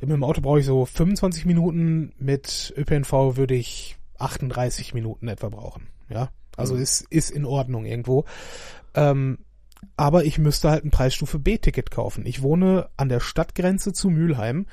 mit 0.00 0.10
dem 0.10 0.24
Auto 0.24 0.40
brauche 0.40 0.60
ich 0.60 0.66
so 0.66 0.84
25 0.84 1.46
Minuten, 1.46 2.12
mit 2.18 2.74
ÖPNV 2.76 3.36
würde 3.36 3.54
ich 3.54 3.96
38 4.18 4.94
Minuten 4.94 5.28
etwa 5.28 5.48
brauchen. 5.48 5.88
Ja, 6.08 6.30
also 6.56 6.74
mhm. 6.74 6.82
ist, 6.82 7.00
ist 7.10 7.30
in 7.30 7.44
Ordnung 7.44 7.84
irgendwo. 7.84 8.24
Ähm, 8.94 9.38
aber 9.96 10.24
ich 10.24 10.38
müsste 10.38 10.70
halt 10.70 10.84
ein 10.84 10.90
Preisstufe 10.90 11.38
B-Ticket 11.38 11.90
kaufen. 11.90 12.26
Ich 12.26 12.42
wohne 12.42 12.88
an 12.96 13.08
der 13.08 13.20
Stadtgrenze 13.20 13.92
zu 13.92 14.10
Mülheim, 14.10 14.66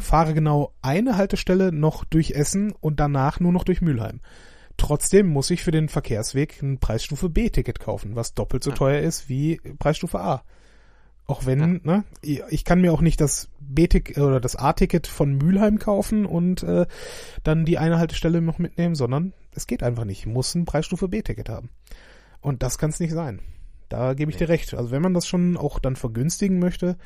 fahre 0.00 0.34
genau 0.34 0.72
eine 0.82 1.16
Haltestelle 1.16 1.72
noch 1.72 2.04
durch 2.04 2.32
Essen 2.32 2.72
und 2.72 2.98
danach 3.00 3.40
nur 3.40 3.52
noch 3.52 3.64
durch 3.64 3.80
Mülheim. 3.80 4.20
Trotzdem 4.76 5.28
muss 5.28 5.50
ich 5.50 5.62
für 5.62 5.70
den 5.70 5.88
Verkehrsweg 5.88 6.60
ein 6.62 6.78
Preisstufe 6.78 7.28
B-Ticket 7.28 7.78
kaufen, 7.80 8.16
was 8.16 8.34
doppelt 8.34 8.64
so 8.64 8.72
teuer 8.72 9.00
ist 9.00 9.28
wie 9.28 9.60
Preisstufe 9.78 10.20
A. 10.20 10.42
Auch 11.26 11.46
wenn, 11.46 11.80
ja. 11.84 11.96
ne, 11.96 12.04
ich 12.50 12.64
kann 12.64 12.82
mir 12.82 12.92
auch 12.92 13.00
nicht 13.00 13.20
das 13.20 13.48
B-Ticket 13.60 14.18
oder 14.18 14.40
das 14.40 14.56
A-Ticket 14.56 15.06
von 15.06 15.38
Mülheim 15.38 15.78
kaufen 15.78 16.26
und 16.26 16.62
äh, 16.62 16.86
dann 17.44 17.64
die 17.64 17.78
eine 17.78 17.98
Haltestelle 17.98 18.42
noch 18.42 18.58
mitnehmen, 18.58 18.94
sondern 18.94 19.32
es 19.52 19.66
geht 19.66 19.82
einfach 19.82 20.04
nicht. 20.04 20.20
Ich 20.20 20.26
muss 20.26 20.54
ein 20.54 20.66
Preisstufe 20.66 21.08
B-Ticket 21.08 21.48
haben. 21.48 21.70
Und 22.40 22.62
das 22.62 22.76
kann 22.76 22.90
es 22.90 23.00
nicht 23.00 23.12
sein. 23.12 23.40
Da 23.88 24.12
gebe 24.12 24.30
ich 24.30 24.38
nee. 24.38 24.46
dir 24.46 24.52
recht. 24.52 24.74
Also 24.74 24.90
wenn 24.90 25.00
man 25.00 25.14
das 25.14 25.26
schon 25.26 25.56
auch 25.56 25.78
dann 25.78 25.96
vergünstigen 25.96 26.58
möchte, 26.58 26.98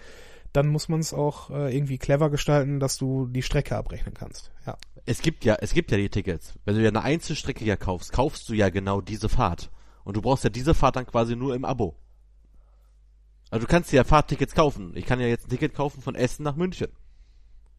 dann 0.63 0.69
muss 0.69 0.89
man 0.89 1.01
es 1.01 1.15
auch 1.15 1.51
äh, 1.51 1.75
irgendwie 1.75 1.99
clever 1.99 2.31
gestalten, 2.31 2.81
dass 2.81 2.97
du 2.99 3.27
die 3.27 3.43
Strecke 3.43 3.77
abrechnen 3.77 4.15
kannst. 4.15 4.51
Ja. 4.67 4.77
Es 5.07 5.23
gibt 5.23 5.45
ja, 5.45 5.57
es 5.61 5.73
gibt 5.73 5.91
ja 5.91 5.97
die 5.97 6.11
Tickets. 6.11 6.55
Wenn 6.65 6.75
du 6.75 6.83
ja 6.83 6.89
eine 6.89 7.03
Einzelstrecke 7.03 7.65
ja 7.65 7.77
kaufst, 7.77 8.13
kaufst 8.13 8.49
du 8.49 8.55
ja 8.55 8.69
genau 8.69 9.01
diese 9.01 9.29
Fahrt. 9.29 9.71
Und 10.05 10.17
du 10.17 10.23
brauchst 10.23 10.45
ja 10.45 10.51
diese 10.51 10.75
Fahrt 10.75 10.97
dann 10.97 11.07
quasi 11.07 11.37
nur 11.37 11.55
im 11.55 11.65
Abo. 11.65 11.97
Also 13.51 13.67
du 13.67 13.71
kannst 13.71 13.93
ja 13.93 14.05
Fahrttickets 14.05 14.55
kaufen. 14.55 14.93
Ich 14.95 15.07
kann 15.07 15.21
ja 15.21 15.27
jetzt 15.27 15.47
ein 15.47 15.51
Ticket 15.51 15.75
kaufen 15.75 16.03
von 16.03 16.15
Essen 16.15 16.43
nach 16.43 16.57
München. 16.57 16.89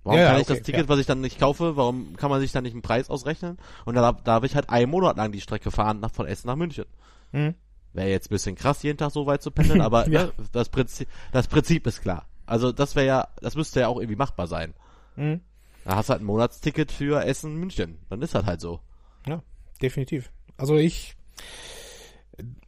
Warum 0.03 0.19
ja, 0.19 0.27
kann 0.27 0.41
ich 0.41 0.47
okay, 0.47 0.57
das 0.57 0.65
Ticket, 0.65 0.82
ja. 0.84 0.89
was 0.89 0.99
ich 0.99 1.05
dann 1.05 1.21
nicht 1.21 1.39
kaufe, 1.39 1.75
warum 1.75 2.15
kann 2.15 2.30
man 2.30 2.39
sich 2.39 2.51
dann 2.51 2.63
nicht 2.63 2.73
einen 2.73 2.82
Preis 2.82 3.09
ausrechnen? 3.09 3.57
Und 3.86 3.95
da 3.95 4.11
darf 4.11 4.43
ich 4.43 4.55
halt 4.55 4.69
einen 4.69 4.89
Monat 4.89 5.17
lang 5.17 5.32
die 5.32 5.41
Strecke 5.41 5.71
fahren 5.71 5.99
nach, 5.99 6.11
von 6.11 6.25
Essen 6.25 6.47
nach 6.47 6.55
München. 6.55 6.86
Mhm. 7.32 7.55
Wäre 7.93 8.09
jetzt 8.09 8.27
ein 8.27 8.34
bisschen 8.36 8.55
krass, 8.55 8.84
jeden 8.84 8.97
Tag 8.97 9.11
so 9.11 9.25
weit 9.25 9.41
zu 9.41 9.51
pendeln, 9.51 9.82
aber 9.82 10.07
ja. 10.07 10.25
ne, 10.25 10.34
das, 10.51 10.69
Prinzip, 10.69 11.07
das 11.32 11.47
Prinzip 11.47 11.86
ist 11.88 12.01
klar. 12.01 12.28
Also 12.50 12.72
das 12.72 12.95
wäre 12.95 13.06
ja, 13.06 13.28
das 13.41 13.56
müsste 13.56 13.82
ja 13.82 13.88
auch 13.88 13.97
irgendwie 13.97 14.16
machbar 14.16 14.47
sein. 14.47 14.74
Mhm. 15.16 15.41
Da 15.86 15.95
hast 15.95 16.10
du 16.10 16.14
halt 16.14 16.24
ein 16.24 16.26
Monatsticket 16.26 16.91
für 16.91 17.24
Essen 17.24 17.56
München. 17.56 18.00
Dann 18.10 18.22
ist 18.22 18.34
das 18.34 18.45
halt 18.45 18.60
so. 18.60 18.80
Ja, 19.28 19.43
definitiv. 19.82 20.32
Also 20.58 20.76
ich 20.76 21.16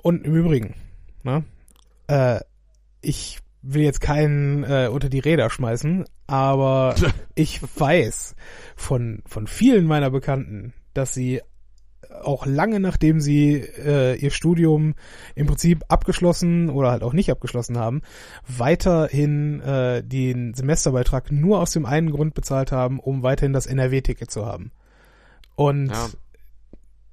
und 0.02 0.26
im 0.26 0.36
Übrigen, 0.36 0.76
ne, 1.24 1.44
äh, 2.08 2.42
ich 3.02 3.40
will 3.64 3.82
jetzt 3.82 4.02
keinen 4.02 4.64
äh, 4.64 4.90
unter 4.92 5.10
die 5.10 5.20
Räder 5.20 5.50
schmeißen, 5.50 6.06
aber 6.28 6.96
ich 7.36 7.62
weiß 7.80 8.36
von 8.76 9.24
von 9.26 9.48
vielen 9.48 9.86
meiner 9.86 10.12
Bekannten, 10.12 10.74
dass 10.94 11.14
sie 11.14 11.42
auch 12.24 12.46
lange 12.46 12.80
nachdem 12.80 13.20
sie 13.20 13.56
äh, 13.56 14.16
ihr 14.16 14.32
Studium 14.32 14.96
im 15.36 15.48
Prinzip 15.48 15.84
abgeschlossen 15.88 16.70
oder 16.70 16.92
halt 16.92 17.04
auch 17.04 17.14
nicht 17.14 17.32
abgeschlossen 17.32 17.78
haben, 17.78 18.02
weiterhin 18.48 19.62
äh, 19.62 20.04
den 20.04 20.54
Semesterbeitrag 20.54 21.32
nur 21.32 21.60
aus 21.60 21.72
dem 21.72 21.86
einen 21.86 22.12
Grund 22.12 22.34
bezahlt 22.34 22.72
haben, 22.72 23.00
um 23.00 23.24
weiterhin 23.24 23.54
das 23.54 23.66
NRW-Ticket 23.66 24.30
zu 24.30 24.46
haben. 24.46 24.72
Und 25.56 25.90
ja. 25.90 26.10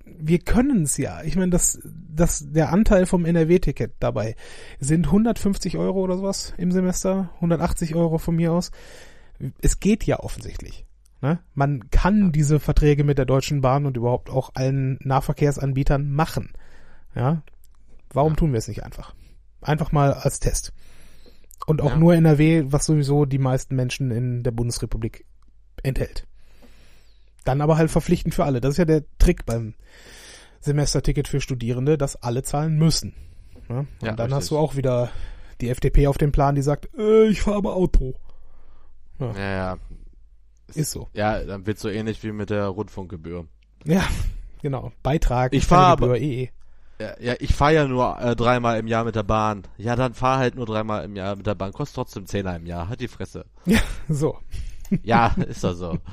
wir 0.04 0.38
können 0.38 0.82
es 0.82 0.96
ja. 0.96 1.22
Ich 1.22 1.36
meine, 1.36 1.50
das, 1.50 1.80
das, 1.84 2.44
der 2.50 2.72
Anteil 2.72 3.06
vom 3.06 3.24
NRW-Ticket 3.24 3.94
dabei 4.00 4.36
sind 4.80 5.06
150 5.06 5.76
Euro 5.76 6.00
oder 6.00 6.16
sowas 6.16 6.54
im 6.56 6.72
Semester, 6.72 7.30
180 7.36 7.94
Euro 7.94 8.18
von 8.18 8.36
mir 8.36 8.52
aus. 8.52 8.70
Es 9.60 9.80
geht 9.80 10.04
ja 10.04 10.20
offensichtlich. 10.20 10.87
Ne? 11.20 11.40
Man 11.54 11.90
kann 11.90 12.26
ja. 12.26 12.28
diese 12.30 12.60
Verträge 12.60 13.04
mit 13.04 13.18
der 13.18 13.26
Deutschen 13.26 13.60
Bahn 13.60 13.86
und 13.86 13.96
überhaupt 13.96 14.30
auch 14.30 14.50
allen 14.54 14.98
Nahverkehrsanbietern 15.02 16.10
machen. 16.10 16.52
Ja? 17.14 17.42
Warum 18.12 18.32
ja. 18.32 18.36
tun 18.36 18.52
wir 18.52 18.58
es 18.58 18.68
nicht 18.68 18.84
einfach? 18.84 19.14
Einfach 19.60 19.92
mal 19.92 20.12
als 20.12 20.38
Test. 20.38 20.72
Und 21.66 21.82
auch 21.82 21.90
ja. 21.90 21.96
nur 21.96 22.14
NRW, 22.14 22.64
was 22.66 22.86
sowieso 22.86 23.24
die 23.24 23.38
meisten 23.38 23.74
Menschen 23.74 24.10
in 24.10 24.42
der 24.42 24.52
Bundesrepublik 24.52 25.24
enthält. 25.82 26.24
Dann 27.44 27.60
aber 27.60 27.76
halt 27.76 27.90
verpflichtend 27.90 28.34
für 28.34 28.44
alle. 28.44 28.60
Das 28.60 28.72
ist 28.72 28.78
ja 28.78 28.84
der 28.84 29.04
Trick 29.18 29.44
beim 29.44 29.74
Semesterticket 30.60 31.28
für 31.28 31.40
Studierende, 31.40 31.98
dass 31.98 32.16
alle 32.16 32.42
zahlen 32.42 32.78
müssen. 32.78 33.14
Ja? 33.68 33.78
Und 33.78 33.88
dann 34.00 34.18
richtig. 34.18 34.34
hast 34.34 34.50
du 34.50 34.58
auch 34.58 34.76
wieder 34.76 35.10
die 35.60 35.68
FDP 35.68 36.06
auf 36.06 36.18
dem 36.18 36.30
Plan, 36.30 36.54
die 36.54 36.62
sagt, 36.62 36.88
äh, 36.96 37.26
ich 37.26 37.42
fahre 37.42 37.58
aber 37.58 37.74
Auto. 37.74 38.14
Ja. 39.18 39.32
ja, 39.32 39.50
ja, 39.56 39.78
ist 40.74 40.90
so. 40.90 41.08
Ja, 41.14 41.42
dann 41.44 41.66
wird 41.66 41.78
so 41.78 41.88
ähnlich 41.88 42.22
wie 42.22 42.32
mit 42.32 42.50
der 42.50 42.66
Rundfunkgebühr. 42.66 43.46
Ja, 43.84 44.06
genau. 44.62 44.92
Beitrag, 45.02 45.52
ich 45.52 45.66
fahre 45.66 45.92
aber, 45.92 46.20
eh. 46.20 46.50
Ja, 47.00 47.14
ja, 47.20 47.34
ich 47.38 47.54
fahre 47.54 47.74
ja 47.74 47.86
nur 47.86 48.18
äh, 48.20 48.34
dreimal 48.34 48.78
im 48.78 48.88
Jahr 48.88 49.04
mit 49.04 49.14
der 49.14 49.22
Bahn. 49.22 49.62
Ja, 49.76 49.94
dann 49.94 50.14
fahr 50.14 50.38
halt 50.38 50.56
nur 50.56 50.66
dreimal 50.66 51.04
im 51.04 51.14
Jahr 51.14 51.36
mit 51.36 51.46
der 51.46 51.54
Bahn. 51.54 51.72
Kostet 51.72 51.94
trotzdem 51.94 52.26
Zehner 52.26 52.56
im 52.56 52.66
Jahr. 52.66 52.88
Hat 52.88 53.00
die 53.00 53.08
Fresse. 53.08 53.44
Ja, 53.66 53.80
so. 54.08 54.38
Ja, 55.02 55.34
ist 55.46 55.64
doch 55.64 55.74
so. 55.74 55.98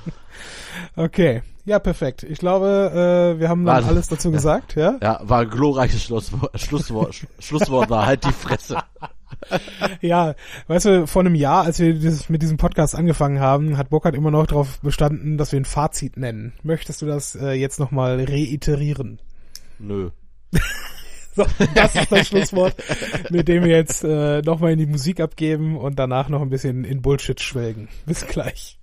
Okay, 0.98 1.42
ja, 1.64 1.80
perfekt. 1.80 2.24
Ich 2.24 2.40
glaube, 2.40 2.92
äh, 3.38 3.40
wir 3.40 3.48
haben 3.48 3.66
dann 3.66 3.84
war, 3.84 3.90
alles 3.90 4.08
dazu 4.08 4.28
ja, 4.28 4.36
gesagt, 4.36 4.76
ja? 4.76 4.98
Ja, 5.02 5.22
war 5.24 5.40
ein 5.40 5.50
glorreiches 5.50 6.04
Schlusswort. 6.04 6.60
Schlusswort, 6.60 7.16
Schlusswort 7.40 7.90
war 7.90 8.06
halt 8.06 8.26
die 8.26 8.34
Fresse. 8.34 8.78
ja, 10.02 10.36
weißt 10.68 10.86
du, 10.86 11.08
vor 11.08 11.22
einem 11.22 11.36
Jahr, 11.36 11.64
als 11.64 11.80
wir 11.80 11.94
dieses, 11.94 12.30
mit 12.30 12.42
diesem 12.42 12.58
Podcast 12.58 12.96
angefangen 12.96 13.40
haben, 13.40 13.78
hat 13.78 13.90
Burkhard 13.90 14.16
immer 14.16 14.32
noch 14.32 14.48
darauf 14.48 14.80
bestanden, 14.82 15.38
dass 15.38 15.52
wir 15.52 15.60
ein 15.60 15.66
Fazit 15.66 16.18
nennen. 16.18 16.54
Möchtest 16.64 17.02
du 17.02 17.06
das 17.06 17.36
äh, 17.36 17.52
jetzt 17.52 17.80
nochmal 17.80 18.24
reiterieren? 18.24 19.20
Nö. 19.80 20.10
so, 21.36 21.46
das 21.74 21.96
ist 21.96 22.12
das 22.12 22.28
Schlusswort, 22.28 22.76
mit 23.30 23.48
dem 23.48 23.64
wir 23.64 23.76
jetzt 23.76 24.04
äh, 24.04 24.42
nochmal 24.42 24.74
in 24.74 24.80
die 24.80 24.86
Musik 24.86 25.20
abgeben 25.20 25.78
und 25.78 26.00
danach 26.00 26.30
noch 26.30 26.42
ein 26.42 26.50
bisschen 26.50 26.86
in 26.86 27.02
Bullshit 27.02 27.40
schwelgen. 27.42 27.90
Bis 28.06 28.26
gleich. 28.26 28.80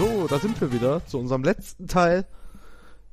So, 0.00 0.26
da 0.28 0.38
sind 0.38 0.58
wir 0.62 0.72
wieder 0.72 1.04
zu 1.04 1.18
unserem 1.18 1.44
letzten 1.44 1.86
Teil, 1.86 2.24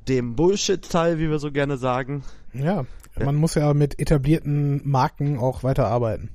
dem 0.07 0.37
Bullshit-Teil, 0.37 1.19
wie 1.19 1.29
wir 1.29 1.37
so 1.37 1.51
gerne 1.51 1.75
sagen. 1.75 2.23
Ja, 2.53 2.85
ja, 3.17 3.25
man 3.25 3.35
muss 3.35 3.55
ja 3.55 3.73
mit 3.73 3.99
etablierten 3.99 4.89
Marken 4.89 5.37
auch 5.37 5.63
weiterarbeiten. 5.63 6.29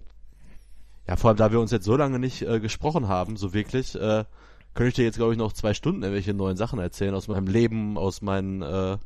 Ja, 1.09 1.17
vor 1.17 1.31
allem, 1.31 1.39
da 1.39 1.53
wir 1.53 1.59
uns 1.59 1.71
jetzt 1.71 1.87
so 1.87 1.97
lange 1.97 2.19
nicht 2.19 2.43
äh, 2.43 2.61
gesprochen 2.61 3.09
haben, 3.09 3.39
so 3.39 3.55
wirklich, 3.55 3.95
äh, 3.95 4.27
könnte 4.75 4.89
ich 4.89 4.95
dir 4.95 5.05
jetzt, 5.05 5.17
glaube 5.17 5.33
ich, 5.33 5.39
noch 5.39 5.55
zwei 5.55 5.73
Stunden 5.73 6.03
irgendwelche 6.03 6.35
neuen 6.35 6.59
Sachen 6.59 6.79
erzählen 6.79 7.15
aus 7.15 7.29
meinem 7.29 7.47
Leben, 7.47 7.97
aus 7.97 8.21
meinen, 8.21 8.61
äh, 8.61 8.99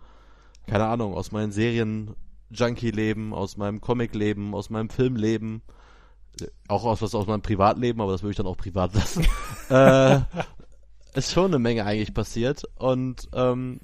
keine 0.66 0.86
Ahnung, 0.86 1.14
aus 1.14 1.30
meinen 1.30 1.52
Serien-Junkie-Leben, 1.52 3.32
aus 3.32 3.56
meinem 3.56 3.80
Comic-Leben, 3.80 4.52
aus 4.52 4.68
meinem 4.68 4.90
Film-Leben, 4.90 5.62
auch 6.66 6.84
aus 6.84 7.02
was 7.02 7.14
aus 7.14 7.28
meinem 7.28 7.42
Privatleben, 7.42 8.00
aber 8.00 8.10
das 8.10 8.24
würde 8.24 8.32
ich 8.32 8.36
dann 8.36 8.48
auch 8.48 8.56
privat 8.56 8.94
lassen. 8.94 9.24
äh, 9.68 10.20
ist 11.16 11.32
schon 11.32 11.46
eine 11.46 11.58
Menge 11.58 11.84
eigentlich 11.84 12.14
passiert 12.14 12.64
und 12.76 13.28
ähm, 13.32 13.80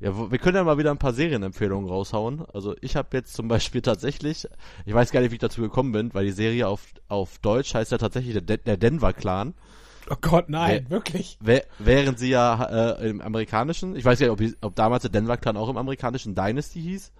ja, 0.00 0.30
wir 0.30 0.38
können 0.38 0.56
ja 0.56 0.62
mal 0.62 0.78
wieder 0.78 0.92
ein 0.92 0.98
paar 0.98 1.12
Serienempfehlungen 1.12 1.88
raushauen. 1.88 2.44
Also 2.52 2.76
ich 2.80 2.94
habe 2.94 3.16
jetzt 3.16 3.34
zum 3.34 3.48
Beispiel 3.48 3.82
tatsächlich, 3.82 4.46
ich 4.86 4.94
weiß 4.94 5.10
gar 5.10 5.20
nicht, 5.20 5.30
wie 5.30 5.36
ich 5.36 5.40
dazu 5.40 5.60
gekommen 5.60 5.90
bin, 5.90 6.14
weil 6.14 6.24
die 6.24 6.32
Serie 6.32 6.68
auf, 6.68 6.82
auf 7.08 7.38
Deutsch 7.38 7.74
heißt 7.74 7.90
ja 7.90 7.98
tatsächlich 7.98 8.34
der, 8.44 8.58
der 8.58 8.76
Denver 8.76 9.12
Clan. 9.12 9.54
Oh 10.08 10.16
Gott, 10.20 10.48
nein, 10.48 10.84
Wär, 10.84 10.90
wirklich? 10.90 11.36
Wär, 11.40 11.64
während 11.78 12.18
sie 12.18 12.30
ja 12.30 12.92
äh, 12.92 13.08
im 13.08 13.20
amerikanischen, 13.20 13.96
ich 13.96 14.04
weiß 14.04 14.20
ja, 14.20 14.30
ob, 14.30 14.40
ob 14.60 14.76
damals 14.76 15.02
der 15.02 15.10
Denver 15.10 15.36
Clan 15.36 15.56
auch 15.56 15.68
im 15.68 15.76
amerikanischen 15.76 16.34
Dynasty 16.34 16.80
hieß. 16.80 17.12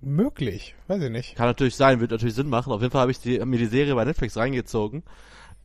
Möglich, 0.00 0.76
weiß 0.86 1.02
ich 1.02 1.10
nicht. 1.10 1.34
Kann 1.34 1.46
natürlich 1.46 1.74
sein, 1.74 1.98
wird 2.00 2.10
natürlich 2.12 2.34
Sinn 2.34 2.48
machen. 2.48 2.72
Auf 2.72 2.82
jeden 2.82 2.92
Fall 2.92 3.00
habe 3.00 3.10
ich 3.10 3.20
die, 3.20 3.38
mir 3.44 3.58
die 3.58 3.66
Serie 3.66 3.94
bei 3.94 4.04
Netflix 4.04 4.36
reingezogen 4.36 5.02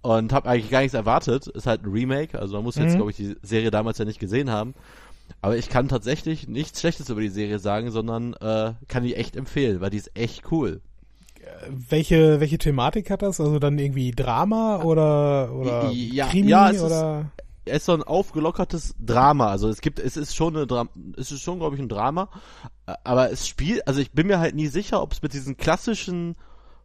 und 0.04 0.34
habe 0.34 0.50
eigentlich 0.50 0.70
gar 0.70 0.82
nichts 0.82 0.94
erwartet. 0.94 1.48
Ist 1.48 1.66
halt 1.66 1.84
ein 1.84 1.92
Remake, 1.92 2.38
also 2.38 2.56
man 2.56 2.64
muss 2.64 2.76
jetzt, 2.76 2.92
mhm. 2.94 2.98
glaube 2.98 3.12
ich, 3.12 3.18
die 3.18 3.36
Serie 3.42 3.72
damals 3.72 3.98
ja 3.98 4.06
nicht 4.06 4.20
gesehen 4.20 4.52
haben. 4.52 4.76
Aber 5.42 5.58
ich 5.58 5.70
kann 5.70 5.88
tatsächlich 5.88 6.48
nichts 6.48 6.82
Schlechtes 6.82 7.10
über 7.10 7.22
die 7.22 7.30
Serie 7.30 7.58
sagen, 7.58 7.90
sondern 7.90 8.34
äh, 8.34 8.74
kann 8.88 9.04
die 9.04 9.16
echt 9.16 9.36
empfehlen, 9.36 9.82
weil 9.82 9.90
die 9.90 9.98
ist 9.98 10.12
echt 10.16 10.52
cool. 10.52 10.82
Welche 11.70 12.40
welche 12.40 12.58
Thematik 12.58 13.10
hat 13.10 13.22
das? 13.22 13.40
Also 13.40 13.60
dann 13.60 13.78
irgendwie 13.78 14.12
Drama 14.12 14.82
oder 14.84 15.54
oder 15.54 15.90
ja, 15.92 16.28
Krimi 16.28 16.50
ja, 16.50 16.70
es 16.70 16.82
oder? 16.82 17.32
Ist, 17.38 17.44
es 17.66 17.78
ist 17.78 17.86
so 17.86 17.94
ein 17.94 18.04
aufgelockertes 18.04 18.96
Drama. 19.00 19.48
Also 19.48 19.70
es 19.70 19.82
gibt, 19.82 20.00
es 20.00 20.18
ist 20.18 20.36
schon 20.36 20.56
eine 20.56 20.68
Dra 20.68 20.88
es 21.18 21.32
ist 21.32 21.42
schon, 21.42 21.60
glaube 21.60 21.76
ich, 21.76 21.82
ein 21.82 21.90
Drama. 21.90 22.30
Aber 23.04 23.32
es 23.32 23.48
spielt, 23.48 23.88
also 23.88 24.02
ich 24.02 24.12
bin 24.12 24.28
mir 24.28 24.40
halt 24.40 24.56
nie 24.56 24.68
sicher, 24.68 25.02
ob 25.02 25.14
es 25.14 25.22
mit 25.22 25.34
diesen 25.34 25.56
klassischen 25.56 26.36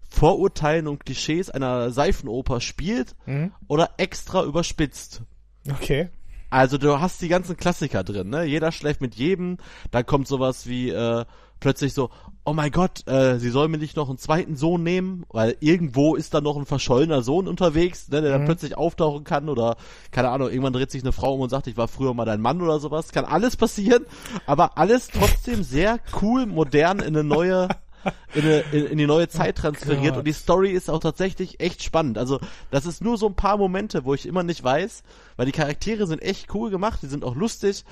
Vorurteilen 0.09 0.87
und 0.87 1.05
Klischees 1.05 1.51
einer 1.51 1.91
Seifenoper 1.91 2.61
spielt 2.61 3.15
mhm. 3.27 3.53
oder 3.67 3.91
extra 3.99 4.45
überspitzt. 4.45 5.23
Okay. 5.71 6.09
Also 6.51 6.79
du 6.79 6.99
hast 6.99 7.21
die 7.21 7.29
ganzen 7.29 7.57
Klassiker 7.57 8.03
drin, 8.05 8.31
ne? 8.31 8.45
Jeder 8.45 8.73
schläft 8.73 9.03
mit 9.03 9.15
jedem, 9.15 9.59
dann 9.91 10.07
kommt 10.07 10.27
sowas 10.27 10.67
wie 10.67 10.89
äh, 10.89 11.27
plötzlich 11.61 11.93
so, 11.93 12.11
oh 12.45 12.55
mein 12.55 12.71
Gott, 12.71 13.07
äh, 13.07 13.39
sie 13.39 13.51
soll 13.51 13.69
mir 13.69 13.77
nicht 13.77 13.97
noch 13.97 14.09
einen 14.09 14.17
zweiten 14.17 14.57
Sohn 14.57 14.83
nehmen, 14.83 15.25
weil 15.31 15.57
irgendwo 15.61 16.15
ist 16.15 16.33
da 16.33 16.41
noch 16.41 16.57
ein 16.57 16.65
verschollener 16.65 17.23
Sohn 17.23 17.49
unterwegs, 17.49 18.09
ne, 18.09 18.23
der 18.23 18.31
mhm. 18.31 18.35
dann 18.35 18.45
plötzlich 18.47 18.79
auftauchen 18.79 19.25
kann 19.25 19.51
oder 19.51 19.77
keine 20.11 20.31
Ahnung, 20.31 20.49
irgendwann 20.49 20.73
dreht 20.73 20.91
sich 20.91 21.03
eine 21.03 21.13
Frau 21.13 21.35
um 21.35 21.41
und 21.41 21.51
sagt, 21.51 21.67
ich 21.67 21.77
war 21.77 21.89
früher 21.89 22.15
mal 22.15 22.25
dein 22.25 22.41
Mann 22.41 22.63
oder 22.63 22.79
sowas, 22.79 23.13
kann 23.13 23.27
alles 23.27 23.57
passieren, 23.57 24.07
aber 24.47 24.79
alles 24.79 25.09
trotzdem 25.09 25.63
sehr 25.63 26.01
cool, 26.23 26.47
modern 26.47 27.01
in 27.01 27.09
eine 27.09 27.25
neue 27.25 27.69
in, 28.35 28.43
eine, 28.43 28.61
in, 28.73 28.87
in 28.87 28.99
die 28.99 29.07
neue 29.07 29.29
Zeit 29.29 29.57
transferiert 29.57 30.11
Gott. 30.11 30.19
und 30.19 30.27
die 30.27 30.33
Story 30.33 30.71
ist 30.71 30.89
auch 30.91 31.01
tatsächlich 31.01 31.61
echt 31.61 31.83
spannend. 31.83 32.19
Also 32.19 32.41
das 32.71 32.87
ist 32.87 33.03
nur 33.03 33.17
so 33.19 33.27
ein 33.27 33.35
paar 33.35 33.57
Momente, 33.57 34.05
wo 34.05 34.15
ich 34.15 34.27
immer 34.27 34.43
nicht 34.43 34.63
weiß, 34.63 35.03
weil 35.37 35.47
die 35.47 35.53
Charaktere 35.53 36.07
sind 36.07 36.23
echt 36.23 36.55
cool 36.55 36.71
gemacht, 36.71 37.01
die 37.03 37.07
sind 37.09 37.25
auch 37.25 37.35
lustig 37.35 37.85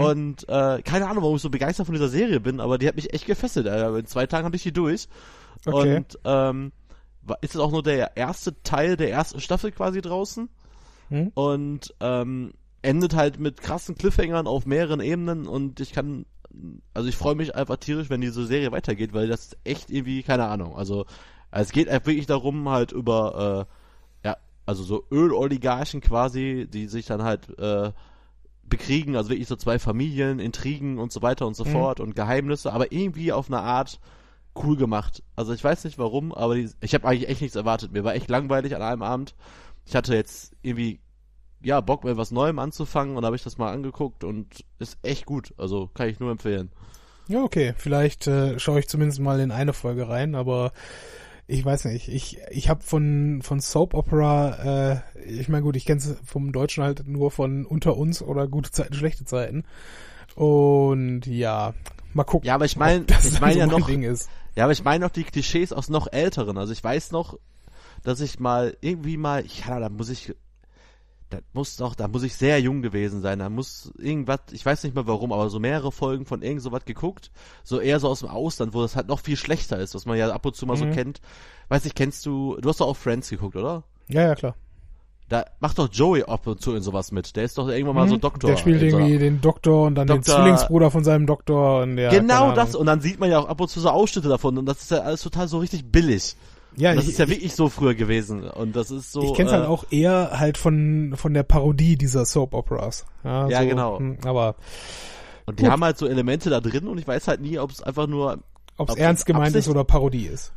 und 0.00 0.48
äh, 0.48 0.82
keine 0.82 1.06
Ahnung, 1.06 1.22
warum 1.22 1.36
ich 1.36 1.42
so 1.42 1.48
begeistert 1.50 1.86
von 1.86 1.94
dieser 1.94 2.08
Serie 2.08 2.40
bin, 2.40 2.58
aber 2.58 2.76
die 2.76 2.88
hat 2.88 2.96
mich 2.96 3.14
echt 3.14 3.24
gefesselt. 3.26 3.66
In 3.68 4.06
zwei 4.06 4.26
Tagen 4.26 4.44
hatte 4.44 4.56
ich 4.56 4.64
die 4.64 4.72
durch 4.72 5.06
Okay. 5.64 5.96
und 5.96 6.18
ähm, 6.24 6.72
ist 7.40 7.54
es 7.54 7.60
auch 7.60 7.70
nur 7.70 7.82
der 7.84 8.16
erste 8.16 8.60
Teil 8.62 8.96
der 8.96 9.10
ersten 9.10 9.40
Staffel 9.40 9.70
quasi 9.72 10.00
draußen 10.00 10.48
Hm? 11.08 11.30
und 11.34 11.94
ähm, 12.00 12.52
endet 12.82 13.14
halt 13.14 13.38
mit 13.38 13.60
krassen 13.60 13.94
Cliffhangern 13.96 14.48
auf 14.48 14.66
mehreren 14.66 15.00
Ebenen 15.00 15.46
und 15.46 15.78
ich 15.80 15.92
kann, 15.92 16.26
also 16.94 17.08
ich 17.08 17.16
freue 17.16 17.34
mich 17.34 17.54
einfach 17.54 17.76
tierisch, 17.76 18.10
wenn 18.10 18.20
diese 18.20 18.46
Serie 18.46 18.72
weitergeht, 18.72 19.12
weil 19.12 19.28
das 19.28 19.46
ist 19.46 19.58
echt 19.64 19.90
irgendwie, 19.90 20.22
keine 20.22 20.46
Ahnung, 20.46 20.76
also 20.76 21.06
es 21.50 21.72
geht 21.72 21.88
einfach 21.88 22.06
wirklich 22.08 22.26
darum 22.26 22.68
halt 22.68 22.92
über, 22.92 23.66
äh, 24.22 24.28
ja, 24.28 24.36
also 24.66 24.82
so 24.82 25.04
Öloligarchen 25.10 26.00
quasi, 26.00 26.66
die 26.70 26.86
sich 26.86 27.06
dann 27.06 27.22
halt 27.22 27.58
äh, 27.58 27.92
bekriegen, 28.62 29.16
also 29.16 29.30
wirklich 29.30 29.48
so 29.48 29.56
zwei 29.56 29.78
Familien, 29.78 30.38
Intrigen 30.38 30.98
und 30.98 31.12
so 31.12 31.22
weiter 31.22 31.46
und 31.46 31.54
so 31.54 31.64
Mhm. 31.64 31.70
fort 31.70 32.00
und 32.00 32.16
Geheimnisse, 32.16 32.72
aber 32.72 32.92
irgendwie 32.92 33.32
auf 33.32 33.48
eine 33.48 33.60
Art 33.60 34.00
cool 34.56 34.76
gemacht. 34.76 35.22
Also 35.36 35.52
ich 35.52 35.62
weiß 35.62 35.84
nicht 35.84 35.98
warum, 35.98 36.32
aber 36.32 36.56
die, 36.56 36.68
ich 36.80 36.94
habe 36.94 37.06
eigentlich 37.06 37.28
echt 37.28 37.42
nichts 37.42 37.56
erwartet. 37.56 37.92
Mir 37.92 38.04
war 38.04 38.14
echt 38.14 38.28
langweilig 38.28 38.74
an 38.74 38.82
einem 38.82 39.02
Abend. 39.02 39.34
Ich 39.84 39.94
hatte 39.94 40.14
jetzt 40.14 40.56
irgendwie 40.62 40.98
ja 41.62 41.80
Bock 41.80 42.04
mit 42.04 42.16
was 42.16 42.30
Neuem 42.30 42.58
anzufangen 42.58 43.16
und 43.16 43.24
habe 43.24 43.36
ich 43.36 43.42
das 43.42 43.58
mal 43.58 43.72
angeguckt 43.72 44.24
und 44.24 44.64
ist 44.78 44.98
echt 45.02 45.26
gut. 45.26 45.54
Also 45.56 45.88
kann 45.94 46.08
ich 46.08 46.20
nur 46.20 46.30
empfehlen. 46.30 46.70
Ja, 47.28 47.42
okay. 47.42 47.74
Vielleicht 47.76 48.26
äh, 48.26 48.58
schaue 48.58 48.78
ich 48.80 48.88
zumindest 48.88 49.20
mal 49.20 49.40
in 49.40 49.50
eine 49.50 49.72
Folge 49.72 50.08
rein, 50.08 50.34
aber 50.34 50.72
ich 51.48 51.64
weiß 51.64 51.86
nicht. 51.86 52.08
Ich 52.08 52.38
ich 52.50 52.68
habe 52.68 52.82
von 52.82 53.40
von 53.42 53.60
Soap 53.60 53.94
Opera, 53.94 54.92
äh, 54.92 55.00
ich 55.28 55.48
meine 55.48 55.62
gut, 55.62 55.76
ich 55.76 55.84
kenne 55.86 55.98
es 56.00 56.16
vom 56.24 56.52
Deutschen 56.52 56.84
halt 56.84 57.06
nur 57.08 57.30
von 57.30 57.64
Unter 57.66 57.96
uns 57.96 58.22
oder 58.22 58.46
gute 58.48 58.70
Zeiten, 58.70 58.94
schlechte 58.94 59.24
Zeiten. 59.24 59.64
Und 60.34 61.26
ja, 61.26 61.74
mal 62.12 62.24
gucken. 62.24 62.46
Ja, 62.46 62.54
aber 62.54 62.64
ich 62.66 62.76
mein- 62.76 63.02
ob 63.02 63.06
das 63.08 63.24
ich 63.26 63.32
dann 63.32 63.40
mein 63.42 63.52
so 63.54 63.58
ja 63.60 63.66
noch- 63.66 63.86
Ding 63.86 64.02
ist. 64.02 64.28
Ja, 64.54 64.64
aber 64.64 64.72
ich 64.72 64.84
meine 64.84 65.04
noch 65.04 65.10
die 65.10 65.24
Klischees 65.24 65.72
aus 65.72 65.88
noch 65.88 66.10
älteren. 66.12 66.56
Also 66.58 66.72
ich 66.72 66.82
weiß 66.82 67.10
noch, 67.10 67.38
dass 68.02 68.20
ich 68.20 68.38
mal 68.40 68.76
irgendwie 68.80 69.16
mal, 69.16 69.44
ja, 69.46 69.78
da 69.80 69.88
muss 69.88 70.08
ich, 70.08 70.34
da 71.30 71.38
muss 71.52 71.76
doch, 71.76 71.94
da 71.94 72.06
muss 72.08 72.22
ich 72.22 72.36
sehr 72.36 72.60
jung 72.60 72.82
gewesen 72.82 73.20
sein. 73.20 73.40
Da 73.40 73.48
muss 73.48 73.92
irgendwas, 73.98 74.40
ich 74.52 74.64
weiß 74.64 74.84
nicht 74.84 74.94
mehr 74.94 75.06
warum, 75.06 75.32
aber 75.32 75.50
so 75.50 75.58
mehrere 75.58 75.90
Folgen 75.90 76.24
von 76.24 76.42
irgend 76.42 76.62
sowas 76.62 76.84
geguckt, 76.84 77.30
so 77.64 77.80
eher 77.80 77.98
so 77.98 78.08
aus 78.08 78.20
dem 78.20 78.28
Ausland, 78.28 78.74
wo 78.74 78.82
das 78.82 78.94
halt 78.96 79.08
noch 79.08 79.20
viel 79.20 79.36
schlechter 79.36 79.78
ist, 79.78 79.94
was 79.94 80.06
man 80.06 80.16
ja 80.16 80.30
ab 80.30 80.46
und 80.46 80.54
zu 80.54 80.66
mal 80.66 80.76
so 80.76 80.84
Mhm. 80.86 80.92
kennt. 80.92 81.20
Weiß 81.68 81.82
nicht, 81.84 81.96
kennst 81.96 82.24
du, 82.26 82.56
du 82.60 82.68
hast 82.68 82.80
doch 82.80 82.86
auch 82.86 82.96
Friends 82.96 83.28
geguckt, 83.28 83.56
oder? 83.56 83.82
Ja, 84.08 84.22
ja, 84.22 84.34
klar. 84.36 84.54
Da 85.28 85.44
macht 85.58 85.80
doch 85.80 85.88
Joey 85.92 86.22
ab 86.22 86.46
und 86.46 86.60
zu 86.60 86.76
in 86.76 86.82
sowas 86.82 87.10
mit. 87.10 87.34
Der 87.34 87.42
ist 87.42 87.58
doch 87.58 87.66
irgendwann 87.68 87.96
mal 87.96 88.06
so 88.08 88.14
Mhm. 88.14 88.20
Doktor. 88.20 88.50
Der 88.50 88.56
spielt 88.58 88.80
in 88.80 88.90
so 88.92 88.98
irgendwie 89.00 89.18
den 89.18 89.40
Doktor 89.40 89.86
und 89.86 89.96
dann 89.96 90.06
den 90.06 90.18
Doktor- 90.18 90.36
Zwillingsbruder 90.36 90.92
von 90.92 91.02
seinem 91.02 91.26
Doktor 91.26 91.82
und 91.82 91.96
der. 91.96 92.10
genau 92.10 92.52
das 92.52 92.76
und 92.76 92.86
dann 92.86 93.00
sieht 93.00 93.18
man 93.18 93.28
ja 93.32 93.40
auch 93.40 93.48
ab 93.48 93.60
und 93.60 93.66
zu 93.68 93.80
so 93.80 93.90
Ausschnitte 93.90 94.28
davon 94.28 94.56
und 94.56 94.66
das 94.66 94.82
ist 94.82 94.92
ja 94.92 94.98
alles 94.98 95.22
total 95.22 95.48
so 95.48 95.58
richtig 95.58 95.90
billig. 95.90 96.36
Ja, 96.76 96.94
das 96.94 97.04
ich, 97.04 97.10
ist 97.10 97.18
ja 97.18 97.28
wirklich 97.28 97.54
so 97.54 97.68
früher 97.68 97.94
gewesen 97.94 98.44
und 98.44 98.76
das 98.76 98.90
ist 98.90 99.12
so. 99.12 99.22
ich 99.22 99.34
kenn's 99.34 99.50
äh, 99.50 99.54
halt 99.54 99.66
auch 99.66 99.86
eher 99.90 100.38
halt 100.38 100.58
von 100.58 101.14
von 101.16 101.32
der 101.34 101.42
Parodie 101.42 101.96
dieser 101.96 102.24
Soap 102.26 102.52
Operas. 102.54 103.06
Ja, 103.24 103.48
Ja, 103.48 103.62
so, 103.62 103.68
genau. 103.68 103.98
hm, 103.98 104.18
Aber 104.24 104.56
Und 105.46 105.58
die 105.58 105.62
Gut. 105.64 105.72
haben 105.72 105.84
halt 105.84 105.96
so 105.98 106.06
Elemente 106.06 106.50
da 106.50 106.60
drin 106.60 106.86
und 106.88 106.98
ich 106.98 107.06
weiß 107.08 107.28
halt 107.28 107.40
nie, 107.40 107.58
ob 107.58 107.70
es 107.70 107.82
einfach 107.82 108.06
nur. 108.06 108.40
ob 108.76 108.90
es 108.90 108.96
ernst 108.96 109.24
gemeint 109.26 109.46
Absicht- 109.48 109.66
ist 109.66 109.68
oder 109.68 109.84
Parodie 109.84 110.26
ist. 110.26 110.52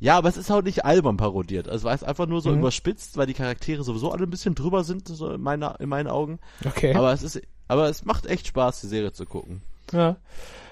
Ja, 0.00 0.16
aber 0.16 0.28
es 0.28 0.36
ist 0.36 0.48
halt 0.48 0.64
nicht 0.64 0.84
albern 0.84 1.16
parodiert. 1.16 1.66
Also 1.66 1.78
es 1.78 1.84
war 1.84 1.92
jetzt 1.92 2.04
einfach 2.04 2.26
nur 2.28 2.40
so 2.40 2.50
Mhm. 2.50 2.60
überspitzt, 2.60 3.16
weil 3.16 3.26
die 3.26 3.34
Charaktere 3.34 3.82
sowieso 3.82 4.12
alle 4.12 4.24
ein 4.24 4.30
bisschen 4.30 4.54
drüber 4.54 4.84
sind, 4.84 5.08
so 5.08 5.32
in, 5.32 5.40
meiner, 5.40 5.80
in 5.80 5.88
meinen 5.88 6.06
Augen. 6.06 6.38
Okay. 6.64 6.94
Aber 6.94 7.12
es 7.12 7.24
ist, 7.24 7.40
aber 7.66 7.88
es 7.88 8.04
macht 8.04 8.26
echt 8.26 8.46
Spaß, 8.46 8.80
die 8.82 8.86
Serie 8.86 9.12
zu 9.12 9.26
gucken. 9.26 9.60
Ja. 9.92 10.16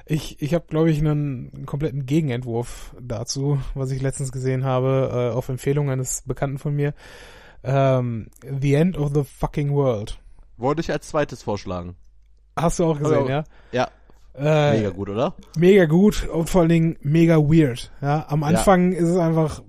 Ich, 0.08 0.40
ich 0.40 0.54
habe, 0.54 0.66
glaube 0.68 0.90
ich, 0.90 0.98
einen, 1.00 1.50
einen 1.54 1.66
kompletten 1.66 2.06
Gegenentwurf 2.06 2.94
dazu, 3.00 3.58
was 3.74 3.90
ich 3.90 4.00
letztens 4.02 4.30
gesehen 4.30 4.64
habe, 4.64 5.30
äh, 5.32 5.34
auf 5.34 5.48
Empfehlung 5.48 5.90
eines 5.90 6.22
Bekannten 6.22 6.58
von 6.58 6.74
mir. 6.74 6.94
Ähm, 7.64 8.28
the 8.60 8.74
End 8.74 8.96
of 8.96 9.10
the 9.14 9.24
Fucking 9.24 9.72
World. 9.74 10.18
Wollte 10.56 10.80
ich 10.80 10.92
als 10.92 11.08
zweites 11.08 11.42
vorschlagen. 11.42 11.96
Hast 12.54 12.78
du 12.78 12.84
auch 12.84 12.98
gesehen, 12.98 13.18
Aber- 13.18 13.30
ja? 13.30 13.44
Ja, 13.72 13.88
Äh, 14.38 14.76
mega 14.78 14.90
gut, 14.90 15.08
oder? 15.08 15.34
mega 15.58 15.86
gut 15.86 16.28
und 16.28 16.48
vor 16.48 16.60
allen 16.60 16.70
Dingen 16.70 16.96
mega 17.00 17.36
weird. 17.38 17.90
Ja, 18.00 18.26
am 18.28 18.44
Anfang 18.44 18.92
ist 18.92 19.08
es 19.08 19.16
einfach 19.16 19.62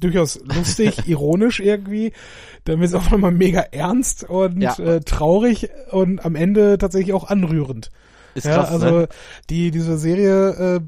durchaus 0.00 0.40
lustig, 0.44 0.96
ironisch 1.08 1.60
irgendwie. 1.60 2.12
Dann 2.64 2.80
wird 2.80 2.88
es 2.88 2.94
auch 2.94 3.10
nochmal 3.10 3.32
mega 3.32 3.60
ernst 3.60 4.24
und 4.28 4.60
Ja. 4.60 4.76
äh, 4.78 5.00
traurig 5.00 5.68
und 5.92 6.24
am 6.24 6.34
Ende 6.34 6.78
tatsächlich 6.78 7.12
auch 7.14 7.28
anrührend. 7.28 7.90
Ist 8.34 8.46
ja, 8.46 8.54
krass, 8.54 8.70
also 8.70 8.86
ne? 9.00 9.08
die 9.50 9.70
diese 9.70 9.98
Serie 9.98 10.76
äh, 10.76 10.80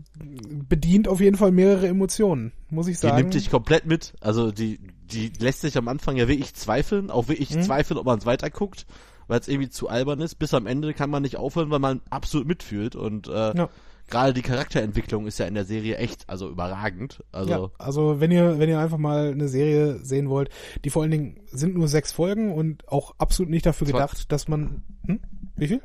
bedient 0.68 1.09
auf 1.09 1.20
jeden 1.20 1.36
Fall 1.36 1.51
mehrere 1.53 1.88
Emotionen, 1.88 2.53
muss 2.70 2.88
ich 2.88 2.97
Die 2.97 3.07
sagen. 3.07 3.16
nimmt 3.16 3.34
dich 3.34 3.51
komplett 3.51 3.86
mit. 3.86 4.14
Also 4.20 4.51
die, 4.51 4.78
die 5.12 5.32
lässt 5.38 5.61
sich 5.61 5.76
am 5.76 5.88
Anfang 5.88 6.16
ja 6.16 6.28
wirklich 6.28 6.55
zweifeln, 6.55 7.11
auch 7.11 7.28
wirklich 7.28 7.55
Mhm. 7.55 7.62
zweifeln, 7.62 7.99
ob 7.99 8.07
man 8.07 8.18
es 8.18 8.26
weiterguckt, 8.26 8.86
weil 9.26 9.40
es 9.40 9.49
irgendwie 9.49 9.68
zu 9.70 9.88
albern 9.88 10.20
ist. 10.20 10.36
Bis 10.36 10.55
am 10.55 10.66
Ende 10.66 10.95
kann 10.95 11.11
man 11.11 11.22
nicht 11.22 11.36
aufhören, 11.36 11.70
weil 11.70 11.78
man 11.78 12.01
absolut 12.11 12.47
mitfühlt. 12.47 12.97
Und 12.97 13.28
äh, 13.28 13.57
Ja. 13.57 13.68
gerade 14.11 14.32
die 14.34 14.42
Charakterentwicklung 14.42 15.26
ist 15.26 15.38
ja 15.38 15.47
in 15.47 15.55
der 15.55 15.64
Serie 15.64 15.97
echt, 15.99 16.28
also 16.28 16.49
überragend. 16.51 17.22
Also 17.32 17.51
ja, 17.51 17.70
also 17.78 18.20
wenn 18.20 18.30
ihr 18.30 18.59
wenn 18.59 18.68
ihr 18.68 18.78
einfach 18.78 18.99
mal 18.99 19.30
eine 19.32 19.49
Serie 19.49 19.99
sehen 20.03 20.28
wollt, 20.30 20.49
die 20.84 20.90
vor 20.90 21.03
allen 21.03 21.11
Dingen 21.11 21.40
sind 21.47 21.74
nur 21.76 21.88
sechs 21.88 22.12
Folgen 22.12 22.53
und 22.55 22.88
auch 22.88 23.14
absolut 23.18 23.51
nicht 23.51 23.66
dafür 23.66 23.86
gedacht, 23.86 24.32
dass 24.32 24.49
man 24.49 24.82
hm? 25.07 25.20
wie 25.57 25.68
viel? 25.68 25.82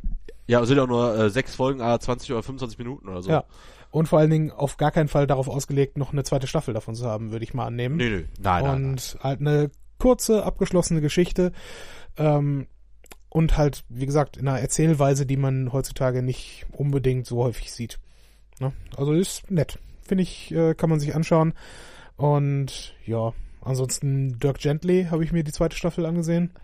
Ja, 0.50 0.62
es 0.62 0.68
sind 0.68 0.78
ja 0.78 0.88
nur 0.88 1.16
äh, 1.16 1.30
sechs 1.30 1.54
Folgen, 1.54 1.80
ah, 1.80 2.00
20 2.00 2.32
oder 2.32 2.42
25 2.42 2.80
Minuten 2.80 3.08
oder 3.08 3.22
so. 3.22 3.30
Ja. 3.30 3.44
Und 3.92 4.08
vor 4.08 4.18
allen 4.18 4.32
Dingen 4.32 4.50
auf 4.50 4.78
gar 4.78 4.90
keinen 4.90 5.08
Fall 5.08 5.28
darauf 5.28 5.48
ausgelegt, 5.48 5.96
noch 5.96 6.12
eine 6.12 6.24
zweite 6.24 6.48
Staffel 6.48 6.74
davon 6.74 6.96
zu 6.96 7.06
haben, 7.06 7.32
würde 7.32 7.44
ich 7.44 7.54
mal 7.54 7.68
annehmen. 7.68 7.98
Nee, 7.98 8.10
nee. 8.10 8.16
Nein, 8.16 8.26
nein, 8.42 8.64
nein. 8.64 8.86
und 8.86 9.18
halt 9.22 9.42
eine 9.42 9.70
kurze, 10.00 10.44
abgeschlossene 10.44 11.02
Geschichte. 11.02 11.52
Ähm, 12.18 12.66
und 13.30 13.58
halt, 13.58 13.84
wie 13.90 14.08
gesagt, 14.08 14.38
in 14.38 14.48
einer 14.48 14.60
Erzählweise, 14.60 15.28
die 15.28 15.38
man 15.38 15.72
heutzutage 15.72 16.24
nicht 16.24 16.66
unbedingt 16.72 17.28
so 17.28 17.44
häufig 17.44 17.72
sieht. 17.72 18.00
Ne? 18.60 18.74
Also 18.98 19.14
ist 19.14 19.52
nett. 19.52 19.78
Finde 20.02 20.24
ich, 20.24 20.52
äh, 20.52 20.74
kann 20.74 20.90
man 20.90 21.00
sich 21.00 21.14
anschauen. 21.14 21.54
Und 22.18 22.96
ja, 23.06 23.34
ansonsten 23.62 24.40
Dirk 24.40 24.58
Gently 24.58 25.10
habe 25.12 25.24
ich 25.24 25.32
mir 25.32 25.44
die 25.44 25.52
zweite 25.52 25.78
Staffel 25.78 26.08
angesehen. 26.08 26.56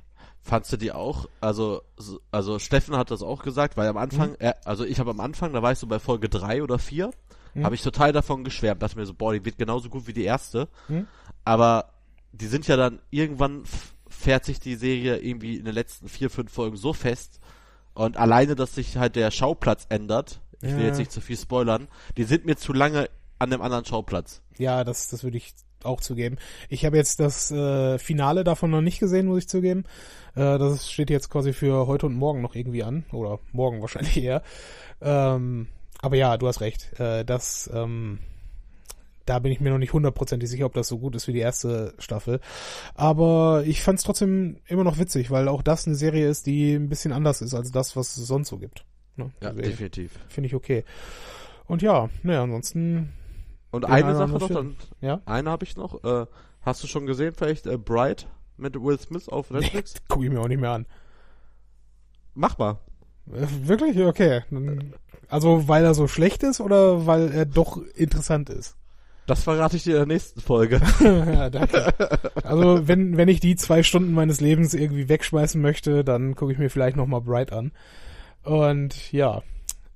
Fandst 0.47 0.71
du 0.71 0.77
die 0.77 0.91
auch? 0.91 1.27
Also, 1.41 1.81
so- 1.97 2.21
also 2.31 2.59
Steffen 2.59 2.95
hat 2.95 3.09
das 3.09 3.23
auch 3.23 3.41
gesagt, 3.41 3.77
weil 3.77 3.87
am 3.87 3.97
Anfang, 3.97 4.31
Mhm. 4.31 4.35
äh, 4.39 4.53
also 4.63 4.85
ich 4.85 4.99
habe 4.99 5.09
am 5.09 5.19
Anfang, 5.19 5.53
da 5.53 5.63
war 5.63 5.71
ich 5.71 5.79
so 5.79 5.87
bei 5.87 5.97
Folge 5.97 6.29
drei 6.29 6.61
oder 6.61 6.77
vier, 6.77 7.09
Mhm. 7.55 7.63
habe 7.65 7.73
ich 7.73 7.81
total 7.81 8.11
davon 8.11 8.43
geschwärmt, 8.43 8.83
dachte 8.83 8.95
mir 8.97 9.07
so, 9.07 9.15
boah, 9.15 9.33
die 9.33 9.43
wird 9.43 9.57
genauso 9.57 9.89
gut 9.89 10.05
wie 10.05 10.13
die 10.13 10.23
erste. 10.23 10.67
Mhm. 10.87 11.07
Aber 11.43 11.89
die 12.31 12.45
sind 12.45 12.67
ja 12.67 12.77
dann 12.77 12.99
irgendwann 13.09 13.63
fährt 14.07 14.45
sich 14.45 14.59
die 14.59 14.75
Serie 14.75 15.17
irgendwie 15.17 15.57
in 15.57 15.65
den 15.65 15.73
letzten 15.73 16.07
vier, 16.09 16.29
fünf 16.29 16.51
Folgen 16.53 16.77
so 16.77 16.93
fest 16.93 17.39
und 17.95 18.15
alleine, 18.17 18.53
dass 18.55 18.75
sich 18.75 18.97
halt 18.97 19.15
der 19.15 19.31
Schauplatz 19.31 19.87
ändert, 19.89 20.41
ich 20.61 20.71
will 20.73 20.81
Ja. 20.81 20.87
jetzt 20.89 20.99
nicht 20.99 21.11
zu 21.11 21.21
viel 21.21 21.37
spoilern, 21.37 21.87
die 22.17 22.23
sind 22.23 22.45
mir 22.45 22.55
zu 22.55 22.71
lange 22.71 23.09
an 23.39 23.49
dem 23.49 23.61
anderen 23.63 23.83
Schauplatz. 23.83 24.41
Ja, 24.59 24.83
das, 24.83 25.07
das 25.09 25.23
würde 25.23 25.37
ich 25.37 25.53
auch 25.85 26.01
zugeben. 26.01 26.37
Ich 26.69 26.85
habe 26.85 26.97
jetzt 26.97 27.19
das 27.19 27.51
äh, 27.51 27.97
Finale 27.97 28.43
davon 28.43 28.71
noch 28.71 28.81
nicht 28.81 28.99
gesehen, 28.99 29.27
muss 29.27 29.39
ich 29.39 29.49
zugeben. 29.49 29.83
Äh, 30.35 30.57
das 30.57 30.91
steht 30.91 31.09
jetzt 31.09 31.29
quasi 31.29 31.53
für 31.53 31.87
heute 31.87 32.05
und 32.05 32.15
morgen 32.15 32.41
noch 32.41 32.55
irgendwie 32.55 32.83
an. 32.83 33.05
Oder 33.11 33.39
morgen 33.51 33.81
wahrscheinlich 33.81 34.17
eher. 34.23 34.41
Ähm, 35.01 35.67
aber 36.01 36.17
ja, 36.17 36.37
du 36.37 36.47
hast 36.47 36.61
recht. 36.61 36.99
Äh, 36.99 37.25
das, 37.25 37.69
ähm, 37.73 38.19
da 39.25 39.39
bin 39.39 39.51
ich 39.51 39.59
mir 39.59 39.71
noch 39.71 39.79
nicht 39.79 39.93
hundertprozentig 39.93 40.49
sicher, 40.49 40.65
ob 40.65 40.73
das 40.73 40.87
so 40.87 40.99
gut 40.99 41.15
ist 41.15 41.27
wie 41.27 41.33
die 41.33 41.39
erste 41.39 41.93
Staffel. 41.97 42.39
Aber 42.93 43.63
ich 43.65 43.81
fand 43.81 43.99
es 43.99 44.05
trotzdem 44.05 44.57
immer 44.67 44.83
noch 44.83 44.99
witzig, 44.99 45.31
weil 45.31 45.47
auch 45.47 45.63
das 45.63 45.87
eine 45.87 45.95
Serie 45.95 46.29
ist, 46.29 46.45
die 46.45 46.73
ein 46.73 46.89
bisschen 46.89 47.11
anders 47.11 47.41
ist 47.41 47.53
als 47.53 47.71
das, 47.71 47.95
was 47.95 48.17
es 48.17 48.27
sonst 48.27 48.49
so 48.49 48.57
gibt. 48.57 48.85
Ne? 49.15 49.31
Ja, 49.41 49.49
Deswegen 49.49 49.69
definitiv. 49.69 50.19
Finde 50.27 50.47
ich 50.47 50.55
okay. 50.55 50.83
Und 51.65 51.81
ja, 51.81 52.09
naja, 52.21 52.43
ansonsten, 52.43 53.13
Und 53.75 53.85
eine 53.85 54.15
Sache 54.15 54.31
noch, 54.31 54.47
dann, 54.47 54.77
ja. 55.01 55.19
eine 55.25 55.49
habe 55.49 55.65
ich 55.65 55.75
noch, 55.75 56.01
äh, 56.05 56.25
hast 56.61 56.81
du 56.81 56.87
schon 56.87 57.05
gesehen, 57.05 57.33
vielleicht 57.35 57.67
äh, 57.67 57.77
Bright 57.77 58.25
mit 58.55 58.81
Will 58.81 58.97
Smith 58.97 59.27
auf 59.27 59.51
Netflix? 59.51 59.95
Gucke 60.07 60.23
ich 60.23 60.31
mir 60.31 60.39
auch 60.39 60.47
nicht 60.47 60.61
mehr 60.61 60.71
an. 60.71 60.85
Mach 62.35 62.57
mal. 62.57 62.79
Äh, 63.33 63.47
Wirklich? 63.67 63.99
Okay. 63.99 64.43
Also 65.27 65.67
weil 65.67 65.83
er 65.83 65.93
so 65.93 66.07
schlecht 66.07 66.41
ist 66.43 66.61
oder 66.61 67.05
weil 67.05 67.33
er 67.33 67.45
doch 67.45 67.77
interessant 67.95 68.49
ist? 68.49 68.77
Das 69.27 69.43
verrate 69.43 69.75
ich 69.75 69.83
dir 69.83 69.95
in 69.95 70.07
der 70.07 70.15
nächsten 70.15 70.39
Folge. 70.39 70.79
ja, 71.01 71.49
danke. 71.49 71.93
Also 72.43 72.87
wenn, 72.87 73.17
wenn 73.17 73.27
ich 73.27 73.41
die 73.41 73.57
zwei 73.57 73.83
Stunden 73.83 74.13
meines 74.13 74.39
Lebens 74.39 74.73
irgendwie 74.73 75.09
wegschmeißen 75.09 75.59
möchte, 75.59 76.05
dann 76.05 76.35
gucke 76.35 76.53
ich 76.53 76.59
mir 76.59 76.69
vielleicht 76.69 76.95
nochmal 76.95 77.19
Bright 77.21 77.51
an. 77.51 77.73
Und 78.43 79.11
ja. 79.11 79.41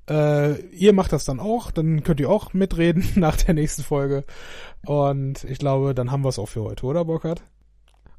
Äh, 0.09 0.59
ihr 0.71 0.93
macht 0.93 1.13
das 1.13 1.23
dann 1.25 1.39
auch, 1.39 1.71
dann 1.71 2.03
könnt 2.03 2.19
ihr 2.19 2.29
auch 2.29 2.53
mitreden 2.53 3.03
nach 3.15 3.37
der 3.37 3.53
nächsten 3.53 3.83
Folge. 3.83 4.25
Und 4.85 5.43
ich 5.43 5.59
glaube, 5.59 5.93
dann 5.93 6.11
haben 6.11 6.23
wir 6.23 6.29
es 6.29 6.39
auch 6.39 6.47
für 6.47 6.63
heute, 6.63 6.85
oder 6.85 7.05
Burkhard? 7.05 7.43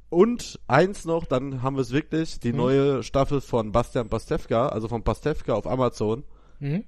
Und 0.09 0.59
eins 0.67 1.05
noch, 1.05 1.25
dann 1.27 1.62
haben 1.62 1.77
wir 1.77 1.83
es 1.83 1.93
wirklich, 1.93 2.41
die 2.41 2.53
Mhm. 2.53 2.59
neue 2.59 3.03
Staffel 3.03 3.41
von 3.41 3.73
Bastian 3.73 4.09
Pastewka, 4.09 4.69
also 4.69 4.89
von 4.89 5.03
Pastewka 5.05 5.55
auf 5.55 5.67
Amazon, 5.67 6.25
Mhm. 6.59 6.85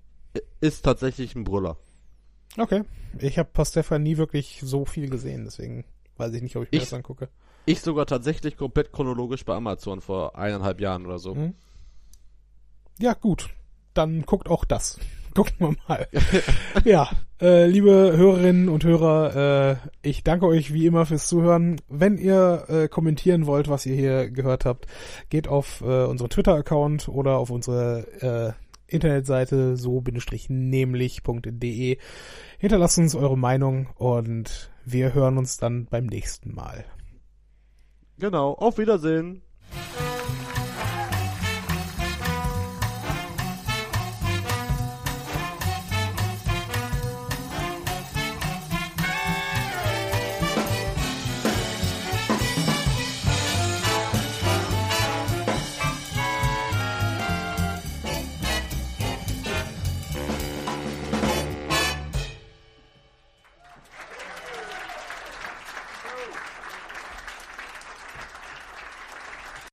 ist 0.61 0.85
tatsächlich 0.85 1.35
ein 1.37 1.45
Brüller. 1.45 1.77
Okay. 2.59 2.83
Ich 3.19 3.39
habe 3.39 3.49
Pastefka 3.53 3.99
nie 3.99 4.17
wirklich 4.17 4.61
so 4.63 4.85
viel 4.85 5.09
gesehen, 5.09 5.45
deswegen 5.45 5.85
weiß 6.17 6.33
ich 6.35 6.43
nicht, 6.43 6.57
ob 6.57 6.65
ich 6.65 6.71
mir 6.73 6.79
Ich- 6.79 6.85
das 6.85 6.93
angucke. 6.95 7.29
Ich 7.65 7.81
sogar 7.81 8.07
tatsächlich 8.07 8.57
komplett 8.57 8.93
chronologisch 8.93 9.45
bei 9.45 9.55
Amazon 9.55 10.01
vor 10.01 10.37
eineinhalb 10.37 10.81
Jahren 10.81 11.07
oder 11.07 11.19
so. 11.21 11.35
Mhm. 11.37 11.55
Ja, 12.99 13.15
gut. 13.15 13.51
Dann 13.95 14.23
guckt 14.23 14.49
auch 14.49 14.65
das. 14.65 14.99
Gucken 15.35 15.55
wir 15.59 15.75
mal. 15.89 16.09
ja, 16.85 17.09
äh, 17.41 17.67
liebe 17.67 17.91
Hörerinnen 17.91 18.69
und 18.69 18.85
Hörer, 18.85 19.73
äh, 19.73 19.77
ich 20.03 20.25
danke 20.25 20.47
euch 20.47 20.75
wie 20.75 20.87
immer 20.87 21.07
fürs 21.07 21.27
Zuhören. 21.27 21.81
Wenn 21.89 22.19
ihr 22.19 22.65
äh, 22.69 22.89
kommentieren 22.89 23.47
wollt, 23.47 23.69
was 23.69 23.87
ihr 23.87 23.95
hier 23.95 24.31
gehört 24.31 24.67
habt, 24.67 24.87
geht 25.31 25.49
auf 25.49 25.81
äh, 25.81 26.05
unseren 26.05 26.29
Twitter-Account 26.29 27.09
oder 27.09 27.39
auf 27.39 27.51
unsere 27.51 28.07
äh, 28.21 28.53
Internetseite 28.93 29.77
so-nämlich.de. 29.77 31.99
Hinterlasst 32.59 32.99
uns 32.99 33.15
eure 33.15 33.39
Meinung 33.39 33.87
und 33.97 34.71
wir 34.85 35.15
hören 35.15 35.39
uns 35.39 35.57
dann 35.57 35.87
beim 35.87 36.07
nächsten 36.07 36.53
Mal. 36.55 36.85
Genau, 38.19 38.53
auf 38.53 38.79
Wiedersehen. 38.79 39.43